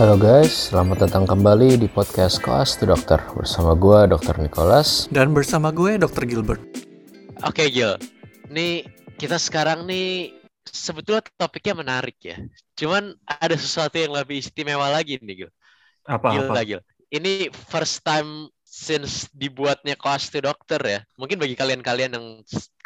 Halo 0.00 0.16
guys, 0.16 0.72
selamat 0.72 1.04
datang 1.04 1.28
kembali 1.28 1.76
di 1.76 1.84
podcast 1.84 2.40
Koas 2.40 2.72
to 2.80 2.88
Dokter 2.88 3.20
bersama 3.36 3.76
gue 3.76 4.08
Dr. 4.08 4.32
Nicholas. 4.40 5.04
Dan 5.12 5.36
bersama 5.36 5.68
gue 5.68 6.00
Dr. 6.00 6.24
Gilbert. 6.24 6.64
Oke 7.44 7.68
Gil, 7.68 8.00
nih 8.48 8.88
kita 9.20 9.36
sekarang 9.36 9.84
nih 9.84 10.32
sebetulnya 10.64 11.20
topiknya 11.36 11.84
menarik 11.84 12.16
ya. 12.16 12.40
Cuman 12.80 13.12
ada 13.28 13.52
sesuatu 13.60 14.00
yang 14.00 14.16
lebih 14.16 14.40
istimewa 14.40 14.88
lagi 14.88 15.20
nih 15.20 15.44
Gil. 15.44 15.52
Apa 16.08 16.32
Gil, 16.32 16.48
apa? 16.48 16.64
Gil. 16.64 16.80
Ini 17.12 17.52
first 17.52 18.00
time 18.00 18.48
since 18.70 19.26
dibuatnya 19.34 19.98
Koas 19.98 20.30
to 20.30 20.38
Dokter 20.38 20.78
ya. 20.78 21.00
Mungkin 21.18 21.42
bagi 21.42 21.58
kalian-kalian 21.58 22.14
yang 22.14 22.26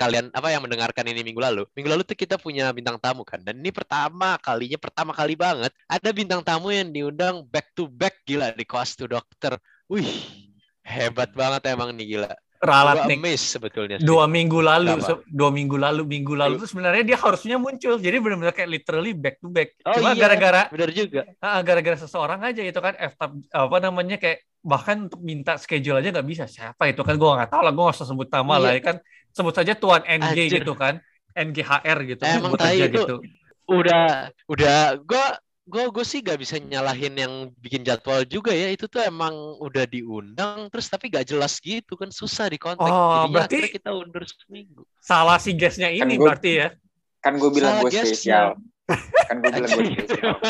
kalian 0.01 0.33
apa 0.33 0.49
yang 0.49 0.65
mendengarkan 0.65 1.05
ini 1.13 1.21
minggu 1.21 1.45
lalu. 1.45 1.69
Minggu 1.77 1.93
lalu 1.93 2.03
tuh 2.09 2.17
kita 2.17 2.41
punya 2.41 2.73
bintang 2.73 2.97
tamu 2.97 3.21
kan. 3.21 3.45
Dan 3.45 3.61
ini 3.61 3.69
pertama 3.69 4.41
kalinya 4.41 4.81
pertama 4.81 5.13
kali 5.13 5.37
banget 5.37 5.77
ada 5.85 6.09
bintang 6.17 6.41
tamu 6.41 6.73
yang 6.73 6.89
diundang 6.89 7.45
back 7.53 7.77
to 7.77 7.85
back 7.93 8.25
gila 8.25 8.57
di 8.57 8.65
Koas 8.65 8.97
to 8.97 9.05
Dokter. 9.05 9.61
Wih, 9.93 10.09
hebat 10.81 11.29
banget 11.37 11.69
emang 11.69 11.93
nih 11.93 12.17
gila. 12.17 12.33
Ralat 12.65 12.97
nih. 13.05 13.17
amazed 13.17 13.47
sebetulnya. 13.47 13.97
Dua 14.01 14.25
minggu 14.25 14.59
lalu, 14.59 14.97
Kenapa? 14.97 15.21
dua 15.27 15.51
minggu 15.51 15.77
lalu, 15.77 16.03
minggu 16.05 16.33
lalu 16.33 16.55
tuh 16.57 16.69
sebenarnya 16.69 17.05
dia 17.05 17.19
harusnya 17.19 17.57
muncul. 17.57 17.95
Jadi 17.97 18.17
benar-benar 18.19 18.53
kayak 18.53 18.71
literally 18.71 19.13
back 19.13 19.37
to 19.39 19.49
back. 19.49 19.77
Oh 19.85 19.93
Cuma 19.95 20.13
iya. 20.13 20.21
gara-gara 20.25 20.63
Bener 20.73 20.91
juga. 20.91 21.23
gara-gara 21.61 21.97
seseorang 21.97 22.41
aja 22.41 22.61
itu 22.61 22.81
kan 22.81 22.97
F 22.97 23.15
apa 23.51 23.77
namanya 23.79 24.17
kayak 24.17 24.43
bahkan 24.61 25.07
untuk 25.07 25.21
minta 25.21 25.61
schedule 25.61 26.01
aja 26.01 26.09
nggak 26.11 26.25
bisa. 26.25 26.45
Siapa 26.45 26.89
itu 26.89 27.05
kan 27.05 27.15
gue 27.15 27.31
nggak 27.31 27.51
tahu 27.53 27.63
lah. 27.63 27.73
Gue 27.73 27.85
nggak 27.85 27.97
usah 28.01 28.09
sebut 28.09 28.29
nama 28.29 28.53
Iya. 28.53 28.63
lah 28.63 28.71
ya 28.73 28.81
kan. 28.81 28.97
Sebut 29.31 29.55
saja 29.55 29.73
Tuan 29.75 30.03
NG 30.03 30.25
Anjir. 30.49 30.61
gitu 30.65 30.73
kan. 30.73 30.99
NGHR 31.35 31.99
gitu. 32.07 32.23
Emang 32.23 32.55
sebut 32.55 32.61
aja 32.63 32.85
itu. 32.85 32.97
gitu. 32.97 33.17
udah 33.65 34.29
udah 34.45 35.01
gue 35.01 35.27
gue 35.65 35.85
gue 35.89 36.05
sih 36.05 36.21
gak 36.21 36.37
bisa 36.37 36.61
nyalahin 36.61 37.17
yang 37.17 37.33
bikin 37.57 37.81
jadwal 37.81 38.21
juga 38.25 38.53
ya. 38.53 38.69
Itu 38.69 38.85
tuh 38.85 39.01
emang 39.01 39.33
udah 39.59 39.85
diundang 39.85 40.69
terus 40.69 40.87
tapi 40.87 41.09
gak 41.09 41.25
jelas 41.25 41.57
gitu 41.59 41.97
kan 41.97 42.09
susah 42.09 42.47
di 42.47 42.57
kontak. 42.57 42.85
Oh, 42.85 43.25
Jadinya 43.25 43.49
berarti- 43.49 43.73
kita 43.73 43.91
undur 43.91 44.25
seminggu. 44.25 44.83
Salah 45.01 45.37
si 45.37 45.53
guestnya 45.53 45.89
Kan 45.89 46.05
ini 46.05 46.15
gua- 46.15 46.37
berarti 46.37 46.51
ya. 46.55 46.69
kan 47.19 47.41
gue 47.41 47.51
bilang 47.51 47.81
gue 47.81 47.91
spesial. 47.91 48.61
Kan 49.25 49.37
gue 49.41 49.51
bilang 49.51 49.71
gue 49.71 49.85
spesial. 49.97 50.35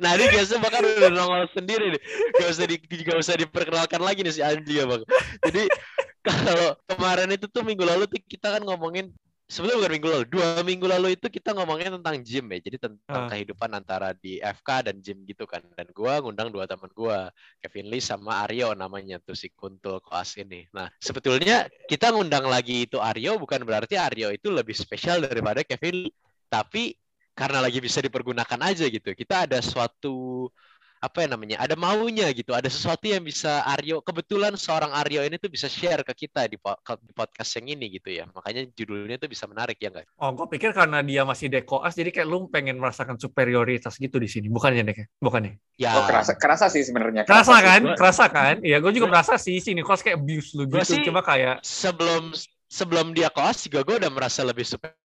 Nah 0.00 0.16
ini 0.16 0.30
biasa 0.30 0.56
bahkan 0.56 0.80
udah 0.80 1.10
nongol 1.12 1.44
sendiri 1.52 1.92
nih. 1.92 2.00
Gak 2.32 2.48
usah 2.48 2.64
di 2.64 2.76
gak 2.80 3.18
usah 3.18 3.34
diperkenalkan 3.36 4.00
lagi 4.00 4.24
nih 4.24 4.32
si 4.32 4.40
Anji 4.40 4.78
ya 4.78 4.88
bang. 4.88 5.02
Jadi 5.42 5.62
kalau 6.26 6.72
kemarin 6.86 7.28
itu 7.30 7.44
tuh 7.46 7.60
minggu 7.60 7.84
lalu 7.84 8.08
tuh 8.08 8.16
kita 8.24 8.56
kan 8.56 8.62
ngomongin 8.62 9.12
sebelum 9.46 9.78
bukan 9.78 9.92
minggu 9.94 10.08
lalu 10.10 10.24
dua 10.26 10.48
minggu 10.66 10.86
lalu 10.90 11.08
itu 11.14 11.26
kita 11.30 11.54
ngomongin 11.54 11.94
tentang 11.98 12.18
gym 12.22 12.46
ya. 12.50 12.58
Jadi 12.58 12.76
tentang 12.82 13.22
Ah. 13.26 13.30
kehidupan 13.30 13.70
antara 13.72 14.10
di 14.14 14.42
FK 14.42 14.90
dan 14.90 14.98
gym 14.98 15.22
gitu 15.22 15.46
kan. 15.46 15.62
Dan 15.78 15.86
gua 15.94 16.18
ngundang 16.18 16.50
dua 16.50 16.66
teman 16.66 16.90
gua 16.92 17.30
Kevin 17.62 17.86
Lee 17.90 18.02
sama 18.02 18.42
Aryo 18.42 18.74
namanya 18.74 19.22
tuh 19.22 19.38
si 19.38 19.48
Kuntul 19.54 20.02
Koas 20.02 20.34
ini. 20.36 20.66
Nah 20.74 20.90
sebetulnya 20.98 21.70
kita 21.86 22.10
ngundang 22.10 22.46
lagi 22.50 22.90
itu 22.90 22.98
Aryo 22.98 23.38
bukan 23.38 23.62
berarti 23.62 23.94
Aryo 23.94 24.34
itu 24.34 24.50
lebih 24.50 24.74
spesial 24.74 25.22
daripada 25.22 25.62
Kevin 25.62 26.10
Lee. 26.10 26.14
Tapi 26.50 26.98
karena 27.36 27.60
lagi 27.60 27.78
bisa 27.84 28.00
dipergunakan 28.00 28.60
aja 28.64 28.88
gitu. 28.88 29.12
Kita 29.12 29.44
ada 29.44 29.60
suatu 29.60 30.48
apa 30.96 31.22
ya 31.22 31.28
namanya 31.28 31.56
ada 31.60 31.76
maunya 31.76 32.32
gitu 32.32 32.56
ada 32.56 32.66
sesuatu 32.66 33.04
yang 33.04 33.20
bisa 33.20 33.60
Aryo 33.68 34.00
kebetulan 34.00 34.56
seorang 34.56 34.88
Aryo 34.90 35.20
ini 35.22 35.36
tuh 35.36 35.48
bisa 35.48 35.68
share 35.68 36.00
ke 36.00 36.26
kita 36.26 36.48
di, 36.48 36.56
po- 36.56 36.76
di 36.98 37.12
podcast 37.12 37.52
yang 37.60 37.76
ini 37.76 37.92
gitu 37.92 38.08
ya 38.08 38.24
makanya 38.30 38.64
judulnya 38.72 39.16
tuh 39.16 39.28
bisa 39.28 39.44
menarik 39.44 39.76
ya 39.76 39.92
enggak 39.92 40.08
Oh, 40.16 40.32
gue 40.32 40.46
pikir 40.48 40.72
karena 40.72 41.04
dia 41.04 41.22
masih 41.22 41.46
dekoas, 41.46 41.92
jadi 41.92 42.08
kayak 42.08 42.24
lu 42.24 42.48
pengen 42.48 42.80
merasakan 42.80 43.20
superioritas 43.20 43.94
gitu 43.96 44.16
di 44.16 44.26
sini. 44.26 44.48
Bukannya, 44.48 44.80
Nek? 44.82 45.12
Bukannya? 45.18 45.60
ya 45.76 45.92
oh, 45.92 46.08
kerasa 46.08 46.32
kerasa 46.34 46.66
sih 46.66 46.80
sebenarnya 46.80 47.28
Kerasa 47.28 47.52
sih. 47.52 47.62
kan? 47.62 47.80
Gua- 47.84 47.96
Kerasa 48.00 48.24
kan? 48.26 48.54
Iya, 48.64 48.80
gue 48.80 48.92
juga 48.92 49.06
merasa 49.06 49.36
sih 49.36 49.60
si 49.60 49.76
Nicholas 49.76 50.00
kayak 50.00 50.16
abuse 50.16 50.56
lu 50.56 50.64
gitu. 50.64 50.80
sih- 50.82 51.04
Cuma 51.04 51.20
kayak 51.20 51.60
sebelum 51.60 52.32
sebelum 52.66 53.12
dia 53.12 53.28
koas 53.28 53.60
juga 53.62 53.84
gue 53.84 54.00
udah 54.00 54.10
merasa 54.10 54.40
lebih 54.42 54.64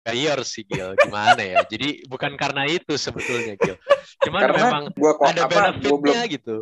superior 0.02 0.38
sih 0.42 0.66
Gil 0.66 0.98
gimana 0.98 1.38
ya 1.38 1.62
jadi 1.62 2.02
bukan 2.10 2.34
karena 2.34 2.66
itu 2.66 2.98
sebetulnya 2.98 3.54
Gil 3.54 3.78
cuman 4.26 4.40
karena 4.42 4.58
memang 4.58 4.82
gue 4.90 5.12
kok 5.14 5.24
ada 5.30 5.40
apa 5.46 5.54
gue 5.54 5.62
belum 5.78 5.98
benefitnya 6.02 6.22
gitu 6.26 6.56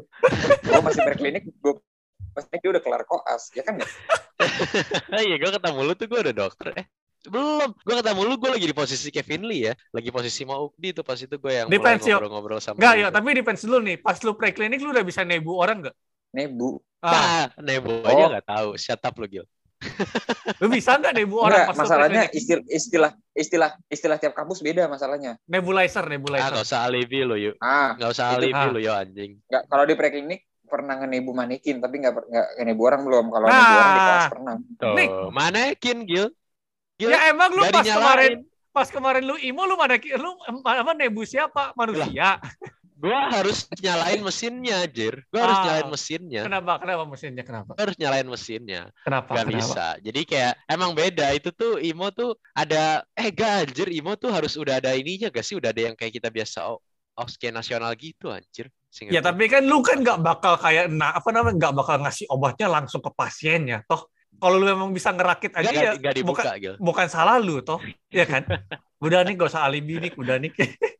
gue 0.60 0.80
masih 0.84 1.02
berklinik 1.08 1.44
gue 1.48 1.74
pasti 2.36 2.54
dia 2.60 2.68
udah 2.68 2.82
kelar 2.84 3.02
koas 3.08 3.48
ya 3.56 3.64
kan 3.64 3.80
ya 3.80 3.88
Iya, 5.24 5.36
gue 5.36 5.50
ketemu 5.52 5.80
lu 5.84 5.92
tuh 5.92 6.06
gue 6.08 6.16
udah 6.16 6.32
dokter. 6.32 6.72
Eh, 6.72 6.86
belum. 7.28 7.76
Gue 7.84 7.94
ketemu 8.00 8.20
lu, 8.24 8.34
gue 8.40 8.50
lagi 8.56 8.64
di 8.64 8.72
posisi 8.72 9.12
Kevin 9.12 9.44
Lee 9.44 9.68
ya. 9.68 9.72
Lagi 9.92 10.08
posisi 10.08 10.48
mau 10.48 10.64
Ukdi 10.72 10.96
tuh 10.96 11.04
pas 11.04 11.20
itu 11.20 11.36
gue 11.36 11.52
yang 11.52 11.68
Depends, 11.68 12.08
ngobrol-ngobrol 12.08 12.56
sama 12.56 12.80
enggak 12.80 12.94
ya, 12.96 13.08
tapi 13.12 13.36
depends 13.36 13.60
dulu 13.68 13.84
nih. 13.84 14.00
Pas 14.00 14.16
lu 14.24 14.32
preklinik 14.32 14.80
lu 14.80 14.96
udah 14.96 15.04
bisa 15.04 15.28
nebu 15.28 15.52
orang 15.60 15.84
enggak? 15.84 15.96
nebu 16.32 16.80
Ah, 17.04 17.52
Nah, 17.60 17.64
Nebo 17.68 18.00
Oh. 18.00 18.08
aja 18.08 18.24
nggak 18.32 18.46
tahu. 18.48 18.68
Shut 18.80 19.04
up 19.04 19.12
lu, 19.20 19.28
Gil. 19.28 19.44
Lu 20.60 20.66
bisa 20.68 20.96
enggak 20.96 21.16
nebu 21.16 21.36
orang 21.40 21.64
pas 21.64 21.72
lu 21.72 21.80
masalahnya 21.80 22.22
istilah 22.30 22.64
istilah 22.68 23.10
istilah 23.32 23.70
istilah 23.88 24.16
tiap 24.16 24.32
kampus 24.32 24.60
beda 24.60 24.84
masalahnya 24.86 25.40
Nebulizer, 25.46 26.04
Ah, 26.04 26.10
nebulizer. 26.10 26.52
nggak 26.52 26.64
usah 26.64 26.80
alibi 26.84 27.18
lu, 27.24 27.36
yuk. 27.38 27.54
ah 27.58 27.96
Nggak 27.96 28.10
usah 28.12 28.26
alibi 28.36 28.52
ah. 28.54 28.68
lu, 28.68 28.78
yo 28.78 28.92
anjing. 28.92 29.40
nggak 29.42 29.62
kalau 29.66 29.84
di 29.84 29.94
preklinik 29.94 30.40
pernah 30.62 30.94
ngenebu 30.96 31.30
manekin 31.32 31.76
tapi 31.78 31.94
nggak 31.98 32.14
per- 32.14 32.28
nggak 32.28 32.46
ngenebu 32.56 32.82
orang 32.84 33.00
belum 33.02 33.24
kalau 33.26 33.46
nebu 33.48 33.56
orang 33.72 33.88
di 33.88 33.96
Nah. 33.96 34.06
kelas 34.06 34.26
pernah 34.28 34.54
Tuh, 34.76 34.94
Nick. 34.94 35.10
manekin, 35.32 35.98
Gil. 36.04 36.26
Gil, 36.94 37.08
ya 37.08 37.20
emang 37.28 37.50
lu 37.50 37.60
nggak 37.60 37.72
pas 37.72 37.82
dinyalain. 37.82 38.04
kemarin 38.04 38.32
pas 38.70 38.86
kemarin 38.86 39.22
lu 39.24 39.34
imo 39.40 39.64
lu 39.64 39.74
mana 39.74 39.96
lu 39.96 40.30
apa 40.62 40.92
nebu 40.92 41.24
siapa? 41.24 41.72
Manusia. 41.74 42.36
Gue 43.00 43.16
harus 43.16 43.64
nyalain 43.80 44.20
mesinnya, 44.20 44.84
Jir. 44.84 45.24
Gue 45.32 45.40
harus 45.40 45.56
Ah. 45.56 45.64
nyalain 45.64 45.88
mesinnya. 45.88 46.42
Kenapa? 46.44 46.72
Kenapa 46.76 47.04
mesinnya? 47.08 47.42
Kenapa? 47.42 47.70
Gue 47.72 47.82
harus 47.88 47.96
nyalain 47.96 48.28
mesinnya. 48.28 48.82
Kenapa? 49.00 49.30
Gak 49.32 49.44
Kenapa? 49.48 49.56
bisa. 49.56 49.86
Jadi 50.04 50.20
kayak 50.28 50.52
emang 50.68 50.90
beda 50.92 51.26
itu 51.32 51.48
tuh 51.50 51.80
Imo 51.80 52.12
tuh 52.12 52.36
ada 52.52 53.00
eh 53.16 53.32
gak 53.32 53.52
anjir 53.64 53.88
Imo 53.88 54.12
tuh 54.14 54.28
harus 54.28 54.52
udah 54.54 54.76
ada 54.76 54.92
ininya 54.92 55.32
gak 55.32 55.40
sih? 55.40 55.56
Udah 55.56 55.72
ada 55.72 55.80
yang 55.80 55.96
kayak 55.96 56.12
kita 56.12 56.28
biasa 56.28 56.68
oh, 56.68 56.78
off-scan 57.16 57.52
nasional 57.52 57.88
gitu 57.96 58.28
anjir. 58.28 58.68
Seingat 58.86 59.16
Ya 59.16 59.20
gua. 59.22 59.28
tapi 59.30 59.44
kan 59.46 59.62
lu 59.64 59.80
kan 59.80 60.02
nggak 60.02 60.18
bakal 60.18 60.58
kayak 60.58 60.90
nah 60.90 61.14
apa 61.14 61.30
namanya 61.30 61.54
nggak 61.62 61.74
bakal 61.78 61.96
ngasih 62.02 62.26
obatnya 62.26 62.66
langsung 62.66 62.98
ke 62.98 63.06
pasiennya 63.14 63.86
toh 63.86 64.10
kalau 64.36 64.58
lu 64.58 64.66
memang 64.66 64.90
bisa 64.90 65.14
ngerakit 65.14 65.54
aja 65.54 65.70
Nggak- 65.70 65.78
ya 65.78 65.92
nggak 65.94 66.14
dibuka 66.18 66.42
bukan 66.58 66.74
bukan 66.82 67.06
salah 67.06 67.38
lu 67.38 67.62
toh 67.62 67.78
ya 68.10 68.26
kan 68.26 68.42
udah 69.06 69.22
nih 69.22 69.38
gak 69.38 69.46
usah 69.46 69.62
alibi 69.62 70.02
nih 70.02 70.10
udah 70.18 70.42
nih 70.42 70.50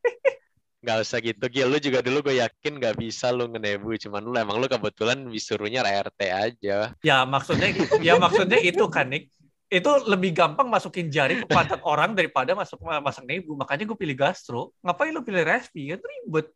Gak 0.81 0.99
usah 1.05 1.19
gitu 1.21 1.45
Gil. 1.53 1.69
Lu 1.69 1.77
juga 1.77 2.01
dulu 2.01 2.25
gue 2.25 2.41
yakin 2.41 2.81
gak 2.81 2.97
bisa 2.97 3.29
lu 3.29 3.49
ngenebu. 3.53 3.97
Cuman 4.01 4.25
lu 4.25 4.37
emang 4.37 4.57
lu 4.57 4.67
kebetulan 4.67 5.29
disuruhnya 5.29 5.85
RT 5.85 6.21
aja. 6.29 6.97
ya 7.05 7.19
maksudnya 7.29 7.69
ya 8.01 8.17
maksudnya 8.17 8.59
itu 8.65 8.85
kan 8.89 9.09
Nick 9.13 9.29
itu 9.71 9.91
lebih 10.11 10.35
gampang 10.35 10.67
masukin 10.67 11.07
jari 11.15 11.39
ke 11.39 11.47
pantat 11.47 11.79
orang 11.87 12.11
daripada 12.11 12.59
masuk 12.59 12.83
masang 13.07 13.23
nebu 13.23 13.55
makanya 13.55 13.87
gue 13.87 13.95
pilih 13.95 14.19
gastro 14.19 14.75
ngapain 14.83 15.15
lu 15.15 15.23
pilih 15.23 15.47
respi 15.47 15.95
kan 15.95 16.03
ribet 16.03 16.51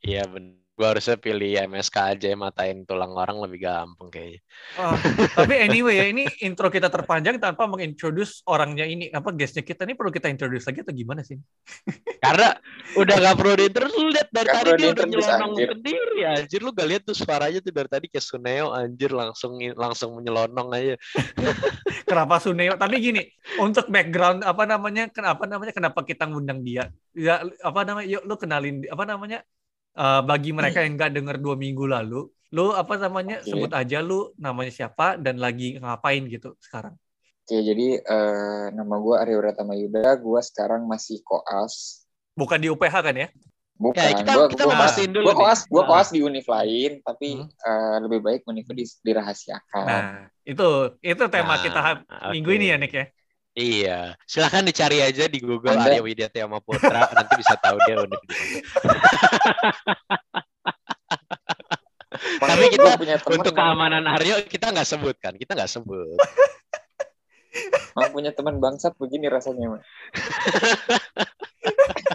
Iya 0.00 0.24
bener. 0.28 0.63
Gue 0.74 0.90
harusnya 0.90 1.14
pilih 1.14 1.54
MSK 1.70 2.18
aja 2.18 2.34
matain 2.34 2.82
tulang 2.82 3.14
orang 3.14 3.38
lebih 3.38 3.62
gampang 3.62 4.10
kayaknya. 4.10 4.42
Ah, 4.74 4.98
tapi 5.38 5.54
anyway 5.62 6.02
ya 6.02 6.06
ini 6.10 6.26
intro 6.42 6.66
kita 6.66 6.90
terpanjang 6.90 7.38
tanpa 7.38 7.70
mengintroduce 7.70 8.42
orangnya 8.42 8.82
ini 8.82 9.06
apa 9.14 9.30
guestnya 9.30 9.62
kita. 9.62 9.86
Ini 9.86 9.94
perlu 9.94 10.10
kita 10.10 10.26
introduce 10.26 10.66
lagi 10.66 10.82
atau 10.82 10.90
gimana 10.90 11.22
sih? 11.22 11.38
Karena 12.18 12.58
udah 12.98 13.14
gak 13.22 13.36
perlu 13.38 13.54
lu 13.54 14.10
lihat 14.10 14.28
dari 14.34 14.50
Nggak 14.50 14.58
tadi 14.66 14.70
dia 14.74 14.88
udah 14.90 15.06
nyelonong 15.06 15.52
sendiri 15.54 16.18
anjir. 16.26 16.60
Lu 16.66 16.70
gak 16.74 16.88
lihat 16.90 17.02
tuh 17.06 17.14
suaranya 17.14 17.60
tuh 17.62 17.70
dari 17.70 17.88
tadi 17.94 18.06
kayak 18.10 18.26
Suneo 18.26 18.74
anjir. 18.74 19.14
Langsung 19.14 19.54
langsung 19.78 20.18
menyelonong 20.18 20.68
aja. 20.74 20.98
kenapa 22.10 22.42
Suneo? 22.42 22.74
Tapi 22.74 22.94
gini 22.98 23.22
untuk 23.62 23.86
background 23.86 24.42
apa 24.42 24.66
namanya 24.66 25.06
kenapa 25.06 25.46
namanya 25.46 25.70
kenapa 25.70 26.02
kita 26.02 26.26
ngundang 26.26 26.66
dia? 26.66 26.90
Ya 27.14 27.46
apa 27.62 27.80
namanya 27.86 28.10
yuk 28.10 28.26
lu 28.26 28.34
kenalin 28.34 28.82
apa 28.90 29.06
namanya 29.06 29.46
eh, 29.94 30.20
bagi 30.22 30.50
mereka 30.50 30.82
yang 30.82 30.94
nggak 30.98 31.12
denger 31.14 31.36
dua 31.38 31.54
minggu 31.54 31.84
lalu 31.86 32.26
lu 32.54 32.70
apa 32.70 32.94
namanya 32.98 33.42
Oke. 33.42 33.50
sebut 33.50 33.70
aja 33.74 33.98
lu 33.98 34.30
namanya 34.38 34.70
siapa 34.70 35.18
dan 35.18 35.42
lagi 35.42 35.74
ngapain 35.78 36.22
gitu 36.30 36.54
sekarang 36.62 36.94
Oke, 37.44 37.60
jadi 37.60 38.00
eh, 38.00 38.66
nama 38.72 38.96
gue 38.96 39.14
Aryo 39.20 39.36
Ratama 39.44 39.76
Yuda, 39.76 40.16
gue 40.16 40.40
sekarang 40.40 40.88
masih 40.88 41.20
koas. 41.20 42.06
bukan 42.32 42.56
di 42.56 42.72
UPH 42.72 42.96
kan 43.04 43.14
ya 43.14 43.28
Bukan, 43.74 44.06
Ya, 44.06 44.14
kita- 44.14 44.34
gua, 44.38 44.46
kita 44.46 44.64
gua 44.70 44.76
pastiin 44.78 45.10
dulu 45.10 45.26
nih. 45.28 45.34
koas, 45.34 45.60
gua 45.66 45.82
Ah. 45.82 45.86
koas 45.90 46.08
di 46.14 46.22
univ 46.22 46.46
lain, 46.46 47.02
tapi 47.02 47.42
Hmm. 47.42 47.50
eh, 47.50 47.96
lebih 48.06 48.20
baik 48.22 48.40
univ 48.46 48.66
di, 48.70 48.86
dirahasiakan. 49.02 49.84
nah 49.84 50.04
itu 50.46 50.68
itu 51.02 51.24
tema 51.26 51.58
Nah, 51.58 51.60
kita 51.60 51.80
ha- 51.82 52.02
minggu 52.30 52.48
oke. 52.48 52.56
ini 52.56 52.66
ya 52.70 52.76
Nick 52.78 52.94
ya 52.94 53.04
Iya, 53.54 54.18
silahkan 54.26 54.66
dicari 54.66 54.98
aja 54.98 55.30
di 55.30 55.38
Google 55.38 55.78
Anda- 55.78 55.94
Arya 55.94 56.02
Widya 56.02 56.26
Tiama 56.26 56.58
Putra, 56.58 57.06
nanti 57.14 57.38
bisa 57.38 57.54
tahu 57.54 57.78
dia 57.86 58.02
udah 58.02 58.18
di 58.18 58.28
mana. 58.34 58.98
Tapi 62.50 62.64
kita 62.74 62.90
punya 62.98 63.16
teman, 63.22 63.34
Untuk 63.38 63.54
keamanan 63.54 64.02
Aryo 64.10 64.42
kita 64.46 64.74
nggak 64.74 64.86
sebut 64.90 65.14
kan, 65.22 65.34
kita 65.38 65.54
nggak 65.54 65.70
sebut. 65.70 66.18
mau 67.94 68.10
punya 68.10 68.34
teman 68.34 68.58
bangsat 68.58 68.98
begini 68.98 69.30
rasanya. 69.30 69.78
Mas. 69.78 69.86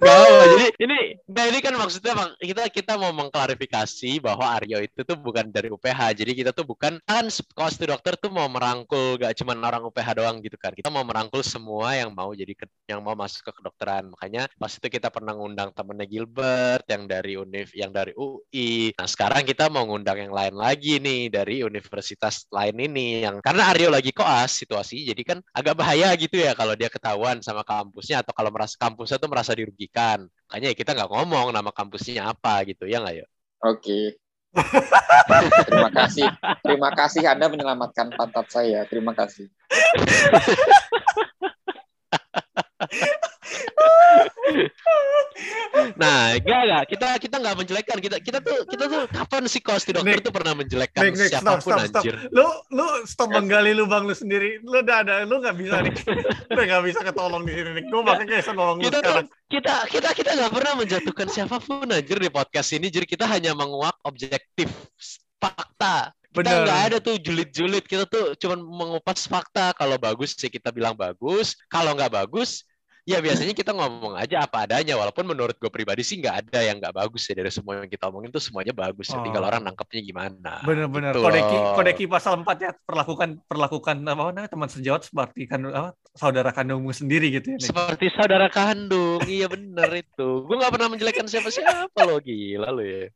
Gak 0.00 0.16
apa. 0.16 0.44
Jadi 0.56 0.66
ini, 0.84 0.98
nah 1.28 1.44
ini 1.50 1.58
kan 1.60 1.74
maksudnya 1.76 2.12
bang, 2.16 2.30
kita 2.40 2.62
kita 2.72 2.92
mau 2.96 3.12
mengklarifikasi 3.12 4.10
bahwa 4.22 4.46
Aryo 4.56 4.78
itu 4.80 5.00
tuh 5.02 5.16
bukan 5.18 5.50
dari 5.50 5.68
UPH. 5.68 6.14
Jadi 6.16 6.32
kita 6.38 6.50
tuh 6.54 6.64
bukan 6.64 6.96
kan 7.02 7.26
kelas 7.28 7.76
di 7.76 7.86
dokter 7.90 8.14
tuh 8.16 8.30
mau 8.32 8.46
merangkul 8.48 9.18
gak 9.20 9.34
cuma 9.36 9.52
orang 9.58 9.82
UPH 9.84 10.08
doang 10.16 10.36
gitu 10.40 10.56
kan. 10.56 10.72
Kita 10.72 10.88
mau 10.88 11.02
merangkul 11.04 11.42
semua 11.44 11.96
yang 11.98 12.14
mau 12.14 12.30
jadi 12.32 12.52
ke- 12.54 12.70
yang 12.88 13.02
mau 13.02 13.16
masuk 13.18 13.42
ke 13.48 13.52
kedokteran. 13.58 14.08
Makanya 14.14 14.48
pas 14.56 14.72
itu 14.72 14.86
kita 14.88 15.08
pernah 15.10 15.34
ngundang 15.36 15.74
temennya 15.74 16.06
Gilbert 16.08 16.84
yang 16.88 17.04
dari 17.10 17.32
Univ, 17.36 17.68
yang 17.74 17.90
dari 17.90 18.12
UI. 18.14 18.92
Nah 18.96 19.08
sekarang 19.08 19.42
kita 19.44 19.68
mau 19.72 19.84
ngundang 19.88 20.18
yang 20.22 20.32
lain 20.34 20.54
lagi 20.54 21.02
nih 21.02 21.28
dari 21.32 21.64
universitas 21.66 22.46
lain 22.52 22.76
ini 22.78 23.24
yang 23.24 23.40
karena 23.42 23.72
Aryo 23.72 23.88
lagi 23.90 24.12
koas 24.14 24.54
situasi 24.62 25.08
jadi 25.08 25.22
kan 25.24 25.38
agak 25.56 25.74
bahaya 25.78 26.12
gitu 26.14 26.38
ya 26.38 26.52
kalau 26.54 26.76
dia 26.76 26.88
ketahuan 26.92 27.40
sama 27.42 27.64
kampusnya 27.66 28.22
atau 28.22 28.32
kalau 28.36 28.50
merasa 28.54 28.76
kampusnya 28.78 29.16
tuh 29.18 29.30
merasa 29.32 29.52
dirugikan. 29.56 29.81
Makanya 30.46 30.68
ya 30.70 30.76
kita 30.76 30.92
nggak 30.92 31.10
ngomong 31.10 31.48
nama 31.50 31.72
kampusnya 31.72 32.28
apa 32.28 32.60
gitu 32.68 32.84
ya 32.84 33.00
nggak 33.00 33.24
ya? 33.24 33.26
Oke. 33.64 34.20
Terima 35.66 35.88
kasih. 35.88 36.28
Terima 36.60 36.90
kasih 36.92 37.24
Anda 37.24 37.48
menyelamatkan 37.48 38.12
pantat 38.12 38.52
saya. 38.52 38.84
Terima 38.84 39.16
kasih. 39.16 39.48
Nah, 45.96 46.36
enggak 46.36 46.60
enggak 46.62 46.82
kita 46.94 47.08
kita 47.18 47.36
nggak 47.42 47.56
menjelekkan 47.58 47.98
kita 47.98 48.16
kita 48.22 48.38
tuh 48.44 48.64
kita 48.68 48.84
tuh 48.86 49.02
kapan 49.10 49.42
sih 49.48 49.62
kos 49.64 49.82
di 49.88 49.92
dokter 49.96 50.20
Nick, 50.20 50.26
tuh 50.26 50.34
pernah 50.34 50.54
menjelekkan 50.54 51.02
Nick, 51.08 51.16
Nick, 51.18 51.30
siapa 51.32 51.58
pun 51.58 51.72
stop, 51.74 51.88
stop. 51.88 52.02
anjir. 52.02 52.14
Lu, 52.30 52.46
lu 52.70 52.86
stop 53.08 53.28
menggali 53.32 53.72
lubang 53.74 54.06
lu 54.06 54.14
sendiri. 54.14 54.62
Lu 54.62 54.82
udah 54.82 54.96
ada, 55.02 55.14
lu 55.26 55.40
nggak 55.42 55.56
bisa 55.58 55.82
nih. 55.82 55.94
Lu 56.52 56.60
nggak 56.60 56.82
bisa 56.86 57.00
ketolong 57.02 57.42
di 57.48 57.52
sini. 57.56 57.70
Nih. 57.80 57.84
Gue 57.88 58.02
makanya 58.04 58.40
kayak 58.40 58.54
nolong 58.54 58.78
lu 58.78 58.84
Kita 58.86 58.98
tuh 58.98 59.02
sekarang. 59.02 59.28
kita 59.48 59.74
kita 59.88 60.08
kita 60.14 60.30
nggak 60.38 60.52
pernah 60.52 60.72
menjatuhkan 60.78 61.28
siapa 61.28 61.56
pun 61.58 61.86
anjir 61.88 62.18
di 62.20 62.30
podcast 62.30 62.68
ini. 62.76 62.86
Jadi 62.92 63.06
kita 63.08 63.24
hanya 63.26 63.52
menguak 63.56 63.96
objektif 64.06 64.68
fakta. 65.40 66.12
Kita 66.32 66.64
nggak 66.64 66.80
ada 66.88 66.96
tuh 67.02 67.20
julid-julid. 67.20 67.84
Kita 67.84 68.08
tuh 68.08 68.32
cuma 68.40 68.56
mengupas 68.56 69.28
fakta. 69.28 69.76
Kalau 69.76 70.00
bagus 70.00 70.32
sih 70.32 70.48
kita 70.48 70.72
bilang 70.72 70.96
bagus. 70.96 71.58
Kalau 71.68 71.92
nggak 71.92 72.08
bagus, 72.08 72.64
ya 73.02 73.18
biasanya 73.18 73.54
kita 73.54 73.74
ngomong 73.74 74.14
aja 74.14 74.46
apa 74.46 74.66
adanya. 74.66 74.94
Walaupun 74.94 75.26
menurut 75.26 75.58
gue 75.58 75.70
pribadi 75.70 76.06
sih 76.06 76.22
nggak 76.22 76.36
ada 76.46 76.58
yang 76.62 76.78
nggak 76.78 76.94
bagus 76.94 77.26
ya 77.26 77.34
dari 77.38 77.50
semua 77.50 77.82
yang 77.82 77.90
kita 77.90 78.08
omongin 78.08 78.30
tuh 78.30 78.42
semuanya 78.42 78.74
bagus. 78.74 79.10
Oh. 79.10 79.22
kalau 79.22 79.46
orang 79.48 79.62
nangkepnya 79.66 80.00
gimana? 80.02 80.52
Bener-bener. 80.62 81.12
Gitu 81.16 81.24
Kodeki, 81.24 81.56
kodeki 81.78 82.04
pasal 82.06 82.32
4 82.42 82.64
ya. 82.64 82.70
Perlakukan, 82.86 83.28
perlakukan 83.46 83.96
apa 84.06 84.22
namanya 84.30 84.50
teman 84.50 84.70
sejawat 84.70 85.02
seperti 85.08 85.50
kan 85.50 85.66
apa, 85.68 85.90
saudara 86.14 86.50
kandungmu 86.54 86.92
sendiri 86.94 87.32
gitu 87.34 87.56
ya. 87.56 87.58
Seperti 87.58 88.12
saudara 88.14 88.46
kandung, 88.52 89.22
iya 89.26 89.50
bener 89.50 89.88
itu. 89.98 90.46
Gue 90.46 90.56
nggak 90.58 90.72
pernah 90.72 90.88
menjelekkan 90.92 91.26
siapa-siapa 91.26 91.98
lo 92.06 92.22
gila 92.22 92.68
lo 92.70 92.82
ya. 92.84 93.08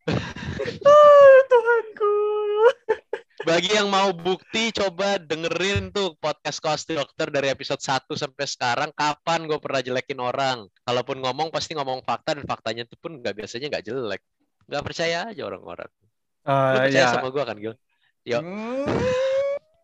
Ah, 0.82 1.36
Tuhanku. 1.46 2.14
Bagi 3.46 3.78
yang 3.78 3.86
mau 3.86 4.10
bukti, 4.10 4.74
coba 4.74 5.22
dengerin 5.22 5.94
tuh 5.94 6.18
podcast 6.18 6.58
Kosti 6.58 6.98
Dokter 6.98 7.30
dari 7.30 7.46
episode 7.46 7.78
1 7.78 8.10
sampai 8.18 8.42
sekarang. 8.42 8.90
Kapan 8.90 9.46
gue 9.46 9.54
pernah 9.62 9.78
jelekin 9.78 10.18
orang? 10.18 10.66
Kalaupun 10.82 11.22
ngomong, 11.22 11.54
pasti 11.54 11.78
ngomong 11.78 12.02
fakta, 12.02 12.34
dan 12.34 12.42
faktanya 12.42 12.82
itu 12.82 12.98
pun 12.98 13.22
nggak 13.22 13.38
biasanya 13.38 13.70
nggak 13.70 13.86
jelek. 13.86 14.22
Nggak 14.66 14.82
percaya 14.82 15.30
aja 15.30 15.42
orang-orang. 15.46 15.86
Lu 16.42 16.50
Eh, 16.50 16.74
percaya 16.90 17.06
ya. 17.06 17.14
sama 17.14 17.28
gue 17.30 17.42
kan, 17.46 17.56
Gil? 17.62 17.74
Yo. 18.26 18.38
Hmm, 18.42 18.82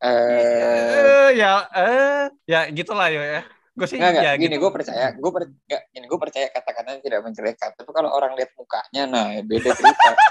Eh, 0.02 0.10
eh, 0.10 1.28
ya, 1.38 1.62
eh, 1.78 2.26
ya 2.50 2.66
gitulah 2.74 3.06
yo 3.14 3.22
ya. 3.22 3.46
Gue 3.72 3.86
sih 3.88 3.96
enggak, 3.96 4.12
enggak. 4.12 4.24
ya 4.28 4.32
gini, 4.36 4.54
gitu. 4.56 4.62
gue 4.68 4.70
percaya, 4.76 5.06
gue 5.16 5.30
per, 5.32 5.42
enggak, 5.48 5.82
gini, 5.96 6.04
gue 6.04 6.18
percaya 6.20 6.46
kata-katanya 6.52 7.00
tidak 7.00 7.20
menjelekkan. 7.24 7.70
Tapi 7.72 7.90
kalau 7.96 8.10
orang 8.12 8.32
lihat 8.36 8.50
mukanya, 8.52 9.02
nah 9.08 9.26
beda 9.40 9.70
cerita. 9.72 10.10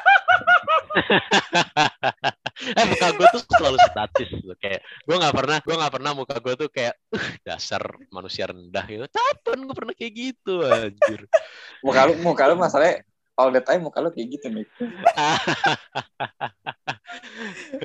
eh 2.62 2.86
muka 2.86 3.08
gue 3.16 3.28
tuh 3.32 3.42
selalu 3.58 3.78
statis 3.90 4.30
loh 4.44 4.58
kayak 4.60 4.84
gue 4.84 5.16
nggak 5.16 5.34
pernah 5.34 5.58
gue 5.64 5.76
nggak 5.76 5.94
pernah 5.98 6.12
muka 6.14 6.36
gue 6.38 6.54
tuh 6.60 6.70
kayak 6.70 6.94
"Uh, 7.10 7.30
dasar 7.48 7.82
manusia 8.12 8.52
rendah 8.52 8.86
gitu 8.86 9.08
kapan 9.08 9.66
gue 9.66 9.76
pernah 9.76 9.96
kayak 9.96 10.14
gitu 10.14 10.62
anjir 10.68 11.22
Muka 11.82 12.02
lu, 12.12 12.14
muka 12.22 12.44
lu 12.52 12.56
masalahnya 12.60 13.02
all 13.39 13.50
the 13.51 13.62
time 13.63 13.88
muka 13.88 14.04
lu 14.04 14.12
kayak 14.12 14.28
gitu 14.39 14.48
nih. 14.51 14.66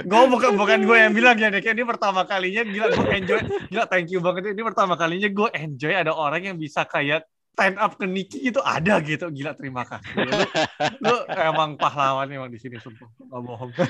Gue 0.07 0.23
bukan 0.31 0.55
bukan 0.55 0.87
gue 0.87 0.97
yang 0.99 1.15
bilang 1.15 1.35
ya, 1.39 1.51
Nick. 1.51 1.67
Ini 1.67 1.83
pertama 1.83 2.23
kalinya 2.27 2.63
gila 2.63 2.87
gue 2.95 3.07
enjoy. 3.11 3.41
Gila 3.71 3.85
thank 3.91 4.11
you 4.13 4.23
banget. 4.23 4.55
Ini 4.55 4.63
pertama 4.63 4.95
kalinya 4.95 5.27
gue 5.27 5.49
enjoy 5.57 5.95
ada 5.95 6.15
orang 6.15 6.43
yang 6.47 6.57
bisa 6.59 6.87
kayak 6.87 7.27
stand 7.57 7.81
up 7.81 7.97
ke 7.97 8.05
Niki 8.07 8.39
itu 8.45 8.61
ada 8.63 9.01
gitu. 9.03 9.27
Gila 9.33 9.57
terima 9.59 9.83
kasih. 9.83 10.13
Lu, 10.15 10.31
lu 11.03 11.17
emang 11.33 11.75
pahlawan 11.75 12.29
emang 12.31 12.53
di 12.53 12.59
sini 12.61 12.79
sumpah. 12.79 13.09
Gak 13.19 13.41
bohong. 13.43 13.73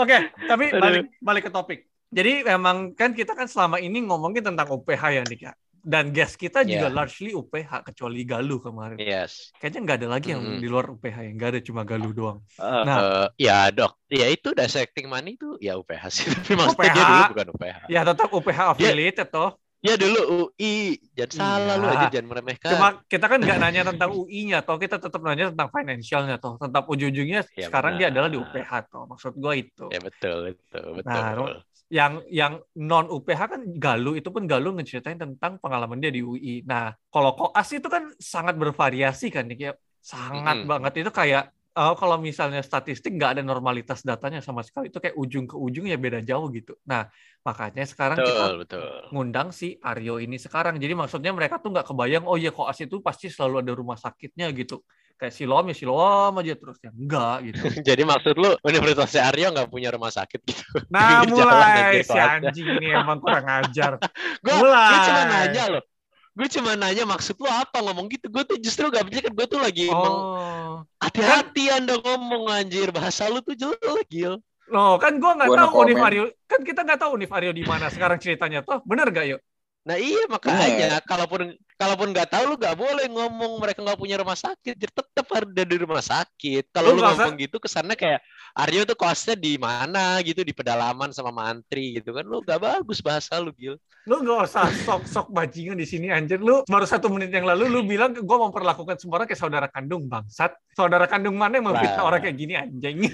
Oke, 0.00 0.30
tapi 0.46 0.70
balik 0.70 1.10
balik 1.18 1.42
ke 1.48 1.50
topik. 1.50 1.90
Jadi 2.10 2.42
memang 2.46 2.94
kan 2.94 3.14
kita 3.14 3.34
kan 3.38 3.46
selama 3.46 3.78
ini 3.78 4.02
ngomongin 4.06 4.42
tentang 4.42 4.66
UPH 4.70 5.02
ya, 5.14 5.22
Nick 5.26 5.42
ya. 5.46 5.54
Dan 5.80 6.12
guest 6.12 6.36
kita 6.36 6.60
juga 6.62 6.86
Yeah. 6.86 6.92
largely 6.92 7.32
UPH 7.32 7.82
kecuali 7.82 8.20
Galuh 8.22 8.60
kemarin. 8.60 9.00
yes 9.00 9.48
Kayaknya 9.56 9.80
nggak 9.82 9.96
ada 10.04 10.08
lagi 10.12 10.28
yang 10.30 10.42
Mm-mm. 10.44 10.60
di 10.60 10.68
luar 10.68 10.86
UPH 10.92 11.16
yang 11.24 11.34
nggak 11.34 11.50
ada 11.56 11.60
cuma 11.60 11.82
Galuh 11.82 12.12
doang. 12.12 12.38
Eh, 12.54 12.82
Nah. 12.84 12.98
eh, 13.00 13.26
ya 13.40 13.72
dok 13.72 13.92
ya 14.06 14.26
itu 14.28 14.52
dissecting 14.52 15.08
money 15.08 15.34
itu 15.34 15.56
ya 15.58 15.80
UPH 15.80 16.04
sih 16.12 16.26
tapi 16.36 16.52
maksudnya 16.54 16.92
dia 16.92 17.00
UPH. 17.00 17.08
dulu 17.08 17.24
bukan 17.32 17.46
UPH 17.56 17.76
Ya 17.88 18.00
tetap 18.04 18.28
UPH 18.28 18.58
affiliated 18.76 19.28
toh. 19.32 19.50
ya 19.80 19.96
dulu 19.96 20.20
UI 20.52 21.00
jangan 21.16 21.32
salah 21.32 21.74
lu 21.80 21.86
Iya. 21.88 21.96
aja 21.96 22.06
jangan 22.12 22.28
meremehkan 22.28 22.68
Cuma 22.76 22.88
kita 23.08 23.26
kan 23.32 23.38
nggak 23.40 23.58
nanya 23.64 23.82
tentang 23.88 24.10
UI-nya 24.12 24.60
toh, 24.60 24.76
kita 24.76 25.00
tetap 25.00 25.20
nanya 25.24 25.48
tentang 25.56 25.72
financialnya 25.72 26.36
toh. 26.36 26.60
Tetap 26.60 26.84
ujung-ujungnya 26.84 27.40
Ya, 27.56 27.64
sekarang 27.72 27.96
dia 27.96 28.12
benar. 28.12 28.28
adalah 28.28 28.28
di 28.28 28.38
UPH 28.44 28.70
toh. 28.92 29.08
Maksud 29.08 29.32
gua 29.40 29.56
itu. 29.56 29.88
ya 29.88 30.00
betul 30.04 30.52
betul 30.52 30.86
betul 31.00 31.08
Nah, 31.08 31.64
Yang 31.90 32.12
yang 32.30 32.52
non 32.78 33.10
UPH 33.10 33.40
kan 33.50 33.62
Galuh 33.74 34.14
itu 34.14 34.30
pun 34.30 34.46
Galuh 34.46 34.70
ngeceritain 34.78 35.18
tentang 35.18 35.58
pengalaman 35.58 35.98
dia 35.98 36.14
di 36.14 36.22
UI. 36.22 36.62
Nah, 36.62 36.94
kalau 37.10 37.34
koas 37.34 37.68
itu 37.74 37.88
kan 37.90 38.14
sangat 38.22 38.54
bervariasi 38.54 39.26
kan 39.34 39.50
ya. 39.50 39.74
Sangat 39.98 40.62
Mm-mm. 40.62 40.70
banget 40.70 40.92
itu 41.02 41.10
kayak 41.10 41.50
eh, 41.50 41.94
kalau 41.98 42.16
misalnya 42.22 42.62
statistik 42.62 43.10
nggak 43.18 43.30
ada 43.38 43.42
normalitas 43.42 44.06
datanya 44.06 44.38
sama 44.38 44.62
sekali 44.62 44.88
itu 44.88 45.02
kayak 45.02 45.16
ujung 45.18 45.44
ke 45.50 45.56
ujung 45.58 45.86
ya 45.90 45.98
beda 45.98 46.22
jauh 46.22 46.46
gitu. 46.54 46.78
Nah, 46.86 47.10
makanya 47.42 47.82
sekarang 47.84 48.22
kita 48.22 48.30
betul 48.30 48.52
betul 48.62 48.86
ngundang 49.10 49.50
si 49.50 49.76
Aryo 49.82 50.22
ini 50.22 50.38
sekarang. 50.38 50.78
Jadi 50.78 50.94
maksudnya 50.94 51.34
mereka 51.34 51.58
tuh 51.58 51.74
nggak 51.74 51.86
kebayang, 51.90 52.24
oh 52.30 52.38
iya 52.38 52.54
koas 52.54 52.78
itu 52.78 53.02
pasti 53.02 53.26
selalu 53.26 53.66
ada 53.66 53.72
rumah 53.74 53.98
sakitnya 53.98 54.46
gitu. 54.54 54.82
Kayak 55.20 55.34
silom 55.36 55.64
ya 55.68 55.76
silom 55.76 56.32
aja 56.32 56.54
terus 56.56 56.80
ya 56.80 56.88
enggak 56.96 57.36
gitu. 57.44 57.60
jadi 57.92 58.02
maksud 58.08 58.34
lu 58.40 58.56
Universitas 58.64 59.20
Aryo 59.20 59.52
nggak 59.52 59.68
punya 59.68 59.92
rumah 59.92 60.08
sakit 60.08 60.40
gitu 60.48 60.64
Nah 60.96 61.28
mulai 61.28 62.00
si 62.00 62.16
anjing 62.16 62.80
ini 62.80 62.88
emang 62.96 63.20
kurang 63.20 63.44
ajar. 63.44 64.00
gue 64.44 64.54
Mulai. 64.56 65.04
cuma 65.04 65.22
nanya 65.28 65.64
loh 65.76 65.84
gue 66.30 66.48
cuma 66.56 66.72
nanya 66.72 67.04
maksud 67.04 67.36
lu 67.36 67.50
apa 67.52 67.84
ngomong 67.84 68.08
gitu 68.08 68.32
gue 68.32 68.42
tuh 68.48 68.56
justru 68.56 68.88
gak 68.88 69.04
bisa 69.12 69.20
kan 69.28 69.34
gue 69.34 69.46
tuh 69.50 69.60
lagi 69.60 69.92
emang 69.92 70.14
Oh, 70.14 70.86
hati-hati 71.02 71.68
anda 71.68 72.00
ngomong 72.00 72.48
anjir 72.48 72.88
bahasa 72.94 73.28
lu 73.28 73.44
tuh 73.44 73.52
jelek 73.58 74.08
gil 74.08 74.40
loh 74.70 74.96
kan 75.02 75.18
gua 75.18 75.34
nggak 75.34 75.50
no 75.50 75.58
tahu 75.66 75.82
Unif. 75.82 75.98
Aryo, 75.98 76.22
kan 76.46 76.62
kita 76.62 76.86
nggak 76.86 77.00
tahu 77.02 77.10
Unif 77.18 77.30
Aryo 77.34 77.50
di 77.50 77.66
mana 77.66 77.90
sekarang 77.90 78.22
ceritanya 78.22 78.62
tuh, 78.62 78.78
bener 78.86 79.10
gak 79.10 79.26
yuk? 79.26 79.40
Nah 79.80 79.96
iya 79.96 80.28
makanya. 80.28 81.00
Kalaupun 81.08 81.56
kalaupun 81.80 82.12
nggak 82.12 82.28
tahu 82.28 82.52
lu 82.52 82.56
nggak 82.60 82.76
boleh 82.76 83.06
ngomong 83.08 83.52
mereka 83.56 83.80
nggak 83.80 84.00
punya 84.00 84.20
rumah 84.20 84.36
sakit. 84.36 84.76
Jadi 84.76 84.92
tetap 84.92 85.26
harus 85.32 85.48
ada 85.48 85.64
di 85.64 85.76
rumah 85.80 86.04
sakit. 86.04 86.68
Kalau 86.68 86.92
Lu 86.92 87.00
lu 87.00 87.02
ngomong 87.04 87.40
gitu 87.40 87.56
kesannya 87.56 87.96
kayak 87.96 88.20
Aryo 88.56 88.82
tuh 88.82 88.98
kosnya 88.98 89.38
di 89.38 89.54
mana 89.60 90.18
gitu 90.26 90.42
di 90.42 90.50
pedalaman 90.50 91.14
sama 91.14 91.30
mantri 91.30 91.98
gitu 91.98 92.10
kan 92.10 92.26
lu 92.26 92.42
gak 92.42 92.62
bagus 92.62 92.98
bahasa 92.98 93.38
lu 93.38 93.54
gil 93.54 93.78
Lu 94.08 94.24
nggak 94.24 94.48
usah 94.48 94.64
sok-sok 94.88 95.28
bajingan 95.28 95.76
di 95.76 95.84
sini 95.84 96.08
anjir. 96.08 96.40
Lu 96.40 96.64
baru 96.64 96.88
satu 96.88 97.12
menit 97.12 97.36
yang 97.36 97.44
lalu 97.44 97.68
lu 97.68 97.84
bilang 97.84 98.16
gua 98.24 98.48
memperlakukan 98.48 98.96
semua 98.96 99.20
orang 99.20 99.28
kayak 99.28 99.40
saudara 99.44 99.68
kandung 99.68 100.08
bangsat. 100.08 100.56
Saudara 100.72 101.04
kandung 101.04 101.36
mana 101.36 101.60
yang 101.60 101.68
memfitnah 101.68 102.00
Lah. 102.00 102.08
orang 102.08 102.20
kayak 102.24 102.36
gini 102.40 102.56
anjing? 102.56 102.96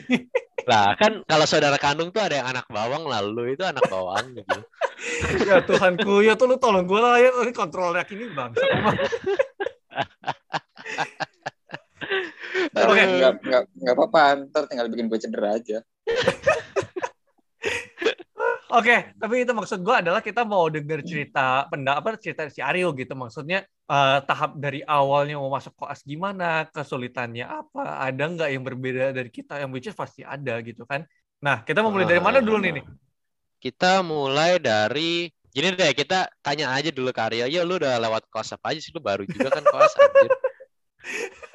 lah 0.71 0.99
kan 0.99 1.23
kalau 1.31 1.47
saudara 1.47 1.79
kandung 1.79 2.11
tuh 2.11 2.19
ada 2.19 2.43
yang 2.43 2.51
anak 2.51 2.67
bawang 2.67 3.07
lalu 3.07 3.55
itu 3.55 3.63
anak 3.63 3.87
bawang 3.87 4.35
gitu 4.35 4.59
ya 5.47 5.63
Tuhanku, 5.63 6.27
ya 6.27 6.35
tuh 6.35 6.51
lu 6.51 6.59
tolong 6.59 6.89
gue 6.89 6.99
lah 6.99 7.23
ya, 7.23 7.31
kontrol 7.55 7.95
reak 7.95 8.11
ini 8.11 8.27
bang. 8.35 8.51
Oke. 12.77 13.03
Enggak, 13.03 13.33
enggak, 13.43 13.63
enggak 13.77 13.95
apa-apa. 13.95 14.23
Ntar 14.49 14.63
tinggal 14.71 14.89
bikin 14.89 15.07
gue 15.11 15.19
cedera 15.21 15.57
aja. 15.57 15.79
Oke, 18.67 19.15
tapi 19.17 19.47
itu 19.47 19.53
maksud 19.55 19.79
gue 19.81 19.95
adalah 19.95 20.19
kita 20.21 20.43
mau 20.43 20.67
denger 20.67 21.07
cerita 21.07 21.71
pendapat 21.71 22.19
cerita 22.19 22.51
si 22.51 22.59
Aryo 22.61 22.91
gitu. 22.99 23.15
Maksudnya 23.15 23.63
eh, 23.67 24.19
tahap 24.27 24.59
dari 24.59 24.83
awalnya 24.83 25.39
mau 25.39 25.49
masuk 25.49 25.73
koas 25.79 26.03
gimana, 26.03 26.67
kesulitannya 26.75 27.47
apa, 27.47 28.03
ada 28.03 28.25
nggak 28.27 28.51
yang 28.51 28.67
berbeda 28.67 29.15
dari 29.15 29.31
kita 29.31 29.63
yang 29.63 29.71
which 29.71 29.87
is 29.87 29.95
pasti 29.95 30.27
ada 30.27 30.59
gitu 30.67 30.83
kan. 30.83 31.07
Nah, 31.41 31.63
kita 31.63 31.81
mau 31.81 31.95
mulai 31.95 32.11
dari 32.11 32.21
mana 32.21 32.43
dulu 32.43 32.59
nih? 32.59 32.83
nih? 32.83 32.85
Kita 33.63 34.03
mulai 34.05 34.59
dari 34.61 35.31
Gini 35.57 35.73
deh, 35.73 35.97
kita 35.97 36.29
tanya 36.45 36.69
aja 36.77 36.93
dulu 36.93 37.09
ke 37.17 37.21
Aryo. 37.25 37.49
Ya 37.49 37.65
lu 37.65 37.81
udah 37.81 37.97
lewat 37.97 38.29
kelas 38.29 38.53
apa 38.61 38.77
aja 38.77 38.81
sih? 38.85 38.93
Lu 38.93 39.01
baru 39.01 39.25
juga 39.25 39.49
kan 39.49 39.65
kelas 39.65 39.97
anjir. 39.97 40.29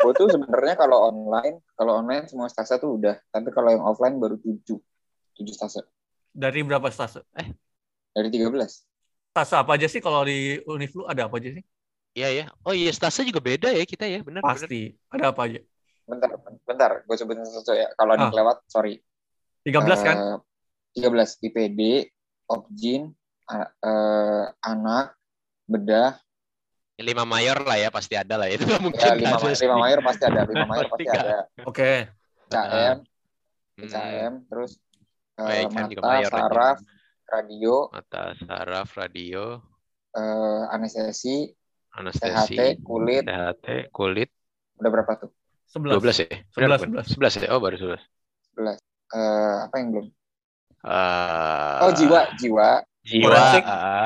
Gue 0.01 0.13
tuh 0.15 0.27
sebenarnya 0.27 0.75
kalau 0.75 1.13
online, 1.13 1.62
kalau 1.75 2.00
online 2.00 2.25
semua 2.25 2.48
stase 2.48 2.77
tuh 2.77 2.98
udah. 2.98 3.20
Tapi 3.29 3.51
kalau 3.51 3.70
yang 3.70 3.84
offline 3.84 4.17
baru 4.17 4.39
tujuh, 4.39 4.79
tujuh 5.36 5.53
stase 5.53 5.84
Dari 6.31 6.63
berapa 6.63 6.88
stase? 6.89 7.22
dari 8.12 8.27
13. 8.27 8.88
Stase 9.31 9.55
apa 9.55 9.72
aja 9.75 9.88
sih 9.88 10.00
kalau 10.00 10.24
di 10.24 10.60
univ 10.65 10.91
lu 10.91 11.03
ada 11.05 11.27
apa 11.27 11.38
aja 11.38 11.51
sih? 11.53 11.63
Iya 12.12 12.29
ya. 12.34 12.46
Oh 12.67 12.75
iya, 12.75 12.91
stase 12.91 13.24
juga 13.24 13.39
beda 13.39 13.72
ya 13.72 13.84
kita 13.88 14.03
ya, 14.03 14.20
benar. 14.20 14.43
Pasti. 14.43 14.91
Ada 15.08 15.31
apa 15.31 15.41
aja? 15.48 15.60
Bentar, 16.03 16.29
bentar, 16.67 16.91
gue 17.08 17.15
sebutin 17.15 17.48
satu 17.48 17.72
ya. 17.72 17.88
Kalau 17.96 18.15
Ah. 18.15 18.27
yang 18.27 18.36
lewat, 18.36 18.58
sorry. 18.67 19.00
13 19.63 20.00
kan? 20.03 20.15
Eh, 20.17 20.38
13 20.98 21.39
IPD, 21.39 22.12
Opjin, 22.51 23.15
a- 23.48 23.72
eh, 23.72 24.46
anak, 24.60 25.15
bedah, 25.63 26.20
Lima 27.00 27.24
mayor 27.24 27.64
lah 27.64 27.78
ya, 27.80 27.90
pasti 27.90 28.14
ada 28.20 28.36
lah. 28.36 28.48
Itu 28.54 28.68
nggak 28.68 28.82
mungkin. 28.84 29.00
ya 29.00 29.14
lima, 29.16 29.38
ada 29.40 29.56
lima 29.56 29.78
mayor 29.80 30.00
pasti 30.04 30.24
ada, 30.28 30.42
lima 30.46 30.66
mayor 30.68 30.88
pasti 30.92 31.08
ada. 31.10 31.38
Oke. 31.64 31.92
KM, 32.52 32.98
Hmm, 33.80 33.88
KM, 33.88 34.34
terus 34.52 34.72
eh, 35.40 35.64
ya, 35.64 35.72
juga 35.88 36.04
mata, 36.04 36.10
mayor 36.12 36.30
lagi. 36.30 36.44
saraf, 36.44 36.78
radio, 37.26 37.74
Mata, 37.90 38.24
saraf, 38.38 38.88
radio, 39.00 39.44
eh, 40.14 40.62
anestesi, 40.76 41.48
anestesi, 41.96 42.56
THT, 42.60 42.84
kulit, 42.84 43.24
THT, 43.24 43.68
kulit. 43.96 44.30
udah 44.78 44.90
berapa 44.92 45.12
tuh? 45.18 45.32
11. 45.72 45.96
12 46.04 46.20
ya? 46.28 46.30
Sebelas, 46.52 46.80
sebelas. 46.84 47.06
11 47.08 47.34
ya? 47.40 47.50
Oh, 47.56 47.64
baru 47.64 47.80
11. 47.80 48.04
Eh, 49.16 49.56
apa 49.66 49.76
yang 49.80 49.88
belum? 49.96 50.08
Eh, 50.84 51.78
Oh, 51.88 51.92
jiwa, 51.96 52.20
jiwa, 52.36 52.70
Jiwa, 53.02 53.26
Forensik. 53.32 53.64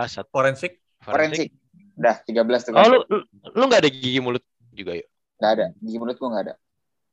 satu 0.08 0.30
Forensik. 0.32 0.72
forensik. 1.04 1.50
Udah 1.96 2.16
13 2.22 2.62
tuh. 2.68 2.72
Oh, 2.76 2.84
kan? 2.84 2.92
lu, 2.92 3.00
lu, 3.08 3.18
lu 3.56 3.64
nggak 3.66 3.82
ada 3.88 3.92
gigi 3.92 4.20
mulut 4.20 4.44
juga 4.72 5.00
yuk? 5.00 5.08
Nggak 5.40 5.52
ada. 5.56 5.66
Gigi 5.80 5.98
mulut 5.98 6.16
gua 6.20 6.30
nggak 6.36 6.44
ada. 6.52 6.54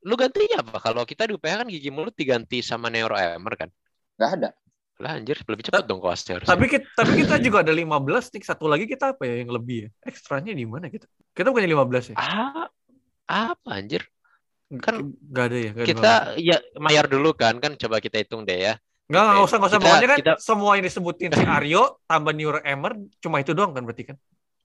Lu 0.03 0.13
gantinya 0.19 0.57
apa? 0.59 0.77
Kalau 0.83 1.03
kita 1.07 1.23
di 1.27 1.33
UPH 1.39 1.53
kan 1.63 1.67
gigi 1.71 1.89
mulut 1.91 2.15
diganti 2.15 2.59
sama 2.59 2.91
neuroemer 2.91 3.53
kan? 3.55 3.69
Nggak 4.19 4.31
ada. 4.39 4.49
Lah 5.01 5.17
anjir, 5.17 5.41
lebih 5.41 5.63
cepat 5.65 5.89
dong 5.89 6.03
kelasnya 6.03 6.37
harusnya. 6.37 6.53
Tapi 6.53 6.65
kita, 6.69 6.85
tapi 6.93 7.11
kita 7.25 7.35
juga 7.41 7.65
ada 7.65 7.73
15 7.73 8.29
nih. 8.29 8.41
Satu 8.45 8.69
lagi 8.69 8.85
kita 8.85 9.17
apa 9.17 9.23
ya 9.25 9.41
yang 9.41 9.49
lebih 9.49 9.87
ya? 9.87 9.89
Ekstranya 10.05 10.53
di 10.53 10.65
mana 10.69 10.85
kita? 10.91 11.09
Kita 11.33 11.49
bukannya 11.49 11.71
15 11.71 12.13
ya? 12.13 12.15
Ah, 12.19 12.67
apa 13.25 13.69
anjir? 13.73 14.05
kan 14.81 15.05
Nggak 15.05 15.45
ada 15.49 15.57
ya? 15.57 15.71
ada 15.73 15.85
Kita 15.85 16.11
ya 16.41 16.57
mayor 16.81 17.05
dulu 17.05 17.33
kan, 17.37 17.61
kan 17.61 17.77
coba 17.77 18.01
kita 18.01 18.21
hitung 18.21 18.41
deh 18.41 18.57
ya. 18.57 18.73
Nggak, 19.05 19.23
nggak 19.23 19.45
usah, 19.45 19.57
nggak 19.59 19.69
usah. 19.69 19.79
Kita- 19.79 19.85
Pokoknya 19.89 20.09
kan 20.09 20.19
kita- 20.21 20.39
semua 20.41 20.71
yang 20.77 20.85
disebutin 20.87 21.29
si 21.35 21.45
Aryo, 21.45 21.83
tambah 22.09 22.33
Neuroemer, 22.33 22.93
cuma 23.21 23.37
itu 23.37 23.51
doang 23.53 23.71
kan 23.75 23.83
berarti 23.85 24.03
kan? 24.13 24.17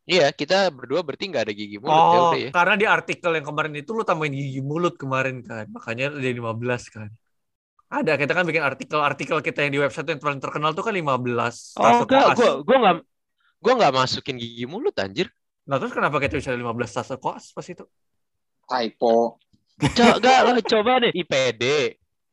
Iya, 0.08 0.32
kita 0.32 0.72
berdua 0.72 1.04
berarti 1.04 1.28
nggak 1.28 1.44
ada 1.44 1.52
gigi 1.52 1.76
mulut 1.76 1.92
ya 1.92 2.00
oh, 2.00 2.24
udah 2.32 2.40
ya. 2.40 2.50
karena 2.56 2.74
di 2.80 2.86
artikel 2.88 3.28
yang 3.36 3.44
kemarin 3.44 3.76
itu 3.76 3.92
lu 3.92 4.08
tambahin 4.08 4.32
gigi 4.32 4.64
mulut 4.64 4.96
kemarin 4.96 5.44
kan. 5.44 5.68
Makanya 5.68 6.16
jadi 6.16 6.32
15 6.32 6.88
kan. 6.88 7.12
Ada, 7.92 8.16
kita 8.16 8.32
kan 8.32 8.44
bikin 8.48 8.64
artikel-artikel 8.64 9.36
kita 9.44 9.68
yang 9.68 9.72
di 9.76 9.80
website 9.84 10.08
yang 10.08 10.20
paling 10.20 10.40
terkenal 10.40 10.72
tuh 10.72 10.80
kan 10.80 10.96
15. 10.96 11.76
Oh 11.76 12.08
enggak, 12.08 12.24
koas. 12.24 12.36
gua 12.40 12.50
gua 12.64 12.76
nggak 12.80 12.96
gua 13.60 13.72
nggak 13.76 13.92
masukin 13.92 14.36
gigi 14.40 14.64
mulut 14.64 14.96
anjir. 14.96 15.28
Nah 15.68 15.76
terus 15.76 15.92
kenapa 15.92 16.16
kita 16.24 16.40
bisa 16.40 16.56
ada 16.56 16.60
15 16.60 16.88
stase 16.88 17.16
koas 17.20 17.52
pas 17.52 17.64
itu? 17.68 17.84
Typo. 18.64 19.36
Coba 19.76 20.14
enggak 20.16 20.38
lah, 20.40 20.56
coba 20.64 20.92
deh 21.04 21.12
IPD. 21.12 21.64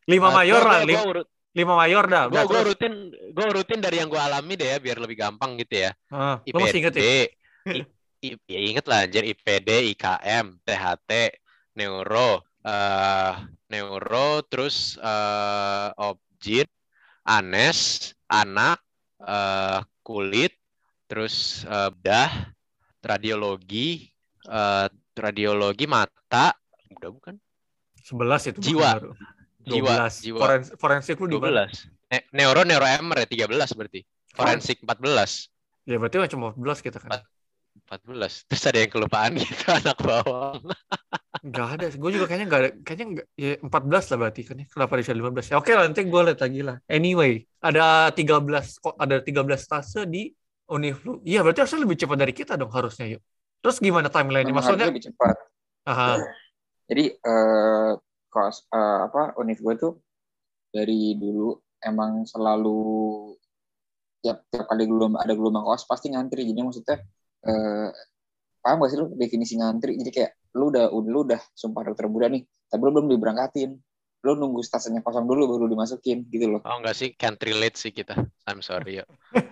5 0.08 0.28
Ah, 0.28 0.32
mayor 0.32 0.64
lah, 0.64 0.80
gua- 0.80 0.88
5 0.88 0.96
gua 0.96 1.04
urut- 1.12 1.30
mayor 1.56 2.04
dah. 2.08 2.24
gua 2.32 2.44
terus. 2.48 2.64
rutin 2.72 2.94
gua 3.36 3.48
rutin 3.52 3.80
dari 3.84 4.00
yang 4.00 4.08
gua 4.08 4.32
alami 4.32 4.56
deh 4.56 4.76
ya 4.76 4.78
biar 4.80 4.98
lebih 5.04 5.20
gampang 5.20 5.60
gitu 5.60 5.88
ya. 5.88 5.92
Ah, 6.08 6.40
lu 6.44 6.56
IPD, 6.56 6.64
masih 6.64 6.80
inget 6.80 6.96
ya? 6.96 7.04
I- 7.66 7.90
I- 8.22 8.38
ya 8.46 8.60
inget 8.62 8.86
lah 8.86 9.10
anjir 9.10 9.26
IPD, 9.26 9.70
IKM, 9.98 10.62
THT, 10.62 11.34
neuro, 11.74 12.46
eh 12.62 13.34
neuro, 13.74 14.46
terus 14.46 15.02
eh 15.02 15.90
objin, 15.98 16.70
anes, 17.26 18.14
anak, 18.30 18.78
eh 19.18 19.82
kulit, 20.06 20.54
terus 21.10 21.66
eh, 21.66 21.90
bedah, 21.90 22.54
radiologi, 23.02 24.14
eh 24.46 24.88
radiologi 25.18 25.86
mata, 25.90 26.54
udah 26.94 27.10
bukan? 27.10 27.36
11 28.06 28.54
itu. 28.54 28.60
Jiwa. 28.62 29.02
baru. 29.02 29.12
Jiwa, 29.66 29.94
12. 29.98 30.22
jiwa. 30.22 30.40
Forens- 30.46 30.74
forensik 30.78 31.18
lu 31.18 31.26
di 31.26 31.42
mana? 31.42 31.66
12. 31.66 31.90
Eh, 32.14 32.22
neuro, 32.38 32.62
neuroemer 32.62 33.26
ya 33.26 33.50
13 33.50 33.74
berarti. 33.74 34.06
Forensik 34.38 34.86
14. 34.86 35.50
Ya 35.90 35.98
berarti 35.98 36.30
cuma 36.30 36.54
14 36.54 36.86
kita 36.86 37.02
kan. 37.02 37.26
14. 37.84 38.08
Terus 38.50 38.64
ada 38.66 38.80
yang 38.80 38.92
kelupaan 38.92 39.32
gitu 39.36 39.66
anak 39.80 39.98
bawang. 40.00 40.64
Enggak 41.44 41.68
ada. 41.78 41.86
Gue 41.94 42.12
juga 42.16 42.26
kayaknya 42.26 42.48
enggak 42.48 42.62
ada. 42.62 42.70
Kayaknya 42.82 43.06
enggak. 43.12 43.28
Ya 43.36 43.52
14 43.60 44.12
lah 44.12 44.18
berarti 44.24 44.42
kan 44.48 44.56
ya. 44.64 44.66
Kenapa 44.72 44.94
bisa 44.98 45.12
15? 45.14 45.52
Ya 45.52 45.56
oke 45.60 45.72
lah 45.76 45.84
nanti 45.86 46.02
gue 46.08 46.22
lihat 46.26 46.40
lagi 46.42 46.62
lah. 46.64 46.78
Anyway, 46.88 47.34
ada 47.60 48.10
13 48.16 48.82
kok 48.82 48.96
ada 48.96 49.16
13 49.20 49.60
stase 49.60 50.02
di 50.08 50.32
Univ 50.66 50.98
lu. 51.06 51.22
Iya 51.22 51.46
berarti 51.46 51.62
harusnya 51.62 51.82
lebih 51.86 51.98
cepat 52.02 52.18
dari 52.18 52.34
kita 52.34 52.58
dong 52.58 52.74
harusnya 52.74 53.06
yuk. 53.06 53.22
Terus 53.62 53.78
gimana 53.78 54.10
timeline-nya? 54.10 54.50
Memang 54.50 54.66
Maksudnya, 54.66 54.88
lebih 54.90 55.06
cepat. 55.10 55.36
aha, 55.90 56.22
Jadi 56.90 57.06
eh 57.14 57.92
kos 58.30 58.66
eh, 58.70 59.00
apa 59.10 59.38
univ 59.42 59.58
gue 59.62 59.74
tuh 59.78 59.94
dari 60.70 61.18
dulu 61.18 61.56
emang 61.82 62.26
selalu 62.26 62.78
tiap 64.26 64.42
tiap 64.50 64.66
kali 64.66 64.90
gelombang 64.90 65.22
ada 65.22 65.34
gelombang 65.38 65.66
kos 65.66 65.86
pasti 65.86 66.10
ngantri. 66.14 66.50
Jadi 66.50 66.60
maksudnya 66.66 66.98
eh 67.46 67.90
paham 68.66 68.82
gak 68.82 68.90
sih 68.92 68.98
lu 68.98 69.14
definisi 69.14 69.54
ngantri? 69.62 69.94
Jadi 70.02 70.12
kayak 70.12 70.32
lu 70.58 70.74
udah 70.74 70.90
lu 70.90 71.20
udah 71.26 71.42
sumpah 71.54 71.86
dokter 71.86 72.10
muda 72.10 72.28
nih, 72.32 72.42
tapi 72.70 72.82
lu 72.82 72.92
belum 72.92 73.08
diberangkatin. 73.14 73.72
Lu 74.26 74.32
nunggu 74.34 74.66
stasiunnya 74.66 75.06
kosong 75.06 75.30
dulu 75.30 75.54
baru 75.54 75.70
dimasukin 75.70 76.26
gitu 76.34 76.58
loh. 76.58 76.62
Oh 76.66 76.82
enggak 76.82 76.98
sih, 76.98 77.14
can't 77.14 77.38
relate 77.46 77.78
sih 77.78 77.94
kita. 77.94 78.18
I'm 78.50 78.66
sorry 78.66 79.02
ya. 79.02 79.06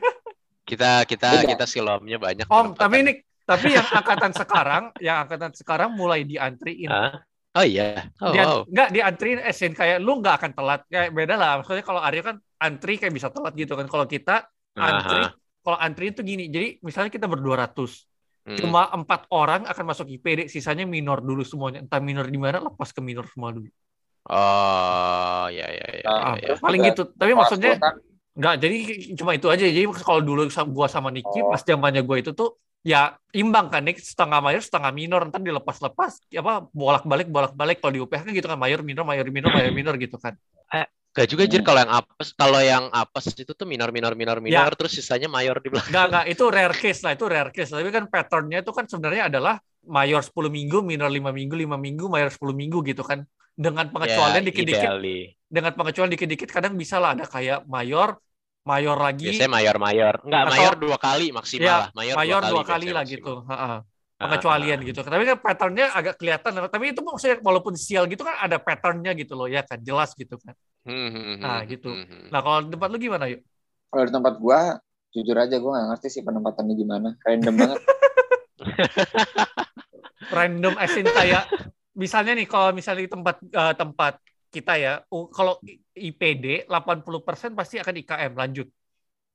Kita 0.63 1.03
kita 1.03 1.43
Beda. 1.43 1.49
kita 1.53 1.65
silomnya 1.67 2.15
banyak. 2.15 2.47
Om, 2.47 2.71
penempatan. 2.71 2.79
tapi 2.79 2.95
ini 3.03 3.13
tapi 3.43 3.75
yang 3.75 3.83
angkatan 3.83 4.31
sekarang, 4.31 4.83
yang 5.03 5.27
angkatan 5.27 5.51
sekarang 5.51 5.91
mulai 5.91 6.23
diantriin. 6.23 6.87
Hah? 6.87 7.19
Oh 7.53 7.61
iya. 7.67 8.09
Oh, 8.17 8.33
Dia, 8.33 8.43
wow. 8.47 8.59
Enggak 8.65 8.89
diantriin 8.95 9.39
esin 9.43 9.75
kayak 9.77 10.01
lu 10.01 10.23
nggak 10.23 10.41
akan 10.41 10.51
telat. 10.55 10.81
Kayak 10.89 11.11
beda 11.13 11.35
lah. 11.37 11.51
Maksudnya 11.61 11.85
kalau 11.85 12.01
Aryo 12.01 12.21
kan 12.25 12.35
antri 12.57 12.97
kayak 12.97 13.13
bisa 13.13 13.29
telat 13.29 13.53
gitu 13.53 13.77
kan. 13.77 13.85
Kalau 13.85 14.07
kita 14.07 14.47
antri, 14.73 15.21
Aha. 15.21 15.35
Kalau 15.63 15.77
antri 15.79 16.11
itu 16.11 16.21
gini. 16.21 16.51
Jadi 16.51 16.83
misalnya 16.83 17.09
kita 17.09 17.25
berdua 17.25 17.63
ratus, 17.63 18.03
Hmm. 18.43 18.59
cuma 18.59 18.91
empat 18.91 19.31
orang 19.31 19.63
akan 19.63 19.85
masuk 19.87 20.11
IPD, 20.11 20.51
sisanya 20.51 20.83
minor 20.83 21.23
dulu 21.23 21.47
semuanya. 21.47 21.79
Entah 21.79 22.03
minor 22.03 22.27
di 22.27 22.35
mana, 22.35 22.59
lepas 22.59 22.91
ke 22.91 22.99
minor 22.99 23.23
semua 23.31 23.55
dulu. 23.55 23.71
Oh, 24.27 25.47
ya 25.47 25.67
ya 25.67 25.87
ya. 25.99 26.03
Ah, 26.07 26.35
ya, 26.35 26.51
ya. 26.51 26.55
paling 26.59 26.79
gitu. 26.91 27.07
Tapi 27.11 27.31
maksudnya 27.35 27.79
kan 27.79 27.99
nggak. 28.35 28.55
Jadi 28.59 28.77
cuma 29.15 29.31
itu 29.35 29.47
aja. 29.47 29.63
Jadi 29.63 29.87
kalau 30.03 30.19
dulu 30.19 30.47
gua 30.75 30.87
sama 30.91 31.07
Niki 31.11 31.39
Oh. 31.39 31.51
pas 31.51 31.63
zamannya 31.63 32.03
gua 32.03 32.19
itu 32.19 32.35
tuh 32.35 32.59
ya 32.83 33.15
imbang 33.31 33.71
kan 33.71 33.79
Nick 33.79 34.03
setengah 34.03 34.43
mayor 34.43 34.59
setengah 34.59 34.91
minor 34.91 35.23
ntar 35.31 35.39
dilepas-lepas 35.39 36.19
apa 36.35 36.67
bolak-balik 36.75 37.31
bolak-balik 37.31 37.79
kalau 37.79 37.95
di 37.95 38.03
UPH 38.03 38.27
kan 38.27 38.31
gitu 38.35 38.47
kan 38.51 38.59
mayor 38.59 38.83
minor 38.83 39.07
mayor 39.07 39.23
minor 39.31 39.55
mayor 39.55 39.71
minor 39.71 39.95
gitu 39.95 40.19
kan 40.19 40.35
Gak 41.13 41.29
juga 41.29 41.45
jir 41.45 41.61
Hmm. 41.61 41.67
kalau 41.69 41.79
yang 41.85 41.91
apes, 41.93 42.27
kalau 42.33 42.57
yang 42.59 42.83
apes 42.89 43.25
itu 43.37 43.53
tuh 43.53 43.69
minor 43.69 43.93
minor 43.93 44.17
minor 44.17 44.41
Ya. 44.41 44.65
minor 44.65 44.73
terus 44.73 44.97
sisanya 44.97 45.29
mayor 45.29 45.61
di 45.61 45.69
belakang. 45.69 45.93
Enggak, 45.93 46.05
enggak, 46.09 46.25
itu 46.33 46.43
rare 46.49 46.73
case 46.75 46.99
lah, 47.05 47.11
itu 47.13 47.25
rare 47.29 47.51
case. 47.53 47.69
Tapi 47.69 47.89
kan 47.93 48.09
patternnya 48.09 48.65
itu 48.65 48.71
kan 48.73 48.89
sebenarnya 48.89 49.29
adalah 49.29 49.61
mayor 49.85 50.25
10 50.25 50.49
minggu, 50.49 50.81
minor 50.81 51.13
5 51.13 51.29
minggu, 51.29 51.53
5 51.53 51.77
minggu, 51.77 52.09
mayor 52.09 52.33
10 52.33 52.57
minggu 52.57 52.81
gitu 52.81 53.05
kan. 53.05 53.21
Dengan 53.53 53.93
pengecualian 53.93 54.41
Ya, 54.41 54.47
dikit-dikit, 54.49 54.89
ideally. 54.89 55.37
dengan 55.45 55.71
pengecualian 55.77 56.09
dikit-dikit 56.17 56.49
kadang 56.49 56.73
bisa 56.73 56.97
lah 56.97 57.13
ada 57.13 57.29
kayak 57.29 57.69
mayor, 57.69 58.17
mayor 58.65 58.97
lagi, 58.97 59.29
Biasanya 59.29 59.53
mayor 59.53 59.77
mayor. 59.77 60.13
Enggak, 60.25 60.41
Atau- 60.41 60.53
mayor 60.57 60.73
dua 60.81 60.97
kali 60.97 61.25
maksimal 61.29 61.61
Ya, 61.61 61.75
lah. 61.77 61.89
Mayor, 61.93 62.15
mayor 62.17 62.41
dua 62.41 62.49
dua 62.49 62.63
kali 62.65 62.87
lah 62.89 63.03
gitu. 63.05 63.45
Ha-ha. 63.45 63.85
Ah, 64.17 64.29
Pengecualian 64.29 64.79
ah, 64.81 64.85
gitu. 64.87 64.99
Tapi 65.05 65.23
kan 65.29 65.37
patternnya 65.37 65.85
agak 65.93 66.15
kelihatan. 66.17 66.51
Tapi 66.71 66.85
itu 66.95 67.01
maksudnya 67.05 67.37
walaupun 67.43 67.77
sial 67.77 68.09
gitu 68.09 68.23
kan 68.25 68.39
ada 68.39 68.57
patternnya 68.57 69.13
gitu 69.13 69.37
loh 69.37 69.45
ya 69.45 69.61
kan, 69.61 69.77
jelas 69.83 70.15
gitu 70.17 70.41
kan. 70.41 70.55
Hmm, 70.85 71.09
Nah, 71.43 71.63
hmm, 71.63 71.69
gitu. 71.71 71.87
hmm, 71.87 72.03
hmm. 72.09 72.23
Nah 72.31 72.39
kalau 72.43 72.57
di 72.63 72.69
tempat 72.73 72.87
lu 72.91 72.97
gimana 72.99 73.25
yuk? 73.31 73.41
kalau 73.91 74.03
di 74.07 74.13
tempat 74.15 74.33
gua 74.43 74.59
jujur 75.13 75.37
aja 75.37 75.55
gua 75.61 75.71
nggak 75.77 75.87
ngerti 75.93 76.07
sih 76.13 76.21
penempatannya 76.27 76.75
gimana. 76.75 77.09
Random 77.25 77.55
banget. 77.61 77.79
random 80.35 80.73
as 80.79 80.93
in 80.99 81.07
kayak 81.17 81.43
misalnya 81.93 82.33
nih 82.37 82.47
kalau 82.49 82.69
misalnya 82.73 83.01
di 83.05 83.11
tempat 83.11 83.35
eh, 83.43 83.73
tempat 83.77 84.13
kita 84.53 84.73
ya 84.77 84.91
kalau 85.09 85.57
IPD 85.97 86.45
80% 86.69 87.51
pasti 87.57 87.75
akan 87.81 87.95
IKM 88.01 88.33
lanjut. 88.37 88.67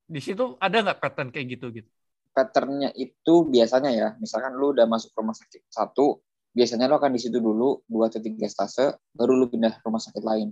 Di 0.09 0.21
situ 0.23 0.57
ada 0.63 0.77
nggak 0.85 0.99
pattern 1.03 1.29
kayak 1.35 1.47
gitu 1.59 1.67
gitu? 1.75 1.91
patternnya 2.37 2.91
itu 2.95 3.35
biasanya 3.55 3.91
ya, 4.01 4.09
misalkan 4.23 4.55
lu 4.55 4.71
udah 4.75 4.87
masuk 4.87 5.11
rumah 5.19 5.35
sakit 5.35 5.67
satu, 5.69 6.23
biasanya 6.55 6.87
lu 6.87 6.95
akan 7.01 7.11
di 7.17 7.21
situ 7.21 7.39
dulu 7.43 7.83
dua 7.91 8.07
atau 8.09 8.21
tiga 8.23 8.47
stase, 8.47 8.95
baru 9.11 9.33
lu 9.35 9.47
pindah 9.51 9.83
rumah 9.83 9.99
sakit 9.99 10.23
lain. 10.23 10.49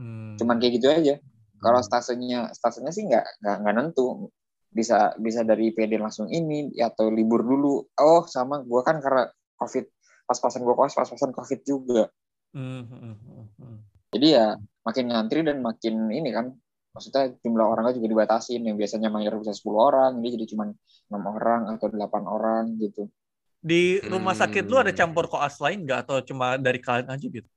Hmm. 0.00 0.34
Cuman 0.40 0.56
kayak 0.56 0.72
gitu 0.80 0.88
aja. 0.88 1.14
Kalau 1.60 1.80
stasenya, 1.84 2.50
stasenya 2.56 2.88
sih 2.90 3.04
nggak 3.04 3.24
nggak 3.44 3.56
nggak 3.60 3.74
nentu. 3.76 4.32
bisa 4.70 5.18
bisa 5.18 5.42
dari 5.42 5.74
PD 5.74 5.98
langsung 5.98 6.30
ini 6.30 6.70
atau 6.78 7.10
libur 7.10 7.42
dulu 7.42 7.90
oh 7.98 8.22
sama 8.30 8.62
gue 8.62 8.80
kan 8.86 9.02
karena 9.02 9.26
covid 9.58 9.82
pas-pasan 10.24 10.62
gue 10.62 10.74
kos 10.78 10.94
pas-pasan 10.94 11.34
covid 11.34 11.60
juga 11.66 12.06
Hmm, 12.54 12.86
hmm, 12.86 13.14
hmm, 13.18 13.46
hmm. 13.58 13.78
jadi 14.14 14.26
ya 14.30 14.46
makin 14.86 15.10
ngantri 15.10 15.42
dan 15.42 15.58
makin 15.58 16.14
ini 16.14 16.30
kan 16.30 16.54
maksudnya 16.94 17.34
jumlah 17.42 17.66
orangnya 17.66 17.98
juga 17.98 18.14
dibatasin 18.14 18.62
yang 18.62 18.78
biasanya 18.78 19.10
mayor 19.10 19.42
bisa 19.42 19.50
10 19.50 19.74
orang 19.74 20.22
ini 20.22 20.38
jadi 20.38 20.46
cuma 20.54 20.70
enam 21.10 21.22
orang 21.26 21.66
atau 21.74 21.86
delapan 21.90 22.22
orang 22.26 22.64
gitu 22.78 23.10
Di 23.58 23.98
rumah 24.06 24.38
sakit 24.38 24.70
lu 24.70 24.78
ada 24.78 24.94
Hmm. 24.94 24.98
campur 25.02 25.26
koas 25.26 25.58
lain 25.58 25.82
nggak 25.82 26.06
atau 26.06 26.22
cuma 26.22 26.54
dari 26.62 26.78
kalian 26.78 27.10
aja 27.10 27.26
gitu? 27.26 27.48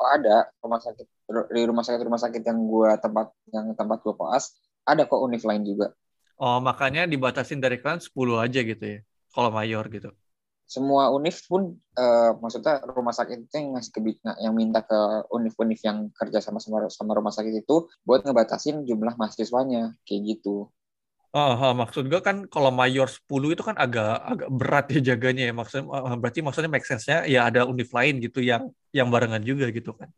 oh 0.00 0.08
ada 0.10 0.48
rumah 0.60 0.80
sakit 0.80 1.06
di 1.54 1.62
rumah 1.68 1.84
sakit 1.86 2.02
rumah 2.06 2.20
sakit 2.24 2.42
yang 2.44 2.58
gue 2.68 2.90
tempat 3.04 3.26
yang 3.54 3.66
tempat 3.78 3.98
gue 4.04 4.14
koas 4.20 4.44
ada 4.84 5.02
kok 5.08 5.20
univ 5.24 5.42
lain 5.48 5.62
juga 5.64 5.86
Oh, 6.46 6.56
makanya 6.68 7.02
dibatasin 7.12 7.58
dari 7.64 7.76
kalian 7.82 8.02
10 8.06 8.36
aja 8.44 8.58
gitu 8.70 8.84
ya. 8.92 8.98
Kalau 9.34 9.50
mayor 9.58 9.84
gitu. 9.94 10.08
semua 10.74 11.02
univ 11.16 11.36
pun 11.50 11.62
eh, 12.02 12.30
maksudnya 12.42 12.74
rumah 12.96 13.14
sakit 13.18 13.36
itu 13.46 13.54
yang 13.60 13.68
ngasih 13.76 13.90
nga- 14.24 14.38
yang 14.44 14.54
minta 14.60 14.80
ke 14.90 14.98
univ-univ 15.36 15.80
yang 15.88 15.98
kerja 16.18 16.38
sama 16.46 16.58
sama 16.64 16.78
sama 16.98 17.12
rumah 17.18 17.32
sakit 17.36 17.54
itu 17.62 17.76
buat 18.06 18.20
ngebatasin 18.24 18.76
jumlah 18.88 19.14
mahasiswanya 19.20 19.82
kayak 20.08 20.22
gitu. 20.30 20.54
Oh, 21.36 21.50
oh, 21.66 21.72
maksud 21.80 22.04
gue 22.10 22.20
kan 22.28 22.36
kalau 22.52 22.70
mayor 22.80 23.06
10 23.16 23.48
itu 23.54 23.62
kan 23.68 23.74
agak 23.84 24.06
agak 24.30 24.48
berat 24.58 24.84
ya 24.94 24.98
jaganya 25.08 25.42
ya. 25.50 25.52
Maksudnya 25.58 25.84
eh, 25.98 26.16
berarti 26.22 26.38
maksudnya 26.46 26.70
make 26.74 26.86
sense-nya 26.90 27.16
ya 27.34 27.38
ada 27.50 27.60
univ 27.70 27.88
lain 27.98 28.14
gitu 28.24 28.38
yang 28.50 28.62
yang 28.96 29.08
barengan 29.14 29.42
juga 29.50 29.64
gitu 29.76 29.90
kan. 29.98 30.08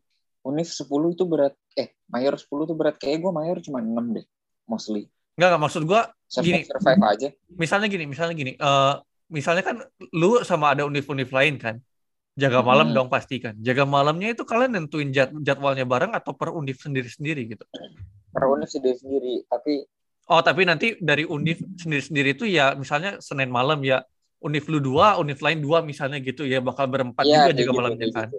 Univ 0.47 0.69
10 0.71 0.87
itu 1.11 1.25
berat 1.27 1.55
eh 1.75 1.91
mayor 2.07 2.39
10 2.39 2.71
itu 2.71 2.75
berat 2.79 2.97
kayak 2.97 3.19
gue 3.19 3.33
mayor 3.35 3.59
cuma 3.59 3.83
6 3.83 4.15
deh 4.15 4.27
mostly. 4.71 5.11
Enggak, 5.35 5.49
enggak 5.51 5.63
maksud 5.67 5.83
gue 5.85 6.01
Gini. 6.43 6.61
Survive, 6.67 7.03
aja. 7.07 7.29
misalnya 7.55 7.87
gini, 7.87 8.05
misalnya 8.07 8.35
gini, 8.35 8.53
eh 8.55 8.95
misalnya 9.31 9.63
kan 9.63 9.77
lu 10.15 10.43
sama 10.43 10.75
ada 10.75 10.83
univ-univ 10.83 11.31
lain 11.31 11.55
kan, 11.55 11.79
jaga 12.35 12.63
malam 12.63 12.91
Hmm. 12.91 12.97
dong 12.99 13.09
pasti 13.11 13.39
kan. 13.39 13.55
Jaga 13.59 13.87
malamnya 13.87 14.35
itu 14.35 14.43
kalian 14.43 14.75
nentuin 14.75 15.11
jad- 15.15 15.35
jadwalnya 15.43 15.87
bareng 15.87 16.15
atau 16.15 16.35
per 16.35 16.51
univ 16.51 16.79
sendiri-sendiri 16.79 17.43
gitu. 17.47 17.65
Per 18.31 18.45
univ 18.47 18.67
sendiri 18.71 18.97
sendiri 18.99 19.35
tapi 19.47 19.83
Oh 20.27 20.43
tapi 20.43 20.67
nanti 20.67 20.99
dari 20.99 21.23
univ 21.23 21.63
sendiri-sendiri 21.79 22.35
itu 22.35 22.51
ya 22.51 22.75
misalnya 22.75 23.23
Senin 23.23 23.47
malam 23.47 23.79
ya 23.87 24.03
univ 24.43 24.67
lu 24.67 24.83
dua, 24.83 25.15
univ 25.23 25.39
lain 25.39 25.63
dua 25.63 25.87
misalnya 25.87 26.19
gitu 26.19 26.43
ya 26.43 26.59
bakal 26.59 26.91
berempat 26.91 27.23
ya 27.23 27.47
juga 27.47 27.55
jaga 27.55 27.63
gitu, 27.71 27.79
malamnya 27.79 28.07
kan. 28.11 28.29
gitu. 28.35 28.39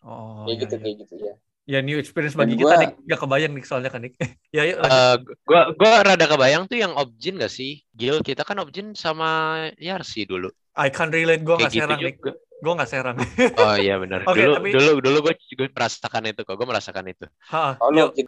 Oh 0.00 0.48
Kayak 0.48 0.56
ya, 0.56 0.60
gitu 0.64 0.74
ya. 0.74 0.80
kayak 0.80 0.96
gitu 1.04 1.14
ya. 1.20 1.34
Ya 1.66 1.82
new 1.82 1.98
experience 1.98 2.32
Dan 2.32 2.46
bagi 2.46 2.54
gua- 2.56 2.70
kita 2.70 2.76
nih, 2.78 2.90
gak 3.04 3.20
kebayang 3.20 3.52
nih 3.52 3.64
soalnya 3.66 3.90
kan 3.90 3.98
nih. 3.98 4.14
ya 4.56 4.62
yuk 4.64 4.78
lanjut. 4.78 4.94
Eh, 4.94 5.16
gua 5.42 5.60
gua 5.74 5.92
rada 6.00 6.24
kebayang 6.24 6.62
tuh 6.64 6.78
yang 6.78 6.94
Objin 6.94 7.36
gak 7.36 7.50
sih? 7.50 7.82
Gil, 7.90 8.22
kita 8.22 8.46
kan 8.46 8.54
Objin 8.58 8.94
sama 8.94 9.28
Yarsi 9.74 10.22
dulu. 10.24 10.46
I 10.72 10.94
can't 10.94 11.10
relate, 11.10 11.42
gue 11.42 11.56
Kayak 11.56 11.66
gak 11.66 11.74
gitu 11.74 11.82
serang 11.82 12.00
nih. 12.00 12.14
Gue 12.56 12.72
gak 12.72 12.88
serang. 12.88 13.16
Oh 13.60 13.74
iya 13.74 13.98
benar. 13.98 14.22
Oke, 14.24 14.38
dulu 14.38 14.54
tapi- 14.54 14.72
dulu 14.72 14.90
dulu 15.02 15.18
gue 15.24 15.34
juga 15.48 15.64
merasakan 15.68 16.22
itu 16.24 16.40
kok. 16.40 16.54
Gue 16.54 16.66
merasakan 16.66 17.04
itu. 17.08 17.26
Ha, 17.50 17.82
Oh 17.82 17.90
lu 17.90 18.06
objek 18.06 18.26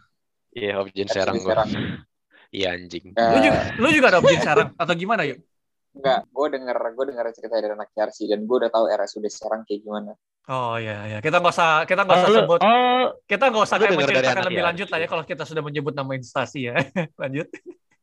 Iya, 0.50 0.82
Objin 0.82 1.06
serang 1.06 1.38
gue. 1.38 1.46
Serang. 1.46 1.70
Iya 2.48 2.72
anjing. 2.72 3.12
Eh, 3.12 3.28
Lu 3.28 3.38
juga, 3.38 3.60
lu 3.76 3.88
juga 3.92 4.06
ada 4.08 4.18
objek 4.18 4.40
serang 4.40 4.72
atau 4.74 4.94
gimana 4.94 5.22
yuk? 5.22 5.36
enggak, 5.92 6.24
gue 6.24 6.46
denger 6.48 6.76
gue 6.94 7.04
denger 7.06 7.26
cerita 7.34 7.54
dari 7.54 7.68
anak 7.70 7.90
Yarsi 7.92 8.24
dan 8.24 8.40
gue 8.40 8.56
udah 8.56 8.70
tahu 8.70 8.88
RSUD 8.88 9.28
sekarang 9.28 9.62
kayak 9.62 9.84
gimana. 9.84 10.12
Oh 10.48 10.80
iya 10.80 10.96
ya, 11.12 11.18
kita 11.20 11.44
nggak 11.44 11.52
usah 11.52 11.84
kita 11.84 12.08
nggak 12.08 12.18
usah 12.24 12.28
Oh, 12.28 12.32
lu- 12.32 12.40
sebut, 12.40 12.60
oh, 12.64 13.04
kita 13.28 13.44
nggak 13.52 13.64
usah 13.68 13.76
kayak 13.76 13.92
menceritakan 14.00 14.32
anak 14.32 14.44
lebih 14.48 14.56
ya? 14.56 14.64
lanjut 14.72 14.88
lah 14.88 14.98
ya 15.04 15.08
kalau 15.12 15.24
kita 15.28 15.42
sudah 15.44 15.60
menyebut 15.60 15.92
nama 15.92 16.12
instansi 16.16 16.72
ya. 16.72 16.72
lanjut. 17.20 17.52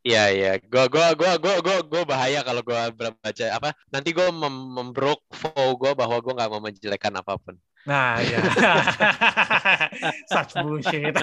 Iya 0.06 0.24
iya, 0.30 0.52
gua 0.70 0.86
gua 0.86 1.18
gua 1.18 1.34
gua 1.42 1.56
gua 1.66 1.78
gua 1.82 2.02
bahaya 2.06 2.46
kalau 2.46 2.62
gua 2.62 2.94
baca 2.94 3.46
apa. 3.50 3.74
Nanti 3.90 4.14
gua 4.14 4.30
mem 4.30 4.54
membrok 4.78 5.18
vow 5.34 5.74
gua 5.74 5.98
bahwa 5.98 6.22
gua 6.22 6.34
nggak 6.38 6.52
mau 6.54 6.62
menjelekan 6.62 7.18
apa 7.18 7.34
pun. 7.42 7.58
Nah 7.90 8.22
ya, 8.22 8.38
such 10.30 10.54
bullshit. 10.62 11.10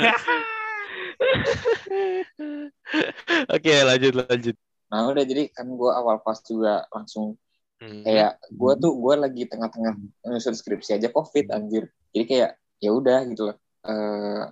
Oke, 3.55 3.73
lanjut 3.87 4.13
lanjut. 4.19 4.57
Nah 4.91 5.09
udah 5.09 5.25
jadi 5.25 5.49
kan 5.55 5.67
gue 5.71 5.91
awal 5.91 6.21
pas 6.21 6.37
juga 6.45 6.85
langsung 6.93 7.39
Hmm. 7.83 8.07
kayak 8.07 8.39
gue 8.55 8.73
tuh 8.79 8.95
gue 8.95 9.15
lagi 9.19 9.43
tengah-tengah 9.51 9.99
nyusun 10.31 10.55
skripsi 10.55 11.03
aja 11.03 11.11
covid 11.11 11.51
anjir. 11.51 11.91
Jadi 12.15 12.25
kayak 12.31 12.51
ya 12.79 12.91
udah 12.95 13.27
gitu 13.27 13.51
loh. 13.51 13.57
Eh, 13.83 14.43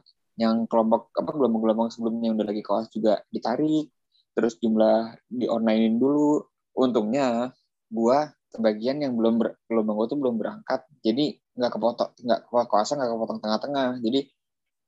yang 0.42 0.66
kelompok 0.66 1.14
apa 1.14 1.30
gelombang-gelombang 1.30 1.94
sebelumnya 1.94 2.34
yang 2.34 2.36
udah 2.42 2.48
lagi 2.50 2.62
kelas 2.66 2.86
juga 2.90 3.22
ditarik 3.30 3.86
terus 4.34 4.58
jumlah 4.58 5.14
di 5.30 5.46
onlinein 5.46 6.02
dulu. 6.02 6.42
Untungnya 6.74 7.54
gue 7.86 8.18
sebagian 8.50 8.98
yang 8.98 9.14
belum 9.14 9.38
ber, 9.38 9.62
gelombang 9.70 9.94
gue 10.02 10.06
tuh 10.10 10.18
belum 10.18 10.34
berangkat. 10.34 10.82
Jadi 11.06 11.38
nggak 11.54 11.70
kepotong 11.70 12.10
nggak 12.26 12.40
kelasnya 12.50 12.94
nggak 12.98 13.10
kepotong 13.14 13.38
tengah-tengah. 13.38 13.90
Jadi 14.02 14.20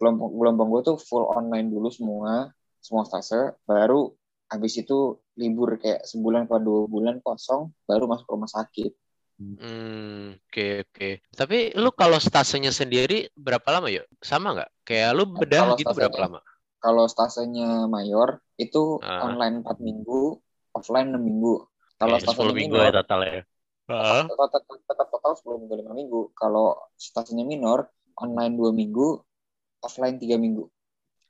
gelombang 0.03 0.35
gelombang 0.35 0.69
gue 0.75 0.83
tuh 0.83 0.97
full 0.99 1.31
online 1.31 1.71
dulu 1.71 1.95
semua 1.95 2.51
semua 2.83 3.07
fase. 3.07 3.55
Baru 3.63 4.19
habis 4.51 4.75
itu 4.83 5.22
libur 5.35 5.77
kayak 5.77 6.05
sebulan 6.05 6.45
atau 6.45 6.59
dua 6.59 6.81
bulan 6.87 7.19
kosong 7.21 7.73
baru 7.85 8.05
masuk 8.07 8.29
rumah 8.29 8.49
sakit 8.49 8.93
Hmm, 9.43 10.39
oke 10.39 10.87
oke. 10.87 11.09
Tapi 11.35 11.75
lu 11.75 11.91
kalau 11.91 12.15
stasenya 12.17 12.71
sendiri 12.71 13.27
berapa 13.35 13.75
lama 13.75 13.91
yuk? 13.91 14.07
Sama 14.23 14.55
nggak? 14.55 14.71
Kayak 14.87 15.11
lu 15.19 15.25
bedah 15.27 15.63
Kalau 15.67 15.75
gitu 15.77 15.91
berapa 15.91 16.15
stasenya- 16.15 16.23
lama? 16.31 16.41
kalau 16.79 17.05
stasenya 17.07 17.69
mayor 17.87 18.29
itu 18.55 19.03
Ah. 19.03 19.27
online 19.27 19.67
4 19.67 19.83
minggu 19.83 20.39
offline 20.71 21.11
6 21.11 21.23
minggu 21.23 21.59
kalau 21.97 22.17
Oke, 22.19 22.23
stasenya 22.23 22.39
10 22.39 22.55
minggu 22.55 22.75
minor 22.75 22.87
ya 22.87 22.93
total 23.03 23.21
ya. 23.23 23.33
Heeh. 23.83 24.23
tetap, 24.31 24.49
tetap, 24.53 24.79
tetap 24.87 25.07
total 25.11 25.33
10 25.35 25.59
minggu 25.59 25.75
5 25.75 25.93
minggu 25.93 26.21
kalau 26.39 26.67
stasenya 26.95 27.43
minor 27.43 27.91
online 28.15 28.55
2 28.55 28.71
minggu 28.71 29.27
offline 29.81 30.23
3 30.23 30.39
minggu 30.39 30.71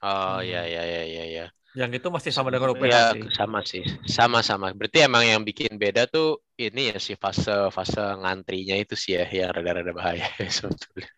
Oh 0.02 0.38
ya 0.42 0.66
ya 0.66 0.82
ya 0.84 1.02
ya 1.06 1.24
ya. 1.24 1.44
Yang 1.72 1.90
itu 2.04 2.08
masih 2.12 2.32
sama 2.36 2.52
dengan 2.52 2.68
Ya 2.76 2.76
UPH 2.76 2.96
sih. 3.16 3.22
sama 3.32 3.60
sih, 3.64 3.84
sama-sama. 4.04 4.66
Berarti 4.76 5.08
emang 5.08 5.24
yang 5.24 5.40
bikin 5.40 5.80
beda 5.80 6.04
tuh 6.04 6.44
ini 6.60 6.92
ya 6.92 6.98
sih 7.00 7.16
fase 7.16 7.48
fase 7.72 7.96
ngantrinya 8.20 8.76
itu 8.76 8.92
sih 8.92 9.16
ya 9.16 9.24
yang 9.24 9.50
rada-rada 9.56 9.92
bahaya 9.96 10.28
sebetulnya. 10.52 11.08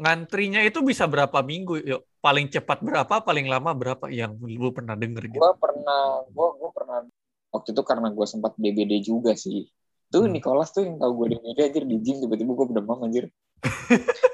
Ngantrinya 0.00 0.64
itu 0.64 0.80
bisa 0.80 1.04
berapa 1.04 1.38
minggu 1.44 1.84
yuk? 1.84 2.02
Paling 2.24 2.48
cepat 2.48 2.80
berapa, 2.80 3.20
paling 3.20 3.46
lama 3.46 3.70
berapa 3.76 4.08
yang 4.08 4.32
lu 4.40 4.72
pernah 4.72 4.96
denger 4.96 5.28
gitu? 5.28 5.38
gue 5.42 5.52
pernah 5.60 6.24
gue 6.26 6.48
gue 6.56 6.70
pernah 6.72 6.98
waktu 7.52 7.68
itu 7.76 7.82
karena 7.84 8.08
gue 8.08 8.26
sempat 8.26 8.52
DBD 8.56 8.92
juga 9.04 9.36
sih 9.36 9.68
tuh 10.08 10.24
Hmm. 10.24 10.32
Nicholas 10.32 10.72
tuh 10.72 10.88
yang 10.88 10.96
tahu 10.96 11.12
gue 11.20 11.36
DBD 11.36 11.58
anjir 11.68 11.84
di 11.84 11.96
gym 12.00 12.16
tiba-tiba 12.20 12.52
gue 12.54 12.66
demam 12.72 12.98
anjir 13.02 13.28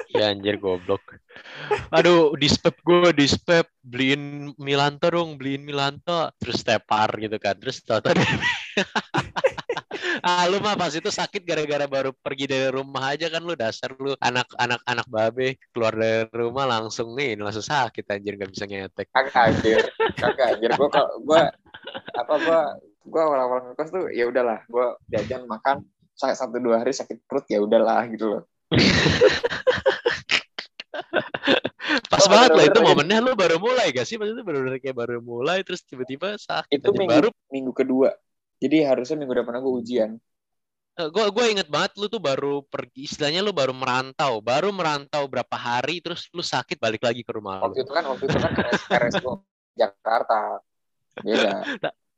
Ya 0.09 0.33
anjir 0.33 0.57
goblok. 0.57 1.05
Aduh, 1.97 2.33
dispep 2.35 2.75
gue, 2.83 3.13
dispep 3.13 3.69
beliin 3.85 4.51
Milanto 4.57 5.13
dong, 5.13 5.37
beliin 5.37 5.63
Milanto, 5.63 6.33
terus 6.41 6.65
tepar 6.65 7.13
gitu 7.21 7.37
kan. 7.37 7.55
Terus 7.61 7.85
dia- 7.85 8.01
ah 10.27 10.49
lu 10.51 10.59
mah 10.65 10.75
pas 10.75 10.91
itu 10.91 11.07
sakit 11.13 11.45
gara-gara 11.45 11.85
baru 11.87 12.11
pergi 12.17 12.49
dari 12.49 12.69
rumah 12.73 13.15
aja 13.15 13.29
kan 13.29 13.45
lu 13.45 13.55
dasar 13.55 13.93
lu. 14.01 14.17
Anak-anak 14.19 14.81
anak 14.89 15.07
babe 15.07 15.61
keluar 15.71 15.93
dari 15.95 16.27
rumah 16.33 16.65
langsung 16.67 17.13
nih 17.15 17.37
langsung 17.39 17.63
sakit 17.63 18.09
anjir 18.09 18.35
nggak 18.41 18.51
bisa 18.51 18.65
ngetek. 18.65 19.13
kagak 19.13 19.37
anjir. 19.37 19.85
Kagak 20.17 20.47
anjir. 20.57 20.71
Gue 20.75 20.89
gue 21.23 21.43
apa 22.17 22.35
gue 22.41 22.61
gue 23.09 23.23
awal-awal 23.23 23.71
ngekos 23.71 23.89
tuh 23.93 24.05
ya 24.11 24.27
udahlah. 24.27 24.65
Gue 24.67 24.97
jajan 25.13 25.45
makan 25.47 25.85
sa- 26.17 26.35
satu 26.35 26.59
dua 26.59 26.83
hari 26.83 26.97
sakit 26.97 27.23
perut 27.29 27.47
ya 27.47 27.63
udahlah 27.63 28.03
gitu 28.11 28.27
loh 28.35 28.43
Pas 32.09 32.21
Oh, 32.25 32.29
banget 32.29 32.51
lah 32.53 32.65
itu 32.69 32.81
momennya. 32.85 33.19
Lu 33.25 33.33
baru 33.33 33.57
mulai 33.57 33.89
gak 33.95 34.05
sih? 34.05 34.21
Maksudnya 34.21 34.45
baru 34.45 34.77
kayak 34.77 34.97
baru 34.97 35.19
mulai 35.25 35.65
terus 35.65 35.81
tiba-tiba 35.85 36.37
sakit 36.37 36.83
itu 36.83 36.91
minggu 36.93 37.09
baru. 37.09 37.29
minggu 37.49 37.73
kedua. 37.73 38.13
Jadi 38.59 38.85
harusnya 38.85 39.17
minggu 39.17 39.35
depan 39.39 39.55
aku 39.63 39.81
ujian. 39.81 40.21
Gue 40.99 41.31
gue 41.31 41.45
inget 41.55 41.71
banget 41.71 41.95
lu 41.95 42.11
tuh 42.11 42.19
baru 42.19 42.67
pergi. 42.67 43.07
Istilahnya 43.07 43.41
lu 43.41 43.55
baru 43.55 43.71
merantau. 43.71 44.43
Baru 44.43 44.75
merantau 44.75 45.25
berapa 45.31 45.55
hari 45.55 46.03
terus 46.03 46.27
lu 46.35 46.43
sakit 46.43 46.77
balik 46.77 47.07
lagi 47.07 47.23
ke 47.23 47.31
rumah 47.31 47.63
lu. 47.63 47.71
Waktu 47.71 47.87
itu 47.87 47.93
kan 47.95 48.05
waktu 48.11 48.25
itu 48.27 48.39
kan 48.43 48.53
RS, 48.99 49.15
gue 49.23 49.35
Jakarta. 49.79 50.59
Beda. 51.23 51.63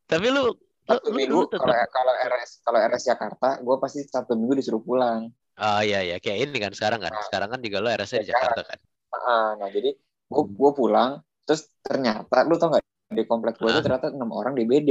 Tapi 0.09 0.27
lu 0.33 0.43
lu, 0.43 0.53
satu 0.89 1.13
lu 1.13 1.17
minggu 1.23 1.39
kalau 1.55 1.77
kalau 1.93 2.15
RS 2.17 2.51
kalau 2.65 2.79
RS 2.81 3.05
Jakarta 3.05 3.49
gue 3.61 3.77
pasti 3.79 4.01
satu 4.09 4.33
minggu 4.35 4.59
disuruh 4.59 4.83
pulang 4.83 5.29
oh 5.61 5.81
iya 5.85 6.01
iya 6.03 6.17
kayak 6.19 6.39
ini 6.49 6.57
kan 6.59 6.73
sekarang 6.73 7.01
kan 7.05 7.13
Nah. 7.13 7.25
sekarang 7.29 7.49
kan 7.53 7.61
juga 7.61 7.77
lu 7.79 7.89
RSnya 7.89 8.23
di. 8.25 8.31
Jakarta 8.33 8.63
kan 8.65 8.79
Ah, 9.11 9.59
nah 9.59 9.69
jadi 9.69 9.91
gue 10.31 10.43
gue 10.47 10.71
pulang 10.73 11.19
terus 11.43 11.67
ternyata 11.83 12.47
lu 12.47 12.55
tau 12.57 12.71
nggak 12.71 12.85
di 13.11 13.25
komplek 13.27 13.59
gue 13.59 13.67
Hah? 13.67 13.79
tuh 13.79 13.83
ternyata 13.83 14.07
enam 14.15 14.31
orang 14.31 14.55
DBD 14.55 14.91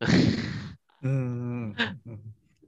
Hmm. 1.02 1.74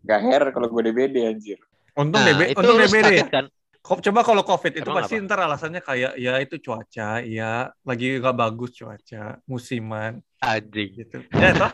gak 0.02 0.20
hair 0.20 0.42
kalau 0.50 0.66
gue 0.66 0.82
DBD 0.90 1.16
anjir 1.22 1.58
Untung 1.94 2.18
nah 2.18 2.26
DB, 2.34 2.50
itu 2.50 2.58
untung 2.58 2.78
DBD 2.82 3.10
ya. 3.22 3.26
kan 3.30 3.46
Coba 3.84 4.24
kalau 4.24 4.40
COVID 4.42 4.80
itu 4.80 4.88
Emang 4.88 5.04
pasti 5.04 5.20
ntar 5.20 5.44
alasannya 5.44 5.84
kayak 5.84 6.16
ya 6.16 6.40
itu 6.40 6.56
cuaca, 6.56 7.20
ya 7.20 7.68
lagi 7.84 8.16
nggak 8.16 8.32
bagus 8.32 8.80
cuaca, 8.80 9.36
musiman. 9.44 10.24
Anjing. 10.44 10.88
gitu. 10.94 11.18
Ya 11.32 11.50
toh? 11.56 11.70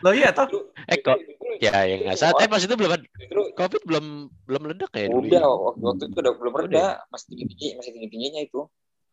Lo 0.00 0.10
iya 0.16 0.30
toh? 0.32 0.46
Eh 0.88 0.98
kok 1.00 1.16
ya 1.60 1.72
ya 1.84 1.94
nggak 2.02 2.16
salah. 2.16 2.36
Tapi 2.40 2.48
pas 2.48 2.62
itu 2.64 2.74
belum 2.74 2.90
Justru 2.96 3.42
COVID 3.52 3.82
belum 3.84 4.04
belum 4.44 4.60
meledak 4.64 4.90
ya 4.92 5.06
dulu. 5.08 5.24
udah 5.24 5.40
ya? 5.40 5.48
waktu, 5.48 5.82
waktu 5.84 6.04
itu 6.08 6.18
udah 6.20 6.34
belum 6.36 6.52
Udah 6.52 6.64
reda, 6.64 6.86
masih 7.08 7.26
tinggi 7.32 7.44
tinggi, 7.52 7.68
masih 7.76 7.90
tinggi 7.92 8.08
tingginya 8.08 8.40
itu. 8.40 8.60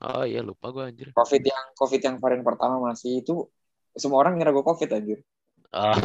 Oh 0.03 0.23
iya 0.27 0.39
lupa 0.43 0.71
gue 0.71 0.83
anjir. 0.83 1.07
Covid 1.15 1.43
yang 1.43 1.65
Covid 1.75 2.01
yang 2.03 2.15
varian 2.19 2.43
pertama 2.43 2.75
masih 2.79 3.23
itu 3.23 3.47
semua 3.95 4.19
orang 4.19 4.35
ngira 4.35 4.51
gue 4.51 4.63
Covid 4.63 4.89
anjir. 4.91 5.19
Oh. 5.73 5.97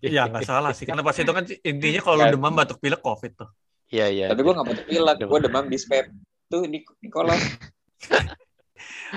Iya 0.00 0.30
nggak 0.30 0.46
salah 0.46 0.72
sih. 0.72 0.86
Karena 0.86 1.02
pas 1.02 1.12
itu 1.18 1.28
kan 1.28 1.44
intinya 1.44 2.00
kalau 2.00 2.16
lu 2.16 2.24
Kan. 2.24 2.32
demam 2.38 2.54
batuk 2.54 2.78
pilek 2.78 3.02
covid 3.02 3.32
tuh. 3.34 3.50
Iya 3.92 4.06
iya. 4.08 4.26
Tapi 4.32 4.40
gue 4.40 4.52
nggak 4.56 4.68
batuk 4.72 4.86
pilek, 4.88 5.16
gue 5.20 5.38
demam 5.42 5.64
dispep. 5.68 6.06
Tuh 6.48 6.64
di 6.64 6.80
Nicholas. 7.02 7.42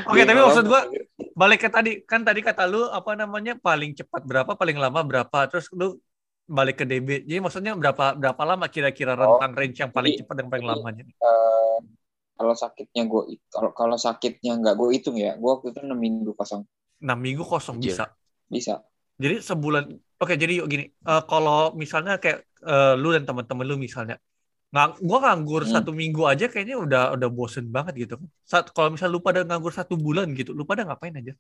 Oke, 0.06 0.20
Dia 0.20 0.26
tapi 0.26 0.36
ngomong, 0.36 0.48
maksud 0.52 0.66
gua 0.68 0.82
balik 1.34 1.60
ke 1.64 1.70
tadi 1.72 1.92
kan 2.04 2.22
tadi 2.22 2.40
kata 2.40 2.68
lu 2.68 2.88
apa 2.88 3.16
namanya 3.16 3.56
paling 3.56 3.94
cepat 3.94 4.24
berapa, 4.24 4.52
paling 4.54 4.76
lama 4.76 5.00
berapa, 5.02 5.40
terus 5.48 5.72
lu 5.72 5.96
balik 6.46 6.78
ke 6.78 6.86
DB. 6.86 7.24
Jadi 7.24 7.40
maksudnya 7.40 7.74
berapa 7.74 8.14
berapa 8.14 8.42
lama 8.44 8.68
kira-kira 8.68 9.16
Oh, 9.16 9.40
rentang 9.40 9.56
range 9.56 9.80
yang 9.80 9.90
paling 9.90 10.14
jadi- 10.14 10.20
cepat 10.22 10.36
dan 10.36 10.48
paling 10.48 10.66
jadi- 10.66 10.74
lamanya? 10.78 11.04
eh, 11.08 11.78
kalau 12.36 12.52
sakitnya 12.54 13.04
gue 13.08 13.24
kalau 13.48 13.72
kalau 13.72 13.96
sakitnya 13.96 14.54
nggak 14.60 14.76
gue 14.76 14.88
hitung 14.92 15.16
ya, 15.16 15.34
gue 15.34 15.50
waktu 15.50 15.72
itu 15.72 15.80
enam 15.82 15.96
minggu 15.96 16.36
kosong 16.36 16.68
6 17.00 17.16
minggu 17.16 17.44
kosong 17.44 17.80
Anjir. 17.80 17.96
bisa. 17.96 18.06
bisa. 18.48 18.76
Jadi 19.16 19.40
sebulan. 19.40 19.84
Oke, 20.16 20.36
jadi 20.36 20.60
yuk 20.60 20.68
gini. 20.68 20.86
eh, 20.92 21.24
kalau 21.26 21.72
misalnya 21.72 22.20
kayak 22.20 22.44
eh, 22.62 22.94
lu 22.96 23.16
dan 23.16 23.24
teman-teman 23.24 23.64
lu 23.64 23.76
misalnya 23.76 24.20
nggak 24.76 24.88
gua 25.08 25.18
nganggur 25.24 25.64
Hmm. 25.64 25.72
satu 25.72 25.92
minggu 25.96 26.22
aja 26.28 26.46
kayaknya 26.52 26.76
udah 26.86 27.02
udah 27.16 27.30
bosen 27.32 27.66
banget 27.72 27.94
gitu. 28.04 28.16
Saat 28.52 28.66
kalau 28.76 28.90
misalnya 28.94 29.16
lu 29.16 29.22
pada 29.24 29.40
nganggur 29.48 29.72
satu 29.80 29.96
bulan 29.96 30.28
gitu, 30.36 30.52
lu 30.52 30.64
pada 30.68 30.84
ngapain 30.88 31.16
aja? 31.16 31.34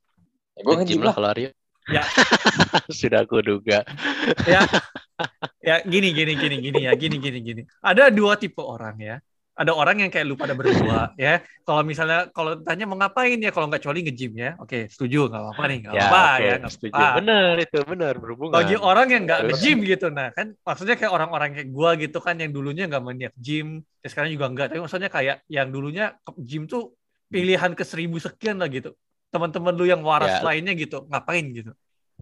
Ya, 0.56 0.62
gue 0.65 0.74
ngejim 0.80 1.02
lah 1.04 1.12
lah. 1.12 1.15
kalau 1.15 1.30
Aryo. 1.36 1.50
Ya. 1.91 2.04
Sudah 3.00 3.19
aku 3.28 3.43
duga. 3.45 3.86
ya 4.48 4.62
ya 5.63 5.76
gini 5.91 6.08
gini 6.17 6.34
gini 6.41 6.56
gini 6.65 6.80
ya 6.88 6.93
gini 6.95 7.15
gini 7.19 7.39
gini 7.48 7.62
ada 7.84 8.04
dua 8.13 8.34
tipe 8.41 8.62
orang 8.62 8.95
ya 9.00 9.15
ada 9.56 9.72
orang 9.72 9.96
yang 10.04 10.12
kayak 10.12 10.28
lu 10.28 10.36
pada 10.36 10.52
berdua 10.52 11.12
ya 11.26 11.39
kalau 11.63 11.82
misalnya 11.88 12.28
kalau 12.36 12.60
tanya 12.60 12.84
mau 12.84 13.00
ngapain 13.00 13.39
ya 13.39 13.50
kalau 13.56 13.72
nggak 13.72 13.84
coli 13.84 14.04
nge-gym 14.04 14.34
ya 14.36 14.50
oke 14.60 14.78
setuju 14.91 15.32
nggak 15.32 15.41
apa-apa 15.41 15.63
nih 15.72 15.78
nggak 15.84 15.94
Ya, 15.96 16.04
apa 16.12 16.22
oke, 16.22 16.44
ya 16.44 16.54
nggak 16.60 16.74
setuju. 16.76 16.94
apa-apa. 17.00 17.18
Bener 17.20 17.54
itu 17.63 17.78
bener 17.88 18.13
berhubungan. 18.20 18.54
bagi 18.60 18.76
orang 18.76 19.08
yang 19.13 19.22
nggak 19.28 19.39
nge-gym 19.48 19.78
gitu 19.88 20.06
nah 20.12 20.28
kan 20.36 20.48
maksudnya 20.68 20.96
kayak 21.00 21.13
orang-orang 21.15 21.50
kayak 21.56 21.70
gua 21.72 21.89
gitu 21.96 22.18
kan 22.20 22.36
yang 22.36 22.52
dulunya 22.52 22.84
nggak 22.91 23.04
maniak 23.08 23.34
gym 23.39 23.68
ya 24.04 24.08
sekarang 24.12 24.30
juga 24.36 24.46
enggak 24.52 24.65
tapi 24.76 24.80
maksudnya 24.84 25.10
kayak 25.10 25.36
yang 25.48 25.68
dulunya 25.72 26.04
gym 26.44 26.63
tuh 26.68 26.91
pilihan 27.32 27.72
ke 27.74 27.84
seribu 27.88 28.20
sekian 28.20 28.60
lah 28.62 28.68
gitu 28.70 28.91
teman-teman 29.34 29.74
lu 29.76 29.84
yang 29.88 30.00
waras 30.06 30.39
Ya. 30.39 30.44
lainnya 30.48 30.74
gitu 30.76 31.08
ngapain 31.12 31.46
gitu 31.52 31.72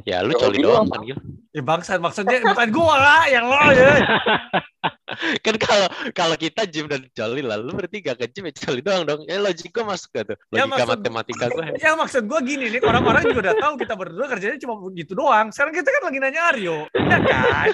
Ya 0.02 0.26
lu 0.26 0.34
Ya, 0.34 0.42
coli 0.42 0.58
doang 0.58 0.90
kan 0.90 1.06
Gil. 1.06 1.18
ya 1.54 1.62
bangsat 1.62 2.02
maksudnya 2.02 2.42
bukan 2.42 2.68
gua 2.74 2.96
lah 2.98 3.22
yang 3.30 3.46
lo 3.46 3.62
ya 3.70 3.94
Kan 5.46 5.56
kalau 5.62 5.86
kalau 6.12 6.36
kita 6.36 6.66
gym 6.66 6.90
dan 6.90 7.06
coli 7.08 7.46
lah, 7.46 7.62
lu 7.62 7.72
berarti 7.72 8.02
gak 8.02 8.18
ke 8.18 8.26
gym 8.28 8.50
ya 8.50 8.54
coli 8.58 8.82
doang 8.82 9.06
dong. 9.06 9.22
Ya 9.24 9.38
logik 9.38 9.70
gua 9.70 9.94
masuk 9.94 10.10
gak 10.12 10.34
tuh? 10.34 10.38
Ya, 10.50 10.66
Logika 10.66 10.74
maksud- 10.74 10.90
matematika 10.98 11.46
gue. 11.48 11.66
Ya 11.78 11.92
maksud 11.94 12.24
gue 12.26 12.40
gini 12.42 12.66
nih, 12.68 12.82
orang-orang 12.82 13.22
juga 13.30 13.40
udah 13.46 13.56
tahu 13.56 13.74
kita 13.78 13.94
berdua 13.94 14.26
kerjanya 14.28 14.58
cuma 14.58 14.76
begitu 14.82 15.14
doang. 15.14 15.54
Sekarang 15.54 15.72
kita 15.72 15.88
kan 15.88 16.02
lagi 16.10 16.18
nanya 16.20 16.42
Aryo, 16.50 16.78
ya 16.90 17.18
kan? 17.22 17.68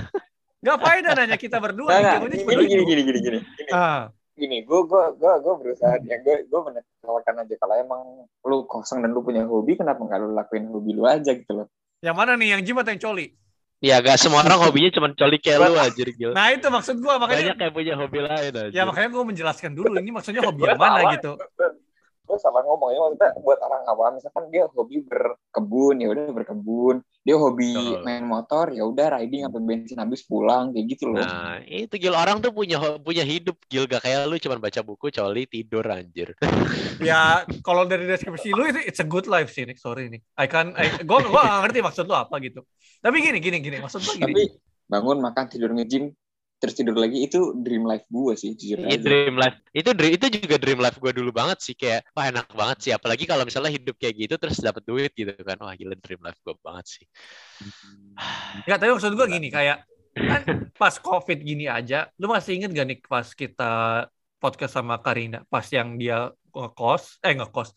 Gak 0.60 0.78
faedah 0.78 1.12
nanya 1.16 1.38
kita 1.40 1.58
berdua, 1.58 1.90
ilmunya 1.96 2.36
cuma 2.44 2.52
Gini, 2.52 2.64
gini, 2.68 2.76
itu. 2.76 2.84
gini, 2.84 3.02
gini, 3.08 3.20
gini. 3.24 3.40
Gini, 3.40 3.72
Ah, 3.72 4.12
gini. 4.36 4.58
Gue, 4.62 4.80
gue, 4.84 5.04
gue, 5.16 5.34
gue 5.40 5.54
berusaha. 5.56 5.96
Ya, 6.04 6.18
gue, 6.20 6.36
gue 6.44 6.60
menekankan 6.62 7.36
aja. 7.40 7.56
Kalau 7.56 7.76
emang 7.80 8.02
lu 8.44 8.68
kosong 8.68 9.00
dan 9.00 9.16
lu 9.16 9.24
punya 9.24 9.48
hobi, 9.48 9.80
kenapa 9.80 10.04
nggak 10.04 10.20
lu 10.20 10.36
lakuin 10.36 10.68
hobi 10.68 10.92
lu 10.92 11.08
aja 11.08 11.32
gitu 11.32 11.56
loh? 11.56 11.68
Yang 12.00 12.16
mana 12.16 12.36
nih, 12.40 12.56
yang 12.56 12.62
gym 12.64 12.78
atau 12.80 12.92
yang 12.96 13.02
coli? 13.02 13.28
Ya 13.80 14.04
gak 14.04 14.20
semua 14.20 14.44
orang 14.44 14.60
hobinya 14.60 14.92
cuma 14.92 15.08
coli 15.16 15.40
kayak 15.40 15.72
lu 15.72 15.80
anjir 15.80 16.12
Gil. 16.12 16.36
Nah 16.36 16.52
itu 16.52 16.68
maksud 16.68 17.00
gue, 17.00 17.14
makanya 17.16 17.56
Banyak 17.56 17.58
yang 17.64 17.72
punya 17.72 17.94
hobi 17.96 18.20
lain 18.20 18.52
aja. 18.52 18.76
ya 18.76 18.84
makanya 18.84 19.10
gue 19.16 19.24
menjelaskan 19.24 19.72
dulu 19.72 19.96
ini 19.96 20.12
maksudnya 20.12 20.44
hobi 20.44 20.68
yang 20.68 20.76
mana 20.76 21.00
gitu. 21.16 21.40
Gue 22.30 22.38
salah 22.38 22.62
ngomong 22.62 22.94
ya 22.94 23.00
maksudnya 23.02 23.32
buat 23.42 23.60
orang 23.66 23.84
awam 23.90 24.12
misalkan 24.22 24.46
dia 24.54 24.70
hobi 24.70 25.02
berkebun 25.02 25.96
ya 25.98 26.08
udah 26.14 26.26
berkebun 26.30 26.96
dia 27.26 27.36
hobi 27.36 27.74
Betul. 27.74 28.06
main 28.06 28.26
motor 28.30 28.70
ya 28.70 28.86
udah 28.86 29.18
riding 29.18 29.50
sampai 29.50 29.62
bensin 29.66 29.98
habis 29.98 30.22
pulang 30.22 30.70
kayak 30.70 30.86
gitu 30.94 31.10
loh 31.10 31.26
Nah, 31.40 31.62
itu 31.66 31.96
Gil 31.98 32.16
orang 32.16 32.42
tuh 32.44 32.52
punya 32.52 32.78
punya 33.00 33.24
hidup 33.24 33.56
Gil 33.70 33.86
gak 33.88 34.04
kayak 34.04 34.28
lu 34.28 34.36
cuma 34.42 34.60
baca 34.60 34.82
buku, 34.84 35.10
coli, 35.14 35.48
tidur 35.48 35.86
anjir. 35.88 36.36
Ya 37.00 37.48
kalau 37.64 37.88
dari 37.88 38.04
deskripsi 38.04 38.52
lu 38.52 38.68
itu 38.68 38.84
it's 38.84 39.00
a 39.00 39.08
good 39.08 39.24
life 39.24 39.48
sih, 39.56 39.64
Nick. 39.64 39.80
Sorry 39.80 40.12
nih. 40.12 40.20
I 40.36 40.46
can, 40.52 40.76
I, 40.76 41.00
gue 41.00 41.18
gue 41.24 41.32
gak 41.32 41.62
ngerti 41.64 41.80
maksud 41.80 42.06
lu 42.12 42.16
apa 42.16 42.36
gitu. 42.44 42.68
Tapi 43.00 43.24
gini, 43.24 43.40
gini, 43.40 43.58
gini. 43.64 43.78
Maksud 43.80 44.04
gue 44.04 44.16
gini. 44.20 44.26
tapi 44.28 44.44
bangun 44.90 45.18
makan 45.24 45.46
tidur 45.48 45.72
nge-gym 45.72 46.12
terus 46.60 46.76
tidur 46.76 46.96
lagi 47.00 47.24
itu 47.24 47.56
dream 47.56 47.88
life 47.88 48.04
gue 48.12 48.34
sih 48.36 48.52
jujur 48.54 48.84
Ini 48.84 49.00
aja 49.00 49.00
dream 49.00 49.36
life. 49.40 49.58
Itu 49.72 49.90
dream, 49.96 50.12
itu 50.20 50.26
juga 50.30 50.56
dream 50.60 50.80
life 50.84 50.98
gue 51.00 51.12
dulu 51.16 51.32
banget 51.32 51.58
sih 51.64 51.76
kayak 51.76 52.12
wah 52.12 52.28
enak 52.28 52.48
banget 52.52 52.78
sih 52.84 52.92
apalagi 52.92 53.24
kalau 53.24 53.48
misalnya 53.48 53.72
hidup 53.72 53.96
kayak 53.96 54.16
gitu 54.28 54.36
terus 54.36 54.60
dapat 54.60 54.84
duit 54.84 55.12
gitu 55.16 55.32
kan. 55.40 55.56
Wah 55.64 55.74
gila 55.74 55.96
dream 55.98 56.20
life 56.20 56.40
gue 56.44 56.56
banget 56.60 56.86
sih. 57.00 57.06
Enggak, 58.68 58.78
tapi 58.84 58.90
maksud 58.92 59.12
gue 59.16 59.28
gini, 59.32 59.48
kayak 59.48 59.88
kan 60.20 60.42
pas 60.76 60.96
COVID 61.00 61.38
gini 61.40 61.66
aja, 61.72 62.12
lu 62.20 62.28
masih 62.28 62.60
inget 62.60 62.76
gak 62.76 62.88
nih 62.92 62.98
pas 63.08 63.28
kita 63.32 63.72
podcast 64.40 64.74
sama 64.76 65.00
Karina, 65.00 65.44
pas 65.48 65.64
yang 65.72 65.96
dia 65.96 66.32
ngekos, 66.52 67.24
eh 67.24 67.36
ngekos, 67.40 67.70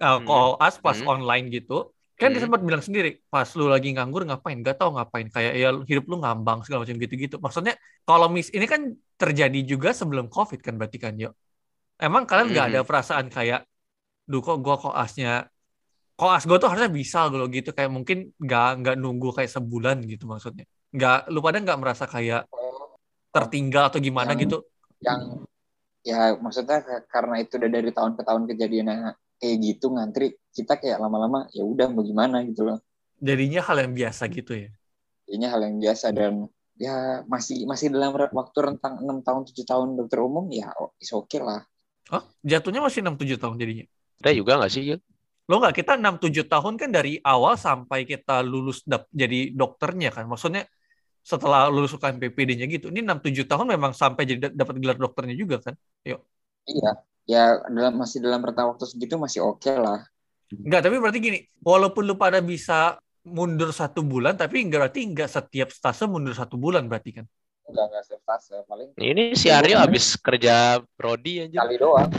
uh, 0.00 0.16
Hmm. 0.20 0.24
koas 0.24 0.74
pas 0.80 0.96
Hmm. 0.96 1.12
online 1.18 1.46
gitu, 1.52 1.92
kan 2.20 2.28
dia 2.36 2.42
sempat 2.44 2.60
bilang 2.60 2.84
sendiri, 2.84 3.24
pas 3.32 3.48
lu 3.56 3.66
lagi 3.72 3.88
nganggur 3.96 4.22
ngapain, 4.28 4.60
gak 4.60 4.76
tahu 4.76 4.90
ngapain, 5.00 5.26
kayak 5.32 5.52
ya 5.56 5.68
hidup 5.90 6.04
lu 6.10 6.16
ngambang 6.20 6.60
segala 6.64 6.84
macam 6.84 6.96
gitu-gitu. 7.00 7.36
Maksudnya 7.40 7.74
kalau 8.04 8.28
mis 8.28 8.52
ini 8.52 8.66
kan 8.68 8.92
terjadi 9.16 9.60
juga 9.64 9.90
sebelum 9.96 10.28
COVID 10.28 10.60
kan 10.60 10.76
berarti 10.76 10.98
kan, 11.00 11.16
yuk. 11.16 11.32
Emang 11.96 12.28
kalian 12.28 12.52
nggak 12.52 12.66
Hmm. 12.68 12.74
ada 12.76 12.80
perasaan 12.84 13.26
kayak, 13.32 13.60
duh 14.30 14.40
kok 14.44 14.60
gua 14.60 14.76
koasnya 14.78 15.48
koas 16.20 16.44
gue 16.44 16.60
tuh 16.60 16.68
harusnya 16.68 16.92
bisa 16.92 17.32
kalau 17.32 17.48
gitu 17.48 17.72
kayak 17.72 17.88
mungkin 17.88 18.28
nggak 18.36 18.68
nggak 18.84 18.94
nunggu 19.00 19.32
kayak 19.32 19.48
sebulan 19.56 20.04
gitu 20.04 20.28
maksudnya 20.28 20.68
nggak 20.92 21.32
lu 21.32 21.40
pada 21.40 21.56
nggak 21.64 21.78
merasa 21.80 22.04
kayak 22.04 22.44
tertinggal 23.32 23.88
atau 23.88 24.04
gimana 24.04 24.36
Yang- 24.36 24.40
gitu 24.44 24.56
yang 25.00 25.20
ya 26.04 26.36
maksudnya 26.36 26.84
ka- 26.84 27.08
karena 27.08 27.40
itu 27.40 27.56
udah 27.56 27.70
dari 27.72 27.90
tahun 27.96 28.12
ke 28.20 28.22
tahun 28.28 28.42
kejadiannya 28.52 28.96
kayak 29.40 29.56
gitu 29.64 29.86
ngantri 29.96 30.36
kita 30.52 30.76
kayak 30.76 31.00
lama-lama 31.00 31.48
ya 31.56 31.64
udah 31.64 31.88
mau 31.88 32.04
gimana? 32.04 32.44
gitu 32.44 32.68
loh. 32.68 32.78
Jadinya 33.20 33.60
hal 33.64 33.76
yang 33.88 33.92
biasa 33.96 34.22
gitu 34.28 34.52
ya? 34.52 34.68
Kayaknya 35.24 35.48
hal 35.48 35.60
yang 35.64 35.76
biasa 35.80 36.06
dan 36.12 36.32
ya 36.80 37.24
masih 37.28 37.68
masih 37.68 37.92
dalam 37.92 38.16
waktu 38.16 38.58
rentang 38.60 39.04
6 39.04 39.20
tahun 39.20 39.42
7 39.48 39.64
tahun 39.68 39.88
dokter 40.00 40.18
umum 40.24 40.48
ya 40.48 40.72
oh, 40.80 40.92
is 41.00 41.12
oke 41.12 41.36
lah. 41.40 41.60
Oh 42.12 42.24
jatuhnya 42.40 42.80
masih 42.80 43.04
6-7 43.04 43.36
tahun 43.36 43.56
jadinya? 43.60 43.84
Kita 44.20 44.30
juga 44.36 44.60
gak 44.60 44.72
sih 44.72 44.84
Gil? 44.84 45.00
lo 45.50 45.58
nggak 45.58 45.82
kita 45.82 45.98
6-7 45.98 46.46
tahun 46.46 46.78
kan 46.78 46.94
dari 46.94 47.18
awal 47.26 47.58
sampai 47.58 48.06
kita 48.06 48.38
lulus 48.46 48.86
dap- 48.86 49.10
jadi 49.10 49.50
dokternya 49.50 50.14
kan? 50.14 50.30
Maksudnya 50.30 50.62
setelah 51.26 51.66
lulus 51.66 51.90
UKM 51.90 52.22
PPD-nya 52.22 52.66
gitu 52.70 52.86
ini 52.94 53.02
6-7 53.02 53.44
tahun 53.50 53.66
memang 53.74 53.92
sampai 53.92 54.22
jadi 54.30 54.40
da- 54.46 54.54
dapat 54.62 54.78
gelar 54.78 54.96
dokternya 54.96 55.34
juga 55.34 55.58
kan? 55.58 55.74
Iya 56.06 57.09
ya 57.30 57.62
dalam 57.70 57.94
masih 57.94 58.18
dalam 58.18 58.42
rentang 58.42 58.74
waktu 58.74 58.90
segitu 58.90 59.14
masih 59.14 59.46
oke 59.46 59.70
lah. 59.70 60.02
Enggak, 60.50 60.82
tapi 60.82 60.98
berarti 60.98 61.18
gini, 61.22 61.38
walaupun 61.62 62.02
lu 62.02 62.18
pada 62.18 62.42
bisa 62.42 62.98
mundur 63.22 63.70
satu 63.70 64.02
bulan, 64.02 64.34
tapi 64.34 64.66
nggak 64.66 64.80
berarti 64.90 65.00
nggak 65.06 65.30
setiap 65.30 65.70
stase 65.70 66.10
mundur 66.10 66.34
satu 66.34 66.58
bulan 66.58 66.90
berarti 66.90 67.22
kan? 67.22 67.26
enggak 67.70 67.86
enggak 67.86 68.02
setiap 68.02 68.22
fase 68.26 68.56
paling 68.66 68.90
Ini 68.98 69.38
si 69.38 69.46
Aryo 69.46 69.78
abis 69.78 70.18
kerja 70.18 70.82
prodi 70.98 71.46
aja. 71.46 71.62
kali 71.62 71.78
doang. 71.78 72.10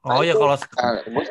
Oh 0.00 0.16
Nah, 0.16 0.24
ya 0.24 0.32
itu- 0.32 0.40
kalau 0.40 0.56
gue 1.04 1.24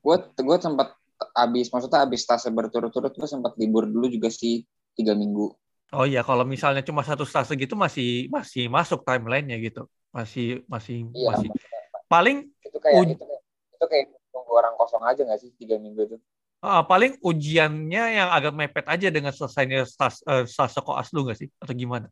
gue 0.00 0.16
gue 0.40 0.56
sempat 0.56 0.88
abis 1.36 1.68
maksudnya 1.68 2.00
abis 2.00 2.24
stase 2.24 2.48
berturut-turut 2.48 3.12
gue 3.12 3.28
sempat 3.28 3.52
libur 3.60 3.84
dulu 3.84 4.08
juga 4.08 4.32
sih 4.32 4.64
tiga 4.96 5.12
minggu. 5.12 5.52
Oh 5.92 6.08
ya 6.08 6.24
kalau 6.24 6.48
misalnya 6.48 6.80
cuma 6.80 7.04
satu 7.04 7.28
stase 7.28 7.52
gitu 7.60 7.76
masih 7.76 8.32
masih 8.32 8.72
masuk 8.72 9.04
timelinenya 9.04 9.60
gitu, 9.60 9.84
masih 10.16 10.64
masih 10.64 11.04
iya 11.12 11.28
masih 11.28 11.48
maksudnya 11.52 11.75
paling 12.12 12.36
itu 12.66 12.78
kayak 12.84 13.02
Uj- 13.02 13.14
itu 13.14 13.22
kayak 13.28 13.42
itu 13.76 13.84
kayak 13.90 14.04
nunggu 14.32 14.52
orang 14.60 14.74
kosong 14.80 15.02
aja 15.06 15.20
nggak 15.26 15.40
sih 15.42 15.50
tiga 15.60 15.76
minggu 15.80 16.00
itu 16.08 16.16
ah, 16.64 16.82
paling 16.90 17.12
ujiannya 17.28 18.02
yang 18.18 18.28
agak 18.36 18.52
mepet 18.56 18.84
aja 18.94 19.08
dengan 19.14 19.32
selesainya 19.36 19.84
stas, 19.88 20.14
eh, 20.30 20.44
stase 20.48 20.78
koas 20.86 21.08
lu 21.14 21.20
nggak 21.26 21.38
sih 21.40 21.48
atau 21.62 21.74
gimana? 21.76 22.06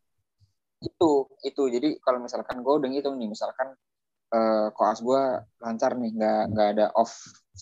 itu 0.88 1.10
itu 1.48 1.62
jadi 1.74 1.88
kalau 2.04 2.18
misalkan 2.26 2.56
gue 2.64 2.74
udah 2.78 2.88
ngitung 2.90 3.16
nih 3.20 3.28
misalkan 3.34 3.68
eh, 4.36 4.66
koas 4.76 4.98
gue 5.08 5.22
lancar 5.64 5.92
nih 6.00 6.10
nggak 6.18 6.40
nggak 6.52 6.68
ada 6.74 6.86
off 7.02 7.12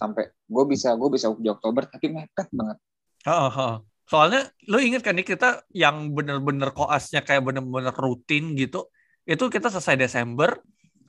sampai 0.01 0.25
gue 0.55 0.65
bisa 0.73 0.89
gue 1.01 1.11
bisa 1.17 1.29
di 1.45 1.49
Oktober 1.57 1.85
tapi 1.93 2.07
mepet 2.17 2.49
banget 2.61 2.79
heeh. 3.27 3.73
Soalnya 4.11 4.41
lu 4.71 4.77
inget 4.87 5.01
kan 5.07 5.15
nih 5.17 5.25
kita 5.33 5.47
yang 5.73 5.97
bener-bener 6.17 6.69
koasnya 6.77 7.21
kayak 7.27 7.43
bener-bener 7.47 7.95
rutin 8.05 8.45
gitu, 8.61 8.79
itu 9.25 9.45
kita 9.55 9.67
selesai 9.73 9.97
Desember, 10.03 10.51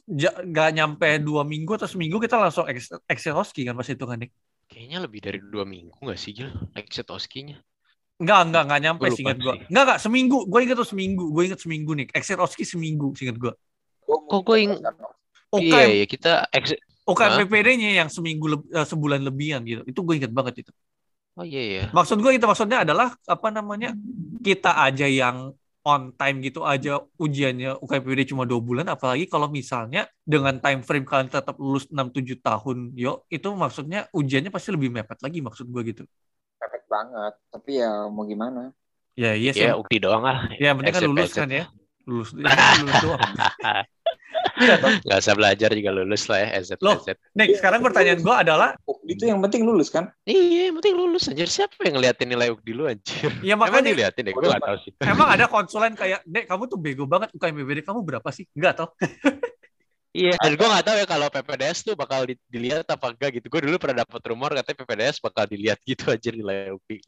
nggak 0.04 0.70
nyampe 0.76 1.08
dua 1.24 1.48
minggu 1.48 1.80
atau 1.80 1.88
seminggu 1.88 2.20
kita 2.20 2.36
langsung 2.36 2.68
ex- 2.68 2.92
Exceloski 3.08 3.64
kan 3.64 3.74
pas 3.78 3.88
itu 3.88 4.04
kan 4.04 4.20
nih. 4.20 4.30
Kayaknya 4.68 4.98
lebih 5.06 5.20
dari 5.24 5.40
dua 5.40 5.64
minggu 5.64 5.96
nggak 6.00 6.20
sih 6.20 6.32
Gil? 6.36 6.52
Exit 6.76 7.08
Oski-nya. 7.08 7.60
Enggak, 8.20 8.40
enggak, 8.48 8.64
enggak 8.70 8.82
nyampe 8.84 9.04
Gua 9.04 9.10
lupa 9.10 9.18
singkat 9.20 9.38
gue. 9.40 9.54
sih. 9.56 9.62
Enggak, 9.70 9.84
enggak, 9.84 10.00
seminggu. 10.00 10.38
Gue 10.48 10.60
inget 10.64 10.78
tuh 10.80 10.88
seminggu. 10.88 11.24
Gue 11.34 11.44
inget 11.50 11.60
seminggu 11.60 11.92
nih. 11.98 12.08
Exit 12.14 12.40
Oski 12.40 12.64
seminggu, 12.64 13.08
singkat 13.18 13.38
gue. 13.40 13.54
Kok 14.08 14.42
gue 14.44 14.58
ing- 14.60 14.80
UKM, 15.54 15.70
Iya, 15.70 15.86
iya 16.02 16.06
kita 16.10 16.32
exit. 16.50 16.80
Hah? 17.04 17.36
PPD-nya 17.44 18.00
yang 18.00 18.10
seminggu 18.10 18.64
eh, 18.72 18.88
sebulan 18.88 19.22
lebihan 19.28 19.62
gitu. 19.68 19.84
Itu 19.84 20.00
gue 20.08 20.16
inget 20.24 20.32
banget 20.32 20.64
itu. 20.66 20.72
Oh 21.34 21.46
iya 21.46 21.62
iya. 21.62 21.84
Maksud 21.92 22.22
gue 22.22 22.32
itu 22.38 22.46
maksudnya 22.46 22.86
adalah 22.86 23.14
apa 23.28 23.48
namanya? 23.50 23.92
Kita 24.40 24.78
aja 24.78 25.06
yang 25.10 25.52
on 25.84 26.16
time 26.16 26.38
gitu 26.40 26.64
aja 26.64 27.00
ujiannya 27.20 27.80
UKM 27.84 28.02
PPD 28.08 28.22
cuma 28.32 28.44
dua 28.48 28.60
bulan 28.64 28.88
apalagi 28.88 29.28
kalau 29.28 29.48
misalnya 29.52 30.08
dengan 30.24 30.56
time 30.64 30.80
frame 30.80 31.04
kalian 31.04 31.28
tetap 31.28 31.56
lulus 31.60 31.86
6-7 31.92 32.40
tahun 32.40 32.78
yo 32.96 33.28
itu 33.28 33.48
maksudnya 33.52 34.08
ujiannya 34.16 34.52
pasti 34.52 34.72
lebih 34.72 34.90
mepet 34.96 35.20
lagi 35.20 35.40
maksud 35.44 35.68
gue 35.68 35.82
gitu 35.92 36.04
Perfect 36.60 36.88
banget. 36.88 37.34
Tapi 37.52 37.72
ya 37.84 38.08
mau 38.08 38.24
gimana? 38.24 38.72
ya 39.14 39.36
iya 39.38 39.52
sih 39.54 39.68
Ya 39.68 39.76
ukti 39.78 40.02
doang 40.02 40.24
lah. 40.26 40.50
ya 40.58 40.72
yang 40.72 40.78
penting 40.82 40.96
kan 40.96 41.04
lulus 41.06 41.32
kan 41.36 41.50
ya 41.52 41.66
lulus, 42.10 42.30
ya, 42.40 42.50
lulus 42.82 42.98
doang. 43.04 43.22
Gak 45.08 45.20
usah 45.24 45.36
belajar 45.36 45.70
juga 45.74 45.92
lulus 45.96 46.24
lah 46.30 46.40
ya 46.44 46.50
SZ. 46.62 46.80
Loh. 46.84 46.98
SZ. 47.02 47.18
Nick 47.34 47.58
sekarang 47.58 47.82
pertanyaan 47.82 48.20
gue 48.22 48.36
adalah 48.36 48.70
Ukdi 48.86 49.12
itu 49.18 49.26
yang 49.30 49.40
penting 49.42 49.66
lulus 49.66 49.90
kan? 49.90 50.12
Iya, 50.24 50.72
yang 50.72 50.76
penting 50.80 50.96
lulus 50.96 51.28
anjir. 51.28 51.50
Siapa 51.52 51.76
yang 51.84 52.00
ngeliatin 52.00 52.28
nilai 52.32 52.48
ukti 52.54 52.72
lu 52.72 52.88
anjir? 52.88 53.32
ya 53.44 53.60
Emang 53.60 53.68
makanya 53.72 53.92
diliatin 53.92 54.24
deh, 54.24 54.34
gue 54.36 54.48
gak 54.48 54.64
tahu 54.64 54.78
sih. 54.88 54.94
emang 55.04 55.28
ada 55.36 55.46
konsulen 55.52 55.94
kayak 56.00 56.24
Dek 56.24 56.46
kamu 56.48 56.64
tuh 56.72 56.80
bego 56.80 57.04
banget 57.04 57.30
UKM 57.36 57.56
PPD 57.60 57.80
kamu 57.84 58.00
berapa 58.08 58.30
sih 58.32 58.46
enggak 58.56 58.74
toh 58.80 58.90
Iya, 60.14 60.38
dan 60.38 60.54
gue 60.54 60.68
gak 60.70 60.86
tahu 60.86 60.98
ya 61.02 61.06
kalau 61.10 61.26
PPDS 61.34 61.80
tuh 61.90 61.98
bakal 61.98 62.22
di- 62.30 62.38
dilihat 62.46 62.86
apa 62.86 63.10
enggak 63.10 63.30
gitu. 63.42 63.50
Gue 63.50 63.66
dulu 63.66 63.82
pernah 63.82 64.06
dapat 64.06 64.22
rumor 64.30 64.54
katanya 64.54 64.78
PPDS 64.86 65.18
bakal 65.18 65.50
dilihat 65.50 65.82
gitu 65.82 66.04
aja 66.14 66.30
nilai 66.30 66.70
UPI. 66.70 67.02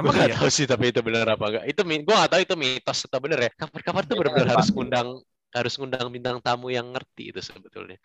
Emang 0.00 0.16
gak 0.16 0.32
iya 0.32 0.36
tahu 0.40 0.48
sih 0.48 0.64
tapi 0.64 0.88
itu 0.88 1.04
benar 1.04 1.28
apa 1.28 1.44
enggak. 1.44 1.64
Itu 1.68 1.80
gue 1.84 2.14
gak 2.16 2.30
tahu 2.32 2.40
itu 2.40 2.54
mitos 2.56 2.98
atau 3.04 3.20
bener 3.20 3.38
ya. 3.44 3.50
Kapan-kapan 3.52 4.02
tuh 4.08 4.16
Iya, 4.16 4.20
benar-benar 4.24 4.48
harus 4.56 4.68
ngundang 4.72 5.08
harus 5.54 5.72
ngundang 5.80 6.08
bintang 6.12 6.38
tamu 6.42 6.68
yang 6.68 6.88
ngerti 6.92 7.32
itu 7.32 7.40
sebetulnya. 7.40 7.96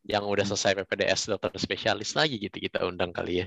Yang 0.00 0.24
udah 0.26 0.44
selesai 0.48 0.72
PPDS 0.80 1.28
dokter 1.28 1.52
spesialis 1.60 2.16
lagi 2.16 2.40
gitu 2.40 2.56
kita 2.56 2.82
undang 2.88 3.12
kali 3.12 3.44
ya. 3.44 3.46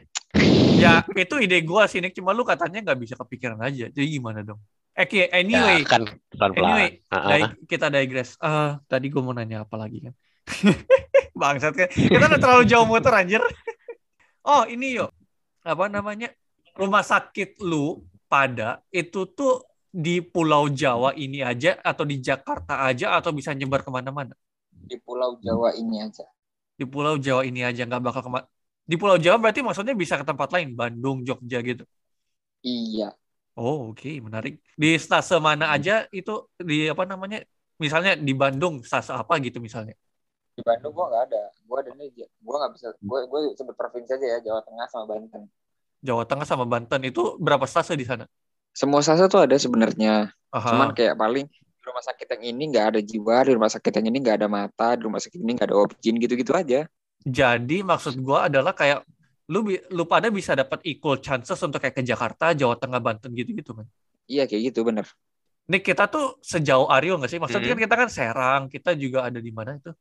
ya 0.77 0.93
itu 1.25 1.35
ide 1.41 1.61
gue 1.61 1.83
sih 1.89 2.01
Nick 2.01 2.13
cuma 2.17 2.33
lu 2.33 2.45
katanya 2.45 2.81
nggak 2.81 2.99
bisa 3.01 3.13
kepikiran 3.17 3.57
aja 3.61 3.89
jadi 3.89 4.07
gimana 4.09 4.41
dong 4.41 4.61
eh 4.93 5.29
anyway 5.33 5.81
Ya, 5.81 5.89
kan 5.89 6.05
pelan-pelan. 6.37 6.69
Anyway, 6.69 6.89
Heeh. 7.09 7.29
Dai- 7.29 7.53
kita 7.65 7.89
digress. 7.89 8.37
Eh, 8.37 8.71
tadi 8.85 9.09
gue 9.09 9.21
mau 9.25 9.33
nanya 9.33 9.65
apa 9.65 9.73
lagi 9.73 10.05
kan? 10.05 10.13
Bangsat 11.41 11.73
kan. 11.73 11.89
Kita 11.89 12.25
udah 12.29 12.37
terlalu 12.41 12.63
jauh 12.69 12.85
motor 12.85 13.13
anjir. 13.17 13.41
Oh, 14.45 14.69
ini 14.69 15.01
yuk. 15.01 15.09
Apa 15.65 15.89
namanya? 15.89 16.29
Rumah 16.77 17.01
sakit 17.01 17.57
lu 17.65 18.05
pada 18.29 18.81
itu 18.93 19.25
tuh 19.33 19.65
di 19.93 20.25
Pulau 20.25 20.73
Jawa 20.73 21.13
ini 21.13 21.45
aja 21.45 21.77
atau 21.77 22.01
di 22.01 22.17
Jakarta 22.17 22.81
aja 22.89 23.13
atau 23.13 23.29
bisa 23.29 23.53
nyebar 23.53 23.85
ke 23.85 23.93
mana-mana? 23.93 24.33
Di 24.73 24.97
Pulau 24.97 25.37
Jawa 25.37 25.77
ini 25.77 26.01
aja. 26.01 26.25
Di 26.73 26.89
Pulau 26.89 27.21
Jawa 27.21 27.45
ini 27.45 27.61
aja 27.61 27.85
nggak 27.85 28.01
bakal 28.01 28.25
ke 28.25 28.31
mana. 28.33 28.45
Di 28.83 28.97
Pulau 28.97 29.21
Jawa 29.21 29.37
berarti 29.37 29.61
maksudnya 29.61 29.93
bisa 29.93 30.17
ke 30.17 30.25
tempat 30.25 30.49
lain, 30.49 30.73
Bandung, 30.73 31.21
Jogja 31.21 31.61
gitu. 31.61 31.85
Iya. 32.65 33.13
Oh, 33.53 33.93
oke, 33.93 34.09
menarik. 34.17 34.57
Di 34.73 34.97
stase 34.97 35.37
mana 35.37 35.69
aja 35.69 36.09
itu 36.09 36.49
di 36.57 36.89
apa 36.89 37.05
namanya? 37.05 37.45
Misalnya 37.77 38.17
di 38.17 38.33
Bandung, 38.33 38.81
stase 38.81 39.13
apa 39.13 39.37
gitu 39.45 39.61
misalnya? 39.61 39.93
Di 40.57 40.65
Bandung 40.65 40.89
gua 40.89 41.05
nggak 41.13 41.23
ada. 41.29 41.41
Gua 41.69 41.77
ada 41.85 41.93
nih. 41.93 42.09
Gua 42.41 42.65
nggak 42.65 42.73
bisa. 42.73 42.87
Gua 42.97 43.29
gue 43.29 43.39
sebut 43.53 43.77
provinsi 43.77 44.17
aja 44.17 44.25
ya. 44.25 44.37
Jawa 44.41 44.59
Tengah 44.65 44.87
sama 44.89 45.05
Banten. 45.05 45.41
Jawa 46.01 46.23
Tengah 46.25 46.47
sama 46.49 46.65
Banten 46.65 47.01
itu 47.05 47.37
berapa 47.37 47.63
stase 47.69 47.93
di 47.93 48.03
sana? 48.09 48.25
Semua 48.73 49.05
stase 49.05 49.29
tuh 49.29 49.45
ada 49.45 49.55
sebenarnya. 49.55 50.33
Aha. 50.49 50.69
Cuman 50.73 50.89
kayak 50.91 51.13
paling 51.15 51.45
di 51.45 51.83
rumah 51.85 52.01
sakit 52.01 52.27
yang 52.37 52.43
ini 52.51 52.63
nggak 52.73 52.85
ada 52.95 52.99
jiwa, 52.99 53.37
di 53.45 53.51
rumah 53.53 53.69
sakit 53.69 53.91
yang 54.01 54.05
ini 54.09 54.17
nggak 54.19 54.37
ada 54.41 54.47
mata, 54.49 54.97
di 54.97 55.01
rumah 55.05 55.21
sakit 55.21 55.37
ini 55.37 55.51
nggak 55.53 55.67
ada 55.69 55.77
objin 55.77 56.15
gitu-gitu 56.17 56.51
aja. 56.51 56.89
Jadi 57.23 57.85
maksud 57.85 58.17
gua 58.19 58.49
adalah 58.49 58.73
kayak 58.73 59.05
lu 59.51 59.67
lu 59.91 60.03
pada 60.03 60.31
bisa 60.31 60.55
dapat 60.55 60.79
equal 60.83 61.19
chances 61.19 61.59
untuk 61.61 61.77
kayak 61.77 61.95
ke 61.95 62.03
Jakarta, 62.03 62.51
Jawa 62.51 62.75
Tengah, 62.79 62.99
Banten 62.99 63.31
gitu-gitu 63.31 63.75
kan. 63.75 63.85
Iya 64.25 64.47
kayak 64.47 64.73
gitu 64.73 64.87
bener. 64.87 65.05
Nih 65.67 65.79
kita 65.79 66.07
tuh 66.11 66.39
sejauh 66.43 66.87
Aryo 66.87 67.15
nggak 67.19 67.31
sih? 67.31 67.39
Maksudnya 67.39 67.71
Mhm. 67.71 67.75
kan 67.75 67.81
kita 67.87 67.95
kan 67.95 68.09
Serang, 68.11 68.61
kita 68.67 68.91
juga 68.95 69.27
ada 69.27 69.39
di 69.39 69.51
mana 69.51 69.75
itu? 69.77 69.91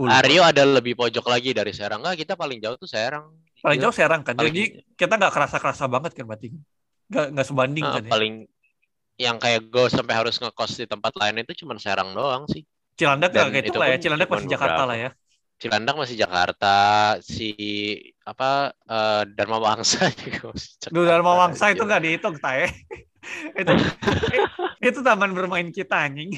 Lupa. 0.00 0.16
Aryo 0.16 0.40
ada 0.40 0.62
lebih 0.64 0.96
pojok 0.96 1.26
lagi 1.28 1.50
dari 1.52 1.74
Serang. 1.76 2.00
Enggak, 2.00 2.24
kita 2.24 2.32
paling 2.34 2.56
jauh 2.62 2.78
tuh 2.78 2.88
Serang. 2.88 3.36
paling 3.60 3.76
Gila. 3.76 3.84
jauh 3.90 3.94
Serang 3.94 4.22
kan. 4.24 4.32
Paling- 4.38 4.48
Jadi 4.54 4.62
kita 4.96 5.12
nggak 5.20 5.32
kerasa-kerasa 5.34 5.84
banget 5.90 6.16
kan 6.16 6.24
berarti. 6.24 6.48
Nggak 7.10 7.26
nggak 7.34 7.46
sebanding 7.46 7.84
Ah, 7.84 7.92
kan 7.98 8.02
ya. 8.06 8.10
paling 8.10 8.34
yang 9.20 9.36
kayak 9.36 9.68
gue 9.68 9.86
sampai 9.92 10.14
harus 10.16 10.40
ngekos 10.40 10.80
di 10.80 10.86
tempat 10.88 11.12
lain 11.18 11.44
itu 11.44 11.52
cuma 11.66 11.76
Serang 11.76 12.16
doang 12.16 12.48
sih. 12.48 12.64
Cilandak 12.96 13.34
nggak 13.34 13.48
kayak 13.52 13.64
itu 13.66 13.72
itu 13.74 13.78
lah 13.78 13.88
ya. 13.90 13.98
Cilandak 14.00 14.28
masih 14.30 14.48
Jakarta 14.48 14.82
lah 14.86 14.96
ya. 14.96 15.10
Cilandak 15.60 15.94
masih 16.00 16.16
Jakarta, 16.16 16.76
si 17.20 17.52
apa 18.24 18.72
eh, 18.72 19.22
Dharma 19.36 19.60
Wangsa 19.60 20.08
juga 20.24 20.56
masih 20.56 20.68
Jakarta. 20.80 20.94
Duh, 20.96 21.04
Dharma 21.04 21.32
Wangsa 21.36 21.64
itu 21.68 21.84
Gila. 21.84 21.88
nggak 21.92 22.02
dihitung, 22.06 22.36
Tae. 22.40 22.64
itu 23.60 23.72
itu 24.88 24.98
taman 25.04 25.36
bermain 25.36 25.68
kita 25.68 26.08
anjing. 26.08 26.32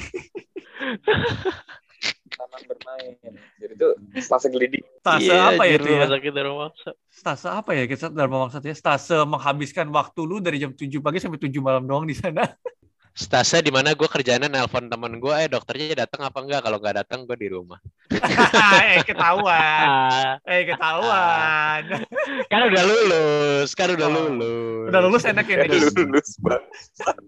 Taman 2.34 2.62
bermain. 2.66 3.12
Jadi 3.60 3.72
itu 3.76 3.88
stase 4.20 4.48
gelidi. 4.50 4.80
Stase 5.00 5.30
Iya, 5.30 5.54
apa 5.54 5.62
ya 5.68 5.76
itu 5.78 5.88
ya? 5.88 5.92
rumah 6.02 6.10
sakit 6.16 6.32
Dharma 6.32 6.54
Wangsa. 6.66 6.90
Stase 7.12 7.48
apa 7.48 7.70
ya 7.76 7.84
kita 7.86 8.06
Dharma 8.10 8.36
Wangsa 8.46 8.58
ya? 8.60 8.74
Stase 8.74 9.16
menghabiskan 9.24 9.86
waktu 9.92 10.20
lu 10.24 10.36
dari 10.42 10.58
jam 10.58 10.72
7 10.74 10.88
pagi 10.98 11.18
sampai 11.20 11.38
7 11.38 11.52
malam 11.62 11.84
doang 11.86 12.04
di 12.08 12.16
sana. 12.16 12.42
Stase 13.12 13.60
di 13.60 13.68
mana 13.68 13.92
gue 13.92 14.08
kerjanya 14.08 14.48
nelpon 14.48 14.88
temen 14.88 15.20
gue, 15.20 15.34
eh 15.36 15.44
dokternya 15.44 16.08
datang 16.08 16.24
apa 16.24 16.40
enggak? 16.40 16.64
Kalau 16.64 16.80
nggak 16.80 16.96
datang 17.04 17.28
gue 17.28 17.36
di 17.36 17.48
rumah. 17.52 17.76
eh 18.88 19.04
ketahuan. 19.04 19.84
Ah, 19.84 20.32
Eh 20.52 20.64
ketahuan. 20.64 21.82
kan 22.52 22.60
udah 22.72 22.82
lulus, 22.88 23.68
kan 23.76 23.92
udah 23.92 24.08
Oh. 24.08 24.16
lulus. 24.16 24.88
Udah 24.88 25.00
lulus 25.04 25.22
enak 25.28 25.44
ya 25.44 25.60
nih. 25.60 25.92
Lulus 25.92 26.40
bang. 26.40 26.64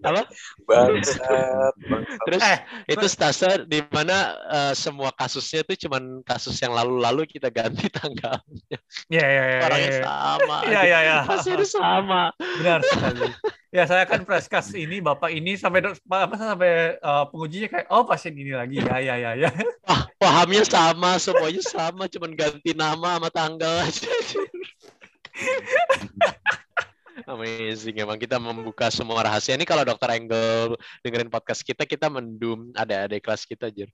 Apa? 0.01 0.21
Bangsat. 0.65 1.73
Terus 2.25 2.41
Eh, 2.41 2.57
itu 2.89 3.05
stase 3.05 3.69
di 3.69 3.85
mana 3.93 4.33
eh, 4.49 4.73
semua 4.73 5.13
kasusnya 5.13 5.61
itu 5.69 5.85
cuman 5.85 6.25
kasus 6.25 6.57
yang 6.65 6.73
lalu-lalu 6.73 7.29
kita 7.29 7.53
ganti 7.53 7.85
tanggal. 7.93 8.41
ya 9.05 9.21
ya 9.21 9.43
ya. 9.53 9.59
Orangnya 9.61 9.89
ya. 9.93 10.01
sama. 10.01 10.57
Iya 10.65 10.81
iya 10.81 10.99
iya. 11.05 11.17
Hasilnya 11.29 11.67
sama. 11.69 12.21
Benar 12.57 12.81
sekali. 12.81 13.29
Ya 13.75 13.83
saya 13.83 14.07
kan 14.07 14.23
preskas 14.23 14.71
ini 14.71 15.03
bapak 15.03 15.35
ini 15.35 15.59
sampai 15.59 15.83
apa 16.07 16.35
sampai 16.39 16.95
eh, 16.95 17.23
pengujinya 17.27 17.67
kayak 17.67 17.87
oh 17.91 18.07
pasien 18.07 18.31
ini 18.31 18.55
lagi 18.55 18.79
ya 18.79 19.03
ya 19.03 19.15
ya 19.19 19.31
ya. 19.35 19.51
Wah, 19.83 20.07
pahamnya 20.23 20.63
sama, 20.63 21.19
semuanya 21.19 21.59
sama, 21.59 22.07
cuman 22.07 22.39
ganti 22.39 22.71
nama 22.71 23.19
sama 23.19 23.27
tanggal 23.35 23.83
aja. 23.83 24.07
Amazing, 27.25 27.97
emang 27.97 28.21
kita 28.21 28.37
membuka 28.37 28.93
semua 28.93 29.25
rahasia. 29.25 29.57
Ini 29.57 29.65
kalau 29.65 29.81
dokter 29.81 30.13
Angle 30.13 30.77
dengerin 31.01 31.33
podcast 31.33 31.65
kita, 31.65 31.81
kita 31.81 32.05
mendum 32.05 32.69
ada 32.77 33.09
ada 33.09 33.17
kelas 33.17 33.49
kita, 33.49 33.73
Jir. 33.73 33.89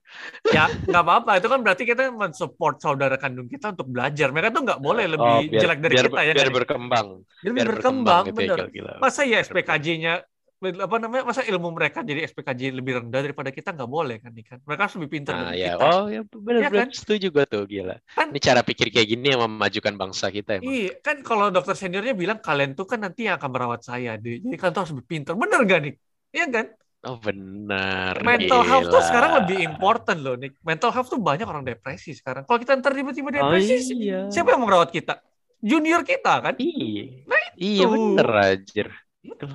Ya 0.52 0.68
nggak 0.68 1.00
apa-apa 1.00 1.40
itu 1.40 1.48
kan 1.48 1.64
berarti 1.64 1.88
kita 1.88 2.12
mensupport 2.12 2.76
saudara 2.76 3.16
kandung 3.16 3.48
kita 3.48 3.72
untuk 3.72 3.88
belajar. 3.88 4.28
Mereka 4.28 4.52
tuh 4.52 4.62
nggak 4.68 4.80
boleh 4.84 5.04
lebih 5.08 5.24
Oh, 5.24 5.40
biar, 5.48 5.62
jelek 5.64 5.78
dari 5.80 5.94
biar, 5.96 6.06
kita 6.12 6.20
ya. 6.20 6.32
biar 6.36 6.48
nih? 6.48 6.56
berkembang. 6.60 7.06
Biar 7.40 7.52
Biar 7.56 7.68
berkembang, 7.72 8.24
gitu 8.28 8.32
ya, 8.32 8.36
bener. 8.36 8.58
gila-gila. 8.68 8.92
Masa 9.00 9.20
ya 9.24 9.38
SPKJ-nya 9.40 10.14
apa 10.62 10.96
namanya 11.02 11.22
masa 11.26 11.42
ilmu 11.42 11.74
mereka 11.74 12.06
jadi 12.06 12.22
SPKJ 12.22 12.70
lebih 12.70 13.02
rendah 13.02 13.18
daripada 13.18 13.50
kita 13.50 13.74
nggak 13.74 13.90
boleh 13.90 14.22
kan 14.22 14.30
nih 14.30 14.46
kan 14.46 14.58
mereka 14.62 14.80
harus 14.86 14.94
lebih 14.94 15.10
pintar 15.10 15.32
Nah, 15.34 15.42
dari 15.50 15.58
ya. 15.58 15.74
kita 15.74 15.84
Oh, 15.90 16.04
ya 16.06 16.20
benar 16.22 16.60
benar 16.70 16.70
kan? 16.70 16.88
setuju 16.94 17.26
gue 17.34 17.44
tuh, 17.50 17.62
gila. 17.66 17.96
Kan- 18.14 18.30
Ini 18.30 18.38
cara 18.38 18.60
pikir 18.62 18.86
kayak 18.88 19.08
gini 19.10 19.26
yang 19.34 19.42
memajukan 19.42 19.94
bangsa 19.98 20.30
kita 20.30 20.62
emang. 20.62 20.70
iya 20.70 20.94
kan 21.02 21.16
kalau 21.26 21.50
dokter 21.50 21.74
seniornya 21.74 22.14
bilang 22.14 22.38
kalian 22.38 22.78
tuh 22.78 22.86
kan 22.86 23.02
nanti 23.02 23.26
yang 23.26 23.36
akan 23.36 23.50
merawat 23.50 23.82
saya 23.82 24.14
deh 24.14 24.38
jadi 24.38 24.54
kalian 24.54 24.72
tuh 24.72 24.80
harus 24.86 24.92
lebih 24.94 25.08
pintar 25.10 25.34
bener 25.34 25.60
gak 25.66 25.80
nih 25.82 25.94
Iya 26.30 26.46
kan 26.48 26.66
Oh, 27.02 27.18
benar. 27.18 28.14
mental 28.22 28.62
health 28.62 28.86
tuh 28.86 29.02
gila. 29.02 29.08
sekarang 29.10 29.30
lebih 29.42 29.58
important 29.66 30.18
loh 30.22 30.38
nih 30.38 30.54
mental 30.62 30.94
health 30.94 31.10
tuh 31.10 31.18
banyak 31.18 31.42
orang 31.42 31.66
depresi 31.66 32.14
sekarang 32.14 32.46
kalau 32.46 32.62
kita 32.62 32.78
ntar 32.78 32.94
tiba-tiba 32.94 33.26
Oh, 33.26 33.34
depresi 33.50 33.74
iya. 33.98 34.30
siapa 34.30 34.54
yang 34.54 34.62
mau 34.62 34.70
merawat 34.70 34.94
kita 34.94 35.18
junior 35.58 36.06
kita 36.06 36.38
kan 36.38 36.54
Iya. 36.62 37.26
Nah, 37.26 37.42
Iya 37.58 37.84
bener 37.90 38.28
anjir. 38.30 38.88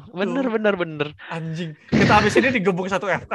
Bener 0.10 0.48
bener 0.48 0.76
bener. 0.76 1.08
anjing 1.28 1.76
kita 1.88 2.14
habis 2.14 2.36
ini 2.36 2.52
digebuk 2.52 2.88
satu 2.88 3.06
FK 3.06 3.32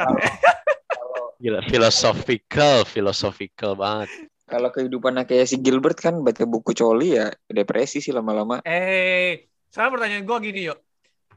Gila 1.37 1.59
philosophical, 1.63 2.83
philosophical 2.83 3.75
banget. 3.75 4.07
kalau 4.43 4.69
kehidupannya 4.69 5.23
kayak 5.23 5.43
si 5.45 5.57
Gilbert 5.57 5.95
kan 5.95 6.19
baca 6.19 6.43
buku 6.43 6.71
coli 6.71 7.15
ya 7.15 7.27
depresi 7.45 7.99
sih 7.99 8.11
lama-lama. 8.11 8.63
Eh, 8.63 9.43
sekarang 9.67 9.91
pertanyaan 9.93 10.23
gue 10.23 10.37
gini 10.41 10.61
yuk. 10.67 10.79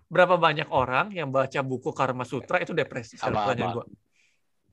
Berapa 0.06 0.36
banyak 0.36 0.70
orang 0.70 1.10
yang 1.10 1.28
baca 1.28 1.58
buku 1.60 1.90
Karma 1.90 2.22
Sutra 2.22 2.60
itu 2.60 2.70
depresi? 2.70 3.16
Sekarang 3.16 3.34
Apa-apa. 3.34 3.46
pertanyaan 3.50 3.72
gue. 3.72 3.84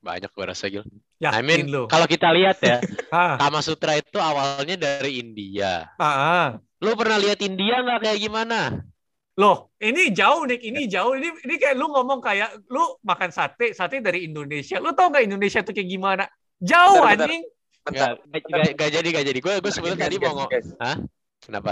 Banyak 0.04 0.30
gue 0.30 0.46
rasa 0.46 0.66
Gil. 0.68 0.84
Yakin 1.18 1.34
I 1.34 1.42
mean, 1.42 1.66
lo. 1.66 1.88
kalau 1.88 2.06
kita 2.06 2.30
lihat 2.30 2.58
ya, 2.60 2.78
Ah, 3.16 3.40
Kama 3.40 3.60
Sutra 3.60 3.96
itu 3.96 4.20
awalnya 4.20 4.76
dari 4.76 5.18
India. 5.18 5.88
ah, 5.96 6.06
ah. 6.06 6.48
Lu 6.78 6.94
pernah 6.94 7.18
lihat 7.18 7.40
India 7.40 7.80
nggak 7.80 8.00
kayak 8.04 8.20
gimana? 8.20 8.86
Loh, 9.34 9.74
ini 9.82 10.14
jauh 10.14 10.46
nih, 10.46 10.62
ini 10.62 10.86
jauh. 10.86 11.18
Ini 11.18 11.30
ini 11.42 11.56
kayak 11.58 11.74
lu 11.74 11.90
ngomong 11.90 12.22
kayak 12.22 12.70
lu 12.70 13.02
makan 13.02 13.34
sate, 13.34 13.74
sate 13.74 13.98
dari 13.98 14.30
Indonesia. 14.30 14.78
Lu 14.78 14.94
tau 14.94 15.10
nggak 15.10 15.26
Indonesia 15.26 15.66
tuh 15.66 15.74
kayak 15.74 15.90
gimana? 15.90 16.24
Jauh 16.62 17.02
Bentar, 17.02 17.10
bentar. 17.10 17.28
anjing. 17.28 17.44
Bentar, 17.84 18.16
Gak, 18.16 18.42
gak, 18.48 18.72
gak 18.80 18.90
jadi, 18.96 19.08
gak 19.12 19.26
jadi. 19.28 19.40
Gue 19.44 19.54
gue 19.60 19.72
guys, 19.74 20.00
tadi 20.00 20.16
mau 20.22 20.34
ngomong. 20.38 20.52
Hah? 20.80 20.98
Kenapa? 21.44 21.72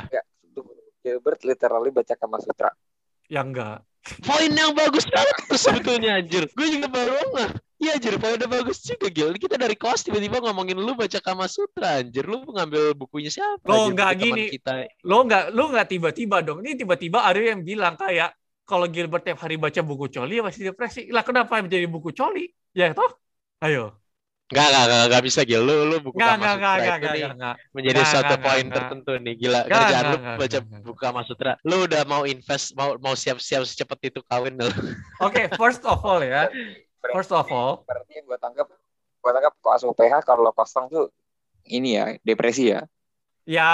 Tunggu. 0.52 0.74
Gilbert 1.00 1.41
literally 1.47 1.89
baca 1.93 2.13
Kama 2.17 2.38
Sutra. 2.43 2.69
Ya 3.32 3.41
enggak. 3.45 3.86
Poin 4.26 4.52
yang 4.52 4.74
bagus 4.74 5.06
banget 5.08 5.38
tuh 5.45 5.62
sebetulnya 5.62 6.19
anjir. 6.19 6.50
Gue 6.52 6.67
juga 6.67 6.89
baru 6.89 7.13
nggak. 7.32 7.52
Iya 7.82 7.98
anjir, 7.98 8.13
poinnya 8.22 8.46
bagus 8.46 8.78
juga 8.86 9.10
Gil. 9.10 9.34
Kita 9.41 9.58
dari 9.58 9.74
kelas 9.74 10.06
tiba-tiba 10.06 10.38
ngomongin 10.38 10.78
lu 10.78 10.94
baca 10.94 11.17
Kama 11.17 11.50
Sutra 11.50 11.98
anjir. 12.06 12.30
Lu 12.30 12.46
ngambil 12.46 12.94
bukunya 12.94 13.34
siapa? 13.34 13.65
Anjir? 13.65 13.98
nggak 13.98 14.12
gini. 14.22 14.44
Kita. 14.54 14.86
Lo 15.02 15.26
nggak 15.26 15.50
lu 15.50 15.63
nggak 15.74 15.88
tiba-tiba 15.89 16.46
dong. 16.46 16.62
Ini 16.62 16.78
tiba-tiba 16.78 17.26
ada 17.26 17.41
yang 17.41 17.65
bilang 17.65 17.98
kayak 17.98 18.38
kalau 18.70 18.86
Gilbert 18.86 19.26
tiap 19.26 19.41
hari 19.41 19.58
baca 19.58 19.82
buku 19.82 20.13
coli 20.13 20.38
ya 20.38 20.46
pasti 20.46 20.62
depresi. 20.62 21.02
Lah 21.10 21.26
kenapa 21.26 21.58
menjadi 21.58 21.89
buku 21.89 22.13
coli? 22.13 22.46
Ya 22.78 22.94
toh? 22.94 23.17
Ayo. 23.65 23.98
Nggak, 24.52 24.67
nggak, 24.67 24.86
nggak, 24.86 25.04
nggak 25.10 25.24
bisa 25.26 25.41
Gil. 25.48 25.63
Lu, 25.63 25.76
lu 25.88 25.98
buku 26.04 26.20
Nggak, 26.20 26.32
Kama 26.36 26.44
nggak, 26.44 26.54
Sutra 26.54 26.62
nggak, 26.62 26.76
itu 26.76 26.86
nggak, 26.86 27.13
nih 27.15 27.24
nggak, 27.24 27.36
nggak. 27.39 27.56
menjadi 27.72 27.96
Nggak, 27.98 28.12
suatu 28.12 28.34
nggak, 28.36 28.44
poin 28.46 28.65
nggak. 28.67 28.76
tertentu 28.78 29.12
nih. 29.15 29.34
Gila, 29.39 29.60
Nggak, 29.63 29.70
kerjaan 29.72 30.04
nggak, 30.04 30.12
lu 30.12 30.17
nggak, 30.22 30.38
baca 30.38 30.58
nggak, 30.60 30.70
nggak. 30.70 30.82
buku 30.86 31.00
Kama 31.00 31.22
Sutra. 31.24 31.52
Lu 31.63 31.78
udah 31.88 32.02
mau 32.06 32.24
invest, 32.28 32.67
mau 32.76 32.89
mau 33.00 33.15
siap-siap 33.15 33.63
secepat 33.63 34.00
itu 34.12 34.20
kawin 34.28 34.54
lu. 34.60 34.67
Oke, 35.24 35.50
first 35.56 35.82
of 35.88 35.98
all 36.04 36.20
ya. 36.22 36.52
First 37.02 37.34
of 37.34 37.50
all, 37.50 37.82
Berarti 37.84 38.12
yang 38.14 38.26
gue 38.26 38.38
tangkap, 38.38 38.68
gue 39.18 39.32
tangkap 39.34 39.54
koas 39.60 39.82
UPH 39.82 40.22
kalau 40.22 40.54
kosong 40.54 40.86
tuh 40.86 41.10
ini 41.64 41.98
ya 41.98 42.14
depresi 42.22 42.70
ya. 42.70 42.86
ya 43.42 43.70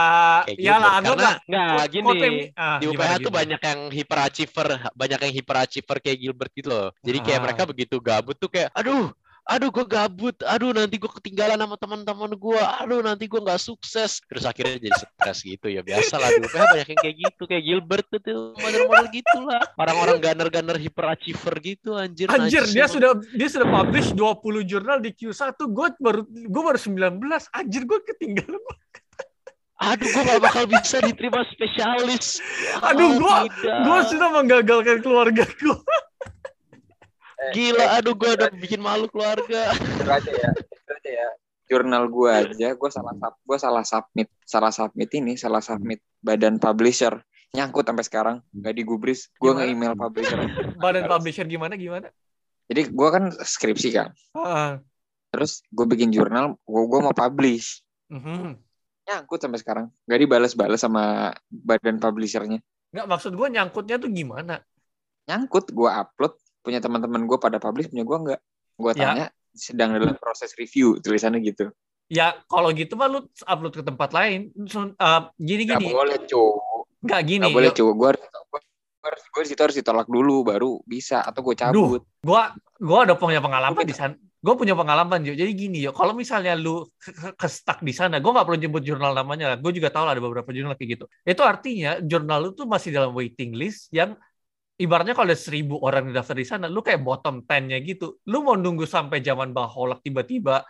Kayak 0.48 0.58
ya 0.58 0.74
lah 0.74 0.80
Karena 0.80 0.98
anggaplah 0.98 1.34
nggak 1.44 1.88
gini. 1.90 2.08
yang- 2.08 2.40
ah, 2.56 2.80
di 2.80 2.86
gimana, 2.88 2.96
UPH 2.96 3.12
tuh 3.14 3.20
gimana? 3.20 3.38
banyak 3.38 3.62
yang 3.62 3.80
hyperachiever, 3.92 4.68
banyak 4.94 5.20
yang 5.22 5.34
hyperachiever 5.36 5.98
kayak 6.00 6.18
Gilbert 6.18 6.52
gitu 6.56 6.70
loh. 6.72 6.88
Jadi 7.04 7.20
kayak 7.20 7.40
Ah. 7.40 7.44
mereka 7.44 7.62
begitu 7.68 7.96
gabut 8.00 8.36
tuh 8.36 8.48
kayak, 8.48 8.72
aduh, 8.72 9.12
aduh 9.48 9.72
gue 9.72 9.86
gabut, 9.88 10.36
aduh 10.44 10.76
nanti 10.76 11.00
gue 11.00 11.08
ketinggalan 11.08 11.56
sama 11.56 11.80
teman-teman 11.80 12.32
gue, 12.36 12.62
aduh 12.84 13.00
nanti 13.00 13.32
gue 13.32 13.40
nggak 13.40 13.62
sukses. 13.64 14.20
Terus 14.28 14.44
akhirnya 14.44 14.76
jadi 14.84 14.96
stres 15.00 15.40
gitu 15.48 15.72
ya 15.72 15.80
biasa 15.80 16.20
lah 16.20 16.30
di 16.36 16.44
UPH 16.44 16.64
banyak 16.68 16.88
yang 16.92 17.00
kayak 17.00 17.16
gitu, 17.16 17.42
kayak 17.48 17.64
Gilbert 17.64 18.06
tuh 18.12 18.54
model-model 18.60 19.08
gitulah. 19.16 19.64
Orang-orang 19.80 20.18
gunner-gunner 20.20 20.78
hyperachiever 20.78 21.56
gitu 21.64 21.96
anjir. 21.96 22.28
Anjir, 22.28 22.68
dia 22.68 22.86
emang. 22.86 22.94
sudah 22.94 23.12
dia 23.34 23.48
sudah 23.48 23.68
publish 23.72 24.12
20 24.12 24.68
jurnal 24.68 24.98
di 25.00 25.12
Q1, 25.16 25.56
gue 25.56 25.88
baru 25.96 26.22
gue 26.28 26.62
baru 26.68 26.80
19. 26.80 27.24
Anjir, 27.56 27.82
gue 27.88 28.00
ketinggalan. 28.04 28.62
Aduh, 29.78 30.10
gue 30.10 30.24
gak 30.26 30.42
bakal 30.42 30.66
bisa 30.66 30.98
diterima 31.06 31.46
spesialis. 31.54 32.42
Aduh, 32.82 33.22
gua- 33.22 33.46
tidak. 33.46 33.78
Gue 33.86 34.00
sudah 34.10 34.30
menggagalkan 34.34 34.98
keluarga 35.06 35.46
gue. 35.46 35.78
Eh, 37.38 37.52
Gila, 37.54 37.86
eh, 37.86 37.98
aduh 38.02 38.18
gue 38.18 38.30
udah 38.34 38.50
bikin 38.58 38.82
malu 38.82 39.06
keluarga. 39.14 39.70
jujur 39.78 40.10
aja 40.10 40.32
ya, 40.32 40.50
jujur 40.58 40.94
aja 40.98 41.12
ya. 41.12 41.30
Jurnal 41.68 42.08
gue 42.10 42.32
aja, 42.32 42.68
gue 42.74 42.90
salah 42.90 43.14
sub, 43.14 43.34
gue 43.44 43.58
salah 43.60 43.84
submit, 43.86 44.28
salah 44.48 44.72
submit 44.74 45.10
ini, 45.14 45.36
salah 45.36 45.60
submit 45.62 46.00
badan 46.24 46.58
publisher 46.58 47.22
nyangkut 47.56 47.88
sampai 47.88 48.06
sekarang 48.06 48.38
nggak 48.52 48.76
digubris. 48.76 49.32
Gue 49.40 49.56
Gimana? 49.56 49.64
nge-email 49.64 49.94
publisher. 49.96 50.40
Badan 50.84 51.06
publisher 51.08 51.46
gimana 51.48 51.74
gimana? 51.80 52.08
Jadi 52.68 52.92
gue 52.92 53.10
kan 53.10 53.32
skripsi 53.32 53.90
kan, 53.96 54.12
Ah, 54.36 54.84
terus 55.32 55.64
gue 55.72 55.88
bikin 55.88 56.12
jurnal, 56.12 56.60
gue 56.68 56.84
gue 56.84 57.00
mau 57.00 57.16
publish, 57.16 57.80
mhm. 58.12 58.60
nyangkut 59.08 59.40
sampai 59.40 59.60
sekarang, 59.64 59.86
nggak 60.04 60.20
dibales-bales 60.20 60.84
sama 60.84 61.32
badan 61.48 61.96
publishernya. 61.96 62.60
Nggak 62.92 63.08
maksud 63.08 63.32
gue 63.40 63.48
nyangkutnya 63.48 63.96
tuh 64.04 64.12
gimana? 64.12 64.60
Nyangkut, 65.32 65.72
gue 65.72 65.88
upload, 65.88 66.36
punya 66.68 66.84
teman-teman 66.84 67.24
gue 67.24 67.38
pada 67.40 67.64
publish, 67.64 67.88
punya 67.88 68.04
gue 68.04 68.18
nggak. 68.28 68.40
Gue 68.76 68.92
Ya. 68.92 69.00
tanya, 69.00 69.26
sedang 69.56 69.96
dalam 69.96 70.20
proses 70.20 70.52
review, 70.60 71.00
tulisannya 71.00 71.40
gitu. 71.40 71.72
Ya 72.12 72.36
kalau 72.52 72.72
gitu 72.76 73.00
mah 73.00 73.08
lu 73.08 73.24
upload 73.48 73.80
ke 73.80 73.84
tempat 73.88 74.12
lain. 74.12 74.52
Uh, 75.00 75.32
gini 75.40 75.64
Gak 75.64 75.80
gini, 75.80 75.96
boleh 75.96 76.20
cuy, 76.28 76.52
nggak 77.04 77.22
gini. 77.24 77.42
nggak 77.48 77.56
boleh 77.56 77.72
cuy. 77.72 77.88
Gue 77.96 78.08
harus, 78.12 78.24
gue 78.28 78.62
gue 79.32 79.44
situ 79.48 79.62
harus 79.64 79.78
ditolak 79.80 80.08
dulu, 80.12 80.44
baru 80.44 80.84
bisa 80.84 81.24
atau 81.24 81.40
gue 81.40 81.56
cabut. 81.56 82.04
Gua 82.20 82.52
gua 82.80 83.00
ada 83.08 83.16
punya 83.16 83.40
pengalaman 83.40 83.88
di 83.88 83.96
sana. 83.96 84.16
Gue 84.38 84.54
punya 84.54 84.78
pengalaman 84.78 85.20
yo. 85.26 85.34
Jadi 85.36 85.52
gini 85.52 85.84
yo, 85.84 85.92
kalau 85.92 86.14
misalnya 86.16 86.54
lu 86.56 86.86
ke, 86.96 87.12
ke 87.36 87.48
stuck 87.50 87.82
di 87.84 87.92
sana, 87.92 88.22
gue 88.22 88.32
nggak 88.32 88.46
perlu 88.46 88.60
nyebut 88.62 88.84
jurnal 88.86 89.12
namanya 89.12 89.52
lah. 89.52 89.58
Gue 89.60 89.74
juga 89.76 89.92
tahu 89.92 90.08
lah 90.08 90.14
ada 90.16 90.24
beberapa 90.24 90.48
jurnal 90.54 90.78
kayak 90.78 90.90
gitu. 90.96 91.06
Itu 91.26 91.42
artinya 91.44 92.00
jurnal 92.00 92.40
lu 92.40 92.50
tuh 92.56 92.70
masih 92.70 92.94
dalam 92.94 93.12
waiting 93.18 93.52
list 93.58 93.90
yang 93.92 94.16
ibaratnya 94.78 95.18
kalau 95.18 95.28
ada 95.30 95.38
seribu 95.38 95.82
orang 95.82 96.10
yang 96.10 96.22
daftar 96.22 96.38
di 96.38 96.46
sana, 96.46 96.66
lu 96.70 96.86
kayak 96.86 97.02
bottom 97.02 97.42
10-nya 97.44 97.78
gitu. 97.82 98.22
Lu 98.30 98.46
mau 98.46 98.54
nunggu 98.54 98.86
sampai 98.86 99.20
zaman 99.26 99.52
baholak 99.52 100.02
tiba-tiba, 100.06 100.62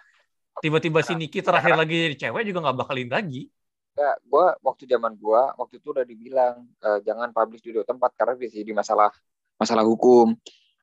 tiba-tiba 0.64 1.00
si 1.04 1.14
Niki 1.14 1.44
terakhir 1.44 1.76
lagi 1.76 1.94
jadi 1.94 2.16
cewek 2.28 2.44
juga 2.48 2.60
nggak 2.68 2.78
bakalin 2.82 3.12
lagi. 3.12 3.52
Enggak, 3.98 4.16
gue 4.30 4.46
waktu 4.62 4.84
zaman 4.86 5.14
gue 5.18 5.42
waktu 5.58 5.76
itu 5.82 5.88
udah 5.90 6.06
dibilang 6.06 6.56
eh, 6.86 7.00
jangan 7.02 7.34
publish 7.34 7.66
di 7.66 7.74
dua 7.74 7.86
tempat 7.86 8.14
karena 8.14 8.38
bisa 8.38 8.54
jadi 8.58 8.74
masalah 8.74 9.10
masalah 9.58 9.84
hukum. 9.84 10.38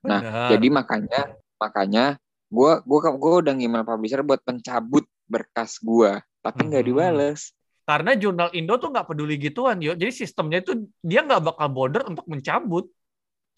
Nah, 0.04 0.20
Benar. 0.20 0.48
Jadi 0.50 0.66
makanya 0.68 1.20
makanya 1.56 2.04
gue 2.50 2.72
gua 2.84 3.00
gua 3.16 3.32
udah 3.40 3.54
email 3.56 3.86
publisher 3.86 4.20
buat 4.26 4.42
mencabut 4.44 5.06
berkas 5.24 5.80
gue, 5.80 6.20
tapi 6.44 6.60
nggak 6.68 6.82
Hmm. 6.84 6.90
dibales. 6.92 7.54
Karena 7.84 8.16
jurnal 8.16 8.48
Indo 8.56 8.76
tuh 8.80 8.90
nggak 8.92 9.06
peduli 9.12 9.36
gituan, 9.36 9.76
yo. 9.80 9.92
Jadi 9.94 10.12
sistemnya 10.12 10.60
itu 10.60 10.88
dia 11.04 11.20
nggak 11.24 11.54
bakal 11.54 11.68
border 11.72 12.02
untuk 12.08 12.24
mencabut. 12.28 12.88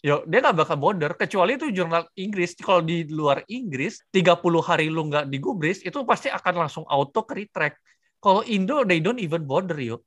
Yo, 0.05 0.21
dia 0.29 0.45
nggak 0.45 0.57
bakal 0.61 0.77
border 0.77 1.11
kecuali 1.17 1.57
itu 1.57 1.73
jurnal 1.73 2.05
Inggris. 2.13 2.53
Kalau 2.61 2.85
di 2.85 3.09
luar 3.09 3.41
Inggris, 3.49 4.05
30 4.13 4.61
hari 4.61 4.93
lu 4.93 5.09
nggak 5.09 5.25
digubris, 5.25 5.81
itu 5.81 5.97
pasti 6.05 6.29
akan 6.29 6.53
langsung 6.65 6.85
auto 6.85 7.25
ke 7.25 7.33
retract. 7.33 7.81
Kalau 8.21 8.45
Indo, 8.45 8.85
they 8.85 9.01
don't 9.01 9.17
even 9.17 9.45
border, 9.49 9.77
yo. 9.81 9.97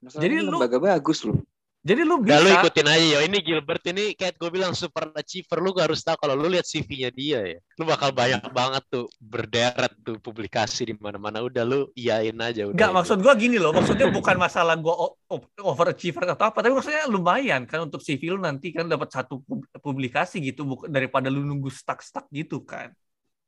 Jadi 0.00 0.44
lu- 0.44 0.60
lembaga 0.60 0.80
bagus 0.80 1.24
loh. 1.24 1.40
Jadi 1.80 2.04
lu 2.04 2.20
Udah 2.20 2.44
lu 2.44 2.52
bisa, 2.52 2.60
ikutin 2.60 2.86
aja 2.92 3.06
ya. 3.16 3.20
Ini 3.24 3.38
Gilbert 3.40 3.80
ini 3.88 4.12
kayak 4.12 4.36
gue 4.36 4.50
bilang 4.52 4.76
super 4.76 5.08
achiever. 5.16 5.64
Lu 5.64 5.72
harus 5.80 6.04
tahu 6.04 6.16
kalau 6.20 6.36
lu 6.36 6.52
lihat 6.52 6.68
CV-nya 6.68 7.08
dia 7.08 7.40
ya. 7.56 7.58
Lu 7.80 7.88
bakal 7.88 8.12
banyak 8.12 8.44
banget 8.52 8.84
tuh 8.92 9.08
berderet 9.16 9.88
tuh 10.04 10.20
publikasi 10.20 10.92
di 10.92 10.94
mana-mana. 11.00 11.40
Udah 11.40 11.64
lu 11.64 11.88
iyain 11.96 12.36
aja 12.36 12.68
udah. 12.68 12.76
nggak 12.76 12.90
itu. 12.92 12.96
maksud 13.00 13.18
gua 13.24 13.32
gini 13.32 13.56
loh. 13.56 13.72
Maksudnya 13.72 14.12
bukan 14.12 14.36
masalah 14.36 14.76
gua 14.76 14.92
o- 14.92 15.16
o- 15.32 15.48
overachiever 15.64 16.28
atau 16.36 16.52
apa, 16.52 16.60
tapi 16.60 16.76
maksudnya 16.76 17.08
lumayan 17.08 17.64
kan 17.64 17.88
untuk 17.88 18.04
CV 18.04 18.28
lu 18.28 18.44
nanti 18.44 18.76
kan 18.76 18.84
dapat 18.84 19.08
satu 19.08 19.40
pub- 19.40 19.64
publikasi 19.80 20.36
gitu, 20.44 20.68
daripada 20.84 21.32
lu 21.32 21.40
nunggu 21.40 21.72
stuck-stuck 21.72 22.28
gitu 22.28 22.60
kan. 22.60 22.92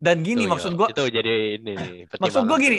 Dan 0.01 0.25
gini 0.25 0.49
Tuh, 0.49 0.57
maksud 0.57 0.73
gua, 0.73 0.89
Itu 0.89 1.05
jadi 1.05 1.61
ini 1.61 1.73
nih. 1.77 1.97
Maksud 2.17 2.49
gue 2.49 2.59
gini, 2.59 2.79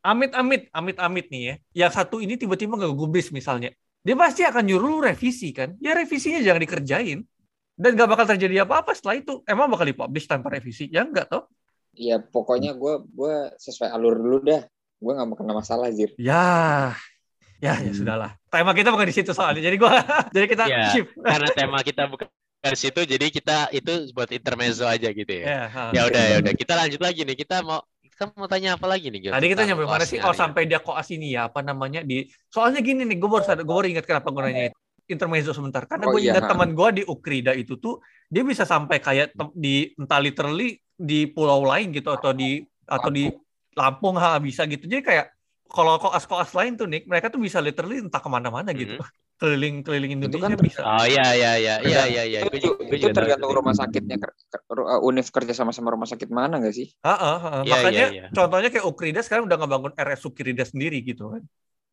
amit-amit, 0.00 0.72
amit-amit 0.72 1.26
nih 1.28 1.42
ya. 1.44 1.54
Yang 1.86 1.92
satu 2.00 2.24
ini 2.24 2.34
tiba-tiba 2.40 2.74
nggak 2.80 2.94
gubris 2.96 3.28
misalnya. 3.30 3.70
Dia 4.04 4.14
pasti 4.14 4.44
akan 4.44 4.62
nyuruh 4.68 4.88
lu 4.92 4.98
revisi 5.00 5.48
kan. 5.50 5.72
Ya 5.80 5.96
revisinya 5.96 6.44
jangan 6.44 6.60
dikerjain. 6.60 7.24
Dan 7.74 7.90
nggak 7.96 8.06
bakal 8.06 8.28
terjadi 8.28 8.62
apa-apa 8.62 8.92
setelah 8.92 9.16
itu. 9.18 9.40
Emang 9.48 9.66
bakal 9.66 9.88
dipublish 9.88 10.28
tanpa 10.28 10.52
revisi? 10.52 10.86
Ya 10.92 11.02
enggak 11.02 11.26
toh. 11.26 11.48
Ya 11.96 12.20
pokoknya 12.20 12.76
gue 12.76 13.02
gua 13.10 13.50
sesuai 13.56 13.88
alur 13.90 14.14
dulu 14.20 14.38
dah. 14.44 14.62
Gue 15.00 15.12
nggak 15.16 15.26
mau 15.26 15.34
kena 15.34 15.56
masalah 15.56 15.88
Zir. 15.90 16.12
Ya, 16.20 16.92
ya, 17.58 17.74
ya 17.80 17.90
Hmm. 17.90 17.96
sudahlah. 17.96 18.30
Tema 18.52 18.76
kita 18.76 18.92
bukan 18.92 19.08
di 19.08 19.14
situ 19.16 19.32
soalnya. 19.32 19.64
Jadi 19.64 19.76
gua, 19.80 19.90
jadi 20.36 20.46
kita 20.46 20.64
Ya. 20.68 20.92
shift. 20.92 21.16
Karena 21.16 21.48
tema 21.50 21.78
kita 21.80 22.04
bukan 22.06 22.28
dari 22.60 22.78
situ, 22.78 23.00
jadi 23.04 23.26
kita 23.28 23.72
itu 23.72 24.12
buat 24.12 24.28
intermezzo 24.30 24.84
aja 24.84 25.08
gitu 25.10 25.32
ya. 25.32 25.44
Ya. 25.44 25.62
Ya 25.96 26.02
udah 26.06 26.22
ya 26.28 26.36
udah. 26.44 26.52
Kita 26.52 26.72
lanjut 26.76 27.00
lagi 27.00 27.24
nih. 27.24 27.36
Kita 27.40 27.64
mau 27.64 27.80
kita 28.14 28.30
mau 28.38 28.46
tanya 28.46 28.78
apa 28.78 28.86
lagi 28.86 29.10
nih? 29.10 29.34
Tadi 29.34 29.46
kita 29.50 29.62
nyampe 29.66 29.84
mana 29.84 30.06
sih? 30.06 30.22
Oh 30.22 30.30
sampai 30.30 30.70
dia 30.70 30.78
koas 30.78 31.10
ini 31.10 31.34
ya 31.34 31.50
apa 31.50 31.66
namanya 31.66 32.06
di. 32.06 32.30
Soalnya 32.46 32.78
gini 32.78 33.02
nih, 33.02 33.18
gue 33.18 33.26
baru 33.26 33.42
sadar, 33.42 33.66
gue 33.66 33.74
baru 33.74 33.88
ingat 33.90 34.06
kenapa 34.06 34.30
gue 34.30 34.42
nanya 34.46 34.64
itu. 34.70 34.78
intermezzo 35.04 35.52
sebentar. 35.52 35.84
Karena 35.84 36.08
Oh, 36.08 36.16
gue 36.16 36.22
iya, 36.24 36.32
ingat 36.38 36.48
teman 36.48 36.72
gue 36.72 36.88
di 36.96 37.02
Ukrida 37.04 37.52
itu 37.52 37.76
tuh 37.76 38.00
dia 38.30 38.40
bisa 38.40 38.64
sampai 38.64 39.02
kayak 39.02 39.36
di 39.52 39.90
entah 39.98 40.22
literally 40.22 40.80
di 40.94 41.26
pulau 41.26 41.66
lain 41.66 41.90
gitu 41.92 42.08
atau 42.14 42.30
di 42.30 42.62
atau 42.86 43.10
di 43.10 43.28
Lampung 43.74 44.14
ha 44.22 44.38
bisa 44.38 44.62
gitu. 44.70 44.86
Jadi 44.86 45.02
kayak 45.02 45.33
kalau 45.68 45.96
koas-koas 45.98 46.52
lain 46.54 46.76
tuh 46.76 46.86
Nick, 46.86 47.08
mereka 47.08 47.32
tuh 47.32 47.40
bisa 47.40 47.58
literally 47.58 48.02
entah 48.02 48.20
ke 48.20 48.30
mana-mana 48.30 48.70
gitu. 48.76 49.00
Keliling-keliling 49.42 50.14
Itu 50.14 50.38
Indonesia 50.38 50.54
kan 50.54 50.60
bisa. 50.62 50.80
Oh 50.86 51.06
iya 51.10 51.34
iya 51.34 51.52
iya 51.58 51.74
iya 51.82 52.02
iya 52.06 52.22
iya. 52.22 52.40
itu, 52.46 52.70
itu 52.86 52.94
juga 53.02 53.10
tahu 53.10 53.18
tergantung 53.18 53.50
itu. 53.50 53.58
rumah 53.58 53.74
sakitnya 53.74 54.16
uh, 54.22 55.02
Unif 55.02 55.34
kerja 55.34 55.50
sama 55.50 55.74
sama 55.74 55.90
rumah 55.90 56.06
sakit 56.06 56.30
mana 56.30 56.62
nggak 56.62 56.70
sih? 56.70 56.94
Ha, 57.02 57.14
ha. 57.18 57.32
Iya, 57.66 57.74
Makanya 57.74 58.06
iya, 58.14 58.22
iya. 58.22 58.26
contohnya 58.30 58.70
kayak 58.70 58.86
Ukrida 58.86 59.20
sekarang 59.26 59.50
udah 59.50 59.58
ngebangun 59.58 59.92
RS 59.98 60.22
Ukrida 60.30 60.62
sendiri 60.62 61.02
gitu 61.02 61.34
kan. 61.34 61.42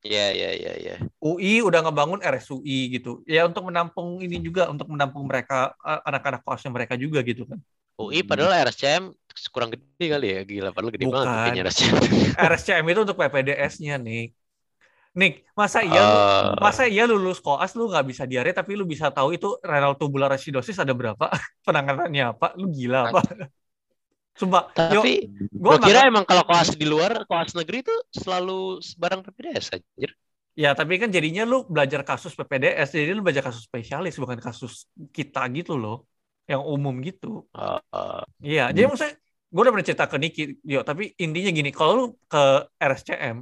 Iya 0.02 0.34
iya 0.34 0.50
iya 0.58 0.74
iya. 0.82 0.96
UI 1.22 1.62
udah 1.62 1.86
ngebangun 1.86 2.26
RSUI 2.26 2.90
gitu. 2.98 3.22
Ya 3.30 3.46
untuk 3.46 3.70
menampung 3.70 4.18
ini 4.22 4.42
juga 4.42 4.66
untuk 4.70 4.90
menampung 4.90 5.30
mereka 5.30 5.78
anak-anak 5.82 6.42
kelasnya 6.42 6.74
mereka 6.74 6.94
juga 6.98 7.22
gitu 7.22 7.46
kan. 7.46 7.62
UI 8.02 8.26
padahal 8.26 8.66
RSCM 8.66 9.14
kurang 9.54 9.70
gede 9.74 10.06
kali 10.12 10.28
ya 10.36 10.42
gila 10.44 10.70
padahal 10.76 10.92
gede 10.94 11.06
banget 11.08 11.28
Bukan. 11.28 11.44
kayaknya 11.44 11.64
RSCM. 11.68 11.96
RSCM 12.50 12.86
itu 12.92 13.00
untuk 13.06 13.18
PPDS-nya 13.18 13.96
nih. 14.02 14.24
Nick, 15.12 15.44
masa 15.60 15.84
iya 15.84 16.00
Eh, 16.08 16.56
masa 16.64 16.88
iya 16.88 17.04
lulus 17.04 17.44
koas 17.44 17.76
lu 17.76 17.92
nggak 17.92 18.06
bisa 18.08 18.24
diare 18.24 18.56
tapi 18.56 18.80
lu 18.80 18.88
bisa 18.88 19.12
tahu 19.12 19.36
itu 19.36 19.60
renal 19.60 20.00
tubular 20.00 20.32
acidosis 20.32 20.80
ada 20.80 20.96
berapa? 20.96 21.28
Penanganannya 21.68 22.32
apa? 22.32 22.56
Lu 22.56 22.72
gila 22.72 23.12
apa? 23.12 23.20
Sumpah, 24.32 24.72
yuk, 24.96 25.04
tapi 25.04 25.28
gua 25.52 25.76
gue 25.76 25.92
kira 25.92 26.08
emang 26.08 26.24
kalau 26.24 26.48
koas 26.48 26.72
di 26.72 26.88
luar, 26.88 27.28
koas 27.28 27.52
negeri 27.52 27.84
tuh 27.84 28.00
selalu 28.16 28.80
barang 28.96 29.22
PPDS 29.28 29.76
anjir. 29.76 30.16
Ya, 30.56 30.72
tapi 30.72 31.00
kan 31.00 31.12
jadinya 31.12 31.44
lu 31.44 31.68
belajar 31.68 32.04
kasus 32.08 32.32
PPDS, 32.36 32.96
jadi 32.96 33.12
lu 33.12 33.24
belajar 33.24 33.44
kasus 33.52 33.68
spesialis, 33.68 34.16
bukan 34.16 34.40
kasus 34.40 34.88
kita 35.12 35.44
gitu 35.52 35.76
loh, 35.76 36.08
yang 36.50 36.62
umum 36.66 36.96
gitu. 37.06 37.46
Eh, 37.54 37.80
eh, 37.94 38.24
Iya, 38.42 38.64
jadi 38.74 38.86
maksudnya 38.90 39.16
gue 39.52 39.62
udah 39.62 39.74
pernah 39.76 39.88
cerita 39.88 40.06
ke 40.08 40.18
Niki, 40.18 40.44
yo, 40.64 40.80
tapi 40.82 41.12
intinya 41.20 41.52
gini, 41.52 41.70
kalau 41.76 41.92
lu 41.94 42.06
ke 42.32 42.44
RSCM, 42.80 43.38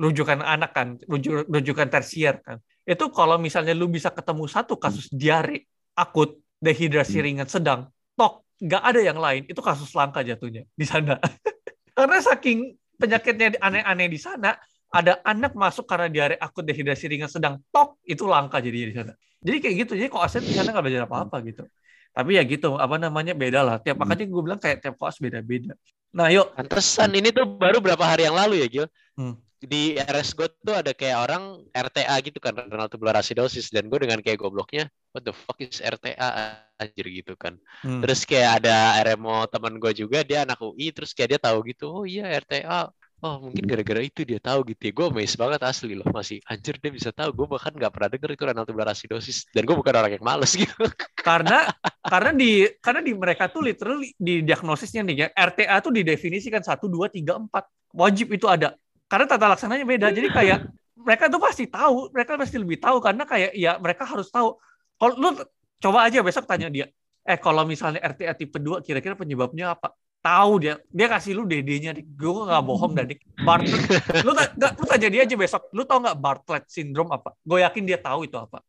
rujukan 0.00 0.40
anak 0.40 0.70
kan, 0.72 0.88
rujuk, 1.04 1.44
rujukan 1.46 1.88
tersier 1.92 2.40
kan, 2.40 2.56
itu 2.88 3.04
kalau 3.12 3.36
misalnya 3.36 3.76
lu 3.76 3.86
bisa 3.86 4.08
ketemu 4.10 4.48
satu 4.48 4.80
kasus 4.80 5.12
diare 5.12 5.68
akut, 5.94 6.40
dehidrasi 6.58 7.20
ringan 7.20 7.46
sedang, 7.46 7.92
tok, 8.16 8.48
nggak 8.64 8.82
ada 8.82 9.00
yang 9.04 9.18
lain, 9.20 9.44
itu 9.44 9.60
kasus 9.60 9.92
langka 9.92 10.24
jatuhnya 10.24 10.64
di 10.72 10.86
sana. 10.88 11.20
Karena 11.96 12.18
saking 12.24 12.72
penyakitnya 12.96 13.60
aneh-aneh 13.60 14.08
di 14.08 14.16
sana, 14.16 14.56
ada 14.92 15.20
anak 15.24 15.56
masuk 15.56 15.88
karena 15.88 16.08
diare 16.12 16.36
akut 16.36 16.64
dehidrasi 16.64 17.08
ringan 17.08 17.28
sedang, 17.28 17.60
tok, 17.72 18.00
itu 18.04 18.24
langka 18.28 18.60
jadi 18.60 18.92
di 18.92 18.94
sana. 18.96 19.12
Jadi 19.42 19.56
kayak 19.58 19.74
gitu, 19.84 19.92
jadi 19.98 20.08
kok 20.12 20.22
aset 20.22 20.44
di 20.44 20.54
sana 20.54 20.70
nggak 20.72 20.84
belajar 20.84 21.02
apa-apa 21.08 21.36
gitu. 21.44 21.64
Tapi 22.12 22.36
ya 22.36 22.44
gitu, 22.44 22.76
apa 22.76 23.00
namanya 23.00 23.32
beda 23.32 23.64
lah. 23.64 23.76
Tiap 23.80 23.96
makanya 23.96 24.28
gue 24.28 24.42
bilang 24.44 24.60
kayak 24.60 24.84
tiap 24.84 25.00
koas 25.00 25.16
beda-beda. 25.16 25.72
Nah 26.12 26.28
yuk, 26.28 26.52
Pantesan 26.52 27.08
ini 27.16 27.32
tuh 27.32 27.48
baru 27.48 27.80
berapa 27.80 28.04
hari 28.04 28.28
yang 28.28 28.36
lalu 28.36 28.60
ya 28.60 28.68
Gil. 28.68 28.86
Hmm. 29.16 29.40
Di 29.62 29.94
RS 29.94 30.34
gue 30.34 30.50
tuh 30.60 30.74
ada 30.74 30.90
kayak 30.90 31.22
orang 31.22 31.62
RTA 31.70 32.18
gitu 32.20 32.42
kan, 32.42 32.52
renal 32.52 32.90
tubular 32.90 33.14
acidosis 33.16 33.70
dan 33.70 33.86
gue 33.86 33.96
dengan 34.02 34.18
kayak 34.18 34.42
gobloknya, 34.42 34.90
what 35.14 35.22
the 35.22 35.30
fuck 35.30 35.56
is 35.62 35.78
RTA 35.78 36.58
anjir 36.82 37.06
gitu 37.08 37.38
kan. 37.38 37.56
Hmm. 37.80 38.02
Terus 38.02 38.26
kayak 38.26 38.60
ada 38.60 38.98
RMO 39.06 39.46
teman 39.46 39.78
gue 39.78 39.92
juga 39.94 40.26
dia 40.26 40.42
anak 40.42 40.58
UI 40.58 40.90
terus 40.90 41.14
kayak 41.14 41.38
dia 41.38 41.40
tahu 41.40 41.62
gitu, 41.70 41.88
oh 41.88 42.04
iya 42.04 42.28
RTA. 42.42 42.90
Oh 43.22 43.38
mungkin 43.38 43.62
gara-gara 43.70 44.02
itu 44.02 44.26
dia 44.26 44.42
tahu 44.42 44.66
gitu 44.74 44.90
ya. 44.90 44.92
Gue 44.98 45.06
amazed 45.14 45.38
banget 45.38 45.62
asli 45.62 45.94
loh 45.94 46.02
masih 46.10 46.42
anjir 46.50 46.74
dia 46.82 46.90
bisa 46.90 47.14
tahu. 47.14 47.30
Gue 47.30 47.46
bahkan 47.46 47.70
nggak 47.70 47.94
pernah 47.94 48.10
denger 48.10 48.30
itu 48.34 48.42
renal 48.50 48.66
tubular 48.66 48.90
acidosis 48.90 49.46
dan 49.54 49.62
gue 49.62 49.76
bukan 49.78 49.94
orang 49.94 50.18
yang 50.18 50.26
males 50.26 50.50
gitu. 50.58 50.74
karena 51.22 51.70
karena 52.02 52.30
di 52.34 52.66
karena 52.82 52.98
di 52.98 53.14
mereka 53.14 53.46
tuh 53.46 53.62
literally 53.62 54.10
di 54.18 54.42
diagnosisnya 54.42 55.06
nih 55.06 55.16
ya 55.22 55.26
RTA 55.38 55.78
tuh 55.78 55.94
didefinisikan 55.94 56.66
1 56.66 56.82
2 56.82 57.14
3 57.14 57.46
4. 57.46 57.94
Wajib 57.94 58.26
itu 58.34 58.50
ada. 58.50 58.74
Karena 59.06 59.30
tata 59.30 59.46
laksananya 59.54 59.86
beda. 59.86 60.10
Jadi 60.10 60.26
kayak 60.26 60.58
mereka 60.98 61.30
tuh 61.30 61.38
pasti 61.38 61.70
tahu, 61.70 62.10
mereka 62.10 62.34
pasti 62.34 62.58
lebih 62.58 62.82
tahu 62.82 62.98
karena 62.98 63.22
kayak 63.22 63.54
ya 63.54 63.78
mereka 63.78 64.02
harus 64.02 64.34
tahu. 64.34 64.58
Kalau 64.98 65.14
lu 65.14 65.30
coba 65.78 66.10
aja 66.10 66.26
besok 66.26 66.42
tanya 66.50 66.66
dia, 66.66 66.90
eh 67.22 67.38
kalau 67.38 67.62
misalnya 67.62 68.02
RTA 68.02 68.34
tipe 68.34 68.58
2 68.58 68.82
kira-kira 68.82 69.14
penyebabnya 69.14 69.78
apa? 69.78 69.94
Tahu 70.22 70.52
dia, 70.62 70.78
dia 70.86 71.06
kasih 71.10 71.34
lu 71.34 71.42
DD-nya, 71.50 71.90
Dik. 71.98 72.14
gue 72.14 72.30
nggak 72.46 72.62
bohong 72.62 72.94
dan 72.94 73.10
Bartlett, 73.42 73.82
lu, 74.22 74.30
ta- 74.38 74.54
nggak- 74.54 74.74
lu 74.78 74.84
tanya 74.86 75.08
dia 75.10 75.22
aja 75.26 75.34
besok, 75.34 75.66
lu 75.74 75.82
tau 75.82 75.98
nggak 75.98 76.14
Bartlett 76.14 76.64
syndrome 76.70 77.10
apa? 77.10 77.34
Gue 77.42 77.58
yakin 77.66 77.82
dia 77.82 77.98
tahu 77.98 78.30
itu 78.30 78.38
apa. 78.38 78.62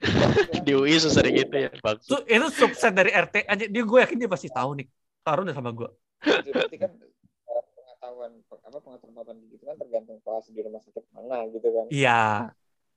di 0.64 0.72
UI 0.72 0.96
sesering 0.96 1.34
itu 1.34 1.56
ya. 1.66 1.70
Bang. 1.82 1.98
Itu, 1.98 2.16
itu 2.24 2.46
subset 2.54 2.94
dari 2.94 3.10
RT 3.10 3.44
aja. 3.44 3.64
Dia 3.68 3.82
gue 3.84 3.98
yakin 4.00 4.16
dia 4.22 4.30
pasti 4.30 4.48
tahu 4.48 4.78
nih. 4.78 4.86
Taruh 5.20 5.44
deh 5.44 5.52
sama 5.52 5.74
gue. 5.74 5.90
Berarti 6.24 6.76
kan 6.80 6.90
eh, 6.96 7.62
pengetahuan 7.76 8.30
apa 8.48 8.78
pengetahuan 8.80 9.36
gitu 9.50 9.62
kan 9.66 9.76
tergantung 9.76 10.18
kelas 10.24 10.46
di 10.48 10.60
rumah 10.64 10.80
sakit 10.80 11.04
mana 11.12 11.44
gitu 11.52 11.68
kan. 11.68 11.84
Iya. 11.92 12.22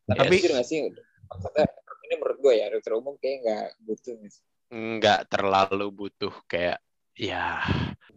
Tapi 0.07 0.17
Tapi- 0.21 0.37
jujur 0.39 0.51
nggak 0.55 0.67
sih 0.67 0.79
maksudnya 1.27 1.65
ini 2.03 2.13
menurut 2.19 2.37
gue 2.39 2.53
ya 2.59 2.65
dokter 2.69 2.93
umum 2.93 3.15
kayak 3.17 3.37
nggak 3.41 3.65
butuh 3.87 4.15
nggak 4.73 5.19
terlalu 5.31 5.87
butuh 5.89 6.33
kayak 6.45 6.77
ya 7.13 7.61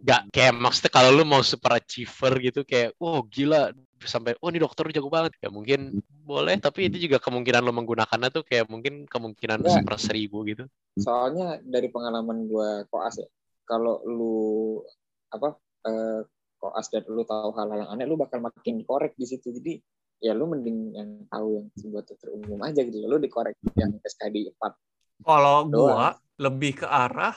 nggak 0.00 0.32
kayak 0.32 0.54
maksudnya 0.56 0.92
kalau 0.92 1.10
lu 1.12 1.24
mau 1.26 1.42
super 1.44 1.76
achiever 1.76 2.32
gitu 2.40 2.64
kayak 2.64 2.96
oh 3.02 3.20
gila 3.26 3.72
sampai 4.00 4.36
oh 4.40 4.48
ini 4.52 4.60
dokter 4.60 4.88
jago 4.92 5.08
banget 5.08 5.36
ya 5.40 5.48
mungkin 5.48 6.00
boleh 6.24 6.56
tapi 6.60 6.88
itu 6.88 7.08
juga 7.08 7.20
kemungkinan 7.20 7.64
lu 7.64 7.72
menggunakannya 7.72 8.28
tuh 8.32 8.44
kayak 8.44 8.68
mungkin 8.68 9.04
kemungkinan 9.08 9.64
Ya. 9.64 9.80
per 9.82 9.96
seribu 10.00 10.44
gitu 10.46 10.64
Soalnya 10.96 11.60
dari 11.60 11.92
pengalaman 11.92 12.48
gue 12.48 12.88
koas 12.88 13.20
ya, 13.20 13.28
kalau 13.68 14.00
lu 14.08 14.80
apa 15.28 15.60
eh, 15.84 16.24
koas 16.56 16.88
dan 16.88 17.04
lu 17.04 17.20
tahu 17.28 17.52
hal-hal 17.52 17.84
yang 17.84 17.90
aneh, 17.92 18.08
lu 18.08 18.16
bakal 18.16 18.40
makin 18.40 18.80
korek 18.80 19.12
di 19.20 19.28
situ. 19.28 19.52
Jadi 19.52 19.76
ya 20.24 20.32
lu 20.32 20.48
mending 20.48 20.96
yang 20.96 21.28
tahu 21.28 21.60
yang 21.60 21.66
sebuah 21.76 22.00
dokter 22.00 22.32
umum 22.32 22.64
aja 22.64 22.80
gitu. 22.80 22.96
Lu 23.04 23.20
dikorek 23.20 23.60
yang 23.76 23.92
SKD 24.00 24.56
4 24.56 24.72
Kalau 25.20 25.68
gua 25.68 26.16
lebih 26.40 26.80
ke 26.80 26.86
arah 26.88 27.36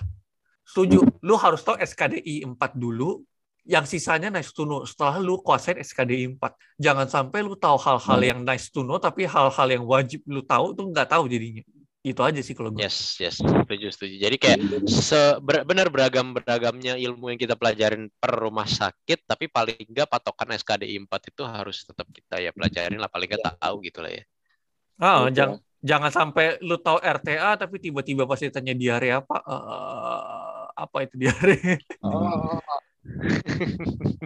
setuju. 0.69 1.01
Lu 1.19 1.33
harus 1.35 1.59
tahu 1.59 1.75
SKDI 1.75 2.45
4 2.45 2.53
dulu. 2.75 3.25
Yang 3.65 3.97
sisanya 3.97 4.29
nice 4.29 4.49
to 4.49 4.63
know. 4.63 4.81
Setelah 4.81 5.17
lu 5.17 5.37
kuasain 5.37 5.77
SKDI 5.77 6.37
4. 6.37 6.53
Jangan 6.77 7.05
sampai 7.05 7.41
lu 7.41 7.53
tahu 7.53 7.77
hal-hal 7.77 8.17
Hmm. 8.17 8.29
yang 8.29 8.39
nice 8.41 8.69
to 8.69 8.81
know, 8.81 8.97
tapi 8.97 9.25
hal-hal 9.25 9.67
yang 9.67 9.83
wajib 9.83 10.21
lu 10.25 10.41
tahu 10.41 10.73
tuh 10.73 10.85
nggak 10.87 11.05
tahu 11.07 11.25
jadinya. 11.25 11.61
Itu 11.99 12.23
aja 12.23 12.39
sih 12.39 12.55
kalau 12.55 12.71
gue. 12.71 12.79
yes 12.79 13.19
yes 13.19 13.43
setuju 13.43 13.91
setuju 13.91 14.15
jadi 14.23 14.35
kayak 14.39 14.59
se 14.87 15.19
ber- 15.43 15.67
benar 15.67 15.91
beragam 15.91 16.31
beragamnya 16.31 16.95
ilmu 16.95 17.27
yang 17.27 17.35
kita 17.35 17.59
pelajarin 17.59 18.07
per 18.15 18.39
rumah 18.39 18.63
sakit 18.63 19.27
tapi 19.27 19.51
paling 19.51 19.75
nggak 19.83 20.07
patokan 20.07 20.47
SKDI 20.55 20.95
4 20.95 21.11
itu 21.27 21.43
harus 21.43 21.83
tetap 21.83 22.07
kita 22.07 22.39
ya 22.39 22.55
pelajarin 22.55 22.95
lah 22.95 23.11
paling 23.11 23.27
nggak 23.27 23.59
tahu 23.59 23.83
gitu 23.83 23.99
lah 23.99 24.15
ya 24.15 24.23
Ah, 24.95 25.27
Gitu. 25.27 25.43
jangan 25.43 25.57
jangan 25.79 26.11
sampai 26.11 26.45
lu 26.59 26.79
tahu 26.79 26.99
RTA 26.99 27.51
tapi 27.57 27.75
tiba-tiba 27.77 28.23
pas 28.23 28.39
ditanya 28.39 28.71
diare 28.71 29.09
apa 29.13 29.35
eh, 29.43 30.19
apa 30.85 30.97
itu 31.03 31.15
diare 31.19 31.57
Oh, 32.05 32.59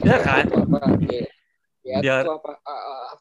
ya 0.06 0.18
kan 0.22 0.45
itu 0.45 0.56
apa? 0.60 0.78
Ya, 1.01 1.24
ya 1.82 1.97
Dia- 2.04 2.22
itu 2.22 2.30
apa? 2.30 2.51
Ah, 2.62 2.72
ah, 2.72 2.99
ah. 3.14 3.18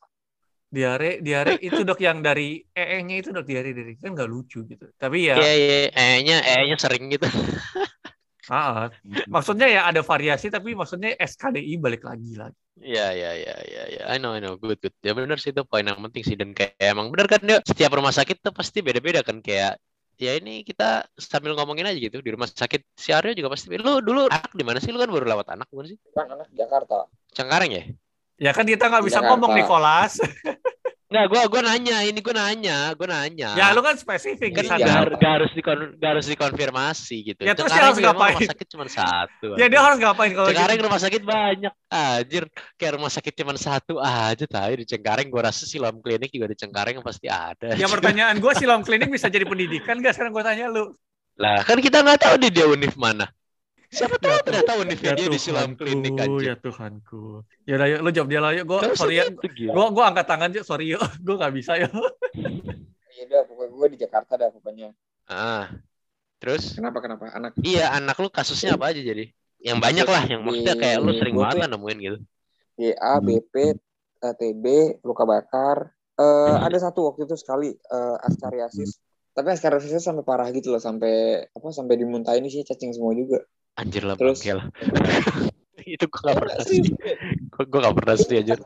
diare 0.72 1.20
diare 1.20 1.60
itu 1.60 1.80
dok 1.84 2.00
yang 2.00 2.24
dari 2.24 2.60
ee-nya 2.72 3.16
itu 3.20 3.28
dok 3.32 3.44
diare 3.44 3.70
dari 3.76 3.92
kan 4.00 4.16
nggak 4.16 4.28
lucu 4.28 4.64
gitu 4.64 4.88
tapi 4.96 5.28
ya 5.28 5.36
Iya, 5.36 5.52
iya, 5.56 5.76
E-nya, 5.92 6.36
E-nya 6.40 6.76
sering 6.80 7.12
gitu. 7.12 7.28
ah, 8.52 8.88
maksudnya 9.28 9.68
ya 9.68 9.80
ada 9.88 10.00
variasi 10.00 10.48
tapi 10.48 10.72
maksudnya 10.72 11.12
SKDI 11.16 11.76
balik 11.80 12.02
lagi 12.08 12.36
lagi 12.36 12.56
Iya, 12.82 13.12
iya, 13.12 13.30
iya, 13.36 13.54
iya, 13.68 13.82
iya. 13.94 14.02
I 14.08 14.16
know, 14.16 14.32
I 14.32 14.40
know. 14.40 14.56
Good, 14.56 14.80
good. 14.80 14.96
Ya 15.04 15.12
benar 15.12 15.36
sih 15.36 15.52
itu 15.52 15.60
poin 15.68 15.84
yang 15.84 16.00
penting 16.08 16.24
sih. 16.24 16.34
Dan 16.40 16.56
kayak 16.56 16.72
emang 16.80 17.12
benar 17.12 17.28
kan, 17.28 17.44
dia 17.44 17.60
setiap 17.62 17.92
rumah 17.92 18.10
sakit 18.10 18.40
tuh 18.40 18.50
pasti 18.50 18.80
beda-beda 18.80 19.20
kan. 19.20 19.44
Kayak, 19.44 19.76
ya 20.20 20.36
ini 20.36 20.64
kita 20.66 21.08
sambil 21.16 21.56
ngomongin 21.56 21.88
aja 21.88 21.98
gitu. 21.98 22.18
Di 22.20 22.30
rumah 22.32 22.48
sakit 22.48 22.96
si 22.96 23.12
Aryo 23.12 23.32
juga 23.36 23.52
pasti. 23.52 23.72
Lu 23.76 24.00
dulu 24.04 24.28
anak 24.28 24.52
di 24.52 24.64
mana 24.64 24.78
sih? 24.78 24.92
Lu 24.92 24.98
kan 24.98 25.08
baru 25.08 25.26
lewat 25.28 25.52
anak 25.52 25.68
bukan 25.72 25.94
sih? 25.94 25.98
Anak 26.16 26.48
Jakarta. 26.52 27.08
Cengkareng 27.32 27.72
ya? 27.72 27.84
ya 28.42 28.50
kan 28.50 28.66
kita 28.66 28.90
nggak 28.90 29.04
bisa 29.06 29.22
Jakarta. 29.22 29.30
ngomong 29.38 29.52
Nicholas 29.54 30.18
Enggak, 31.12 31.24
gua 31.28 31.42
gua 31.44 31.62
nanya, 31.68 31.96
ini 32.08 32.24
gua 32.24 32.34
nanya, 32.40 32.96
gua 32.96 33.08
nanya. 33.12 33.52
ya 33.52 33.76
lu 33.76 33.84
kan 33.84 34.00
spesifik 34.00 34.56
kan 34.56 34.64
sana 34.64 35.04
harus, 35.04 35.20
harus, 35.20 35.50
dikon- 35.52 35.92
nggak 36.00 36.10
harus 36.16 36.26
dikonfirmasi 36.32 37.16
gitu. 37.28 37.40
Ya, 37.44 37.52
terus 37.52 37.68
harus 37.68 38.00
ngapain? 38.00 38.32
rumah 38.32 38.48
sakit 38.48 38.66
cuma 38.72 38.84
satu. 38.88 39.48
ya 39.60 39.68
dia 39.68 39.80
harus 39.84 39.98
ngapain 40.00 40.32
kalau 40.32 40.48
Cengkareng 40.48 40.78
gitu? 40.80 40.86
rumah 40.88 41.00
sakit 41.02 41.22
banyak 41.22 41.72
anjir 41.92 42.42
kayak 42.80 42.92
rumah 42.96 43.10
sakit 43.12 43.32
cuma 43.36 43.52
satu 43.60 44.00
aja 44.00 44.44
tahu 44.48 44.72
di 44.80 44.86
Cengkareng 44.88 45.28
gua 45.28 45.52
rasa 45.52 45.68
silam 45.68 46.00
klinik 46.00 46.32
juga 46.32 46.48
di 46.48 46.56
Cengkareng 46.56 47.04
pasti 47.04 47.28
ada 47.28 47.76
ya 47.76 47.84
pertanyaan 47.84 48.40
gue 48.40 48.52
silom 48.56 48.80
klinik 48.86 49.12
bisa 49.12 49.28
jadi 49.28 49.44
pendidikan 49.44 50.00
gak 50.00 50.16
sekarang 50.16 50.32
gue 50.32 50.44
tanya 50.44 50.72
lu 50.72 50.96
lah 51.36 51.60
kan 51.64 51.76
kita 51.76 52.00
nggak 52.00 52.20
tahu 52.24 52.34
di 52.40 52.48
dia 52.48 52.64
univ 52.64 52.96
mana 52.96 53.28
siapa 53.92 54.16
tahu 54.16 54.32
Ya 54.32 54.40
ternyata 54.40 54.72
univnya 54.80 55.12
dia 55.12 55.28
di 55.28 55.38
silam 55.38 55.76
klinik 55.76 56.16
anjir 56.16 56.48
ya 56.48 56.56
Tuhanku. 56.56 57.44
Ya 57.68 57.76
udah 57.76 57.88
yuk 57.92 58.00
lu 58.00 58.10
jawab 58.10 58.28
dia 58.32 58.40
lah 58.40 58.50
yuk. 58.56 58.64
Gue 58.64 58.80
sorry 58.96 59.20
ya 59.20 59.28
gue 59.28 59.68
gue 59.68 60.04
angkat 60.04 60.26
tangan 60.26 60.50
yuk 60.56 60.64
sorry 60.64 60.88
yuk. 60.96 61.04
Gue 61.26 61.36
nggak 61.36 61.52
bisa 61.52 61.76
yuk. 61.76 61.92
Iya 63.12 63.22
udah, 63.28 63.40
pokoknya 63.44 63.70
gue 63.76 63.86
di 63.92 63.98
Jakarta 64.00 64.32
dah 64.40 64.48
pokoknya. 64.48 64.88
ah. 65.28 65.68
Terus? 66.42 66.74
Kenapa 66.74 66.98
kenapa? 66.98 67.30
Anak. 67.30 67.54
Iya 67.62 67.94
anak 67.94 68.18
lu 68.18 68.26
kasusnya 68.26 68.74
apa 68.74 68.90
aja 68.90 68.98
jadi? 68.98 69.30
Yang 69.62 69.78
banyak 69.78 70.06
lah 70.10 70.22
yang 70.26 70.40
maksudnya 70.42 70.74
kayak 70.74 70.98
lu 70.98 71.12
sering 71.14 71.38
banget 71.38 71.56
lah 71.62 71.68
nemuin 71.70 71.98
gitu. 72.02 72.18
GA, 72.72 73.14
BP, 73.22 73.54
eh, 74.26 74.34
TB, 74.34 74.64
luka 75.06 75.22
bakar. 75.22 75.94
Eh, 76.18 76.56
ada 76.58 76.74
satu 76.82 77.06
waktu 77.06 77.30
itu 77.30 77.38
sekali 77.38 77.70
eh, 77.70 78.16
askariasis. 78.26 78.98
Tapi 79.32 79.48
askariasisnya 79.54 80.02
sampai 80.02 80.26
parah 80.26 80.50
gitu 80.50 80.74
loh, 80.74 80.82
sampai 80.82 81.46
apa? 81.46 81.68
Sampai 81.70 81.94
dimuntahin 81.94 82.42
sih 82.50 82.66
cacing 82.66 82.90
semua 82.90 83.14
juga. 83.14 83.46
Anjir 83.76 84.02
lah 84.04 84.16
Terus- 84.16 84.40
bangke 84.42 84.52
lah 84.58 84.66
itu 85.94 86.04
gua 86.06 86.20
gak 86.30 86.36
pernah 86.38 86.58
sih 86.62 86.80
gua 87.68 87.80
gak 87.90 87.96
pernah 87.98 88.14
sih 88.16 88.36
anjir 88.38 88.58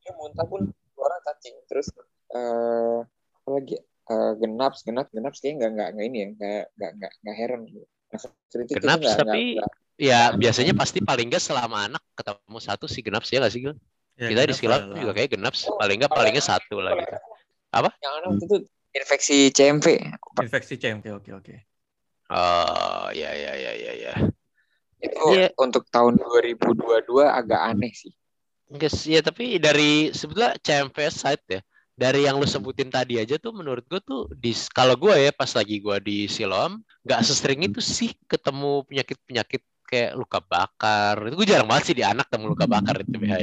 Dia 0.00 0.12
muntah 0.16 0.44
pun 0.44 0.68
keluar 0.92 1.12
cacing. 1.24 1.56
Terus 1.64 1.88
eh 2.36 2.98
apa 3.06 3.48
lagi? 3.48 3.76
Eh, 4.10 4.32
genaps, 4.42 4.82
genaps, 4.82 5.08
genaps 5.14 5.38
kayaknya 5.38 5.56
nggak 5.56 5.70
nggak 5.72 5.88
nggak 5.94 6.06
ini 6.10 6.18
ya, 6.18 6.26
nggak 6.34 6.62
nggak 6.76 6.90
nggak 6.98 7.12
nggak 7.22 7.36
heran. 7.38 7.60
Nah, 7.64 8.98
nggak- 9.00 9.16
tapi- 9.16 9.54
nggak- 9.56 9.64
nggak- 9.64 9.72
ya 9.96 10.20
biasanya 10.34 10.74
pasti 10.74 10.98
paling 11.00 11.30
nggak 11.30 11.40
selama 11.40 11.86
anak 11.86 12.02
ketemu 12.12 12.58
satu 12.58 12.84
sih 12.90 13.00
genap 13.00 13.22
sih 13.22 13.38
ya 13.38 13.46
gak 13.46 13.52
sih 13.54 13.60
Gil? 13.64 13.74
Ya, 14.20 14.28
kita 14.28 14.40
di 14.44 14.54
kenapa 14.58 14.82
Silom 14.82 14.92
lah? 14.92 14.98
juga 15.00 15.12
kayak 15.16 15.30
genap 15.32 15.54
paling 15.56 15.96
nggak 16.02 16.12
palingnya 16.12 16.42
satu 16.44 16.76
lah 16.82 16.92
gitu. 16.92 17.14
Yang 18.02 18.12
ada 18.18 18.26
waktu 18.28 18.44
itu 18.44 18.56
infeksi 18.90 19.36
CMV. 19.54 19.86
infeksi 20.42 20.74
CMT 20.76 21.06
oke 21.14 21.30
oke. 21.38 21.54
Oh 22.30 23.10
ya 23.10 23.30
ya 23.34 23.52
ya 23.58 23.72
ya 23.74 23.92
ya. 23.98 24.14
Itu 25.02 25.34
Iya. 25.34 25.50
untuk 25.58 25.88
tahun 25.90 26.14
2022 26.20 27.26
agak 27.26 27.60
aneh 27.74 27.90
sih. 27.90 28.14
Sih 28.70 29.18
ya 29.18 29.20
tapi 29.20 29.58
dari 29.58 30.14
sebetulnya 30.14 30.54
CMVS 30.62 31.26
site 31.26 31.46
ya. 31.50 31.60
Dari 32.00 32.24
yang 32.24 32.40
lu 32.40 32.48
sebutin 32.48 32.88
tadi 32.88 33.20
aja 33.20 33.36
tuh 33.36 33.52
menurut 33.52 33.84
gue 33.84 34.00
tuh 34.00 34.30
di 34.32 34.56
kalau 34.72 34.96
gue 34.96 35.12
ya 35.20 35.34
pas 35.36 35.52
lagi 35.52 35.82
gue 35.84 35.96
di 36.00 36.24
Siloam 36.30 36.80
nggak 37.04 37.20
sesering 37.20 37.60
itu 37.66 37.82
sih 37.82 38.16
ketemu 38.24 38.86
penyakit-penyakit 38.88 39.60
kayak 39.90 40.14
luka 40.14 40.38
bakar. 40.38 41.18
Itu 41.26 41.34
gue 41.34 41.48
jarang 41.50 41.66
banget 41.66 41.84
sih 41.90 41.96
di 41.98 42.06
anak 42.06 42.30
ketemu 42.30 42.54
luka 42.54 42.64
bakar 42.64 43.02
itu 43.02 43.18
ya. 43.20 43.36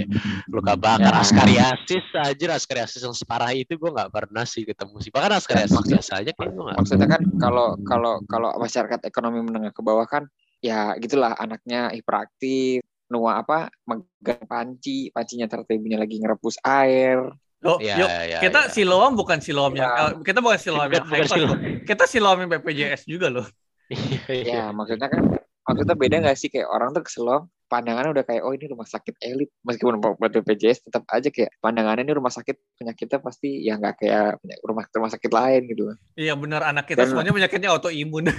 Luka 0.47 0.73
bakar, 0.73 1.11
Ya. 1.11 1.19
askariasis 1.19 2.07
aja, 2.15 2.45
askariasis 2.55 3.03
yang 3.03 3.11
separah 3.11 3.51
itu 3.51 3.75
gue 3.75 3.91
nggak 3.91 4.07
pernah 4.07 4.47
sih 4.47 4.63
ketemu 4.63 4.95
sih. 4.97 5.11
Bahkan 5.11 5.31
askariasis 5.35 5.75
Maksud- 5.75 5.91
biasa 5.93 6.11
aja 6.23 6.31
kayak 6.31 6.49
gue 6.49 6.63
nggak. 6.63 6.77
Maksudnya 6.79 7.07
kan 7.11 7.21
kalau 7.35 7.67
kalau 7.83 8.13
kalau 8.23 8.49
masyarakat 8.55 8.99
ekonomi 9.03 9.43
menengah 9.43 9.75
ke 9.75 9.83
bawah 9.83 10.07
kan 10.07 10.23
ya 10.57 10.95
gitulah 10.97 11.35
anaknya 11.35 11.91
hiperaktif, 11.91 12.79
nua 13.07 13.39
apa 13.39 13.67
megang 13.83 14.41
panci, 14.43 15.11
pancinya 15.11 15.45
ternyata 15.45 15.71
ibunya 15.71 15.99
lagi 15.99 16.17
ngerebus 16.17 16.57
air. 16.63 17.27
Oh, 17.65 17.81
Ya, 17.81 17.97
yuk, 17.97 18.09
ya, 18.09 18.37
kita 18.39 18.59
ya. 18.65 18.69
siloam 18.69 19.17
bukan 19.17 19.41
siloam 19.41 19.73
yang 19.73 19.89
Ya. 19.89 20.01
eh, 20.07 20.11
kita 20.21 20.39
bukan 20.39 20.59
siloam 20.61 20.85
Bukan- 20.87 20.93
yang 20.93 21.09
bukan 21.09 21.25
siloam. 21.27 21.57
Kita 21.83 22.03
siloam 22.05 22.37
yang 22.39 22.49
BPJS 22.53 23.01
juga 23.03 23.27
loh. 23.27 23.47
Iya, 23.89 24.21
iya. 24.29 24.45
Ya 24.45 24.63
maksudnya 24.69 25.09
kan 25.09 25.21
maksudnya 25.67 25.95
beda 25.99 26.15
nggak 26.23 26.37
sih 26.39 26.47
kayak 26.47 26.67
orang 26.71 26.95
tuh 26.95 27.03
keselom 27.03 27.51
pandangannya 27.67 28.15
udah 28.15 28.23
kayak 28.23 28.41
oh 28.47 28.55
ini 28.55 28.65
rumah 28.71 28.87
sakit 28.87 29.19
elit 29.19 29.51
meskipun 29.67 29.99
buat 29.99 30.31
BPJS 30.31 30.87
tetap 30.87 31.03
aja 31.11 31.27
kayak 31.27 31.51
pandangannya 31.59 32.07
ini 32.07 32.15
rumah 32.15 32.31
sakit 32.31 32.55
penyakitnya 32.79 33.19
pasti 33.19 33.59
ya 33.59 33.75
nggak 33.75 33.99
kayak 33.99 34.39
rumah 34.63 34.87
rumah 34.87 35.11
sakit 35.11 35.31
lain 35.31 35.61
gitu. 35.67 35.91
Iya 36.15 36.39
benar 36.39 36.63
anak 36.63 36.87
kita 36.87 37.03
Dan- 37.03 37.11
semuanya 37.11 37.35
penyakitnya 37.35 37.69
autoimun. 37.75 38.31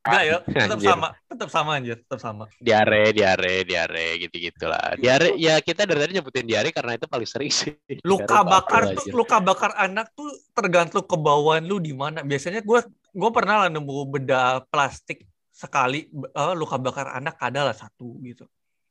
Enggak 0.00 0.24
ya, 0.24 0.36
tetap 0.64 0.80
Anjir. 0.80 0.88
sama, 0.90 1.08
tetap 1.28 1.48
sama 1.52 1.70
anjir, 1.76 1.96
tetap 2.00 2.20
sama. 2.24 2.44
diare, 2.56 3.12
diare, 3.12 3.68
diare 3.68 4.06
gitu-gitu 4.16 4.64
lah. 4.64 4.96
Diare 4.96 5.36
ya 5.36 5.60
kita 5.60 5.84
dari 5.84 6.00
tadi 6.00 6.12
nyebutin 6.16 6.48
diare 6.48 6.72
karena 6.72 6.96
itu 6.96 7.04
paling 7.04 7.28
sering 7.28 7.52
sih. 7.52 7.76
Luka 8.08 8.40
Diare 8.40 8.48
bakar 8.48 8.82
tuh, 8.96 9.04
aja. 9.06 9.12
luka 9.12 9.36
bakar 9.44 9.70
anak 9.76 10.08
tuh 10.16 10.32
tergantung 10.56 11.04
kebauan 11.04 11.68
lu 11.68 11.76
di 11.78 11.92
mana. 11.92 12.24
Biasanya 12.24 12.64
gue 12.64 12.80
gue 13.12 13.30
pernah 13.30 13.66
lah 13.66 13.68
nemu 13.68 13.96
bedah 14.08 14.64
plastik 14.72 15.29
sekali 15.62 15.98
eh, 16.40 16.52
luka 16.60 16.76
bakar 16.84 17.06
anak 17.18 17.36
ada 17.46 17.60
lah 17.68 17.76
satu 17.82 18.06
gitu. 18.28 18.44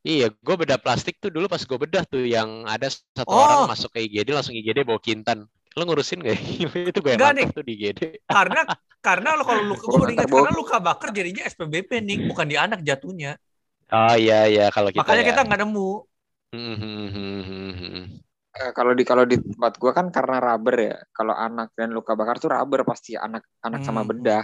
Iya, 0.07 0.25
gue 0.45 0.55
bedah 0.61 0.79
plastik 0.83 1.19
tuh 1.23 1.27
dulu 1.35 1.45
pas 1.51 1.59
gue 1.69 1.77
bedah 1.83 2.03
tuh 2.07 2.23
yang 2.23 2.49
ada 2.73 2.87
satu 2.87 3.35
Oh. 3.35 3.43
orang 3.43 3.67
masuk 3.67 3.89
ke 3.93 3.99
IGD 4.07 4.29
langsung 4.31 4.55
IGD 4.55 4.79
bawa 4.87 4.99
kintan. 5.07 5.39
Lo 5.75 5.81
ngurusin 5.85 6.19
gak? 6.23 6.39
itu 6.91 6.99
gue 7.03 7.11
yang 7.13 7.19
Enggak, 7.19 7.31
nangkep 7.35 7.49
tuh 7.51 7.63
di 7.67 7.71
IGD. 7.75 7.99
Karena 8.29 8.61
karena 9.05 9.29
lo 9.37 9.43
kalau 9.49 9.63
luka 9.71 9.85
gue 9.91 10.07
ingat 10.15 10.27
karena 10.35 10.51
luka 10.59 10.75
bakar 10.87 11.09
jadinya 11.17 11.41
SPBP 11.47 11.91
nih, 12.07 12.17
bukan 12.29 12.45
di 12.51 12.57
anak 12.59 12.79
jatuhnya. 12.87 13.31
Oh 13.95 14.13
iya 14.21 14.35
iya 14.51 14.63
kalau 14.75 14.89
kita 14.97 15.01
Makanya 15.01 15.23
ya. 15.25 15.29
kita 15.29 15.39
nggak 15.45 15.59
nemu. 15.65 15.89
Hmm, 16.53 16.75
hmm, 16.81 17.07
hmm. 17.13 18.05
Eh, 18.59 18.71
kalau 18.77 18.91
di 18.97 19.03
kalau 19.09 19.23
di 19.31 19.35
tempat 19.37 19.73
gua 19.81 19.91
kan 19.97 20.07
karena 20.15 20.35
rubber 20.45 20.75
ya. 20.89 20.95
Kalau 21.17 21.33
anak 21.45 21.67
dan 21.77 21.89
luka 21.97 22.11
bakar 22.19 22.35
tuh 22.43 22.49
rubber 22.55 22.81
pasti 22.89 23.11
anak 23.25 23.43
anak 23.65 23.81
sama 23.87 24.01
Hmm. 24.01 24.09
bedah. 24.09 24.43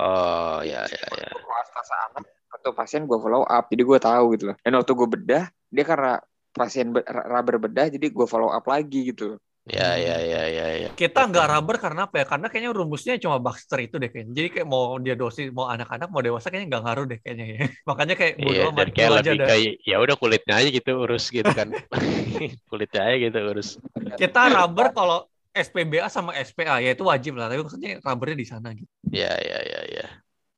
Oh 0.00 0.58
ya 0.62 0.86
ya 0.86 1.02
ya. 1.18 1.28
Kalau 1.28 1.56
astasa 1.60 1.94
anak 2.10 2.24
untuk 2.50 2.72
pasien 2.76 3.04
gue 3.08 3.18
follow 3.20 3.44
up 3.44 3.64
jadi 3.72 3.82
gue 3.84 3.98
tahu 4.00 4.24
gitu 4.36 4.44
loh 4.52 4.56
dan 4.60 4.72
waktu 4.76 4.92
gue 4.92 5.08
bedah 5.08 5.44
dia 5.72 5.84
karena 5.86 6.12
pasien 6.50 6.92
be- 6.92 7.06
rubber 7.06 7.56
bedah 7.62 7.86
jadi 7.88 8.06
gue 8.10 8.26
follow 8.28 8.50
up 8.50 8.64
lagi 8.66 9.12
gitu 9.12 9.38
Ya 9.68 9.92
ya 9.94 10.16
ya 10.18 10.42
ya 10.48 10.66
ya. 10.82 10.88
Kita 10.96 11.28
nggak 11.28 11.46
rubber 11.46 11.76
karena 11.78 12.08
apa 12.08 12.16
ya? 12.16 12.26
Karena 12.26 12.48
kayaknya 12.48 12.72
rumusnya 12.74 13.20
cuma 13.20 13.36
Baxter 13.38 13.78
itu 13.84 14.00
deh 14.00 14.08
kayaknya. 14.08 14.32
Jadi 14.32 14.48
kayak 14.56 14.66
mau 14.66 14.96
dia 14.98 15.14
dosis 15.14 15.52
mau 15.52 15.68
anak-anak 15.68 16.08
mau 16.08 16.24
dewasa 16.24 16.48
kayaknya 16.48 16.74
nggak 16.74 16.84
ngaruh 16.88 17.04
deh 17.06 17.18
kayaknya 17.20 17.44
ya. 17.46 17.58
Makanya 17.92 18.14
kayak 18.18 18.34
bodo 18.40 18.50
Iya, 18.56 18.64
amat 18.72 18.86
kayak 18.90 19.10
aja 19.12 19.14
lebih 19.20 19.36
dah. 19.36 19.46
kayak 19.52 19.72
ya 19.84 19.96
udah 20.00 20.16
kulitnya 20.16 20.54
aja 20.58 20.68
gitu 20.74 20.90
urus 20.96 21.24
gitu 21.28 21.50
kan. 21.52 21.68
kulitnya 22.72 23.00
aja 23.04 23.16
gitu 23.20 23.38
urus. 23.52 23.68
Kita 24.16 24.40
rubber 24.48 24.86
kalau 24.96 25.18
SPBA 25.54 26.08
sama 26.08 26.30
SPA 26.38 26.78
ya 26.84 26.90
itu 26.94 27.04
wajib 27.04 27.32
lah. 27.38 27.46
Tapi 27.50 27.60
maksudnya 27.66 27.90
rubbernya 28.04 28.36
di 28.38 28.46
sana 28.48 28.68
gitu. 28.74 28.90
Ya 29.10 29.34
ya 29.38 29.58
ya 29.72 29.80
ya. 29.96 30.06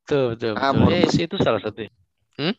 Tuh 0.09 0.34
betul 0.36 0.53
Ah, 0.59 0.70
betul. 0.72 0.84
Morbus. 0.84 1.12
sih 1.14 1.24
itu 1.26 1.36
salah 1.40 1.61
satu. 1.64 1.80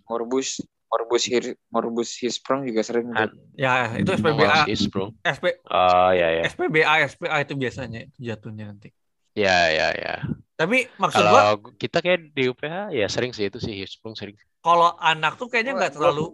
morbus 0.09 0.49
morbus 0.91 1.23
hir 1.31 1.45
morbus 1.73 2.09
hisprong 2.21 2.61
juga 2.69 2.81
sering 2.85 3.07
Ah, 3.13 3.25
tuh. 3.27 3.41
Ya 3.57 3.71
itu 3.97 4.09
SPBA, 4.13 4.57
sis, 4.69 4.83
bro. 4.89 5.09
SP, 5.23 5.45
Oh 5.69 6.09
ya 6.13 6.27
ya. 6.29 6.41
SPBA, 6.51 6.93
SPA 7.11 7.37
itu 7.45 7.53
biasanya 7.57 7.99
itu 8.09 8.17
jatuhnya 8.29 8.65
nanti. 8.71 8.89
Ya 9.33 9.69
ya 9.73 9.87
ya. 9.97 10.13
Tapi 10.59 10.85
maksud 11.01 11.23
gua 11.25 11.41
Kalau 11.41 11.73
kita 11.81 11.97
kayak 12.05 12.19
di 12.37 12.43
UPH 12.49 12.93
ya 12.93 13.05
sering 13.09 13.31
sih 13.33 13.49
itu 13.49 13.57
sih 13.57 13.73
Hisprung 13.73 14.13
sering. 14.13 14.37
kalau 14.63 14.95
anak 14.97 15.35
tuh 15.39 15.47
kayaknya 15.51 15.73
nggak 15.77 15.91
Gua- 15.93 15.97
terlalu 15.99 16.25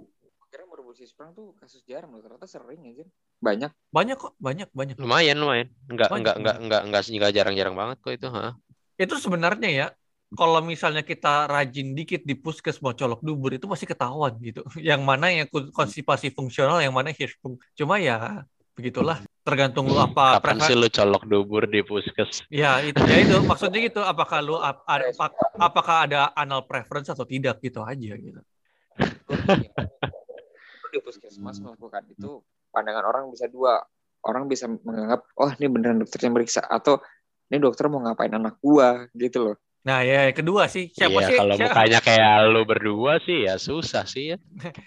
kira 0.49 0.63
morbus 0.65 0.97
hisprong 1.03 1.31
tuh 1.37 1.53
kasus 1.61 1.81
jarang 1.85 2.09
loh 2.13 2.21
ternyata 2.25 2.47
sering 2.49 2.81
aja 2.89 3.05
banyak 3.39 3.71
banyak 3.89 4.17
kok, 4.19 4.33
banyak 4.37 4.69
banyak. 4.75 4.95
Lumayan 4.99 5.37
lumayan. 5.39 5.67
Enggak 5.89 6.11
Banyak, 6.11 6.19
enggak 6.19 6.35
enggak 6.37 6.57
enggak 6.59 6.81
enggak 6.85 7.03
enggak 7.09 7.31
jarang-jarang 7.33 7.75
banget 7.75 7.97
kok 8.03 8.13
itu, 8.13 8.27
ha. 8.29 8.53
Itu 8.99 9.15
sebenarnya 9.17 9.69
ya 9.71 9.87
kalau 10.37 10.61
misalnya 10.61 11.01
kita 11.01 11.49
rajin 11.49 11.97
dikit 11.97 12.21
di 12.21 12.37
puskes 12.37 12.77
mau 12.85 12.93
colok 12.93 13.25
dubur 13.25 13.49
itu 13.55 13.65
pasti 13.65 13.89
ketahuan 13.89 14.37
gitu. 14.43 14.61
Yang 14.89 15.01
mana 15.01 15.33
yang 15.33 15.47
kon- 15.49 15.73
konstipasi 15.73 16.29
fungsional, 16.29 16.83
yang 16.83 16.93
mana 16.93 17.09
hirsung. 17.09 17.57
Cuma 17.73 17.97
ya 17.97 18.45
begitulah. 18.77 19.23
Tergantung 19.41 19.89
lu 19.89 19.97
apa 19.97 20.37
Kapan 20.37 20.61
sih 20.61 20.77
lu 20.77 20.85
colok 20.85 21.23
dubur 21.25 21.65
di 21.65 21.81
puskes? 21.81 22.45
Ya 22.53 22.77
itu, 22.85 23.01
ya 23.01 23.17
itu 23.25 23.41
maksudnya 23.41 23.81
gitu. 23.81 24.05
Apakah 24.05 24.45
lu 24.45 24.61
ap- 24.61 24.85
ada- 24.85 25.09
apa- 25.09 25.33
apakah 25.57 25.95
ada 26.05 26.29
anal 26.37 26.61
preference 26.69 27.09
atau 27.09 27.25
tidak 27.25 27.57
gitu 27.65 27.81
aja 27.81 28.13
gitu. 28.13 28.41
Di 30.93 30.99
puskesmas 31.01 31.57
melakukan 31.57 32.05
itu 32.13 32.45
pandangan 32.70 33.03
orang 33.03 33.24
bisa 33.30 33.45
dua 33.45 33.82
orang 34.22 34.45
bisa 34.45 34.65
menganggap 34.67 35.26
oh 35.36 35.49
ini 35.51 35.67
beneran 35.67 35.99
dokternya 35.99 36.30
meriksa 36.30 36.61
atau 36.61 36.99
ini 37.47 37.57
dokter 37.57 37.88
mau 37.88 37.99
ngapain 37.99 38.30
anak 38.30 38.57
gua 38.59 39.07
gitu 39.13 39.41
loh 39.43 39.57
Nah 39.80 40.03
ya 40.03 40.28
yang 40.28 40.36
kedua 40.36 40.67
sih 40.67 40.91
siapa 40.91 41.24
Iya, 41.24 41.28
sih? 41.32 41.38
kalau 41.39 41.55
siapa- 41.55 41.72
mukanya 41.72 41.99
kayak 42.03 42.34
lu 42.51 42.61
berdua 42.67 43.13
sih 43.17 43.47
ya 43.47 43.55
susah 43.55 44.03
sih 44.03 44.36
ya. 44.36 44.38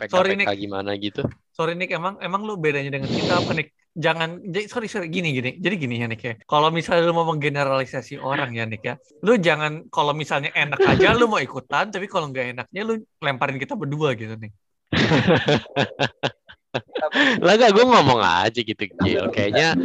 Sorry, 0.04 0.36
PK-PK 0.36 0.44
Nick. 0.44 0.60
gimana 0.60 0.90
gitu. 1.00 1.24
Sorry 1.48 1.72
Nick, 1.72 1.96
emang 1.96 2.20
emang 2.20 2.44
lu 2.44 2.60
bedanya 2.60 2.92
dengan 2.92 3.08
kita 3.08 3.40
apa 3.40 3.56
Nick? 3.56 3.72
Jangan, 3.96 4.44
jadi 4.44 4.68
sorry 4.68 4.92
sorry 4.92 5.08
gini 5.08 5.32
gini. 5.32 5.56
Jadi 5.56 5.74
gini 5.80 5.96
ya 5.96 6.06
Nick 6.12 6.20
ya. 6.20 6.36
Kalau 6.44 6.68
misalnya 6.68 7.08
lu 7.08 7.16
mau 7.16 7.24
menggeneralisasi 7.24 8.20
orang 8.20 8.52
ya 8.52 8.68
Nick 8.68 8.84
ya, 8.84 9.00
lu 9.24 9.40
jangan 9.40 9.88
kalau 9.88 10.12
misalnya 10.12 10.52
enak 10.52 10.76
aja 10.78 11.16
lu 11.16 11.24
mau 11.24 11.40
ikutan, 11.40 11.88
tapi 11.88 12.04
kalau 12.04 12.28
nggak 12.28 12.52
enaknya 12.52 12.80
lu 12.84 12.94
lemparin 13.16 13.56
kita 13.56 13.72
berdua 13.72 14.12
gitu 14.12 14.36
Nick. 14.36 14.52
Lah 17.44 17.54
gak 17.54 17.72
gue 17.72 17.84
ngomong 17.84 18.20
aja 18.20 18.60
gitu 18.60 18.84
Gil. 19.00 19.28
Kayaknya 19.28 19.76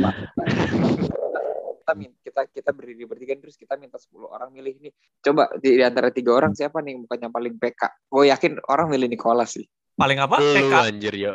kita 1.87 2.01
kita 2.19 2.41
kita 2.51 2.69
berdiri 2.75 3.07
bertiga 3.07 3.33
terus 3.39 3.55
kita 3.55 3.79
minta 3.79 3.95
10 3.95 4.11
orang 4.27 4.51
milih 4.51 4.75
ini 4.75 4.89
coba 5.23 5.47
di, 5.55 5.79
di 5.79 5.83
antara 5.83 6.11
tiga 6.11 6.35
orang 6.35 6.51
siapa 6.51 6.83
nih 6.83 6.99
bukannya 6.99 7.31
paling 7.31 7.55
PK 7.55 8.11
gue 8.11 8.23
yakin 8.27 8.51
orang 8.67 8.91
milih 8.91 9.07
Nicholas 9.07 9.55
sih 9.55 9.63
Paling 9.95 10.19
apa? 10.19 10.37
lu 10.37 10.51
PK. 10.53 10.73
anjir 10.93 11.15
yo. 11.15 11.33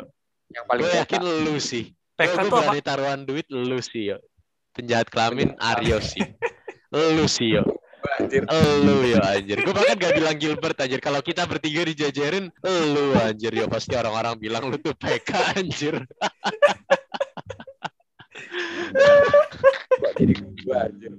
yang 0.53 0.63
paling 0.69 0.85
Gue 0.85 0.93
PK 0.93 1.01
yakin 1.03 1.21
lu 1.43 1.55
sih. 1.59 1.91
PK 2.15 2.31
Gue 2.31 2.47
tuh 2.47 2.47
apa? 2.47 2.59
berani 2.63 2.79
taruhan 2.79 3.21
duit 3.25 3.43
lu 3.49 3.79
sih 3.81 4.13
yo. 4.13 4.17
Penjahat 4.71 5.09
kelamin 5.09 5.51
Aryo 5.59 5.97
sih. 5.99 6.23
Lu 6.93 7.25
sih 7.25 7.57
yo. 7.57 7.65
Anjir 8.19 8.43
Lu 8.83 8.95
ya 9.07 9.19
anjir. 9.35 9.57
Gue 9.63 9.73
bahkan 9.73 9.95
gak 9.95 10.13
bilang 10.17 10.35
Gilbert 10.37 10.77
anjir. 10.79 10.99
Kalau 10.99 11.21
kita 11.23 11.47
bertiga 11.47 11.87
dijajarin, 11.87 12.51
lu 12.65 13.15
anjir 13.19 13.51
ya 13.55 13.65
pasti 13.69 13.95
orang-orang 13.95 14.35
bilang 14.39 14.67
lu 14.67 14.77
tuh 14.79 14.95
PK 14.95 15.29
anjir. 15.59 15.95
jadi 20.13 20.33
gue 20.37 20.75
anjir 20.77 21.11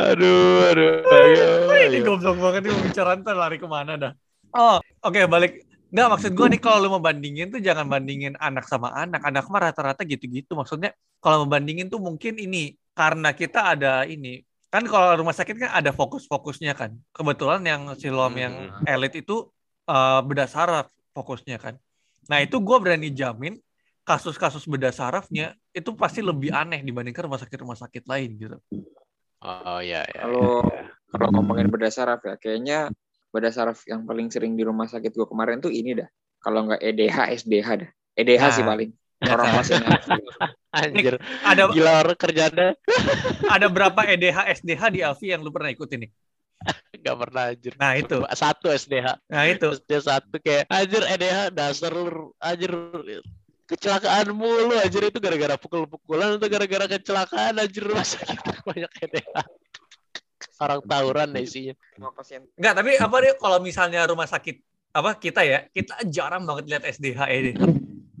Aduh, 0.00 0.72
aduh. 0.72 0.92
Ayo, 1.04 1.48
Ini 1.92 1.98
goblok 2.00 2.38
banget 2.40 2.60
nih 2.64 2.72
pembicaraan 2.72 3.20
ntar 3.20 3.36
lari 3.36 3.56
ke 3.60 3.68
mana 3.68 3.92
dah. 4.00 4.12
Oh, 4.54 4.80
oke 5.04 5.20
balik. 5.28 5.66
Nggak, 5.94 6.08
maksud 6.10 6.32
gue 6.34 6.46
nih 6.56 6.60
kalau 6.62 6.78
lu 6.82 6.88
mau 6.90 7.02
bandingin 7.02 7.54
tuh 7.54 7.60
jangan 7.62 7.86
bandingin 7.86 8.34
anak 8.40 8.66
sama 8.66 8.90
anak. 8.96 9.22
Anak 9.22 9.46
mah 9.46 9.70
rata-rata 9.70 10.02
gitu-gitu. 10.02 10.56
Maksudnya 10.56 10.96
kalau 11.20 11.46
membandingin 11.46 11.86
tuh 11.92 12.00
mungkin 12.02 12.34
ini 12.40 12.74
karena 12.96 13.30
kita 13.36 13.76
ada 13.76 14.02
ini. 14.08 14.42
Kan 14.74 14.90
kalau 14.90 15.14
rumah 15.14 15.30
sakit 15.30 15.54
kan 15.54 15.70
ada 15.70 15.94
fokus-fokusnya 15.94 16.74
kan. 16.74 16.98
Kebetulan 17.14 17.62
yang 17.62 17.94
silom 17.94 18.34
yang 18.34 18.54
elit 18.82 19.14
itu 19.14 19.46
eh, 19.86 20.20
bedah 20.26 20.50
saraf 20.50 20.90
fokusnya 21.14 21.62
kan. 21.62 21.78
Nah 22.26 22.42
itu 22.42 22.58
gue 22.58 22.76
berani 22.82 23.14
jamin 23.14 23.54
kasus-kasus 24.02 24.66
bedah 24.66 24.90
sarafnya 24.90 25.54
itu 25.70 25.94
pasti 25.94 26.20
lebih 26.20 26.50
aneh 26.50 26.82
dibandingkan 26.82 27.30
rumah 27.30 27.38
sakit-rumah 27.38 27.78
sakit 27.78 28.02
lain 28.02 28.30
gitu. 28.34 28.58
Oh 29.38 29.78
ya 29.78 30.02
ya. 30.10 30.26
Kalau- 30.26 30.66
kalau 31.06 31.30
ngomongin 31.30 31.70
bedah 31.70 31.94
saraf 31.94 32.26
ya 32.26 32.34
kayaknya 32.34 32.90
bedah 33.30 33.54
saraf 33.54 33.86
yang 33.86 34.02
paling 34.02 34.26
sering 34.26 34.58
di 34.58 34.66
rumah 34.66 34.90
sakit 34.90 35.14
gue 35.14 35.26
kemarin 35.30 35.62
tuh 35.62 35.70
ini 35.70 35.94
dah 35.94 36.10
kalau 36.42 36.66
nggak 36.66 36.82
EDH 36.82 37.16
SDH 37.46 37.68
dah 37.78 37.90
EDH 38.18 38.42
Nah. 38.42 38.50
sih 38.50 38.64
paling. 38.66 38.90
Orang 39.30 39.48
masih 39.56 39.80
Anjir, 40.74 41.14
Ada 41.46 41.70
gila 41.70 42.02
orang 42.02 42.18
kerjanya 42.18 42.74
ada 43.54 43.66
berapa 43.70 44.00
E 44.10 44.18
EDH 44.18 44.38
SDH 44.58 44.82
di 44.90 45.00
Alfi 45.06 45.30
yang 45.30 45.46
lu 45.46 45.54
pernah 45.54 45.70
ikutin 45.70 46.02
nih? 46.02 46.10
nggak 47.04 47.16
pernah 47.20 47.42
anjir. 47.52 47.72
Nah, 47.76 47.92
itu. 47.94 48.18
Satu 48.32 48.66
SDH. 48.72 49.06
Nah, 49.30 49.44
itu. 49.46 49.68
SD 49.78 49.90
satu 50.02 50.36
kayak 50.40 50.66
anjir 50.72 51.02
EDH 51.04 51.54
dasar 51.54 51.92
lu, 51.92 52.32
anjir 52.40 52.72
kecelakaan 53.64 54.28
mulu 54.36 54.76
anjir 54.76 55.08
itu 55.08 55.18
gara-gara 55.22 55.56
pukul-pukulan 55.56 56.36
atau 56.36 56.48
gara-gara 56.52 56.84
kecelakaan 56.84 57.56
anjir 57.56 57.84
rumah 57.84 58.04
sakit 58.04 58.38
banyak 58.64 58.92
EDH. 59.08 59.28
Orang 60.60 60.80
tawuran 60.86 61.34
deh 61.34 61.42
isinya. 61.44 61.74
pasien. 62.14 62.46
Enggak, 62.58 62.74
tapi 62.78 62.90
apa 63.00 63.16
deh 63.22 63.32
kalau 63.40 63.58
misalnya 63.62 64.06
rumah 64.06 64.28
sakit 64.28 64.56
apa 64.94 65.18
kita 65.18 65.42
ya, 65.42 65.66
kita 65.74 66.06
jarang 66.06 66.46
banget 66.46 66.64
lihat 66.70 66.82
SDH 66.86 67.20
ini. 67.34 67.52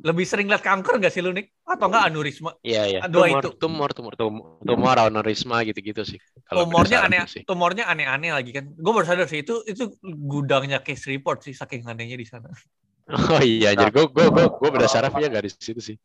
Lebih 0.04 0.24
sering 0.28 0.46
lihat 0.52 0.60
kanker 0.60 1.00
nggak 1.00 1.12
sih 1.12 1.24
lu, 1.24 1.32
Nick? 1.32 1.56
Atau 1.64 1.88
enggak 1.88 2.12
aneurisma? 2.12 2.52
Iya 2.60 2.82
iya. 2.84 3.00
Dua 3.08 3.24
tumor, 3.24 3.40
itu. 3.40 3.50
tumor 3.56 3.90
tumor 3.96 4.14
tumor 4.20 4.44
tumor 4.60 4.96
aneurisma 5.00 5.64
gitu-gitu 5.64 6.04
sih. 6.04 6.20
Kalau 6.44 6.68
Tumornya 6.68 6.98
aneh, 7.08 7.24
sih. 7.24 7.40
tumornya 7.48 7.88
aneh-aneh 7.88 8.30
lagi 8.36 8.52
kan. 8.52 8.68
Gue 8.76 8.92
baru 8.92 9.06
sadar 9.08 9.24
sih 9.32 9.40
itu 9.40 9.64
itu 9.64 9.96
gudangnya 10.04 10.84
case 10.84 11.08
report 11.08 11.40
sih 11.40 11.56
saking 11.56 11.88
anehnya 11.88 12.20
di 12.20 12.28
sana. 12.28 12.52
Oh 13.04 13.36
iya 13.44 13.76
anjir 13.76 13.92
gue 13.92 14.04
gue 14.08 14.26
gue 14.32 14.44
gue 14.48 14.70
berdasarkan 14.72 15.12
nggak 15.28 15.44
di 15.44 15.50
situ 15.52 15.80
sih. 15.80 15.96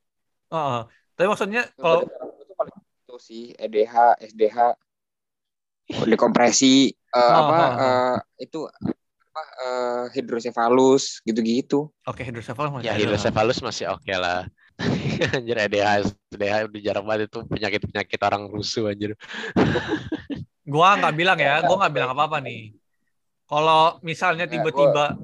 Heeh. 0.51 0.79
Tapi 1.15 1.27
maksudnya 1.31 1.63
kalau 1.79 2.03
itu 2.03 2.53
paling 2.59 2.75
itu 2.79 3.15
sih 3.19 3.43
EDH, 3.55 3.95
SDH, 4.19 4.57
dekompresi, 6.11 6.91
eh, 6.91 7.17
Oh, 7.19 7.31
apa 7.39 7.55
oh, 7.55 7.71
oh. 7.71 7.79
eh, 7.83 8.15
itu 8.47 8.59
apa 9.39 9.63
eh, 9.63 10.03
hidrosefalus 10.19 11.23
gitu-gitu. 11.23 11.87
oke 12.03 12.21
hidrosefalus 12.21 12.71
masih 12.75 12.87
Ya 12.87 12.93
hidrosefalus 12.95 13.59
masih 13.63 13.85
oke 13.91 14.11
lah. 14.11 14.47
anjir 15.35 15.57
EDH 15.59 16.07
EDH 16.35 16.71
udah 16.71 16.79
jarang 16.79 17.05
banget 17.07 17.27
itu 17.27 17.39
penyakit-penyakit 17.47 18.19
orang 18.23 18.47
rusuh 18.47 18.91
anjir. 18.91 19.15
Gua 20.69 21.01
nggak 21.01 21.15
bilang 21.17 21.39
ya, 21.41 21.65
gua 21.65 21.81
nggak 21.81 21.93
bilang 21.97 22.11
apa-apa 22.13 22.37
nih. 22.45 22.77
Kalau 23.49 23.97
misalnya 24.05 24.45
Nggak, 24.45 24.69
tiba-tiba, 24.69 25.17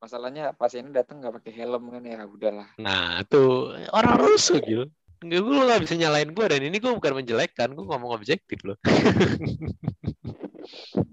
Masalahnya 0.00 0.56
pasiennya 0.56 1.04
datang 1.04 1.20
nggak 1.20 1.36
pakai 1.40 1.52
helm 1.52 1.92
kan 1.92 2.00
ya 2.00 2.24
udahlah. 2.24 2.68
Nah 2.80 3.20
tuh 3.28 3.76
orang 3.92 4.16
rusuh 4.16 4.56
gitu. 4.64 4.88
Enggak 5.20 5.40
gue 5.44 5.64
nggak 5.68 5.82
bisa 5.84 5.94
nyalain 6.00 6.30
gue 6.32 6.46
dan 6.48 6.60
ini 6.64 6.76
gue 6.80 6.92
bukan 6.92 7.12
menjelekkan, 7.16 7.76
gue 7.76 7.84
ngomong 7.84 8.16
objektif 8.16 8.56
loh. 8.64 8.76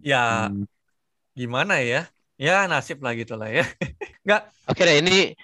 ya 0.04 0.52
gimana 1.34 1.82
ya? 1.82 2.08
Ya 2.38 2.66
nasib 2.66 3.02
lah 3.06 3.14
gitu 3.14 3.38
lah 3.38 3.50
ya. 3.50 3.66
Oke 4.70 4.82
deh 4.88 5.04
ini 5.04 5.36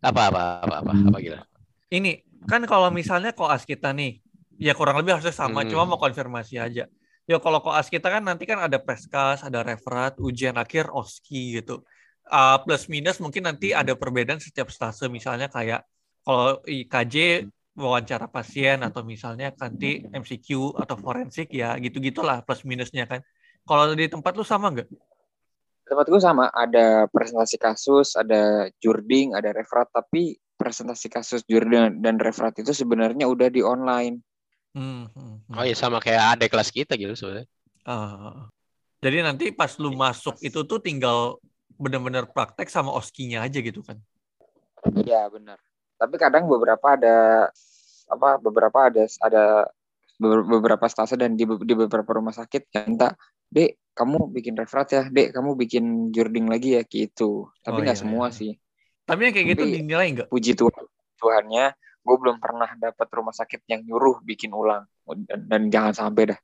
apa 0.00 0.32
apa 0.32 0.42
apa 0.64 0.74
apa 0.82 0.90
apa 0.90 1.18
gila. 1.20 1.40
Ini 1.92 2.24
kan 2.48 2.64
kalau 2.64 2.88
misalnya 2.90 3.36
koas 3.36 3.62
kita 3.68 3.92
nih, 3.92 4.18
ya 4.56 4.72
kurang 4.72 4.98
lebih 4.98 5.20
harusnya 5.20 5.34
sama, 5.36 5.62
Hmm. 5.62 5.70
cuma 5.70 5.84
mau 5.84 6.00
konfirmasi 6.00 6.56
aja. 6.58 6.88
Ya 7.28 7.36
kalau 7.38 7.62
koas 7.62 7.86
kita 7.86 8.10
kan 8.10 8.24
nanti 8.24 8.48
kan 8.48 8.58
ada 8.58 8.82
preskas, 8.82 9.44
ada 9.46 9.62
referat, 9.62 10.18
ujian 10.18 10.58
akhir, 10.58 10.90
oski 10.90 11.60
gitu. 11.60 11.84
Uh, 12.26 12.56
plus 12.64 12.88
minus 12.88 13.20
mungkin 13.20 13.44
nanti 13.44 13.76
ada 13.76 13.92
perbedaan 13.92 14.40
setiap 14.40 14.72
stase 14.72 15.06
misalnya 15.12 15.52
kayak 15.52 15.84
kalau 16.24 16.62
IKJ 16.64 17.46
wawancara 17.76 18.26
pasien 18.30 18.80
atau 18.80 19.04
misalnya 19.04 19.52
nanti 19.58 20.06
MCQ 20.06 20.76
atau 20.80 20.96
forensik 20.96 21.52
ya 21.52 21.76
gitu-gitulah 21.78 22.40
plus 22.42 22.64
minusnya 22.64 23.04
kan. 23.06 23.20
Kalau 23.62 23.94
di 23.94 24.08
tempat 24.10 24.32
lu 24.34 24.42
sama 24.42 24.72
nggak? 24.74 24.88
Tempat 25.92 26.08
gue 26.08 26.22
sama, 26.24 26.48
ada 26.48 27.04
presentasi 27.12 27.60
kasus, 27.60 28.16
ada 28.16 28.72
jurding, 28.80 29.36
ada 29.36 29.52
referat, 29.52 29.92
tapi 29.92 30.40
presentasi 30.56 31.12
kasus 31.12 31.44
jurding 31.44 32.00
dan 32.00 32.16
referat 32.16 32.56
itu 32.56 32.72
sebenarnya 32.72 33.28
udah 33.28 33.52
di 33.52 33.60
online. 33.60 34.24
Hmm, 34.72 35.12
hmm, 35.12 35.52
hmm. 35.52 35.52
Oh 35.52 35.68
iya 35.68 35.76
sama 35.76 36.00
kayak 36.00 36.40
ada 36.40 36.48
kelas 36.48 36.72
kita 36.72 36.96
gitu 36.96 37.12
sebenarnya. 37.12 37.44
Ah. 37.84 38.48
jadi 39.04 39.26
nanti 39.26 39.52
pas 39.52 39.74
lu 39.76 39.92
masuk 39.92 40.40
itu 40.40 40.64
tuh 40.64 40.78
tinggal 40.80 41.36
benar-benar 41.76 42.30
praktek 42.30 42.72
sama 42.72 42.88
oskinya 42.96 43.44
aja 43.44 43.60
gitu 43.60 43.84
kan. 43.84 44.00
Iya 44.96 45.28
benar. 45.28 45.60
Tapi 46.00 46.14
kadang 46.16 46.48
beberapa 46.48 46.96
ada 46.96 47.52
apa 48.08 48.40
beberapa 48.40 48.88
ada 48.88 49.04
ada 49.20 49.68
beber- 50.16 50.46
beberapa 50.46 50.86
stase 50.88 51.20
dan 51.20 51.34
di, 51.34 51.44
di 51.44 51.74
beberapa 51.76 52.16
rumah 52.16 52.32
sakit 52.32 52.70
yang 52.72 52.96
minta, 52.96 53.12
dek 53.52 53.76
kamu 53.92 54.32
bikin 54.32 54.56
referat 54.56 54.88
ya, 54.88 55.02
dek 55.12 55.36
kamu 55.36 55.52
bikin 55.54 55.84
jurding 56.08 56.48
lagi 56.48 56.80
ya 56.80 56.82
gitu. 56.82 57.52
Tapi 57.60 57.78
Oh, 57.78 57.82
nggak 57.84 57.96
iya, 57.96 58.02
semua 58.02 58.26
iya. 58.32 58.36
sih. 58.36 58.52
Tapi 59.04 59.20
yang 59.28 59.34
kayak 59.36 59.48
gitu 59.52 59.62
Tapi- 59.68 59.74
dinilai 59.76 60.06
nggak? 60.16 60.28
Puji 60.32 60.52
Tuhan, 60.56 60.84
Tuhannya, 61.20 61.66
gue 61.76 62.16
belum 62.16 62.36
pernah 62.40 62.70
dapat 62.74 63.08
rumah 63.12 63.36
sakit 63.36 63.68
yang 63.68 63.84
nyuruh 63.84 64.24
bikin 64.24 64.50
ulang 64.50 64.88
dan, 65.28 65.40
dan 65.44 65.62
jangan 65.68 65.92
sampai 65.92 66.32
dah. 66.32 66.40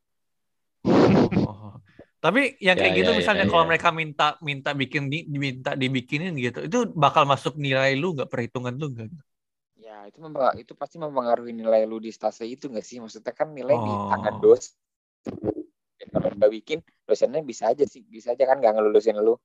Oh. 0.84 1.80
Tapi 2.18 2.58
yang 2.58 2.74
kayak 2.74 2.92
Ya, 2.92 2.98
gitu 2.98 3.10
ya, 3.10 3.14
ya, 3.14 3.18
misalnya 3.22 3.46
ya. 3.46 3.50
kalau 3.50 3.64
mereka 3.64 3.88
minta 3.94 4.34
minta 4.42 4.70
bikin 4.74 5.06
di, 5.06 5.22
diminta 5.24 5.78
dibikinin 5.78 6.34
gitu, 6.34 6.66
itu 6.66 6.78
bakal 6.92 7.22
masuk 7.24 7.54
nilai 7.54 7.94
lu 7.94 8.12
nggak 8.12 8.26
perhitungan 8.26 8.74
lu 8.74 8.90
nggak? 8.90 9.06
Ya 9.78 10.02
itu 10.04 10.18
memang 10.20 10.58
itu 10.58 10.74
pasti 10.74 10.98
mempengaruhi 10.98 11.54
nilai 11.54 11.86
lu 11.86 12.02
di 12.02 12.10
stase 12.10 12.42
itu 12.44 12.66
nggak 12.66 12.82
sih? 12.82 12.98
Maksudnya 12.98 13.30
kan 13.32 13.54
nilai 13.54 13.72
di 13.72 13.92
Oh. 13.94 14.10
tangan 14.10 14.34
dos. 14.42 14.74
Ya, 15.98 16.06
kalau 16.10 16.34
nggak 16.34 16.52
bikin 16.58 16.78
dosennya 17.08 17.40
bisa 17.40 17.72
aja 17.72 17.88
sih, 17.88 18.04
bisa 18.04 18.36
aja 18.36 18.44
kan 18.44 18.60
nggak 18.60 18.76
ngelulusin 18.76 19.16
lu. 19.16 19.40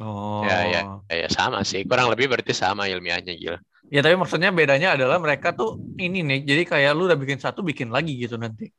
Oh. 0.00 0.40
Ya, 0.40 0.64
ya. 0.64 0.82
Ya, 1.12 1.14
ya 1.26 1.28
sama 1.28 1.60
sih, 1.60 1.84
kurang 1.84 2.08
lebih 2.08 2.32
berarti 2.32 2.56
sama 2.56 2.88
ilmiahnya 2.88 3.36
gila. 3.36 3.60
Ya 3.92 4.00
tapi 4.00 4.16
maksudnya 4.16 4.48
bedanya 4.48 4.96
adalah 4.96 5.20
mereka 5.20 5.52
tuh 5.52 5.76
ini 6.00 6.24
nih, 6.24 6.46
jadi 6.46 6.62
kayak 6.64 6.92
lu 6.96 7.04
udah 7.04 7.18
bikin 7.20 7.36
satu 7.36 7.60
bikin 7.60 7.92
lagi 7.92 8.16
gitu 8.16 8.40
nanti. 8.40 8.72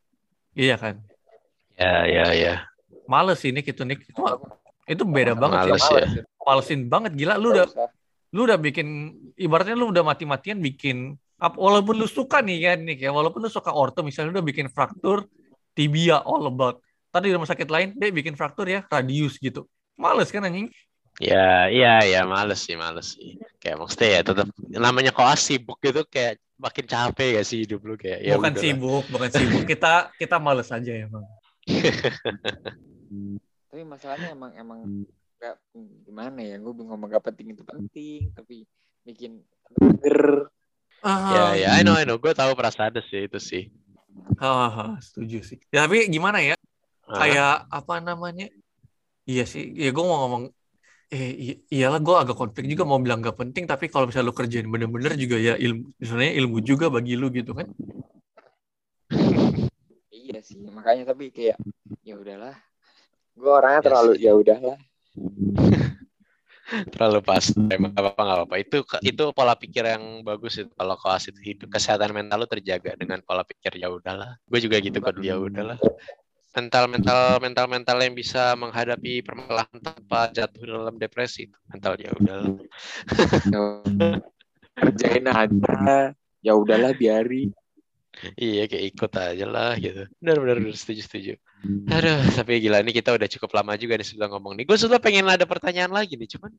Iya 0.57 0.81
kan? 0.81 0.97
Ya 1.77 2.09
ya 2.09 2.25
ya. 2.33 2.55
Males 3.05 3.37
sih 3.37 3.53
Nick 3.53 3.69
itu 3.69 3.83
Nick. 3.85 4.07
Itu, 4.07 4.23
itu 4.87 5.03
beda 5.05 5.37
banget 5.37 5.67
Males 5.67 5.83
sih. 5.83 5.99
ya. 5.99 6.07
Malesin 6.41 6.89
banget 6.89 7.13
gila 7.13 7.37
lu 7.37 7.53
udah 7.53 7.67
lu 8.31 8.47
udah 8.47 8.57
bikin 8.57 9.11
ibaratnya 9.35 9.75
lu 9.75 9.91
udah 9.91 10.01
mati-matian 10.07 10.63
bikin 10.63 11.19
ap- 11.37 11.59
walaupun 11.59 11.99
lu 11.99 12.07
suka 12.07 12.39
nih 12.39 12.57
kan 12.71 12.79
nih 12.87 12.97
ya 13.07 13.11
walaupun 13.11 13.43
lu 13.43 13.51
suka 13.51 13.75
orto 13.75 14.01
misalnya 14.01 14.31
lu 14.31 14.35
udah 14.39 14.47
bikin 14.47 14.71
fraktur 14.71 15.27
tibia 15.75 16.23
all 16.23 16.47
about 16.47 16.79
tadi 17.11 17.29
di 17.29 17.35
rumah 17.35 17.49
sakit 17.51 17.67
lain 17.67 17.89
deh 17.99 18.09
bikin 18.09 18.33
fraktur 18.39 18.65
ya 18.65 18.87
radius 18.87 19.35
gitu 19.37 19.67
males 19.99 20.31
kan 20.31 20.47
anjing 20.47 20.71
Ya, 21.21 21.69
iya, 21.69 22.01
ya, 22.07 22.21
males 22.25 22.65
sih, 22.65 22.73
males 22.73 23.13
sih. 23.13 23.37
Kayak 23.61 23.77
maksudnya 23.83 24.09
ya 24.09 24.21
tetap 24.25 24.47
namanya 24.73 25.13
koas 25.13 25.43
sibuk 25.45 25.77
gitu 25.77 26.01
kayak 26.09 26.41
makin 26.57 26.85
capek 26.89 27.37
gak 27.37 27.45
sih 27.45 27.61
hidup 27.61 27.81
lu 27.85 27.93
kayak 27.93 28.25
ya 28.25 28.37
bukan 28.37 28.53
udahlah. 28.53 28.65
sibuk 28.65 29.03
bukan 29.09 29.29
sibuk 29.29 29.63
kita 29.69 29.93
kita 30.17 30.37
males 30.41 30.69
aja 30.73 30.93
emang 30.93 31.25
Tapi 33.69 33.81
masalahnya 33.85 34.33
emang 34.33 34.51
emang 34.57 34.79
nggak 35.37 35.55
gimana 36.09 36.39
ya? 36.41 36.57
Gue 36.57 36.73
ngomong 36.73 37.07
gak 37.11 37.25
penting 37.33 37.53
itu 37.53 37.63
penting, 37.65 38.33
tapi 38.33 38.65
bikin 39.05 39.45
ger. 40.01 40.49
Ya, 41.31 41.53
ya, 41.53 41.67
I 41.77 41.85
know, 41.85 41.97
I 41.97 42.05
know. 42.05 42.17
Gue 42.17 42.33
tahu 42.33 42.57
perasaan 42.57 42.97
sih 43.09 43.29
itu 43.29 43.37
sih. 43.37 43.63
Ah, 44.41 44.97
setuju 44.99 45.39
sih 45.45 45.57
ya, 45.69 45.85
tapi 45.85 46.09
gimana 46.09 46.41
ya 46.41 46.57
Ah, 46.57 46.70
kayak 47.19 47.67
apa 47.67 47.95
namanya 47.99 48.47
iya 49.27 49.43
sih 49.43 49.75
ya 49.75 49.91
gue 49.91 50.03
mau 50.03 50.27
ngomong 50.27 50.43
eh 51.11 51.59
iyalah 51.67 51.99
gue 51.99 52.15
agak 52.15 52.37
konflik 52.39 52.71
juga 52.71 52.87
mau 52.87 52.95
bilang 53.03 53.19
gak 53.19 53.35
penting 53.35 53.67
tapi 53.67 53.91
kalau 53.91 54.07
misalnya 54.07 54.31
lu 54.31 54.35
kerjain 54.35 54.67
bener-bener 54.71 55.19
juga 55.19 55.35
ya 55.35 55.59
ilmu 55.59 55.91
sebenarnya 55.99 56.33
ilmu 56.39 56.57
juga 56.63 56.87
bagi 56.87 57.19
lu 57.19 57.27
gitu 57.35 57.51
kan 57.51 57.67
Iya 60.31 60.39
sih, 60.47 60.63
makanya 60.71 61.11
tapi 61.11 61.27
kayak 61.27 61.59
ya 62.07 62.15
udahlah. 62.15 62.55
Gue 63.35 63.51
orangnya 63.51 63.83
Ya 63.83 63.85
terlalu 63.91 64.11
ya 64.15 64.31
udahlah. 64.31 64.77
terlalu 66.95 67.19
pas. 67.19 67.45
Emang 67.67 67.91
apa 67.91 68.15
apa 68.15 68.21
nggak 68.23 68.37
apa-apa. 68.39 68.55
Itu 68.63 68.77
itu 69.03 69.23
pola 69.35 69.59
pikir 69.59 69.83
yang 69.91 70.23
bagus 70.23 70.63
itu. 70.63 70.71
Kalau 70.71 70.95
itu 70.95 71.39
hidup 71.43 71.67
kesehatan 71.67 72.15
mental 72.15 72.41
lu 72.41 72.47
terjaga 72.47 72.95
dengan 72.95 73.19
pola 73.27 73.43
pikir 73.43 73.75
ya 73.75 73.91
udahlah. 73.91 74.39
Gue 74.47 74.63
juga 74.63 74.79
gitu 74.79 75.03
kan 75.03 75.19
ya 75.19 75.35
udahlah. 75.35 75.75
Mental 76.51 76.83
mental 76.91 77.39
mental 77.39 77.65
mental 77.71 77.97
yang 78.03 78.11
bisa 78.11 78.51
menghadapi 78.59 79.23
permasalahan 79.23 79.79
tanpa 79.79 80.27
jatuh 80.35 80.63
dalam 80.67 80.95
depresi 80.99 81.47
itu 81.47 81.57
mental 81.71 81.95
ya 81.95 82.11
udahlah. 82.11 82.59
Ya, 83.47 83.59
kerjain 84.75 85.25
aja. 85.31 86.11
Ya 86.43 86.53
udahlah 86.57 86.91
biarin. 86.91 87.55
Iya 88.35 88.67
kayak 88.67 88.85
ikut 88.91 89.11
aja 89.15 89.45
lah 89.47 89.79
gitu. 89.79 90.03
Benar-benar 90.19 90.59
setuju 90.75 91.01
setuju. 91.07 91.33
Aduh, 91.87 92.19
tapi 92.35 92.57
gila 92.59 92.81
ini 92.81 92.91
kita 92.91 93.13
udah 93.13 93.29
cukup 93.29 93.61
lama 93.61 93.77
juga 93.77 93.95
nih 93.95 94.07
sudah 94.11 94.27
ngomong 94.27 94.57
nih. 94.57 94.65
Gue 94.67 94.75
sudah 94.75 94.97
pengen 94.97 95.29
ada 95.29 95.45
pertanyaan 95.45 95.93
lagi 95.93 96.17
nih, 96.17 96.35
cuman 96.35 96.51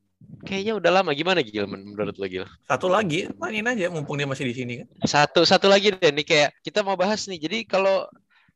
kayaknya 0.47 0.79
udah 0.79 0.91
lama. 1.03 1.11
Gimana 1.13 1.43
Gil 1.43 1.67
men- 1.67 1.85
menurut 1.93 2.17
lo 2.17 2.27
Gil? 2.31 2.47
satu 2.65 2.89
lagi 2.89 3.29
tanyain 3.37 3.67
aja 3.69 3.93
mumpung 3.93 4.17
dia 4.17 4.25
masih 4.25 4.49
di 4.49 4.55
sini 4.55 4.73
kan 4.81 4.87
Satu 5.05 5.43
satu 5.45 5.67
lagi 5.69 5.93
deh 5.93 6.09
nih 6.15 6.25
kayak 6.25 6.51
kita 6.65 6.81
mau 6.81 6.95
bahas 6.97 7.27
nih. 7.29 7.37
Jadi 7.37 7.59
kalau 7.67 8.07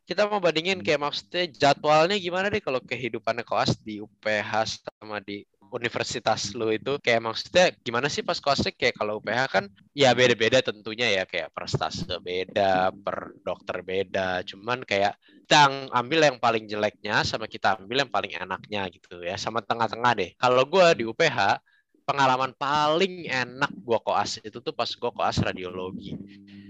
kita 0.07 0.31
mau 0.31 0.39
bandingin 0.39 0.81
kayak 0.87 1.03
maksudnya 1.03 1.51
jadwalnya 1.51 2.15
gimana 2.17 2.47
deh 2.47 2.63
kalau 2.63 2.79
kehidupannya 2.79 3.43
koas 3.43 3.75
di 3.83 3.99
UPH 3.99 4.87
sama 4.87 5.19
di 5.19 5.43
universitas 5.75 6.55
lu 6.55 6.71
itu. 6.71 6.97
Kayak 7.03 7.23
maksudnya 7.27 7.67
gimana 7.83 8.07
sih 8.07 8.23
pas 8.23 8.39
koasnya 8.39 8.71
kayak 8.71 8.95
kalau 8.95 9.19
UPH 9.19 9.41
kan 9.51 9.65
ya 9.93 10.15
beda-beda 10.15 10.63
tentunya 10.63 11.11
ya. 11.11 11.23
Kayak 11.27 11.51
prestasi 11.51 12.07
beda, 12.23 12.95
per 12.95 13.35
dokter 13.43 13.83
beda. 13.83 14.47
Cuman 14.47 14.87
kayak 14.87 15.19
kita 15.47 15.91
ambil 15.91 16.21
yang 16.31 16.39
paling 16.39 16.65
jeleknya 16.71 17.27
sama 17.27 17.51
kita 17.51 17.75
ambil 17.79 18.07
yang 18.07 18.13
paling 18.15 18.33
enaknya 18.39 18.87
gitu 18.95 19.21
ya. 19.27 19.35
Sama 19.35 19.59
tengah-tengah 19.59 20.13
deh. 20.15 20.31
Kalau 20.39 20.63
gue 20.71 20.87
di 21.03 21.05
UPH 21.05 21.59
pengalaman 22.07 22.55
paling 22.55 23.27
enak 23.27 23.73
gue 23.75 23.99
koas 24.07 24.39
itu 24.41 24.63
tuh 24.63 24.71
pas 24.71 24.87
gue 24.87 25.11
koas 25.11 25.37
radiologi. 25.43 26.15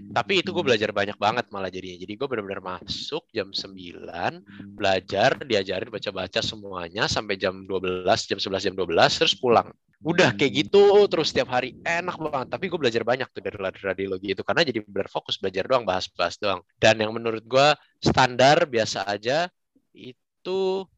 Tapi 0.07 0.41
itu 0.41 0.49
gue 0.49 0.65
belajar 0.65 0.89
banyak 0.89 1.13
banget 1.21 1.45
malah 1.53 1.69
jadinya. 1.69 2.01
Jadi 2.01 2.13
gue 2.17 2.27
benar-benar 2.27 2.63
masuk 2.63 3.29
jam 3.29 3.53
9, 3.53 4.73
belajar, 4.73 5.37
diajarin 5.45 5.93
baca-baca 5.93 6.41
semuanya 6.41 7.05
sampai 7.05 7.37
jam 7.37 7.69
12, 7.69 8.01
jam 8.25 8.39
11, 8.41 8.65
jam 8.71 8.75
12, 8.75 9.19
terus 9.21 9.37
pulang. 9.37 9.69
Udah 10.01 10.33
kayak 10.33 10.65
gitu 10.65 11.05
terus 11.05 11.29
setiap 11.29 11.53
hari. 11.53 11.77
Enak 11.85 12.17
banget. 12.17 12.47
Tapi 12.49 12.65
gue 12.65 12.79
belajar 12.81 13.03
banyak 13.05 13.29
tuh 13.29 13.41
dari 13.45 13.57
radiologi 13.61 14.33
itu. 14.33 14.41
Karena 14.41 14.65
jadi 14.65 14.79
benar 14.81 15.05
fokus 15.11 15.37
belajar 15.37 15.69
doang, 15.69 15.85
bahas-bahas 15.85 16.41
doang. 16.41 16.65
Dan 16.81 16.97
yang 16.97 17.13
menurut 17.13 17.45
gue 17.45 17.67
standar 18.01 18.65
biasa 18.65 19.05
aja, 19.05 19.45
itu 19.93 20.26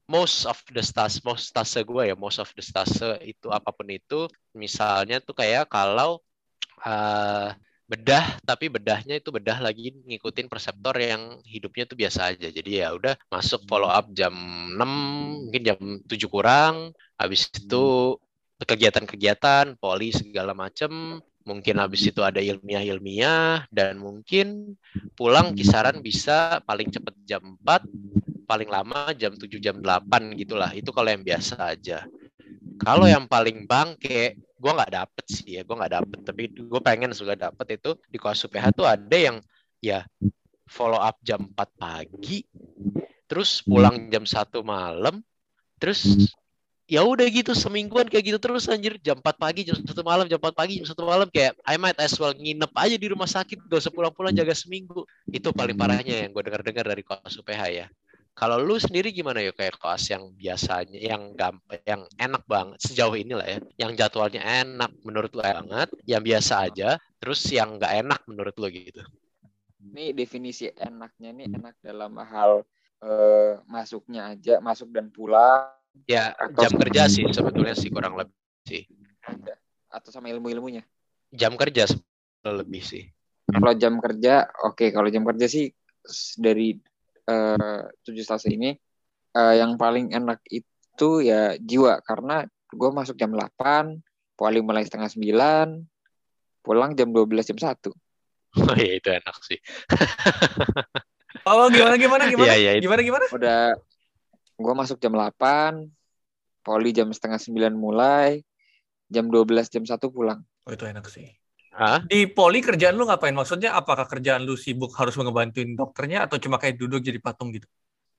most 0.09 0.49
of 0.49 0.57
the 0.73 0.81
stase 0.81 1.21
most 1.21 1.53
stase 1.53 1.85
gue 1.85 2.03
ya 2.09 2.15
most 2.17 2.41
of 2.41 2.49
the 2.57 2.63
stase 2.65 3.17
itu 3.21 3.47
apa 3.53 3.69
pun 3.69 3.85
itu 3.93 4.25
misalnya 4.57 5.21
tuh 5.21 5.37
kayak 5.37 5.69
kalau 5.69 6.17
uh, 6.81 7.53
bedah 7.89 8.37
tapi 8.45 8.69
bedahnya 8.69 9.17
itu 9.17 9.33
bedah 9.33 9.57
lagi 9.57 9.89
ngikutin 10.05 10.45
perseptor 10.45 10.93
yang 11.01 11.41
hidupnya 11.41 11.89
tuh 11.89 11.97
biasa 11.97 12.37
aja. 12.37 12.47
Jadi 12.53 12.85
ya 12.85 12.93
udah 12.93 13.17
masuk 13.33 13.65
follow 13.65 13.89
up 13.89 14.13
jam 14.13 14.33
6 14.77 15.49
mungkin 15.49 15.61
jam 15.65 15.79
7 16.05 16.29
kurang 16.29 16.93
habis 17.17 17.49
itu 17.49 18.13
kegiatan-kegiatan 18.61 19.73
poli 19.81 20.13
segala 20.13 20.53
macem 20.53 21.17
mungkin 21.49 21.81
habis 21.81 22.05
itu 22.05 22.21
ada 22.21 22.37
ilmiah-ilmiah 22.37 23.65
dan 23.73 23.97
mungkin 23.97 24.77
pulang 25.17 25.57
kisaran 25.57 25.97
bisa 26.05 26.61
paling 26.69 26.93
cepat 26.93 27.17
jam 27.25 27.41
4 27.65 27.89
paling 28.49 28.65
lama 28.65 29.13
jam 29.13 29.37
7 29.37 29.45
jam 29.61 29.77
8 29.77 30.33
gitulah. 30.33 30.73
Itu 30.73 30.89
kalau 30.89 31.13
yang 31.13 31.21
biasa 31.21 31.77
aja. 31.77 32.09
Kalau 32.81 33.05
yang 33.05 33.29
paling 33.29 33.69
bangke 33.69 34.41
gue 34.59 34.71
nggak 34.75 34.91
dapet 34.91 35.25
sih 35.29 35.55
ya 35.55 35.61
gue 35.61 35.75
nggak 35.77 35.93
dapet. 35.93 36.19
Tapi 36.25 36.43
gue 36.57 36.81
pengen 36.81 37.13
sudah 37.13 37.37
dapet 37.37 37.77
itu 37.77 37.93
di 38.09 38.17
kelas 38.17 38.41
UPH 38.49 38.73
tuh 38.73 38.89
ada 38.89 39.13
yang 39.13 39.37
ya 39.77 40.01
follow 40.65 40.97
up 40.97 41.21
jam 41.21 41.45
4 41.45 41.53
pagi 41.77 42.41
terus 43.29 43.61
pulang 43.61 44.09
jam 44.09 44.25
satu 44.25 44.65
malam 44.65 45.21
terus 45.77 46.33
ya 46.89 47.05
udah 47.05 47.29
gitu 47.29 47.53
semingguan 47.53 48.09
kayak 48.09 48.33
gitu 48.33 48.39
terus 48.41 48.65
anjir. 48.65 48.97
Jam 49.05 49.21
4 49.21 49.29
pagi 49.37 49.61
jam 49.69 49.77
satu 49.77 50.01
malam 50.01 50.25
jam 50.25 50.41
4 50.41 50.57
pagi 50.57 50.81
jam 50.81 50.89
satu 50.89 51.05
malam 51.05 51.29
kayak 51.29 51.53
I 51.69 51.77
might 51.77 52.01
as 52.01 52.17
well 52.17 52.33
nginep 52.33 52.73
aja 52.73 52.97
di 52.97 53.07
rumah 53.13 53.29
sakit 53.29 53.69
gak 53.69 53.77
usah 53.85 53.93
pulang-pulang 53.93 54.33
jaga 54.33 54.57
seminggu. 54.57 55.05
Itu 55.29 55.53
paling 55.53 55.77
parahnya 55.77 56.25
yang 56.25 56.33
gue 56.33 56.41
dengar-dengar 56.41 56.89
dari 56.89 57.05
kelas 57.05 57.37
UPH 57.37 57.63
ya 57.69 57.87
kalau 58.39 58.55
lu 58.55 58.79
sendiri 58.79 59.11
gimana 59.11 59.43
ya 59.43 59.51
kayak 59.51 59.75
kelas 59.75 60.15
yang 60.15 60.31
biasanya 60.31 60.95
yang 60.95 61.35
gampang 61.35 61.83
yang 61.83 62.07
enak 62.15 62.39
banget 62.47 62.79
sejauh 62.79 63.11
ini 63.19 63.35
lah 63.35 63.43
ya. 63.43 63.59
Yang 63.75 63.91
jadwalnya 63.99 64.39
enak 64.63 64.95
menurut 65.03 65.35
lu 65.35 65.43
banget, 65.43 65.91
yang 66.07 66.23
biasa 66.23 66.71
aja, 66.71 66.95
terus 67.19 67.43
yang 67.51 67.75
nggak 67.75 67.99
enak 67.99 68.23
menurut 68.31 68.55
lu 68.55 68.71
gitu. 68.71 69.03
Ini 69.83 70.15
definisi 70.15 70.71
enaknya 70.71 71.35
nih 71.35 71.47
enak 71.51 71.83
dalam 71.83 72.15
hal 72.15 72.63
eh, 73.03 73.59
masuknya 73.67 74.31
aja, 74.31 74.63
masuk 74.63 74.87
dan 74.95 75.11
pulang. 75.11 75.75
Ya, 76.07 76.31
jam 76.55 76.71
kerja 76.79 77.11
sih 77.11 77.27
sebetulnya 77.35 77.75
sih 77.75 77.91
kurang 77.91 78.15
lebih 78.15 78.39
sih. 78.63 78.87
Atau 79.91 80.15
sama 80.15 80.31
ilmu-ilmunya. 80.31 80.87
Jam 81.35 81.59
kerja 81.59 81.91
lebih 82.47 82.87
sih. 82.87 83.03
Kalau 83.51 83.75
jam 83.75 83.99
kerja, 83.99 84.47
oke. 84.63 84.79
Okay. 84.79 84.89
Kalau 84.95 85.11
jam 85.11 85.27
kerja 85.27 85.43
sih 85.51 85.75
dari 86.39 86.79
uh, 87.29 87.85
tujuh 88.01 88.25
stase 88.25 88.49
ini 88.49 88.73
uh, 89.37 89.53
yang 89.53 89.77
paling 89.77 90.09
enak 90.09 90.41
itu 90.49 91.21
ya 91.21 91.53
jiwa. 91.61 92.01
Karena 92.01 92.41
gue 92.49 92.89
masuk 92.89 93.13
jam 93.17 93.29
8 93.33 94.01
poli 94.33 94.59
mulai 94.65 94.85
setengah 94.85 95.13
9 95.13 96.65
pulang 96.65 96.97
jam 96.97 97.09
12 97.11 97.49
jam 97.53 97.59
1 97.59 97.91
oh 98.57 98.75
iya 98.77 98.93
itu 98.97 99.09
enak 99.11 99.37
sih. 99.45 99.59
Oh 101.45 101.69
gimana 101.69 101.95
gimana 101.95 102.25
gimana? 102.25 102.57
Iya, 102.57 102.57
iya, 102.57 102.71
gimana 102.81 103.01
gimana? 103.05 103.25
Udah 103.29 103.77
gue 104.59 104.73
masuk 104.75 104.97
jam 104.97 105.13
8 105.13 105.87
poli 106.65 106.89
jam 106.89 107.09
setengah 107.13 107.37
9 107.37 107.73
mulai 107.77 108.41
jam 109.07 109.29
12 109.29 109.45
jam 109.69 109.83
1 109.85 109.97
pulang. 110.09 110.41
Oh 110.65 110.73
itu 110.73 110.89
enak 110.89 111.05
sih 111.05 111.38
Hah? 111.79 112.03
Di 112.03 112.27
poli 112.27 112.59
kerjaan 112.59 112.99
lu 112.99 113.07
ngapain? 113.07 113.31
Maksudnya 113.31 113.71
apakah 113.71 114.03
kerjaan 114.03 114.43
lu 114.43 114.59
sibuk 114.59 114.91
harus 114.99 115.15
ngebantuin 115.15 115.79
dokternya 115.79 116.27
atau 116.27 116.35
cuma 116.35 116.59
kayak 116.59 116.75
duduk 116.75 116.99
jadi 116.99 117.23
patung 117.23 117.55
gitu? 117.55 117.63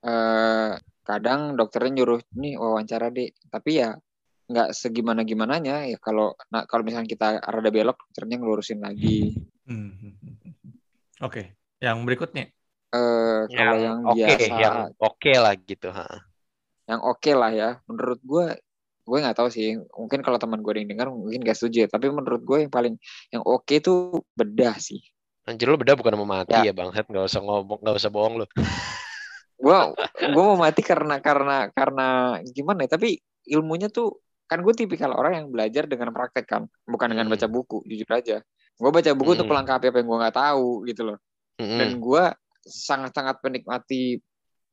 Uh, 0.00 0.80
kadang 1.04 1.60
dokternya 1.60 2.00
nyuruh 2.00 2.24
nih 2.40 2.56
wawancara 2.56 3.12
deh, 3.12 3.28
tapi 3.52 3.84
ya 3.84 3.92
nggak 4.50 4.72
segimana 4.74 5.22
gimananya 5.22 5.86
ya 5.86 5.94
kalau 6.02 6.34
nah, 6.50 6.66
kalau 6.66 6.82
misalnya 6.82 7.06
kita 7.06 7.38
rada 7.38 7.70
belok 7.70 8.00
dokternya 8.08 8.36
ngelurusin 8.40 8.80
lagi. 8.80 9.36
Hmm. 9.68 9.92
Oke, 11.20 11.20
okay. 11.20 11.46
yang 11.84 12.00
berikutnya? 12.08 12.48
Uh, 12.96 13.44
kalau 13.52 13.76
yang, 13.76 13.78
yang 13.78 13.98
okay, 14.08 14.24
biasa, 14.40 14.54
yang 14.56 14.78
oke 14.88 15.20
okay 15.20 15.36
lah 15.36 15.52
gitu, 15.60 15.88
ha. 15.92 16.08
Yang 16.88 17.00
oke 17.04 17.20
okay 17.20 17.34
lah 17.36 17.50
ya, 17.52 17.70
menurut 17.84 18.20
gue 18.24 18.46
gue 19.10 19.18
nggak 19.18 19.36
tahu 19.36 19.48
sih. 19.50 19.74
Mungkin 19.74 20.22
kalau 20.22 20.38
teman 20.38 20.62
gue 20.62 20.70
yang 20.78 20.86
dengar 20.86 21.10
mungkin 21.10 21.42
gak 21.42 21.58
setuju 21.58 21.86
ya. 21.86 21.88
Tapi 21.90 22.06
menurut 22.14 22.42
gue 22.46 22.58
yang 22.62 22.70
paling 22.70 22.94
yang 23.34 23.42
oke 23.42 23.66
okay 23.66 23.82
tuh 23.82 24.22
bedah 24.38 24.78
sih. 24.78 25.02
Anjir 25.50 25.66
lo 25.66 25.74
bedah 25.74 25.98
bukan 25.98 26.14
mau 26.14 26.28
mati 26.28 26.54
ya, 26.54 26.70
ya 26.70 26.72
bang 26.76 26.94
nggak 26.94 27.26
usah 27.26 27.42
ngomong 27.42 27.80
nggak 27.82 27.96
usah 27.96 28.12
bohong 28.12 28.44
lo 28.44 28.46
gue 29.60 29.78
gue 30.30 30.44
mau 30.44 30.56
mati 30.56 30.80
karena 30.80 31.18
karena 31.18 31.68
karena 31.74 32.38
gimana 32.54 32.86
ya? 32.86 32.96
Tapi 32.96 33.18
ilmunya 33.50 33.90
tuh 33.90 34.22
kan 34.48 34.64
gue 34.64 34.72
tipikal 34.72 35.12
orang 35.12 35.42
yang 35.42 35.46
belajar 35.50 35.84
dengan 35.90 36.14
praktek 36.14 36.46
kan. 36.46 36.62
Bukan 36.86 37.12
dengan 37.12 37.26
hmm. 37.28 37.34
baca 37.34 37.46
buku 37.50 37.82
jujur 37.84 38.08
aja. 38.14 38.40
Gue 38.78 38.90
baca 38.94 39.10
buku 39.12 39.34
hmm. 39.34 39.36
untuk 39.36 39.48
pelengkapi 39.50 39.92
apa 39.92 39.98
yang 40.00 40.08
gue 40.08 40.18
nggak 40.22 40.36
tahu 40.38 40.68
gitu 40.86 41.02
loh. 41.12 41.18
Hmm. 41.60 41.76
dan 41.76 41.90
gue 42.00 42.24
sangat-sangat 42.64 43.36
menikmati 43.44 44.16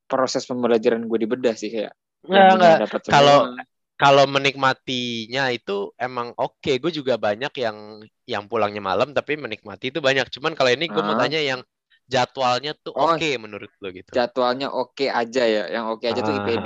proses 0.07 0.47
pembelajaran 0.47 1.03
gue 1.03 1.19
di 1.19 1.27
bedah 1.27 1.51
sih 1.51 1.67
kayak 1.67 1.91
Nggak, 2.27 2.91
Kalau 3.07 3.55
kalau 3.97 4.29
menikmatinya 4.29 5.49
itu 5.49 5.91
emang 5.97 6.29
oke. 6.37 6.61
Okay. 6.61 6.77
Gue 6.77 6.93
juga 6.93 7.17
banyak 7.17 7.49
yang 7.57 8.05
yang 8.29 8.45
pulangnya 8.45 8.79
malam 8.79 9.09
tapi 9.11 9.35
menikmati 9.35 9.89
itu 9.89 9.99
banyak. 9.99 10.29
Cuman 10.29 10.53
kalau 10.53 10.69
ini 10.69 10.85
gue 10.85 11.01
mau 11.01 11.17
ah. 11.17 11.19
tanya 11.25 11.41
yang 11.41 11.65
jadwalnya 12.05 12.77
tuh 12.77 12.93
oh, 12.93 13.11
oke 13.11 13.17
okay 13.17 13.41
menurut 13.41 13.73
lo 13.81 13.89
gitu. 13.89 14.13
Jadwalnya 14.13 14.69
oke 14.69 14.93
okay 14.93 15.09
aja 15.09 15.43
ya. 15.43 15.63
Yang 15.73 15.85
oke 15.89 15.99
okay 16.05 16.07
aja 16.13 16.21
ah. 16.21 16.25
tuh 16.29 16.33
IPD. 16.37 16.65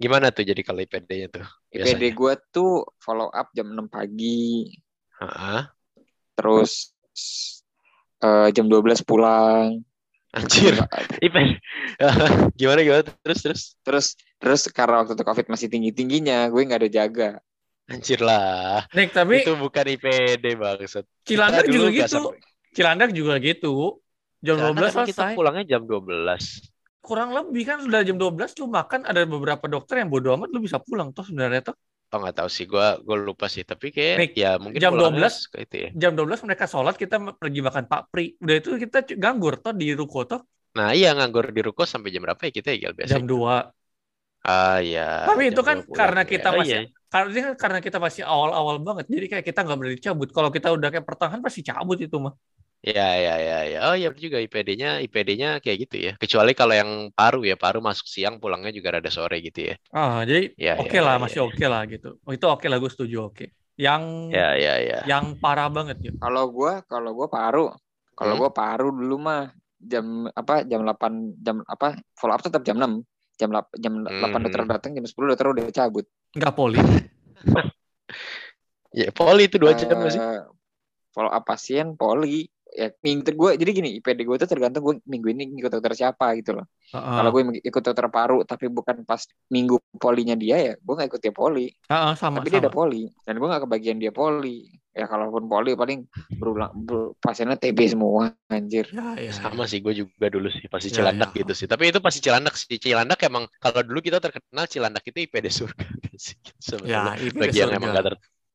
Gimana 0.00 0.26
tuh 0.32 0.44
jadi 0.48 0.60
kalau 0.64 0.80
IPD-nya 0.80 1.28
tuh? 1.28 1.44
Biasanya? 1.68 2.00
IPD 2.00 2.04
gue 2.16 2.32
tuh 2.48 2.72
follow 2.96 3.28
up 3.28 3.52
jam 3.52 3.68
6 3.68 3.92
pagi. 3.92 4.72
Ah. 5.20 5.68
Terus 6.40 6.96
uh, 8.24 8.48
jam 8.48 8.64
12 8.64 9.04
pulang. 9.04 9.76
Anjir. 10.32 10.72
IPD. 11.20 11.60
gimana 12.58 12.80
gimana 12.80 13.02
terus 13.20 13.44
terus. 13.44 13.62
Terus 13.84 14.06
terus 14.40 14.66
karena 14.72 15.04
waktu 15.04 15.14
itu 15.14 15.24
covid 15.28 15.46
masih 15.52 15.68
tinggi 15.68 15.90
tingginya, 15.92 16.48
gue 16.48 16.64
nggak 16.64 16.80
ada 16.80 16.90
jaga. 16.90 17.30
Anjir 17.90 18.22
lah. 18.22 18.86
Nek 18.94 19.10
tapi 19.10 19.42
itu 19.42 19.52
bukan 19.58 19.84
IPD 19.98 20.54
banget. 20.54 21.02
Cilandak 21.26 21.66
juga 21.66 21.88
gitu. 21.90 22.20
Cilandak 22.70 23.10
juga 23.10 23.34
gitu. 23.42 23.98
Jam 24.40 24.56
dua 24.62 24.72
belas 24.72 24.94
selesai. 24.94 25.10
Kita 25.10 25.24
pulangnya 25.34 25.64
jam 25.66 25.82
12. 25.84 26.06
Kurang 27.02 27.34
lebih 27.34 27.66
kan 27.66 27.82
sudah 27.82 28.00
jam 28.06 28.14
12 28.14 28.60
lu 28.62 28.66
makan 28.70 29.04
ada 29.04 29.26
beberapa 29.26 29.66
dokter 29.66 30.00
yang 30.00 30.08
bodo 30.08 30.38
amat 30.38 30.54
lu 30.54 30.62
bisa 30.62 30.78
pulang 30.78 31.10
toh 31.10 31.26
sebenarnya 31.26 31.72
tuh. 31.72 31.76
Oh 32.14 32.18
nggak 32.22 32.42
tahu 32.42 32.48
sih, 32.50 32.70
gue 32.70 32.86
gue 33.02 33.16
lupa 33.18 33.50
sih. 33.50 33.66
Tapi 33.66 33.90
kayak 33.90 34.16
Nek, 34.22 34.32
ya 34.38 34.50
mungkin 34.62 34.78
jam 34.78 34.94
12 34.94 35.18
itu 35.58 35.76
ya. 35.76 35.90
Jam 35.98 36.12
12 36.14 36.46
mereka 36.46 36.70
sholat 36.70 36.94
kita 36.94 37.18
pergi 37.18 37.60
makan 37.60 37.84
Pak 37.90 38.02
Pri. 38.14 38.38
Udah 38.38 38.54
itu 38.54 38.70
kita 38.78 39.02
ganggur 39.18 39.58
toh 39.58 39.74
di 39.74 39.90
ruko 39.98 40.30
toh. 40.30 40.46
Nah 40.78 40.94
iya 40.94 41.10
nganggur 41.18 41.50
di 41.50 41.60
ruko 41.66 41.82
sampai 41.82 42.14
jam 42.14 42.22
berapa 42.22 42.38
ya 42.38 42.52
kita 42.54 42.70
ya 42.78 42.94
biasa. 42.94 43.18
Jam 43.18 43.26
2. 43.26 43.79
Ah 44.40 44.80
ya. 44.80 45.28
Tapi 45.28 45.52
itu 45.52 45.60
kan 45.60 45.84
karena 45.84 46.22
kita 46.24 46.48
ya. 46.52 46.56
masih 46.56 46.80
iya. 46.88 47.08
karena 47.12 47.52
karena 47.56 47.78
kita 47.84 47.98
masih 48.00 48.22
awal-awal 48.24 48.80
banget. 48.80 49.08
Jadi 49.12 49.26
kayak 49.28 49.44
kita 49.44 49.60
nggak 49.64 49.78
berani 49.78 49.98
cabut. 50.00 50.28
Kalau 50.32 50.50
kita 50.52 50.68
udah 50.72 50.88
kayak 50.88 51.04
pertahanan 51.04 51.44
pasti 51.44 51.60
cabut 51.60 52.00
itu 52.00 52.16
mah. 52.16 52.32
Ya, 52.80 53.12
ya, 53.12 53.36
ya, 53.36 53.58
ya. 53.68 53.78
Oh 53.92 53.96
ya 53.96 54.08
juga 54.16 54.40
IPD-nya, 54.40 55.04
IPD-nya 55.04 55.60
kayak 55.60 55.78
gitu 55.84 55.96
ya. 56.00 56.12
Kecuali 56.16 56.56
kalau 56.56 56.72
yang 56.72 57.12
paru 57.12 57.44
ya, 57.44 57.52
paru 57.52 57.84
masuk 57.84 58.08
siang, 58.08 58.40
pulangnya 58.40 58.72
juga 58.72 58.96
rada 58.96 59.12
sore 59.12 59.44
gitu 59.44 59.68
ya. 59.68 59.74
Ah, 59.92 60.24
jadi 60.24 60.56
ya, 60.56 60.80
oke 60.80 60.88
okay 60.88 60.96
ya, 60.96 61.04
lah, 61.04 61.14
ya, 61.20 61.20
masih 61.20 61.38
ya. 61.38 61.44
oke 61.44 61.56
okay 61.60 61.68
lah 61.68 61.82
gitu. 61.84 62.10
Oh, 62.24 62.32
itu 62.32 62.46
oke 62.48 62.56
okay 62.56 62.68
lah, 62.72 62.80
gue 62.80 62.88
setuju 62.88 63.16
oke. 63.28 63.36
Okay. 63.36 63.48
Yang 63.76 64.02
ya, 64.32 64.48
ya, 64.56 64.74
ya. 64.80 64.98
yang 65.04 65.36
parah 65.36 65.68
banget 65.68 66.00
ya. 66.00 66.12
Kalau 66.16 66.48
gue, 66.48 66.72
kalau 66.88 67.10
gue 67.12 67.28
paru, 67.28 67.68
kalau 68.16 68.32
hmm? 68.32 68.40
gue 68.48 68.50
paru 68.56 68.88
dulu 68.96 69.16
mah 69.20 69.52
jam 69.80 70.28
apa 70.32 70.64
jam 70.68 70.84
8 70.84 71.40
jam 71.40 71.56
apa 71.64 71.96
follow 72.12 72.36
up 72.36 72.44
tetap 72.44 72.60
jam 72.64 72.76
6 72.76 73.00
jam 73.40 73.48
8 73.48 73.80
jam 73.80 73.92
hmm. 74.04 74.36
8 74.36 74.44
dokter 74.44 74.62
datang 74.68 74.90
jam 74.92 75.04
10 75.08 75.30
dokter 75.32 75.46
udah 75.48 75.64
cabut 75.72 76.04
Enggak 76.36 76.52
poli 76.52 76.78
Ya, 78.90 79.14
poli 79.14 79.46
itu 79.46 79.54
dua 79.54 79.70
jam 79.78 79.86
nggak 79.86 80.10
sih? 80.10 80.18
Eh, 80.18 80.42
follow 81.14 81.30
up 81.30 81.46
pasien 81.46 81.94
poli 81.94 82.50
ya 82.70 82.86
minggu 83.02 83.34
gue 83.34 83.50
jadi 83.58 83.70
gini 83.74 83.90
IPD 83.98 84.22
gue 84.22 84.36
tuh 84.38 84.46
tergantung 84.46 84.86
gue 84.86 84.94
minggu 85.02 85.26
ini 85.34 85.58
ikut 85.58 85.74
dokter 85.74 85.90
siapa 85.90 86.38
gitu 86.38 86.54
loh 86.54 86.70
Heeh. 86.94 87.14
kalau 87.18 87.30
gue 87.34 87.42
ikut 87.66 87.82
dokter 87.82 88.06
paru 88.06 88.46
tapi 88.46 88.70
bukan 88.70 89.02
pas 89.02 89.26
minggu 89.50 89.82
polinya 89.98 90.38
dia 90.38 90.56
ya 90.70 90.72
gue 90.78 90.94
nggak 90.94 91.10
ikut 91.10 91.18
dia 91.22 91.34
poli 91.34 91.66
Heeh, 91.90 92.12
sama 92.14 92.38
tapi 92.38 92.54
dia 92.54 92.62
sama. 92.62 92.70
ada 92.70 92.72
poli 92.72 93.10
dan 93.26 93.34
gue 93.42 93.48
nggak 93.50 93.62
kebagian 93.66 93.98
dia 93.98 94.14
poli 94.14 94.70
ya 94.98 95.04
kalaupun 95.12 95.44
poli 95.50 95.70
paling 95.80 95.98
berulang 96.38 96.72
ber- 96.86 97.12
pasiennya 97.24 97.56
TB 97.62 97.78
semua 97.92 98.34
anjir 98.50 98.86
Ya, 98.90 99.14
ya, 99.22 99.30
Sama 99.30 99.62
sih, 99.70 99.78
gue 99.84 99.94
juga 100.02 100.26
dulu 100.34 100.50
sih 100.50 100.66
pasti 100.66 100.88
Ya, 100.88 100.96
Cilandak 100.96 101.30
ya. 101.30 101.30
gitu 101.38 101.52
sih. 101.54 101.66
Tapi 101.70 101.94
itu 101.94 101.98
pasti 102.02 102.18
Cilandak 102.26 102.54
sih. 102.58 102.74
Cilandak 102.84 103.18
emang 103.22 103.44
kalau 103.62 103.80
dulu 103.86 104.02
kita 104.02 104.18
terkenal 104.18 104.66
Cilandak 104.66 105.04
itu 105.06 105.18
IPD 105.22 105.46
surga 105.46 105.86
sih. 106.26 106.34
ya. 106.82 106.98
Sebetulnya. 106.98 107.12
Ya, 107.22 107.30
bagi 107.38 107.62
yang 107.62 107.70
emang 107.76 107.94
gak 107.94 108.06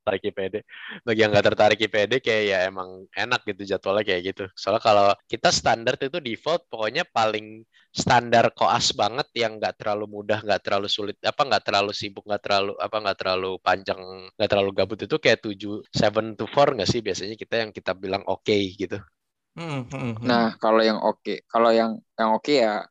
tertarik 0.06 0.30
IPD, 0.30 0.56
bagi 1.02 1.20
yang 1.26 1.34
gak 1.34 1.48
tertarik 1.50 1.80
IPD 1.82 2.22
kayak 2.22 2.44
ya 2.46 2.58
emang 2.70 3.10
enak 3.10 3.42
gitu 3.50 3.66
jadwalnya 3.74 4.06
kayak 4.06 4.22
gitu. 4.30 4.46
Soalnya 4.54 4.84
kalau 4.86 5.10
kita 5.26 5.50
standar 5.50 5.98
itu 5.98 6.22
default 6.22 6.70
pokoknya 6.70 7.10
paling 7.10 7.66
standar 7.90 8.54
koas 8.54 8.94
banget 8.94 9.26
yang 9.34 9.58
nggak 9.58 9.82
terlalu 9.82 10.06
mudah, 10.22 10.46
nggak 10.46 10.62
terlalu 10.62 10.86
sulit, 10.86 11.18
apa 11.26 11.42
nggak 11.42 11.64
terlalu 11.66 11.92
sibuk, 11.98 12.22
nggak 12.22 12.44
terlalu 12.46 12.78
apa 12.78 12.98
nggak 13.02 13.18
terlalu 13.18 13.52
panjang, 13.66 14.00
nggak 14.38 14.50
terlalu 14.54 14.72
gabut 14.78 15.00
itu 15.02 15.18
kayak 15.18 15.40
7 15.42 15.82
7 15.90 16.38
to 16.38 16.46
4 16.46 16.78
nggak 16.78 16.90
sih 16.92 17.02
biasanya 17.02 17.34
kita 17.34 17.56
yang 17.66 17.72
kita 17.74 17.92
bilang 17.98 18.22
oke 18.30 18.54
gitu. 18.78 19.02
Hmm, 19.56 19.88
hmm, 19.88 20.20
hmm. 20.20 20.28
nah 20.28 20.54
kalau 20.60 20.84
yang 20.84 21.00
oke 21.00 21.48
kalau 21.48 21.72
yang 21.72 21.96
yang 22.20 22.30
oke 22.36 22.52
ya 22.52 22.84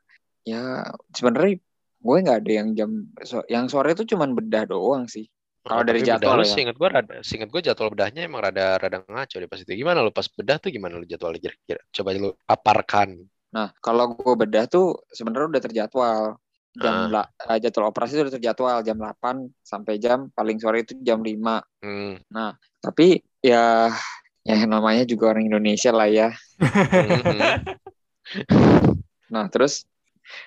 ya 0.48 0.80
sebenarnya 1.12 1.60
gue 2.04 2.16
nggak 2.24 2.38
ada 2.40 2.52
yang 2.52 2.68
jam 2.72 2.90
so- 3.20 3.44
yang 3.52 3.68
sore 3.68 3.92
itu 3.92 4.16
cuman 4.16 4.32
bedah 4.32 4.64
doang 4.64 5.04
sih 5.04 5.28
Kalau 5.64 5.80
Oh, 5.80 5.86
dari 5.88 6.04
jadwal 6.04 6.44
ya. 6.44 6.52
Seinget 6.52 6.76
gue, 6.76 6.88
rada, 6.92 7.14
seinget 7.24 7.48
gue 7.48 7.60
jadwal 7.64 7.88
bedahnya 7.88 8.28
emang 8.28 8.44
rada 8.44 8.76
rada 8.76 9.00
ngaco 9.08 9.36
deh 9.40 9.48
pas 9.48 9.56
itu. 9.56 9.72
Gimana 9.72 10.04
lu 10.04 10.12
pas 10.12 10.28
bedah 10.28 10.60
tuh 10.60 10.68
gimana 10.68 11.00
lu 11.00 11.08
jadwalnya 11.08 11.40
kira-kira? 11.40 11.80
Coba 11.88 12.08
lu 12.12 12.36
paparkan. 12.44 13.16
Nah, 13.56 13.72
kalau 13.80 14.12
gue 14.12 14.34
bedah 14.36 14.68
tuh 14.68 15.00
sebenarnya 15.08 15.56
udah 15.56 15.62
terjadwal. 15.64 16.20
Jam 16.74 17.06
la- 17.06 17.30
eh, 17.48 17.62
jadwal 17.62 17.88
operasi 17.94 18.18
itu 18.18 18.26
udah 18.26 18.34
terjadwal 18.34 18.78
jam 18.82 18.98
8 18.98 19.46
sampai 19.62 19.94
jam 20.02 20.26
paling 20.34 20.58
sore 20.58 20.82
itu 20.82 20.98
jam 21.00 21.22
5. 21.22 21.62
Hmm. 21.80 22.18
Tapi 22.82 23.22
ya 23.40 23.88
ya 24.44 24.56
namanya 24.68 25.06
juga 25.08 25.32
orang 25.32 25.48
Indonesia 25.48 25.94
lah 25.94 26.10
ya. 26.10 26.28
Nah, 29.34 29.46
terus 29.50 29.84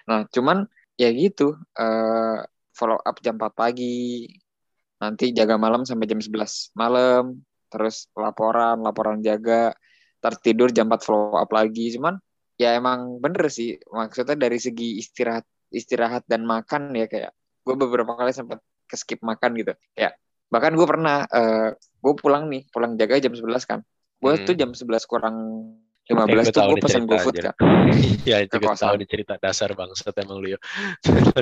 nah 0.09 0.25
cuman 0.27 0.65
ya 0.97 1.09
gitu 1.13 1.55
eh 1.77 2.37
follow 2.73 2.99
up 2.99 3.17
jam 3.23 3.39
4 3.39 3.53
pagi. 3.55 4.27
Nanti 4.97 5.29
jaga 5.31 5.55
malam 5.55 5.85
sampai 5.85 6.05
jam 6.05 6.17
11 6.17 6.73
malam. 6.73 7.37
Terus 7.67 8.07
laporan, 8.13 8.81
laporan 8.81 9.21
jaga. 9.21 9.73
Tertidur 10.17 10.73
jam 10.73 10.89
4 10.89 11.03
follow 11.05 11.37
up 11.37 11.51
lagi. 11.51 11.93
Cuman 11.93 12.17
ya 12.57 12.73
emang 12.73 13.21
bener 13.21 13.53
sih 13.53 13.77
maksudnya 13.93 14.33
dari 14.33 14.57
segi 14.57 14.97
istirahat 14.97 15.45
istirahat 15.69 16.25
dan 16.25 16.41
makan 16.41 16.89
ya 16.97 17.05
kayak 17.05 17.29
gue 17.61 17.75
beberapa 17.77 18.17
kali 18.17 18.33
sempat 18.33 18.57
ke 18.89 18.97
skip 18.97 19.21
makan 19.21 19.53
gitu 19.53 19.77
kayak 19.93 20.17
bahkan 20.49 20.73
gue 20.73 20.87
pernah 20.89 21.21
eh 21.29 21.77
gue 21.77 22.13
pulang 22.17 22.49
nih 22.49 22.65
pulang 22.73 22.97
jaga 22.97 23.21
jam 23.21 23.35
11 23.37 23.61
kan 23.61 23.79
gue 24.17 24.31
Hmm. 24.33 24.41
tuh 24.41 24.55
jam 24.57 24.73
11 24.73 25.05
kurang 25.05 25.37
Eh, 26.07 26.15
15 26.15 26.49
gua 26.49 26.53
tuh 26.55 26.61
gue 26.71 26.77
pesen 26.81 27.03
GoFood 27.05 27.35
kan 27.45 27.53
Iya, 28.25 28.37
itu 28.47 28.55
gue 28.57 28.73
tahu 28.73 28.95
nih 28.95 29.07
cerita 29.11 29.33
dasar 29.37 29.75
bangsat 29.75 30.15
emang 30.17 30.39
lu 30.39 30.55
ya. 30.55 30.59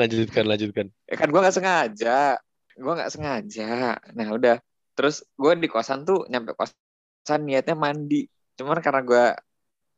lanjutkan, 0.00 0.44
lanjutkan. 0.44 0.86
ya 1.06 1.16
kan 1.16 1.28
gue 1.30 1.40
nggak 1.40 1.54
sengaja 1.54 2.36
gue 2.80 2.92
nggak 2.96 3.12
sengaja. 3.12 4.00
Nah 4.16 4.28
udah. 4.32 4.56
Terus 4.96 5.22
gue 5.36 5.52
di 5.60 5.68
kosan 5.68 6.08
tuh 6.08 6.24
nyampe 6.32 6.56
kosan 6.56 7.40
niatnya 7.44 7.76
mandi. 7.76 8.24
Cuman 8.56 8.80
karena 8.80 9.00
gue 9.04 9.24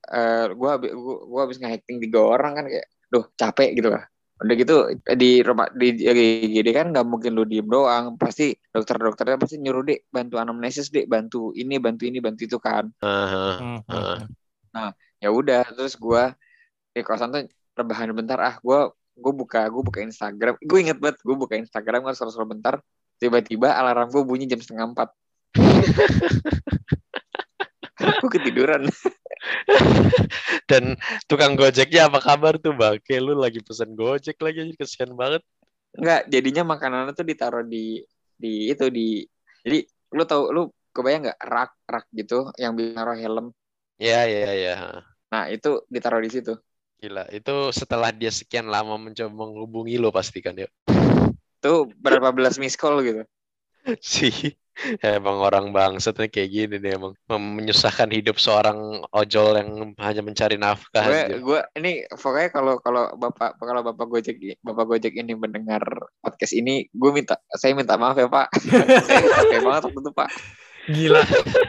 eh 0.02 0.46
gue 0.50 0.70
gue 1.30 1.40
habis 1.40 1.58
nge-hacking 1.62 2.02
tiga 2.02 2.20
orang 2.26 2.52
kan 2.58 2.64
kayak 2.66 2.86
duh 3.06 3.24
capek 3.38 3.70
gitu 3.78 3.88
lah. 3.94 4.04
Udah 4.42 4.54
gitu 4.58 4.76
di 5.14 5.38
rumah 5.46 5.70
di 5.70 5.94
GD 6.50 6.68
kan 6.74 6.90
nggak 6.90 7.06
mungkin 7.06 7.38
lu 7.38 7.46
diem 7.46 7.66
doang. 7.70 8.18
Pasti 8.18 8.50
dokter-dokternya 8.74 9.38
pasti 9.38 9.62
nyuruh 9.62 9.86
dek 9.86 10.10
bantu 10.10 10.42
anamnesis 10.42 10.90
dek 10.90 11.06
bantu 11.06 11.54
ini 11.54 11.78
bantu 11.78 12.02
ini 12.10 12.18
bantu 12.18 12.50
itu 12.50 12.58
kan. 12.58 12.90
Aha. 13.00 13.62
Hmm, 13.62 13.78
Ah. 13.86 14.18
hmm. 14.74 14.92
ya 15.22 15.30
udah. 15.30 15.62
Terus 15.78 15.94
gue 15.94 16.22
di 16.92 17.00
kosan 17.06 17.30
tuh 17.30 17.46
rebahan 17.78 18.10
bentar 18.12 18.36
ah 18.42 18.54
gue 18.58 18.80
gue 19.12 19.32
buka 19.32 19.68
gue 19.68 19.82
buka 19.84 20.00
Instagram. 20.00 20.56
Gue 20.60 20.78
inget 20.82 20.98
banget 20.98 21.20
gue 21.20 21.36
buka 21.36 21.54
Instagram 21.56 22.04
gue 22.04 22.14
scroll 22.16 22.48
bentar. 22.48 22.80
Tiba-tiba 23.20 23.76
alarm 23.76 24.10
gue 24.10 24.24
bunyi 24.24 24.50
jam 24.50 24.58
setengah 24.58 24.92
empat. 24.92 25.08
Gue 28.02 28.30
ketiduran. 28.34 28.90
Dan 30.70 30.98
tukang 31.30 31.54
gojeknya 31.54 32.10
apa 32.10 32.18
kabar 32.18 32.58
tuh 32.58 32.74
bangke 32.74 33.14
lu 33.22 33.38
lagi 33.38 33.62
pesen 33.62 33.94
gojek 33.94 34.42
lagi 34.42 34.74
kesian 34.74 35.14
banget. 35.14 35.42
Enggak, 35.94 36.26
jadinya 36.26 36.74
makanannya 36.74 37.14
tuh 37.14 37.26
ditaruh 37.26 37.62
di 37.62 38.02
di 38.34 38.74
itu 38.74 38.90
di 38.90 39.22
jadi 39.62 39.86
lu 40.18 40.24
tahu 40.26 40.42
lu 40.50 40.62
kebayang 40.90 41.30
nggak 41.30 41.40
rak 41.46 41.72
rak 41.86 42.06
gitu 42.10 42.50
yang 42.58 42.74
bisa 42.74 42.96
naruh 42.96 43.14
helm? 43.14 43.54
Iya, 44.02 44.26
iya, 44.26 44.50
iya. 44.50 44.74
nah 45.32 45.48
itu 45.48 45.80
ditaruh 45.88 46.20
di 46.20 46.28
situ 46.28 46.52
Gila, 47.02 47.26
itu 47.34 47.54
setelah 47.74 48.14
dia 48.14 48.30
sekian 48.30 48.70
lama 48.70 48.94
mencoba 48.94 49.34
menghubungi 49.34 49.98
lo 49.98 50.14
pasti 50.14 50.38
kan 50.38 50.54
ya. 50.54 50.70
tuh 51.58 51.90
berapa 51.98 52.30
belas 52.30 52.62
miss 52.62 52.78
call 52.78 53.02
gitu? 53.02 53.26
Sih 53.98 54.54
emang 55.02 55.42
orang 55.42 55.74
bangsatnya 55.74 56.30
kayak 56.30 56.50
gini 56.50 56.76
nih 56.80 56.96
emang 56.96 57.12
menyusahkan 57.28 58.08
hidup 58.08 58.40
seorang 58.40 59.04
ojol 59.12 59.58
yang 59.58 59.92
hanya 60.00 60.22
mencari 60.24 60.56
nafkah 60.56 61.04
gue 61.04 61.44
gue 61.44 61.60
ini 61.76 62.08
pokoknya 62.08 62.48
kalau 62.48 62.74
kalau 62.80 63.12
bapak 63.20 63.60
kalau 63.60 63.84
bapak 63.84 64.06
gojek 64.08 64.40
bapak 64.64 64.86
gojek 64.88 65.12
ini 65.12 65.36
mendengar 65.36 65.82
podcast 66.24 66.56
ini 66.56 66.88
gue 66.88 67.10
minta 67.12 67.36
saya 67.58 67.76
minta 67.76 67.98
maaf 68.00 68.16
ya 68.16 68.30
pak. 68.30 68.48
Saya 69.50 69.60
banget 69.60 69.82
waktu 69.90 70.00
itu 70.00 70.12
pak. 70.14 70.28
Gila. 70.82 71.22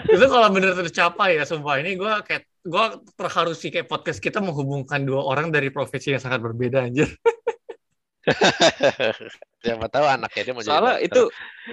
itu 0.09 0.25
kalau 0.25 0.47
bener 0.49 0.73
tercapai 0.73 1.37
ya 1.37 1.43
sumpah. 1.45 1.77
Ini 1.81 1.99
gue 1.99 2.13
kayak 2.25 2.52
gue 2.63 2.85
terharu 3.19 3.51
sih 3.51 3.69
kayak 3.69 3.91
podcast 3.91 4.23
kita 4.23 4.39
menghubungkan 4.39 5.03
dua 5.03 5.23
orang 5.23 5.51
dari 5.51 5.67
profesi 5.69 6.15
yang 6.15 6.23
sangat 6.23 6.39
berbeda 6.39 6.87
anjir. 6.87 7.11
siapa 9.59 9.91
tahu 9.91 10.07
anaknya 10.07 10.41
dia 10.47 10.53
mau 10.55 10.63
jadi 10.63 10.71
soalnya 10.71 10.95
dokter. 10.95 11.07
itu 11.11 11.21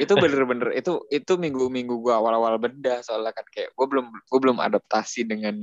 itu 0.02 0.12
bener-bener 0.18 0.68
itu 0.74 0.92
itu 1.06 1.32
minggu-minggu 1.38 1.94
gue 2.02 2.10
awal-awal 2.10 2.58
bedah 2.58 3.06
soalnya 3.06 3.30
kan 3.30 3.46
kayak 3.54 3.70
gue 3.70 3.86
belum 3.86 4.10
gue 4.10 4.40
belum 4.42 4.58
adaptasi 4.58 5.30
dengan 5.30 5.54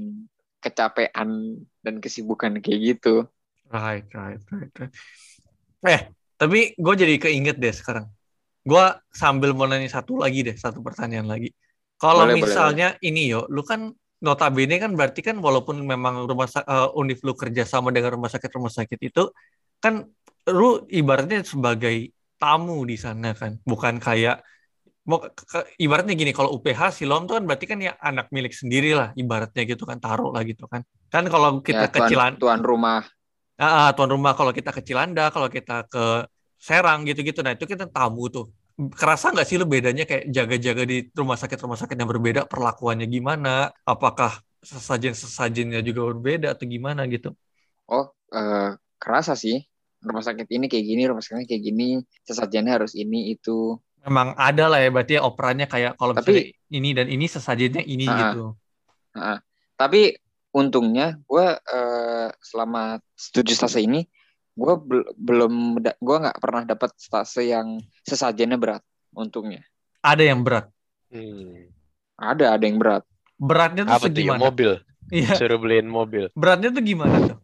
kecapean 0.64 1.60
dan 1.84 2.00
kesibukan 2.00 2.64
kayak 2.64 2.96
gitu 2.96 3.28
Right, 3.68 4.08
right, 4.16 4.40
right, 4.48 4.72
right. 4.80 4.94
Eh, 5.84 6.02
tapi 6.40 6.72
gue 6.76 6.94
jadi 6.96 7.16
keinget 7.20 7.60
deh 7.60 7.76
sekarang. 7.76 8.08
Gue 8.64 8.84
sambil 9.12 9.52
mau 9.52 9.68
nanya 9.68 9.92
satu 9.92 10.20
lagi 10.20 10.44
deh, 10.44 10.56
satu 10.56 10.80
pertanyaan 10.80 11.28
lagi. 11.28 11.52
Kalau 12.00 12.24
Boleh, 12.24 12.40
boleh, 12.40 12.48
misalnya 12.48 12.88
ini 13.04 13.28
yo, 13.28 13.44
lu 13.52 13.66
kan 13.66 13.92
notabene 14.26 14.76
kan 14.84 14.92
berarti 14.98 15.22
kan 15.28 15.36
walaupun 15.46 15.76
memang 15.92 16.26
rumah 16.30 16.48
sa- 16.50 16.66
eh, 16.66 16.90
univ 17.00 17.20
lu 17.28 17.34
kerja 17.42 17.64
sama 17.74 17.90
dengan 17.96 18.12
rumah 18.18 18.30
sakit 18.34 18.50
rumah 18.58 18.74
sakit 18.74 19.00
itu 19.10 19.22
kan 19.84 19.94
lu 20.58 20.86
ibaratnya 20.90 21.40
sebagai 21.46 21.96
tamu 22.42 22.86
di 22.90 22.96
sana 23.06 23.34
kan, 23.34 23.52
bukan 23.66 23.96
kayak 24.06 24.36
mau 25.10 25.20
ke- 25.24 25.46
ke- 25.52 25.68
ibaratnya 25.86 26.14
gini 26.22 26.32
kalau 26.38 26.50
UPH 26.56 26.82
Silom 26.98 27.22
tuh 27.28 27.36
kan 27.40 27.44
berarti 27.50 27.66
kan 27.72 27.80
ya 27.88 27.94
anak 28.10 28.28
milik 28.36 28.54
sendiri 28.62 28.92
lah 29.00 29.10
ibaratnya 29.22 29.64
gitu 29.72 29.84
kan 29.90 29.98
taruh 30.04 30.30
lah 30.36 30.44
gitu 30.48 30.66
kan. 30.72 30.82
Kan 31.14 31.24
kalau 31.34 31.50
kita 31.68 31.86
ya 31.86 31.92
tuan, 31.92 32.12
kecilan 32.12 32.34
tuan 32.40 32.60
rumah 32.70 33.02
Ah, 33.58 33.72
ah, 33.78 33.88
tuan 33.96 34.10
rumah 34.14 34.34
kalau 34.38 34.52
kita 34.58 34.70
ke 34.76 34.82
Cilanda, 34.88 35.24
kalau 35.34 35.50
kita 35.56 35.74
ke 35.92 36.00
Serang 36.68 37.00
gitu-gitu. 37.10 37.40
Nah, 37.46 37.54
itu 37.58 37.66
kita 37.74 37.86
tamu 37.96 38.24
tuh. 38.34 38.46
Kerasa 38.78 39.34
nggak 39.34 39.48
sih 39.50 39.58
lu 39.58 39.66
bedanya 39.66 40.06
kayak 40.06 40.30
jaga-jaga 40.30 40.84
di 40.86 41.10
rumah 41.18 41.34
sakit-rumah 41.34 41.78
sakit 41.82 41.98
yang 41.98 42.10
berbeda, 42.14 42.46
perlakuannya 42.46 43.10
gimana? 43.10 43.74
Apakah 43.82 44.38
sesajen-sesajennya 44.62 45.82
juga 45.82 46.14
berbeda 46.14 46.54
atau 46.54 46.66
gimana 46.70 47.10
gitu? 47.10 47.34
oh 47.88 48.12
eh, 48.36 48.72
kerasa 49.00 49.34
sih 49.34 49.64
rumah 50.04 50.24
sakit 50.24 50.48
ini 50.52 50.66
kayak 50.70 50.86
gini 50.86 51.02
rumah 51.08 51.24
sakit 51.24 51.44
ini 51.44 51.48
kayak 51.48 51.64
gini 51.64 51.88
sesajennya 52.28 52.74
harus 52.84 52.94
ini 52.94 53.34
itu 53.34 53.80
Memang 54.08 54.40
ada 54.40 54.72
lah 54.72 54.80
ya, 54.80 54.88
berarti 54.88 55.20
ya 55.20 55.22
operannya 55.28 55.68
kayak 55.68 56.00
kalau 56.00 56.16
Tapi- 56.16 56.32
misalnya 56.32 56.44
ini 56.72 56.90
dan 56.96 57.08
ini 57.12 57.26
sesajennya 57.28 57.84
ini 57.84 58.08
ah. 58.08 58.16
gitu. 58.16 58.46
Nah, 59.20 59.38
tapi 59.76 60.16
untungnya 60.56 61.20
gue 61.28 61.48
eh, 61.60 62.30
selama 62.40 63.04
tujuh 63.36 63.52
stase 63.52 63.84
ini 63.84 64.08
gue 64.58 64.74
belum 65.16 65.54
gue 65.78 66.18
nggak 66.20 66.38
pernah 66.38 66.66
dapat 66.66 66.90
stase 66.94 67.46
yang 67.46 67.78
sesajennya 68.02 68.58
berat 68.58 68.82
untungnya 69.12 69.62
Ada 70.00 70.24
yang 70.26 70.42
berat. 70.42 70.66
Hmm. 71.08 71.70
ada 72.16 72.52
ada 72.52 72.64
yang 72.64 72.76
berat 72.76 73.06
Beratnya 73.34 73.86
tuh 73.86 73.94
apa 73.94 74.02
tuh 74.04 74.18
ya 74.18 74.34
segimana? 74.34 74.42
mobil 74.42 74.72
Iya, 75.08 75.30
suruh 75.36 75.56
beliin 75.56 75.86
mobil 75.86 76.28
beratnya 76.34 76.68
tuh 76.70 76.82
gimana 76.82 77.16
tuh? 77.24 77.38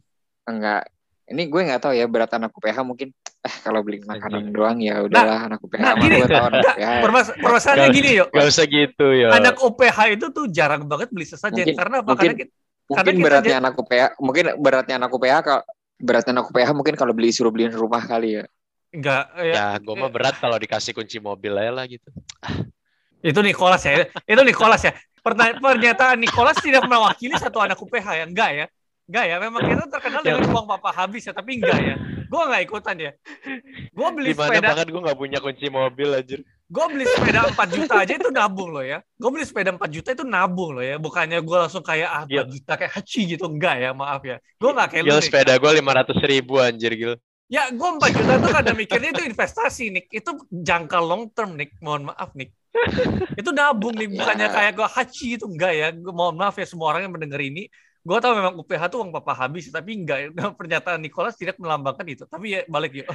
enggak 0.44 0.84
ini 1.24 1.48
gue 1.48 1.62
nggak 1.64 1.80
tahu 1.80 1.94
ya 1.94 2.04
berat 2.04 2.34
anak 2.34 2.52
UPH 2.52 2.78
mungkin 2.82 3.14
eh 3.40 3.56
kalau 3.60 3.80
beli 3.80 4.02
makanan 4.02 4.50
doang 4.50 4.76
ya 4.78 5.00
udahlah 5.00 5.48
anak 5.48 5.62
UPH 5.62 5.80
nah, 5.80 5.94
mah 5.94 6.02
gini. 6.02 6.16
gue 6.18 6.28
tahu 6.28 6.46
anak 6.46 6.60
UPH 6.66 6.90
Permas 7.00 7.28
permasalahannya 7.34 7.90
gini 7.94 8.10
yuk. 8.14 8.28
Gak 8.30 8.46
usah 8.46 8.66
gitu 8.66 9.08
ya. 9.14 9.28
Anak 9.32 9.56
UPH 9.58 9.98
itu 10.12 10.26
tuh 10.30 10.46
jarang 10.50 10.84
banget 10.84 11.08
beli 11.10 11.24
sesajen 11.24 11.64
Mungkin- 11.64 11.78
karena 11.78 11.96
apa? 11.98 12.10
mungkin- 12.10 12.28
Karena 12.28 12.42
kita, 12.42 12.52
mungkin 12.84 13.00
Karena 13.06 13.24
beratnya 13.24 13.48
aja- 13.50 13.62
anak 13.62 13.74
UPH 13.78 14.04
mungkin 14.18 14.44
beratnya 14.58 14.96
anak 14.98 15.12
UPH 15.12 15.36
kalau 15.42 15.62
beratnya 16.04 16.36
anak 16.36 16.52
UPH 16.52 16.70
mungkin 16.76 16.96
kalau 17.00 17.16
beli 17.16 17.32
suruh 17.32 17.48
beliin 17.48 17.72
rumah 17.72 18.04
kali 18.04 18.44
ya 18.44 18.46
enggak 18.94 19.26
ya, 19.42 19.54
Ya, 19.58 19.68
gue 19.82 19.96
mah 19.98 20.12
berat 20.14 20.38
kalau 20.38 20.56
dikasih 20.62 20.94
kunci 20.94 21.18
mobil 21.18 21.50
aja 21.58 21.74
lah 21.74 21.86
gitu. 21.90 22.06
itu 23.34 23.40
Nicholas 23.42 23.82
ya. 23.84 24.06
itu 24.30 24.42
Nicholas 24.46 24.86
ya. 24.86 24.94
Pernyataan 25.24 26.20
Nicholas 26.20 26.60
tidak 26.62 26.86
mewakili 26.86 27.34
satu 27.42 27.58
anak 27.64 27.80
UPH 27.82 28.08
ya. 28.22 28.26
Enggak 28.30 28.50
ya. 28.54 28.66
Enggak 29.10 29.26
ya. 29.26 29.36
Memang 29.42 29.62
kita 29.66 29.84
terkenal 29.90 30.22
dengan 30.22 30.46
uang 30.46 30.68
papa 30.70 30.94
habis 30.94 31.26
ya, 31.26 31.34
tapi 31.34 31.58
enggak 31.58 31.80
ya. 31.82 31.96
Gua 32.30 32.52
enggak 32.52 32.62
ikutan 32.70 32.96
ya. 33.02 33.12
Gua 33.96 34.14
beli 34.14 34.36
Di 34.36 34.38
mana 34.38 34.48
sepeda 34.54 34.68
bahkan 34.70 34.88
gue 34.94 35.02
nggak 35.10 35.20
punya 35.20 35.40
kunci 35.42 35.66
mobil 35.74 36.10
aja. 36.14 36.38
Gue 36.74 36.86
beli 36.90 37.06
sepeda 37.06 37.40
4 37.54 37.70
juta 37.70 37.94
aja 38.02 38.14
itu 38.18 38.30
nabung 38.34 38.74
loh 38.74 38.82
ya. 38.82 38.98
Gue 39.14 39.30
beli 39.30 39.46
sepeda 39.46 39.70
4 39.70 39.78
juta 39.94 40.10
itu 40.12 40.26
nabung 40.26 40.74
loh 40.74 40.82
ya. 40.82 40.98
Bukannya 40.98 41.38
gue 41.40 41.58
langsung 41.62 41.86
kayak 41.86 42.10
ah 42.10 42.24
4 42.26 42.30
Gil. 42.30 42.46
juta 42.50 42.74
kayak 42.74 42.94
haci 42.98 43.20
gitu. 43.30 43.46
Enggak 43.46 43.76
ya, 43.78 43.90
maaf 43.94 44.22
ya. 44.26 44.38
Gue 44.58 44.70
enggak 44.74 44.90
kayak 44.90 45.04
lu 45.06 45.14
Gil 45.14 45.20
nih. 45.22 45.26
sepeda 45.30 45.54
gue 45.62 45.72
lima 45.78 45.92
ratus 45.94 46.18
ribu 46.26 46.58
anjir 46.58 46.92
Gil. 46.98 47.14
Ya 47.48 47.70
gue 47.70 47.90
4 48.02 48.02
juta 48.18 48.34
tuh 48.42 48.50
karena 48.50 48.72
mikirnya 48.74 49.10
itu 49.14 49.24
investasi 49.24 49.84
nih. 49.94 50.04
Itu 50.10 50.32
jangka 50.50 50.98
long 50.98 51.30
term 51.30 51.54
nih. 51.54 51.70
Mohon 51.78 52.10
maaf 52.10 52.34
nih. 52.34 52.50
itu 53.38 53.50
nabung 53.54 53.94
nih. 53.94 54.10
Bukannya 54.10 54.48
Ya. 54.50 54.54
kayak 54.58 54.72
gue 54.74 54.88
haci 54.90 55.28
itu 55.38 55.46
enggak 55.46 55.72
ya. 55.78 55.88
Gua, 55.94 56.10
mohon 56.10 56.36
maaf 56.42 56.58
ya 56.58 56.66
semua 56.66 56.90
orang 56.90 57.06
yang 57.06 57.14
mendengar 57.14 57.38
ini. 57.40 57.70
Gue 58.04 58.18
tahu 58.20 58.34
memang 58.36 58.58
UPH 58.60 58.84
tuh 58.90 59.00
uang 59.06 59.14
papa 59.14 59.46
habis. 59.46 59.70
Tapi 59.70 59.94
enggak 59.94 60.18
ya. 60.20 60.28
Pernyataan 60.60 61.00
Nicholas 61.00 61.38
tidak 61.38 61.62
melambangkan 61.62 62.04
itu. 62.10 62.26
Tapi 62.26 62.58
ya 62.58 62.62
balik 62.66 62.98
yuk. 62.98 63.08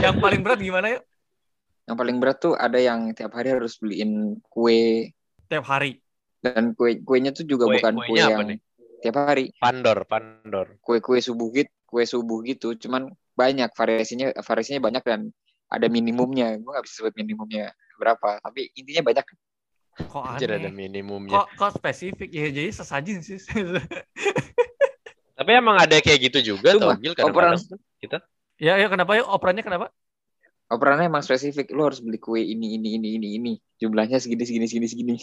Yang 0.00 0.16
paling 0.16 0.40
berat 0.40 0.58
gimana 0.58 0.86
ya? 0.88 0.98
Yang 1.82 1.96
paling 1.98 2.16
berat 2.22 2.38
tuh 2.38 2.54
ada 2.54 2.78
yang 2.78 3.10
tiap 3.12 3.34
hari 3.34 3.52
harus 3.52 3.74
beliin 3.78 4.38
kue 4.46 5.10
Tiap 5.50 5.64
hari. 5.66 5.98
dan 6.42 6.74
kue 6.74 7.02
kuenya 7.02 7.30
tuh 7.30 7.46
juga 7.46 7.66
Kue- 7.70 7.78
bukan 7.78 7.94
kue 8.06 8.18
yang 8.18 8.38
nih? 8.46 8.58
tiap 9.02 9.16
hari 9.18 9.50
Pandor, 9.58 10.06
pandor. 10.06 10.78
kue-kue 10.78 11.18
subuh 11.18 11.50
gitu 11.50 11.70
kue 11.86 12.06
subuh 12.06 12.40
gitu 12.46 12.72
cuman 12.78 13.10
banyak 13.34 13.68
variasinya 13.74 14.32
variasinya 14.40 14.80
banyak 14.80 15.02
dan 15.04 15.20
ada 15.68 15.86
minimumnya 15.88 16.54
gue 16.56 16.70
nggak 16.70 16.84
bisa 16.86 17.02
sebut 17.02 17.14
minimumnya 17.18 17.74
berapa 17.98 18.38
tapi 18.40 18.70
intinya 18.78 19.10
banyak 19.12 19.26
Kok 19.92 20.24
Anjir 20.24 20.48
ada 20.48 20.56
aneh? 20.56 20.72
minimumnya. 20.72 21.36
Kok, 21.36 21.46
kok 21.52 21.70
spesifik? 21.76 22.32
Ya 22.32 22.48
jadi 22.48 22.72
sesajin 22.72 23.20
sih. 23.20 23.36
Tapi 25.36 25.50
emang 25.52 25.76
ada 25.76 26.00
kayak 26.00 26.32
gitu 26.32 26.56
juga 26.56 26.76
tau 26.80 26.96
Gil 26.96 27.12
operan 27.20 27.60
kadang-kadang. 27.60 28.22
ya, 28.56 28.80
ya 28.80 28.88
kenapa 28.88 29.20
ya? 29.20 29.22
Operannya 29.28 29.60
kenapa? 29.60 29.86
Operannya 30.72 31.12
emang 31.12 31.20
spesifik 31.20 31.70
lu 31.76 31.84
harus 31.84 32.00
beli 32.00 32.16
kue 32.16 32.40
ini 32.40 32.80
ini 32.80 32.96
ini 32.96 33.08
ini 33.20 33.28
ini 33.36 33.52
jumlahnya 33.76 34.16
segini 34.18 34.48
segini 34.48 34.66
segini 34.66 34.88
segini 34.88 35.14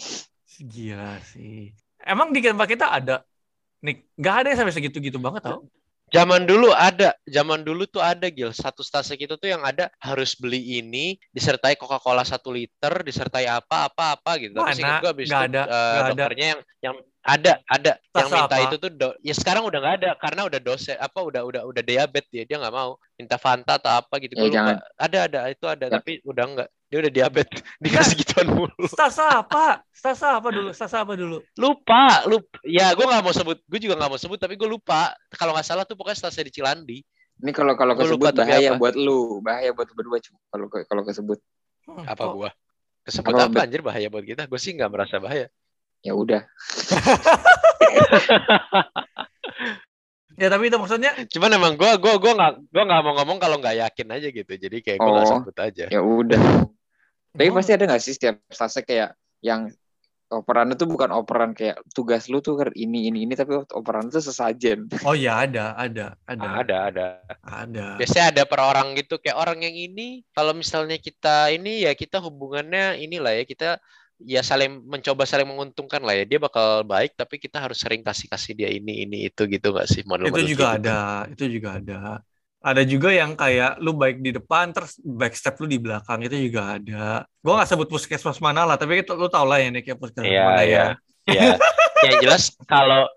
Gila 0.60 1.16
sih. 1.24 1.72
Emang 2.02 2.34
di 2.34 2.44
tempat 2.44 2.68
kita 2.68 2.90
ada? 2.90 3.24
Nih, 3.80 4.04
nggak 4.18 4.34
ada 4.44 4.46
yang 4.52 4.58
sampai 4.60 4.74
segitu-gitu 4.76 5.16
banget 5.16 5.46
tau? 5.46 5.64
Zaman 6.10 6.42
dulu 6.42 6.74
ada, 6.74 7.14
zaman 7.22 7.62
dulu 7.62 7.86
tuh 7.86 8.02
ada 8.02 8.26
Gil. 8.26 8.50
Satu 8.50 8.82
stasiun 8.82 9.30
itu 9.30 9.38
tuh 9.38 9.46
yang 9.46 9.62
ada 9.62 9.86
harus 10.02 10.34
beli 10.34 10.82
ini, 10.82 11.14
disertai 11.30 11.78
Coca-Cola 11.78 12.26
satu 12.26 12.50
liter, 12.50 13.06
disertai 13.06 13.46
apa 13.46 13.86
apa 13.86 14.18
apa 14.18 14.30
gitu. 14.42 14.58
Tapi 14.58 14.66
Mana? 14.66 14.74
seingat 14.74 14.96
gue 15.06 15.10
abis 15.14 15.26
Nggak 15.30 15.40
itu 15.46 15.50
ada, 15.54 15.62
eh, 15.62 15.70
nggak 15.70 16.02
ada. 16.02 16.10
dokternya 16.10 16.46
yang 16.50 16.60
yang 16.82 16.96
ada 17.20 17.60
ada. 17.64 17.92
Yang 18.10 18.26
Rasa 18.26 18.34
minta 18.34 18.56
apa? 18.56 18.64
itu 18.64 18.76
tuh 18.76 18.90
do- 18.90 19.18
ya 19.20 19.34
sekarang 19.34 19.62
udah 19.62 19.78
nggak 19.78 19.96
ada 20.00 20.10
karena 20.16 20.40
udah 20.44 20.56
dosen 20.58 20.96
apa 20.96 21.20
udah 21.20 21.42
udah 21.42 21.62
udah 21.64 21.82
diabetes 21.82 22.30
dia 22.30 22.44
dia 22.44 22.56
nggak 22.56 22.72
mau. 22.72 22.96
Minta 23.14 23.36
Fanta 23.36 23.76
atau 23.76 23.92
apa 23.94 24.16
gitu 24.18 24.32
Ya, 24.34 24.48
jangan. 24.48 24.76
ada 24.96 25.18
ada 25.24 25.38
itu 25.46 25.64
ada 25.64 25.84
Ya. 25.84 25.92
tapi 25.92 26.20
udah 26.22 26.44
nggak. 26.46 26.68
Dia 26.86 26.98
udah 26.98 27.12
diabetes 27.12 27.60
dikasih 27.84 28.14
gituan 28.16 28.48
mulu. 28.48 28.86
Stasa 28.86 29.38
apa? 29.38 29.84
Stasa 29.90 30.40
apa 30.40 30.48
dulu? 30.48 30.72
Stasa 30.72 31.04
apa 31.04 31.12
dulu? 31.12 31.38
lupa 31.54 32.24
lupa 32.24 32.56
ya 32.64 32.90
gue 32.90 33.04
nggak 33.04 33.20
mau 33.20 33.30
sebut 33.30 33.58
gue 33.60 33.78
juga 33.78 33.94
nggak 33.94 34.10
mau 34.10 34.18
sebut 34.18 34.36
tapi 34.36 34.56
gue 34.56 34.66
lupa. 34.66 35.12
Kalau 35.30 35.52
nggak 35.52 35.66
salah 35.66 35.84
tuh 35.84 35.94
pokoknya 35.94 36.18
stasiun 36.18 36.48
di 36.48 36.52
Cilandi. 36.52 36.98
Ini 37.40 37.52
kalau 37.52 37.72
kalau 37.72 37.92
kesebut 37.94 38.32
bahaya 38.32 38.72
apa. 38.72 38.80
buat 38.80 38.94
lu 38.94 39.40
bahaya 39.40 39.70
buat 39.70 39.88
berdua 39.90 40.18
cu. 40.18 40.32
Kalau 40.46 40.66
kalau 40.68 41.02
kesebut. 41.02 41.36
Hmm, 41.84 42.04
apa 42.04 42.20
kok- 42.22 42.32
gua? 42.34 42.50
Kesebut 43.00 43.32
Apa, 43.32 43.48
apa, 43.48 43.58
anjir? 43.64 43.80
Bahaya 43.80 44.08
buat 44.08 44.20
kita. 44.20 44.44
Gue 44.44 44.56
sih 44.56 44.72
nggak 44.72 44.88
merasa 44.88 45.16
bahaya 45.16 45.48
ya 46.00 46.12
udah. 46.14 46.42
Ya 50.40 50.48
tapi 50.48 50.72
itu 50.72 50.76
maksudnya 50.80 51.12
cuman 51.28 51.50
emang 51.52 51.72
gue 51.76 51.90
gue 52.00 52.14
gue 52.16 52.32
nggak 52.32 52.52
gue 52.72 52.82
nggak 52.88 53.00
mau 53.04 53.12
ngomong 53.20 53.36
kalau 53.36 53.60
nggak 53.60 53.76
yakin 53.76 54.08
aja 54.08 54.28
gitu. 54.32 54.52
Jadi 54.56 54.76
kayak 54.80 54.98
gue 54.98 55.12
nggak 55.12 55.28
Oh. 55.28 55.32
sebut 55.44 55.56
aja. 55.60 55.84
ya 55.92 56.00
udah. 56.00 56.42
Tapi 57.36 57.48
Oh. 57.52 57.56
pasti 57.60 57.70
ada 57.76 57.84
nggak 57.84 58.00
sih 58.00 58.14
setiap 58.16 58.40
stase 58.48 58.80
kayak 58.80 59.12
yang 59.44 59.68
operan 60.30 60.70
itu 60.70 60.86
bukan 60.86 61.10
operan 61.12 61.52
kayak 61.52 61.82
tugas 61.90 62.30
lu 62.30 62.38
tuh 62.38 62.54
kan 62.56 62.70
ini 62.72 63.10
ini 63.10 63.26
ini 63.26 63.34
tapi 63.36 63.52
operan 63.74 64.08
itu 64.08 64.22
sesajen. 64.22 64.88
Oh 65.04 65.12
ya 65.12 65.44
ada, 65.44 65.76
ada, 65.76 66.14
ada, 66.24 66.46
ada 66.62 66.76
ada. 66.88 67.06
Ada. 67.44 67.86
biasanya 68.00 68.26
ada 68.32 68.42
per 68.48 68.64
orang 68.64 68.96
gitu. 68.96 69.20
Kayak 69.20 69.36
orang 69.36 69.60
yang 69.60 69.76
ini 69.76 70.22
kalau 70.32 70.56
misalnya 70.56 70.96
kita 70.96 71.52
ini 71.52 71.84
ya 71.84 71.92
kita 71.92 72.22
hubungannya 72.22 72.96
inilah 72.96 73.36
ya 73.36 73.44
kita 73.44 73.76
ya 74.24 74.40
saling 74.44 74.84
mencoba 74.92 75.22
saling 75.24 75.48
menguntungkan 75.48 76.00
lah 76.06 76.14
ya 76.18 76.24
dia 76.28 76.38
bakal 76.42 76.84
baik 76.84 77.16
tapi 77.16 77.40
kita 77.40 77.56
harus 77.64 77.78
sering 77.82 78.02
kasih 78.04 78.26
kasih 78.32 78.52
dia 78.58 78.68
ini 78.72 79.04
ini 79.08 79.16
itu 79.28 79.42
gitu 79.48 79.72
nggak 79.74 79.88
sih 79.88 80.02
model 80.08 80.28
Itu 80.28 80.40
juga 80.44 80.76
ada, 80.76 81.24
itu 81.32 81.44
juga 81.48 81.68
ada. 81.80 81.94
Ada 82.60 82.82
juga 82.84 83.08
yang 83.08 83.32
kayak 83.40 83.80
lu 83.80 83.96
baik 83.96 84.20
di 84.20 84.36
depan 84.36 84.68
terus 84.76 85.00
backstep 85.00 85.56
lu 85.64 85.66
di 85.72 85.78
belakang 85.80 86.20
itu 86.28 86.36
juga 86.48 86.76
ada. 86.76 87.24
Gua 87.40 87.52
nggak 87.56 87.68
sebut 87.72 87.88
puskesmas 87.88 88.36
mana 88.44 88.68
lah, 88.68 88.76
tapi 88.76 89.00
itu 89.00 89.12
lu 89.16 89.32
tau 89.32 89.48
lah 89.48 89.56
ya 89.64 89.72
nih 89.72 89.80
kayak 89.80 89.96
puskesmas 90.00 90.28
Iya, 90.28 90.44
mana 90.44 90.62
iya. 90.68 90.76
ya. 90.76 90.84
ya 91.24 91.44
yang 92.04 92.16
jelas 92.20 92.52
kalau 92.68 93.08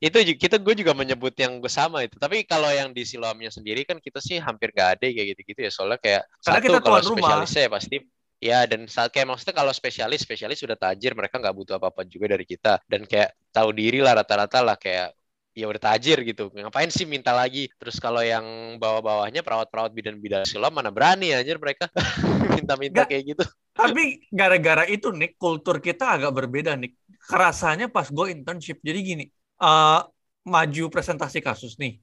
itu 0.00 0.16
kita 0.36 0.56
gue 0.60 0.74
juga 0.80 0.92
menyebut 0.96 1.34
yang 1.36 1.60
sama 1.68 2.04
itu 2.06 2.16
tapi 2.16 2.44
kalau 2.48 2.68
yang 2.72 2.90
di 2.96 3.04
Siloamnya 3.04 3.52
sendiri 3.52 3.84
kan 3.84 4.00
kita 4.00 4.20
sih 4.20 4.40
hampir 4.40 4.72
gak 4.72 4.96
ada 5.00 5.06
kayak 5.08 5.26
gitu-gitu 5.36 5.60
ya 5.68 5.70
soalnya 5.72 5.98
kayak 6.00 6.22
Karena 6.44 6.60
satu 6.60 6.64
kita 6.64 6.78
kalau 6.80 6.98
rumah. 7.04 7.44
spesialisnya 7.44 7.62
ya 7.68 7.70
pasti 7.72 7.96
ya 8.40 8.64
dan 8.64 8.88
saat 8.88 9.12
kayak 9.12 9.28
maksudnya 9.28 9.52
kalau 9.52 9.70
spesialis 9.70 10.24
spesialis 10.24 10.64
sudah 10.64 10.74
tajir 10.74 11.12
mereka 11.12 11.36
nggak 11.36 11.52
butuh 11.52 11.76
apa-apa 11.76 12.08
juga 12.08 12.32
dari 12.32 12.48
kita 12.48 12.80
dan 12.88 13.04
kayak 13.04 13.36
tahu 13.52 13.70
diri 13.76 14.00
lah 14.00 14.16
rata-rata 14.16 14.64
lah 14.64 14.80
kayak 14.80 15.12
ya 15.52 15.68
udah 15.68 15.82
tajir 15.92 16.24
gitu 16.24 16.48
ngapain 16.56 16.88
sih 16.88 17.04
minta 17.04 17.36
lagi 17.36 17.68
terus 17.76 18.00
kalau 18.00 18.24
yang 18.24 18.78
bawah-bawahnya 18.80 19.44
perawat-perawat 19.44 19.92
bidan-bidan 19.92 20.48
Siloam 20.48 20.72
mana 20.72 20.88
berani 20.88 21.36
anjir 21.36 21.60
mereka 21.60 21.92
minta-minta 22.56 23.04
kayak 23.04 23.36
gitu 23.36 23.44
Tapi 23.70 24.28
gara-gara 24.28 24.84
itu 24.84 25.08
nih 25.08 25.40
kultur 25.40 25.80
kita 25.80 26.18
agak 26.18 26.36
berbeda 26.36 26.76
nih. 26.76 26.92
Kerasanya 27.16 27.88
pas 27.88 28.12
gue 28.12 28.28
internship. 28.28 28.82
Jadi 28.82 28.98
gini, 29.00 29.24
eh 29.62 30.00
maju 30.44 30.84
presentasi 30.92 31.40
kasus 31.40 31.80
nih. 31.80 31.96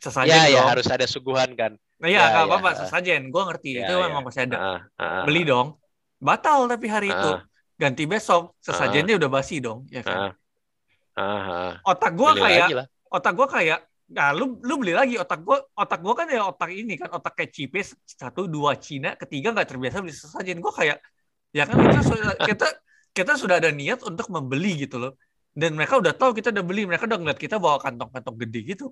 Sesajen 0.00 0.32
ya 0.32 0.48
ya 0.48 0.64
dong. 0.64 0.68
harus 0.74 0.88
ada 0.88 1.04
suguhan 1.04 1.52
kan 1.54 1.76
Nah, 2.00 2.08
ya, 2.08 2.16
ya, 2.16 2.28
ya. 2.32 2.40
apa-apa, 2.48 2.70
sesajen. 2.80 3.28
Gue 3.28 3.44
ngerti. 3.44 3.76
Ya, 3.76 3.84
itu 3.84 3.92
ya. 3.92 4.00
memang 4.08 4.24
masih 4.24 4.48
ada. 4.48 4.56
Ah, 4.56 4.80
ah, 4.96 5.22
Beli 5.28 5.44
dong. 5.44 5.76
Batal 6.20 6.68
tapi 6.68 6.86
hari 6.86 7.08
itu. 7.08 7.30
ah, 7.34 7.40
Ganti 7.80 8.04
besok. 8.04 8.54
Sesajennya 8.60 9.16
udah 9.16 9.30
basi 9.32 9.58
dong. 9.58 9.88
Ya 9.88 10.04
kan? 10.04 10.36
ah, 11.16 11.20
ah, 11.20 11.40
ah. 11.48 11.72
Otak 11.88 12.12
gue 12.14 12.30
kayak 12.36 12.68
otak 13.10 13.32
gue 13.34 13.48
kayak 13.50 13.80
nah 14.10 14.34
lu 14.34 14.58
lu 14.66 14.74
beli 14.82 14.90
lagi 14.90 15.14
otak 15.14 15.38
gue 15.46 15.54
otak 15.78 16.02
gue 16.02 16.14
kan 16.18 16.26
ya 16.26 16.42
otak 16.50 16.70
ini 16.74 16.98
kan 16.98 17.14
otak 17.14 17.30
kayak 17.38 17.54
cipis 17.54 17.94
satu 18.10 18.50
dua 18.50 18.74
Cina 18.74 19.14
ketiga 19.14 19.54
nggak 19.54 19.70
terbiasa 19.70 20.02
beli 20.02 20.10
sesajen 20.10 20.58
gue 20.58 20.72
kayak 20.74 20.98
ya 21.54 21.62
kan 21.62 21.78
kita 21.78 22.02
sudah 22.02 22.34
kita 22.50 22.66
kita 23.14 23.32
sudah 23.38 23.62
ada 23.62 23.70
niat 23.70 24.02
untuk 24.02 24.26
membeli 24.34 24.82
gitu 24.82 24.98
loh 24.98 25.14
dan 25.54 25.78
mereka 25.78 26.02
udah 26.02 26.10
tahu 26.10 26.34
kita 26.34 26.50
udah 26.50 26.64
beli 26.66 26.90
mereka 26.90 27.06
udah 27.06 27.18
ngeliat 27.22 27.38
kita 27.38 27.62
bawa 27.62 27.78
kantong-kantong 27.78 28.36
gede 28.46 28.60
gitu 28.74 28.90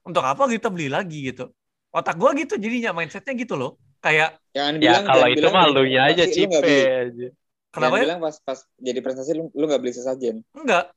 untuk 0.00 0.24
apa 0.24 0.48
kita 0.48 0.72
beli 0.72 0.88
lagi 0.88 1.28
gitu 1.28 1.52
otak 1.92 2.16
gue 2.16 2.30
gitu 2.48 2.56
jadinya 2.56 2.96
mindsetnya 2.96 3.36
gitu 3.36 3.60
loh 3.60 3.76
kayak 4.04 4.36
jangan 4.52 4.74
Ya 4.78 5.00
kalau 5.00 5.26
itu 5.26 5.46
mah 5.48 5.64
lu 5.66 5.82
nya 5.88 6.12
aja 6.12 6.24
cipe 6.28 6.60
aja. 6.60 7.28
kenapa 7.72 7.96
jangan 7.96 7.96
ya 7.96 8.04
bilang 8.04 8.20
pas 8.20 8.36
pas 8.38 8.58
jadi 8.76 8.98
presentasi 9.00 9.32
lu 9.32 9.48
lu 9.50 9.64
nggak 9.64 9.80
beli 9.80 9.92
sesajen 9.92 10.44
enggak 10.52 10.92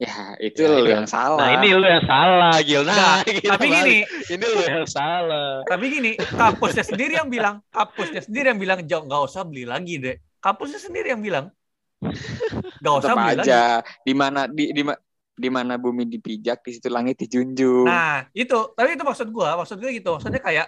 ya 0.00 0.32
itu 0.40 0.64
Ya, 0.64 0.68
lu 0.70 0.80
itu. 0.80 0.96
yang 0.96 1.04
salah 1.04 1.36
Nah 1.36 1.50
ini 1.60 1.68
lu 1.76 1.84
yang 1.84 2.06
salah 2.08 2.56
Gil. 2.64 2.82
Nah, 2.88 3.20
Enggak, 3.20 3.36
gitu 3.36 3.50
tapi 3.52 3.66
balik. 3.68 3.76
gini 3.76 3.96
ini 4.32 4.44
lu 4.48 4.60
yang 4.64 4.88
salah. 4.88 5.50
Tapi 5.68 5.84
gini, 5.92 6.10
kampusnya 6.16 6.80
sendiri 6.80 7.12
yang 7.14 7.28
bilang, 7.28 7.60
kampusnya 7.68 8.24
sendiri 8.24 8.48
yang 8.48 8.56
bilang, 8.56 8.80
"Jauh 8.88 9.04
nggak 9.04 9.22
usah 9.28 9.44
beli 9.44 9.68
lagi 9.68 10.00
deh. 10.00 10.16
Kampusnya 10.40 10.80
sendiri 10.80 11.12
yang 11.12 11.20
bilang, 11.20 11.52
nggak 12.80 12.94
usah 12.96 13.12
tetap 13.12 13.16
beli 13.20 13.36
lagi. 13.36 13.44
aja 13.44 13.60
di 14.00 14.14
mana 14.16 14.40
di 14.48 14.64
di 14.72 14.82
di 15.36 15.48
mana 15.48 15.76
bumi 15.76 16.04
dipijak 16.06 16.60
di 16.60 16.70
situ 16.70 16.88
langit 16.88 17.16
dijunjung 17.18 17.84
Nah, 17.84 18.24
itu. 18.32 18.56
Tapi 18.72 18.96
itu 18.96 19.04
maksud 19.04 19.28
gua. 19.28 19.52
Maksud 19.54 19.76
gua 19.76 19.90
gitu. 19.90 20.10
Maksudnya 20.16 20.40
kayak 20.40 20.66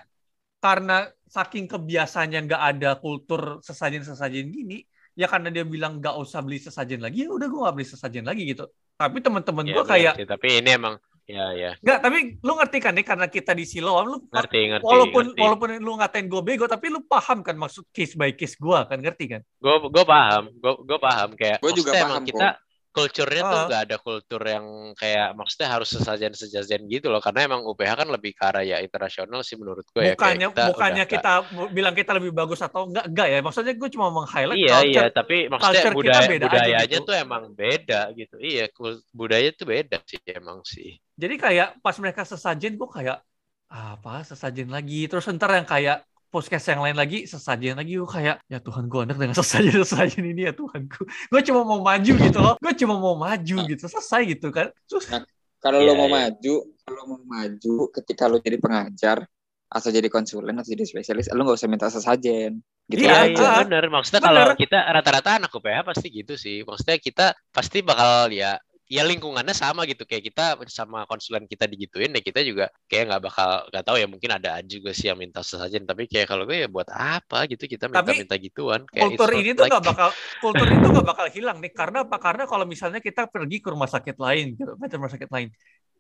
karena 0.63 1.11
saking 1.27 1.67
kebiasaannya 1.67 2.41
nggak 2.47 2.63
ada 2.71 2.91
kultur 3.03 3.59
sesajen-sesajen 3.67 4.47
gini, 4.49 4.79
ya 5.13 5.27
karena 5.27 5.51
dia 5.51 5.67
bilang 5.67 5.99
nggak 5.99 6.15
usah 6.23 6.39
beli 6.41 6.63
sesajen 6.63 7.03
lagi, 7.03 7.27
ya 7.27 7.31
udah 7.35 7.47
gua 7.51 7.61
nggak 7.69 7.77
beli 7.77 7.87
sesajen 7.91 8.25
lagi 8.25 8.43
gitu. 8.47 8.65
Tapi 8.95 9.19
teman-teman 9.19 9.65
Ya, 9.67 9.73
gua 9.75 9.83
benar 9.83 9.93
kayak 9.99 10.15
sih. 10.23 10.27
tapi 10.29 10.49
ini 10.63 10.71
emang 10.73 10.97
Ya, 11.23 11.55
ya. 11.55 11.79
Enggak, 11.79 11.99
tapi 12.03 12.19
lu 12.43 12.53
ngerti 12.59 12.79
kan 12.83 12.93
nih 12.99 13.07
karena 13.07 13.27
kita 13.31 13.55
di 13.55 13.63
Siloam 13.63 14.11
lu 14.11 14.19
Ngerti, 14.27 14.59
ngerti. 14.75 14.83
walaupun 14.85 15.25
ngerti. 15.31 15.39
walaupun 15.41 15.69
lu 15.79 15.93
ngatain 15.95 16.27
gue 16.27 16.43
bego 16.43 16.67
tapi 16.67 16.91
lu 16.91 16.99
paham 17.07 17.47
kan 17.47 17.55
maksud 17.55 17.87
case 17.95 18.19
by 18.19 18.35
case 18.35 18.59
gue 18.59 18.79
kan 18.91 18.99
ngerti 18.99 19.25
kan? 19.31 19.41
gue 19.63 19.75
gue 19.87 20.05
paham 20.05 20.51
gue 20.51 20.73
gue 20.83 20.99
paham 20.99 21.31
kayak 21.39 21.63
Gua 21.63 21.71
juga 21.71 21.95
paham 21.95 22.11
emang 22.11 22.25
kita 22.27 22.49
kulturnya 22.97 23.43
tuh 23.49 23.59
Ah. 23.59 23.65
nggak 23.69 23.83
ada 23.89 23.97
kultur 24.07 24.43
yang 24.55 24.67
kayak 25.01 25.27
maksudnya 25.39 25.69
harus 25.75 25.89
sesajen 25.97 26.33
sesajen 26.37 26.81
gitu 26.95 27.07
loh. 27.13 27.21
Karena 27.25 27.41
emang 27.49 27.61
UPH 27.65 27.93
kan 28.01 28.09
lebih 28.15 28.33
ke 28.37 28.43
arah 28.45 28.65
ya 28.65 28.77
internasional 28.85 29.41
sih 29.49 29.57
menurut 29.61 29.87
gue 29.95 30.03
ya. 30.05 30.15
Bukannya 30.15 30.47
kayak 30.47 30.53
kita 30.53 30.63
bukannya 30.69 31.05
kita 31.09 31.29
bu- 31.57 31.71
bilang 31.77 31.95
kita 31.97 32.13
lebih 32.19 32.33
bagus 32.35 32.61
atau 32.67 32.81
enggak 32.89 33.05
enggak 33.09 33.27
ya. 33.33 33.39
Maksudnya 33.47 33.75
gue 33.81 33.89
cuma 33.95 34.07
meng-highlight 34.17 34.59
iya 34.61 34.75
culture 34.77 34.89
iya 34.91 35.03
tapi 35.19 35.37
maksudnya 35.53 35.83
culture 35.89 35.95
kita 35.97 36.21
budaya 36.21 36.29
beda 36.33 36.47
budayanya 36.47 36.85
gitu. 36.85 37.07
tuh 37.09 37.15
emang 37.25 37.43
beda 37.57 38.01
gitu. 38.19 38.35
Iya 38.39 38.65
budaya 39.15 39.49
tuh 39.59 39.67
beda 39.73 39.97
sih 40.11 40.19
emang 40.29 40.59
sih. 40.67 40.89
Jadi 41.23 41.35
kayak 41.39 41.69
pas 41.85 41.97
mereka 42.03 42.23
sesajen 42.29 42.73
gue 42.81 42.89
kayak 42.89 43.17
apa? 43.73 44.11
Sesajen 44.31 44.69
lagi? 44.69 45.09
Terus 45.09 45.25
ntar 45.33 45.51
yang 45.57 45.69
kayak 45.69 45.97
podcast 46.33 46.65
yang 46.73 46.81
lain 46.81 46.97
lagi 46.97 47.29
sesajen 47.29 47.77
lagi 47.77 48.01
gue 48.01 48.09
kayak 48.09 48.41
ya 48.49 48.59
Tuhan 48.59 48.89
gue 48.89 49.01
anak 49.05 49.21
dengan 49.21 49.37
sesajen 49.37 49.77
sesajen 49.85 50.25
ini 50.25 50.49
ya 50.49 50.53
Tuhanku 50.57 51.05
gue 51.05 51.41
cuma 51.45 51.61
mau 51.63 51.85
maju 51.85 52.13
gitu 52.17 52.39
loh 52.41 52.57
gue 52.57 52.73
cuma 52.81 52.95
mau 52.97 53.15
maju 53.15 53.57
gitu 53.69 53.85
selesai 53.85 54.25
gitu 54.33 54.49
kan 54.49 54.73
terus 54.89 55.07
Kalau 55.63 55.79
Iya, 55.79 55.95
lo 55.95 55.95
mau 55.95 56.11
iya. 56.11 56.27
maju, 56.27 56.55
kalau 56.83 57.03
mau 57.07 57.21
maju 57.23 57.75
ketika 57.95 58.27
lo 58.27 58.43
jadi 58.43 58.59
pengajar 58.59 59.23
atau 59.71 59.89
jadi 59.95 60.11
konsulen 60.11 60.59
atau 60.59 60.75
jadi 60.75 60.83
spesialis, 60.83 61.31
lo 61.31 61.47
nggak 61.47 61.55
usah 61.55 61.71
minta 61.71 61.87
sesajen. 61.87 62.59
Gitu 62.91 63.07
Iya, 63.07 63.31
Iya, 63.31 63.39
aja. 63.39 63.47
iya 63.47 63.51
bener. 63.63 63.85
Maksudnya 63.87 64.27
Bener. 64.27 64.43
kalau 64.43 64.59
kita 64.59 64.79
rata-rata 64.91 65.31
anak 65.39 65.55
UPH 65.55 65.87
pasti 65.87 66.07
gitu 66.11 66.35
sih. 66.35 66.67
Maksudnya 66.67 66.99
kita 66.99 67.27
pasti 67.55 67.79
bakal 67.87 68.35
ya 68.35 68.59
ya 68.89 69.03
lingkungannya 69.07 69.55
sama 69.55 69.87
gitu. 69.89 70.03
Kayak 70.07 70.25
kita 70.33 70.45
sama 70.71 71.05
konsulen 71.11 71.45
kita 71.51 71.67
digituin 71.67 72.13
ya 72.15 72.23
kita 72.23 72.41
juga 72.43 72.71
kayak 72.87 73.05
nggak 73.11 73.23
bakal 73.23 73.51
nggak 73.71 73.85
tahu 73.87 73.97
ya 73.99 74.07
mungkin 74.07 74.31
ada 74.35 74.51
juga 74.65 74.91
sih 74.95 75.11
yang 75.11 75.19
minta 75.19 75.41
sesajen. 75.43 75.83
Tapi 75.85 76.07
kayak 76.07 76.27
kalau 76.31 76.47
gue 76.47 76.63
ya 76.65 76.69
buat 76.69 76.89
apa 76.93 77.47
gitu 77.51 77.65
kita 77.67 77.87
Tapi 77.89 77.95
minta-minta 77.95 78.35
gituan. 78.39 78.81
Kayak 78.89 79.15
kultur 79.17 79.31
ini 79.37 79.51
tuh 79.55 79.65
like- 79.67 79.73
nggak 79.73 79.85
bakal 79.87 80.09
kultur 80.43 80.67
itu 80.69 80.87
nggak 80.93 81.07
bakal 81.07 81.27
hilang 81.31 81.59
nih. 81.63 81.73
Karena 81.73 81.99
apa? 82.07 82.17
Karena 82.19 82.45
kalau 82.47 82.65
misalnya 82.69 83.01
kita 83.03 83.29
pergi 83.31 83.57
ke 83.65 83.69
rumah 83.71 83.91
sakit 83.91 84.17
lain 84.19 84.45
gitu 84.59 84.73
ke 84.77 84.97
rumah 84.99 85.13
sakit 85.13 85.31
lain 85.31 85.49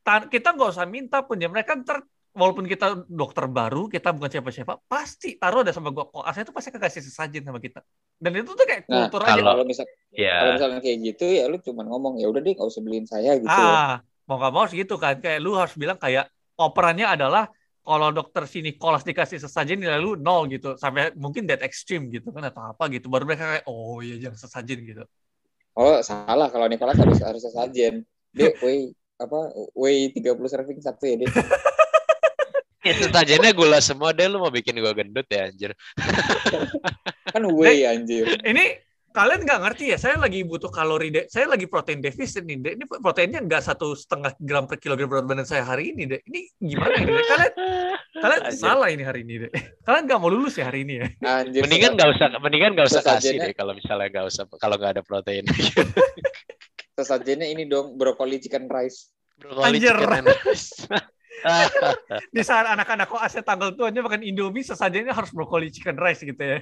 ta- 0.03 0.29
kita 0.29 0.49
nggak 0.55 0.69
usah 0.75 0.87
minta 0.87 1.23
pun 1.23 1.39
ya 1.39 1.49
mereka 1.49 1.79
ntar 1.79 2.03
walaupun 2.33 2.65
kita 2.65 3.05
dokter 3.09 3.45
baru 3.45 3.93
kita 3.93 4.13
bukan 4.17 4.29
siapa-siapa 4.33 4.81
pasti 4.89 5.37
taruh 5.37 5.61
ada 5.65 5.73
sama 5.73 5.93
gua. 5.93 6.09
Koas 6.09 6.37
itu 6.37 6.53
pasti 6.53 6.73
kasih 6.73 7.03
sesajen 7.05 7.45
sama 7.45 7.61
kita. 7.61 7.85
Dan 8.17 8.41
itu 8.41 8.53
tuh 8.57 8.65
kayak 8.65 8.89
Nah, 8.89 9.07
kultur 9.09 9.21
aja. 9.25 9.33
kalau- 9.37 9.45
Kalau 9.53 9.65
misal 9.69 9.85
ya 10.13 10.37
kalau 10.41 10.53
misalnya 10.57 10.81
kayak 10.81 10.99
gitu 11.13 11.25
ya 11.29 11.45
lu 11.49 11.57
cuma 11.61 11.83
ngomong 11.85 12.17
ya 12.21 12.27
udah 12.33 12.41
deh 12.41 12.53
nggak 12.57 12.69
usah 12.69 12.83
beliin 12.85 13.07
saya 13.09 13.37
gitu. 13.37 13.49
ah 13.53 14.01
mau 14.25 14.37
nggak 14.41 14.53
mau 14.53 14.61
harus 14.65 14.75
gitu 14.75 14.95
kan. 14.97 15.15
Kayak 15.21 15.39
lu 15.45 15.53
harus 15.55 15.75
bilang 15.77 15.99
kayak 16.01 16.25
operannya 16.57 17.07
adalah 17.09 17.45
kalau 17.83 18.09
dokter 18.15 18.47
sini 18.47 18.79
kolas 18.79 19.03
dikasih 19.03 19.43
sesajen 19.43 19.77
nilai 19.83 19.99
lu 20.01 20.15
nol 20.17 20.49
gitu. 20.49 20.79
Sampai 20.81 21.13
mungkin 21.19 21.45
that 21.51 21.61
extreme 21.61 22.09
gitu 22.09 22.31
kan 22.33 22.47
atau 22.49 22.63
apa 22.73 22.89
gitu. 22.89 23.11
Baru 23.13 23.29
mereka 23.29 23.59
kayak 23.59 23.65
oh 23.69 23.99
iya 24.01 24.17
jangan 24.17 24.39
sesajen 24.39 24.79
gitu. 24.87 25.03
Oh 25.73 25.99
salah 26.05 26.53
kalau 26.53 26.69
Nicholas 26.69 26.97
harus 26.97 27.19
harus 27.21 27.43
sesajen. 27.45 28.05
Dek, 28.33 28.61
woi 28.65 28.93
apa 29.21 29.53
woi 29.77 30.09
30 30.15 30.49
serving 30.49 30.81
satu 30.81 31.05
ya 31.05 31.17
deh. 31.21 31.29
ya, 32.83 32.93
sesajennya 32.99 33.51
gula 33.55 33.79
semua 33.79 34.11
deh 34.13 34.27
lu 34.29 34.43
mau 34.43 34.53
bikin 34.53 34.79
gue 34.79 34.93
gendut 34.95 35.27
ya 35.31 35.49
anjir 35.49 35.73
Kan 37.33 37.49
woi 37.49 37.89
anjir. 37.89 38.29
ini 38.45 38.77
kalian 39.13 39.45
nggak 39.45 39.61
ngerti 39.61 39.93
ya 39.93 39.99
saya 40.01 40.17
lagi 40.17 40.41
butuh 40.45 40.73
kalori 40.73 41.13
deh 41.13 41.25
saya 41.29 41.49
lagi 41.49 41.69
protein 41.69 42.01
defisit 42.01 42.45
nih 42.49 42.57
deh 42.61 42.73
ini 42.81 42.85
proteinnya 42.89 43.41
nggak 43.45 43.61
satu 43.61 43.93
setengah 43.93 44.33
gram 44.41 44.65
per 44.65 44.81
kilogram 44.81 45.09
berat 45.09 45.29
badan 45.29 45.45
saya 45.45 45.65
hari 45.69 45.93
ini 45.93 46.17
deh 46.17 46.21
ini 46.29 46.49
gimana 46.61 46.97
ini 46.97 47.13
deh 47.13 47.27
kalian 47.29 47.53
kalian 48.21 48.43
Anjir. 48.49 48.57
salah 48.57 48.89
ini 48.89 49.05
hari 49.05 49.21
ini 49.25 49.35
deh 49.49 49.51
kalian 49.85 50.03
nggak 50.09 50.19
mau 50.21 50.33
lulus 50.33 50.57
ya 50.57 50.69
hari 50.69 50.89
ini 50.89 50.95
ya 51.05 51.07
Anjir. 51.45 51.61
mendingan 51.61 51.93
nggak 51.97 52.09
usah 52.17 52.27
mendingan 52.41 52.71
nggak 52.73 52.89
usah 52.89 53.03
kasih 53.05 53.37
deh 53.37 53.53
kalau 53.53 53.73
misalnya 53.77 54.09
nggak 54.09 54.27
usah 54.33 54.45
kalau 54.57 54.77
nggak 54.81 54.93
ada 54.97 55.03
protein 55.05 55.45
sesajennya 56.97 57.49
ini 57.49 57.65
dong 57.65 57.97
brokoli 57.97 58.39
chicken 58.39 58.69
rice. 58.69 59.11
Brokoli 59.41 59.81
Anjir. 59.81 59.97
chicken 59.97 60.13
and 60.13 60.29
rice. 60.45 60.69
Di 62.35 62.43
saat 62.47 62.67
anak-anak 62.71 63.07
kok 63.11 63.23
aset 63.23 63.43
tanggal 63.43 63.75
tuanya 63.75 64.01
makan 64.03 64.23
indomie 64.23 64.63
sesajennya 64.63 65.15
harus 65.15 65.35
brokoli 65.35 65.69
chicken 65.75 65.99
rice 65.99 66.23
gitu 66.23 66.39
ya 66.39 66.59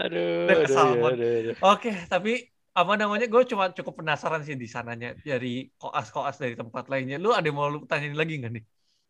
aduh, 0.00 0.48
aduh, 0.48 0.62
kesalmon. 0.66 1.12
aduh, 1.14 1.30
aduh. 1.42 1.54
oke 1.62 1.92
tapi 2.10 2.48
apa 2.78 2.92
namanya 2.94 3.26
gue 3.26 3.42
cuma 3.50 3.74
cukup 3.74 4.02
penasaran 4.02 4.42
sih 4.46 4.54
di 4.54 4.70
sananya 4.70 5.14
dari 5.18 5.66
koas-koas 5.74 6.38
dari 6.38 6.54
tempat 6.54 6.86
lainnya 6.86 7.18
lu 7.18 7.34
ada 7.34 7.46
yang 7.46 7.58
mau 7.58 7.66
lu 7.66 7.82
tanyain 7.86 8.14
lagi 8.14 8.38
nggak 8.38 8.52
nih 8.54 8.64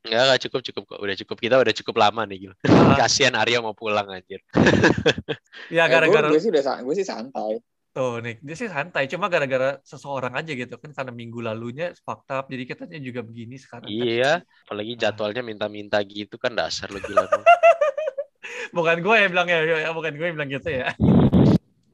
Enggak, 0.07 0.23
enggak 0.25 0.41
cukup, 0.47 0.61
cukup 0.63 0.83
kok. 0.95 0.99
Udah 1.03 1.17
cukup. 1.19 1.37
Kita 1.43 1.55
udah 1.59 1.75
cukup 1.75 1.95
lama 1.99 2.23
nih, 2.25 2.39
gila. 2.47 2.57
Ah, 2.71 2.97
Kasihan 3.03 3.35
Aryo 3.35 3.67
mau 3.67 3.75
pulang 3.75 4.07
anjir. 4.07 4.41
ya 5.75 5.85
Eh, 5.85 5.89
gara-gara 5.91 6.31
gue, 6.31 6.39
gue 6.39 6.41
sih 6.41 6.51
udah 6.55 6.87
gue 6.87 6.95
sih 6.95 7.05
santai. 7.05 7.59
Tuh 7.89 8.21
nih, 8.21 8.37
dia 8.45 8.55
sih 8.55 8.69
santai. 8.69 9.09
Cuma 9.09 9.33
gara-gara 9.33 9.81
seseorang 9.83 10.37
aja 10.37 10.53
gitu 10.53 10.77
kan 10.77 10.91
karena 10.93 11.13
minggu 11.13 11.41
lalunya 11.41 11.97
fakta 12.05 12.45
jadi 12.47 12.65
katanya 12.69 12.99
juga 13.01 13.21
begini 13.25 13.57
sekarang. 13.57 13.89
kan. 13.89 13.97
Iya, 13.97 14.33
apalagi 14.69 14.93
jadwalnya 15.01 15.43
minta-minta 15.43 15.99
gitu 16.05 16.37
kan 16.37 16.53
dasar 16.53 16.93
lu 16.93 17.01
gila. 17.01 17.25
Bukan 18.77 19.01
gue 19.01 19.15
yang 19.17 19.31
bilang 19.33 19.49
ya, 19.49 19.59
ya, 19.65 19.91
bukan 19.97 20.13
gue 20.13 20.27
yang 20.29 20.37
bilang 20.37 20.51
gitu 20.53 20.69
ya. 20.69 20.93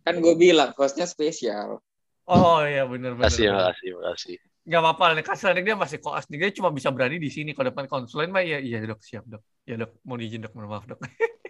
Kan 0.02 0.18
gue 0.18 0.34
bilang 0.34 0.74
kosnya 0.74 1.06
spesial. 1.06 1.78
Oh 2.26 2.60
iya 2.64 2.82
bener. 2.88 3.14
Makasih, 3.14 3.48
bener. 3.48 3.56
makasih, 3.62 3.90
makasih. 4.00 4.36
Gak 4.64 4.80
apa-apa 4.80 5.04
nih 5.20 5.24
kasihan 5.24 5.60
dia 5.60 5.76
masih 5.76 5.98
koas 6.00 6.24
nih 6.32 6.38
dia 6.40 6.50
cuma 6.56 6.72
bisa 6.72 6.88
berani 6.88 7.20
di 7.20 7.28
sini 7.28 7.52
kalau 7.52 7.68
depan 7.68 7.84
konsulen 7.84 8.32
mah 8.32 8.40
iya 8.40 8.58
iya 8.58 8.80
dok 8.80 9.00
siap 9.04 9.28
dok. 9.28 9.44
Ya 9.68 9.76
dok 9.76 10.00
mau 10.08 10.16
diizin 10.16 10.40
dok 10.40 10.52
mohon 10.56 10.72
maaf 10.72 10.84
dok. 10.88 10.98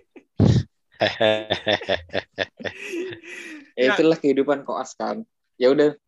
Ya, 3.74 3.98
itulah 3.98 4.18
kehidupan 4.18 4.62
koas 4.62 4.94
kan. 4.94 5.26
Ya 5.58 5.74
udah 5.74 5.98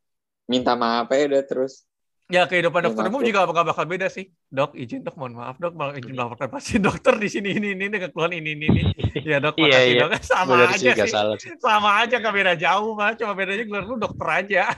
minta 0.46 0.78
maaf 0.78 1.10
ya 1.10 1.26
udah 1.26 1.42
terus. 1.42 1.82
Ya 2.26 2.42
kehidupan 2.50 2.82
Ya, 2.82 2.90
dokter 2.90 3.06
umum 3.06 3.22
juga 3.22 3.46
gak 3.46 3.66
bakal 3.70 3.86
beda 3.86 4.10
sih. 4.10 4.34
Dok 4.50 4.74
izin 4.74 5.06
dok 5.06 5.14
mohon 5.14 5.38
maaf 5.38 5.62
dok 5.62 5.78
mau 5.78 5.94
izin 5.94 6.10
melaporkan 6.10 6.50
pasien 6.50 6.82
dokter 6.82 7.14
di 7.22 7.30
sini 7.30 7.54
ini 7.54 7.78
ini 7.78 7.86
dengan 7.86 8.10
keluhan 8.10 8.34
ini 8.34 8.58
ini 8.58 8.66
ini. 8.66 8.82
Ya 9.22 9.38
dok 9.38 9.54
Iya, 9.54 9.66
makasih 9.66 9.92
iya. 9.94 10.02
dok 10.06 10.10
sama 10.34 10.54
Bener 10.54 10.68
aja 10.74 10.78
sih, 10.78 10.90
sih. 11.06 11.10
salah. 11.10 11.36
Sama 11.62 11.90
aja 12.02 12.14
gak 12.18 12.34
beda 12.34 12.52
jauh 12.58 12.92
mah 12.98 13.14
cuma 13.14 13.32
bedanya 13.38 13.64
gelar 13.66 13.84
lu 13.86 13.94
dokter 13.98 14.26
aja. 14.26 14.62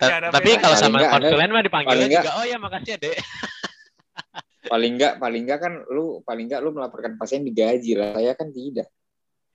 Tapi 0.00 0.50
kalau 0.60 0.76
sama 0.76 1.00
konsulen 1.04 1.48
mah 1.52 1.62
nggak- 1.64 2.20
juga, 2.20 2.32
oh 2.36 2.44
ya 2.48 2.56
makasih 2.60 2.96
ya 2.96 2.98
dek. 3.00 3.16
Paling 4.66 4.92
enggak 4.98 5.18
paling 5.18 5.42
enggak 5.46 5.60
kan 5.62 5.72
lu 5.90 6.22
paling 6.22 6.46
enggak 6.46 6.60
lu 6.62 6.70
melaporkan 6.70 7.18
pasien 7.18 7.42
digaji 7.42 7.98
lah. 7.98 8.14
Saya 8.14 8.32
kan 8.38 8.50
tidak. 8.54 8.86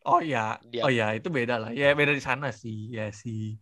Oh 0.08 0.24
ya, 0.24 0.56
Dia- 0.64 0.88
oh 0.88 0.92
ya 0.92 1.12
itu 1.16 1.28
beda 1.28 1.60
lah. 1.60 1.72
Ya 1.76 1.92
beda 1.92 2.16
di 2.16 2.24
sana 2.24 2.52
sih, 2.56 2.92
ya 2.96 3.12
sih. 3.12 3.60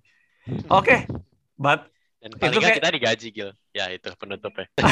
Oke, 0.69 1.09
but 1.57 1.89
Dan 2.21 2.37
paling 2.37 2.57
nggak 2.61 2.69
kayak- 2.69 2.77
kita 2.81 2.89
digaji, 2.93 3.27
Gil. 3.33 3.49
Ya 3.73 3.89
itu 3.89 4.09
penutupnya. 4.17 4.69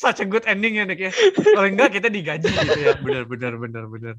such 0.00 0.20
a 0.20 0.26
good 0.28 0.44
ending 0.48 0.80
ya 0.80 0.84
Nick 0.88 1.00
ya. 1.00 1.12
Kalau 1.12 1.68
enggak 1.68 1.92
kita 1.92 2.08
digaji 2.08 2.48
gitu 2.48 2.80
ya. 2.80 2.96
Benar 3.00 3.24
benar 3.28 3.52
benar 3.60 3.84
benar. 3.88 4.14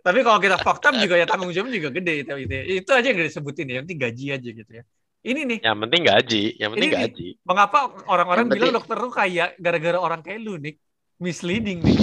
Tapi 0.00 0.18
kalau 0.24 0.38
kita 0.40 0.56
fakta 0.56 0.94
juga 0.96 1.20
ya 1.20 1.28
tanggung 1.28 1.52
jawab 1.52 1.68
juga 1.68 1.92
gede 1.92 2.24
itu 2.24 2.32
itu, 2.40 2.54
itu 2.84 2.90
aja 2.92 3.06
yang 3.12 3.18
disebutin 3.20 3.68
ya, 3.68 3.74
yang 3.80 3.84
penting 3.84 4.00
gaji 4.00 4.24
aja 4.32 4.48
gitu 4.48 4.72
ya. 4.72 4.84
Ini 5.28 5.40
nih, 5.44 5.58
Yang 5.60 5.78
penting 5.78 6.02
gaji, 6.02 6.42
yang 6.56 6.70
penting 6.72 6.88
Ini 6.88 6.96
nih. 6.96 7.04
gaji. 7.04 7.28
mengapa 7.44 7.78
orang-orang 8.06 8.44
bilang 8.46 8.60
penting- 8.64 8.76
dokter 8.78 8.96
lu 8.96 9.10
kayak 9.10 9.48
gara-gara 9.56 9.98
orang 9.98 10.20
kayak 10.20 10.40
lu 10.40 10.56
nih 10.56 10.74
misleading 11.18 11.84
nih. 11.84 11.98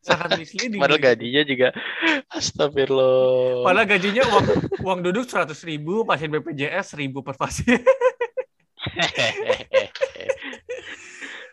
Sangat 0.00 0.34
misleading. 0.34 0.80
Padahal 0.80 0.96
nih. 0.96 1.06
gajinya 1.06 1.42
juga 1.44 1.68
astagfirullah. 2.26 3.62
Padahal 3.62 3.86
gajinya 3.86 4.22
uang 4.26 4.46
uang 4.80 4.98
duduk 5.00 5.24
100 5.24 5.60
ribu, 5.62 6.02
pasien 6.02 6.26
BPJS 6.28 6.96
1000 6.96 7.20
per 7.20 7.36
pasien. 7.36 7.78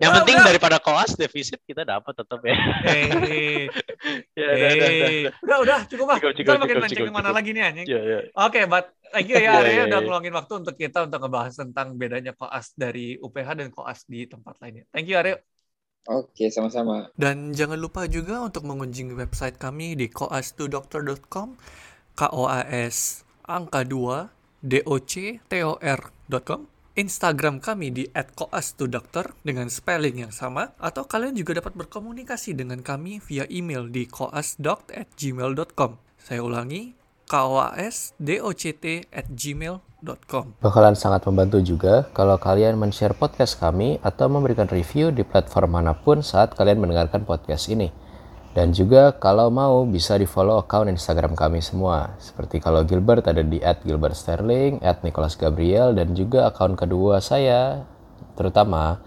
yang 0.02 0.12
Ah, 0.12 0.18
penting 0.22 0.38
udah. 0.38 0.46
daripada 0.46 0.78
koas 0.82 1.18
defisit 1.18 1.60
kita 1.66 1.82
dapat 1.86 2.14
tetap 2.14 2.40
ya. 2.46 2.58
Eh, 2.86 3.66
Ya, 4.38 4.46
udah, 4.54 4.70
udah, 4.78 4.90
udah. 4.94 5.12
eh, 5.12 5.26
udah, 5.44 5.58
udah, 5.66 5.80
cukup 5.90 6.08
lah. 6.14 6.20
Cukup, 6.22 6.34
Kita 6.38 6.52
cukup, 6.56 6.60
makin 6.62 6.76
cukup, 6.76 6.82
mancing 6.84 7.06
cukup, 7.10 7.14
cukup. 7.18 7.38
lagi 7.38 7.50
nih 7.56 7.64
anjing. 7.66 7.90
Ya, 7.90 8.00
ya. 8.00 8.20
Oke, 8.38 8.60
but 8.70 8.86
thank 9.12 9.28
you 9.32 9.38
ya 9.42 9.52
Iya, 9.58 9.60
Arya 9.60 9.72
iya, 9.74 9.82
udah 9.90 10.00
iya. 10.00 10.06
ngeluangin 10.06 10.34
waktu 10.38 10.54
untuk 10.62 10.76
kita 10.78 10.98
untuk 11.08 11.20
ngebahas 11.26 11.54
tentang 11.58 11.88
bedanya 11.98 12.32
koas 12.38 12.72
dari 12.78 13.18
UPH 13.20 13.50
dan 13.60 13.70
koas 13.74 14.06
di 14.06 14.30
tempat 14.30 14.56
lainnya. 14.62 14.86
Thank 14.94 15.08
you 15.10 15.18
Arya. 15.18 15.36
Oke, 16.08 16.46
sama-sama. 16.56 17.12
Dan 17.18 17.52
jangan 17.52 17.80
lupa 17.82 18.08
juga 18.08 18.40
untuk 18.48 18.64
mengunjungi 18.70 19.14
website 19.18 19.58
kami 19.60 19.98
di 20.00 20.08
koas2doctor.com 20.08 21.50
k 22.16 22.22
o 22.32 22.44
a 22.48 22.62
s 22.68 22.98
angka 23.48 23.82
2 23.84 24.30
d 24.64 24.74
o 24.88 24.96
c 25.04 25.42
t 25.50 25.54
o 25.64 25.76
r.com 25.82 26.62
Instagram 26.98 27.62
kami 27.62 27.94
di 27.94 28.10
@koas2doctor 28.10 29.38
dengan 29.46 29.70
spelling 29.70 30.26
yang 30.26 30.34
sama 30.34 30.74
atau 30.82 31.06
kalian 31.06 31.38
juga 31.38 31.62
dapat 31.62 31.78
berkomunikasi 31.78 32.58
dengan 32.58 32.82
kami 32.82 33.22
via 33.22 33.46
email 33.54 33.86
di 33.86 34.10
koasdoc@gmail.com. 34.10 35.92
Saya 36.18 36.42
ulangi 36.42 36.98
koasdoct. 37.30 38.18
Bakalan 40.58 40.98
sangat 40.98 41.22
membantu 41.30 41.62
juga 41.62 42.10
kalau 42.18 42.42
kalian 42.42 42.82
men-share 42.82 43.14
podcast 43.14 43.62
kami 43.62 44.02
atau 44.02 44.26
memberikan 44.26 44.66
review 44.66 45.14
di 45.14 45.22
platform 45.22 45.78
mana 45.78 45.94
pun 45.94 46.26
saat 46.26 46.58
kalian 46.58 46.82
mendengarkan 46.82 47.30
podcast 47.30 47.70
ini. 47.70 47.94
Dan 48.58 48.74
juga 48.74 49.14
kalau 49.14 49.54
mau 49.54 49.86
bisa 49.86 50.18
di 50.18 50.26
follow 50.26 50.58
account 50.58 50.90
Instagram 50.90 51.38
kami 51.38 51.62
semua. 51.62 52.18
Seperti 52.18 52.58
kalau 52.58 52.82
Gilbert 52.82 53.30
ada 53.30 53.46
di 53.46 53.62
at 53.62 53.86
Gilbert 53.86 54.18
Sterling, 54.18 54.82
at 54.82 55.06
Nicholas 55.06 55.38
Gabriel, 55.38 55.94
dan 55.94 56.18
juga 56.18 56.50
account 56.50 56.74
kedua 56.74 57.22
saya, 57.22 57.86
terutama 58.34 58.98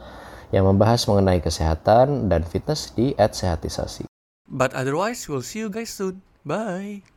yang 0.54 0.70
membahas 0.70 1.02
mengenai 1.10 1.42
kesehatan 1.42 2.30
dan 2.30 2.46
fitness 2.46 2.94
di 2.94 3.10
at 3.18 3.34
Sehatisasi. 3.34 4.06
But 4.46 4.70
otherwise, 4.70 5.26
we'll 5.26 5.42
see 5.42 5.66
you 5.66 5.70
guys 5.70 5.90
soon. 5.90 6.22
Bye. 6.46 7.02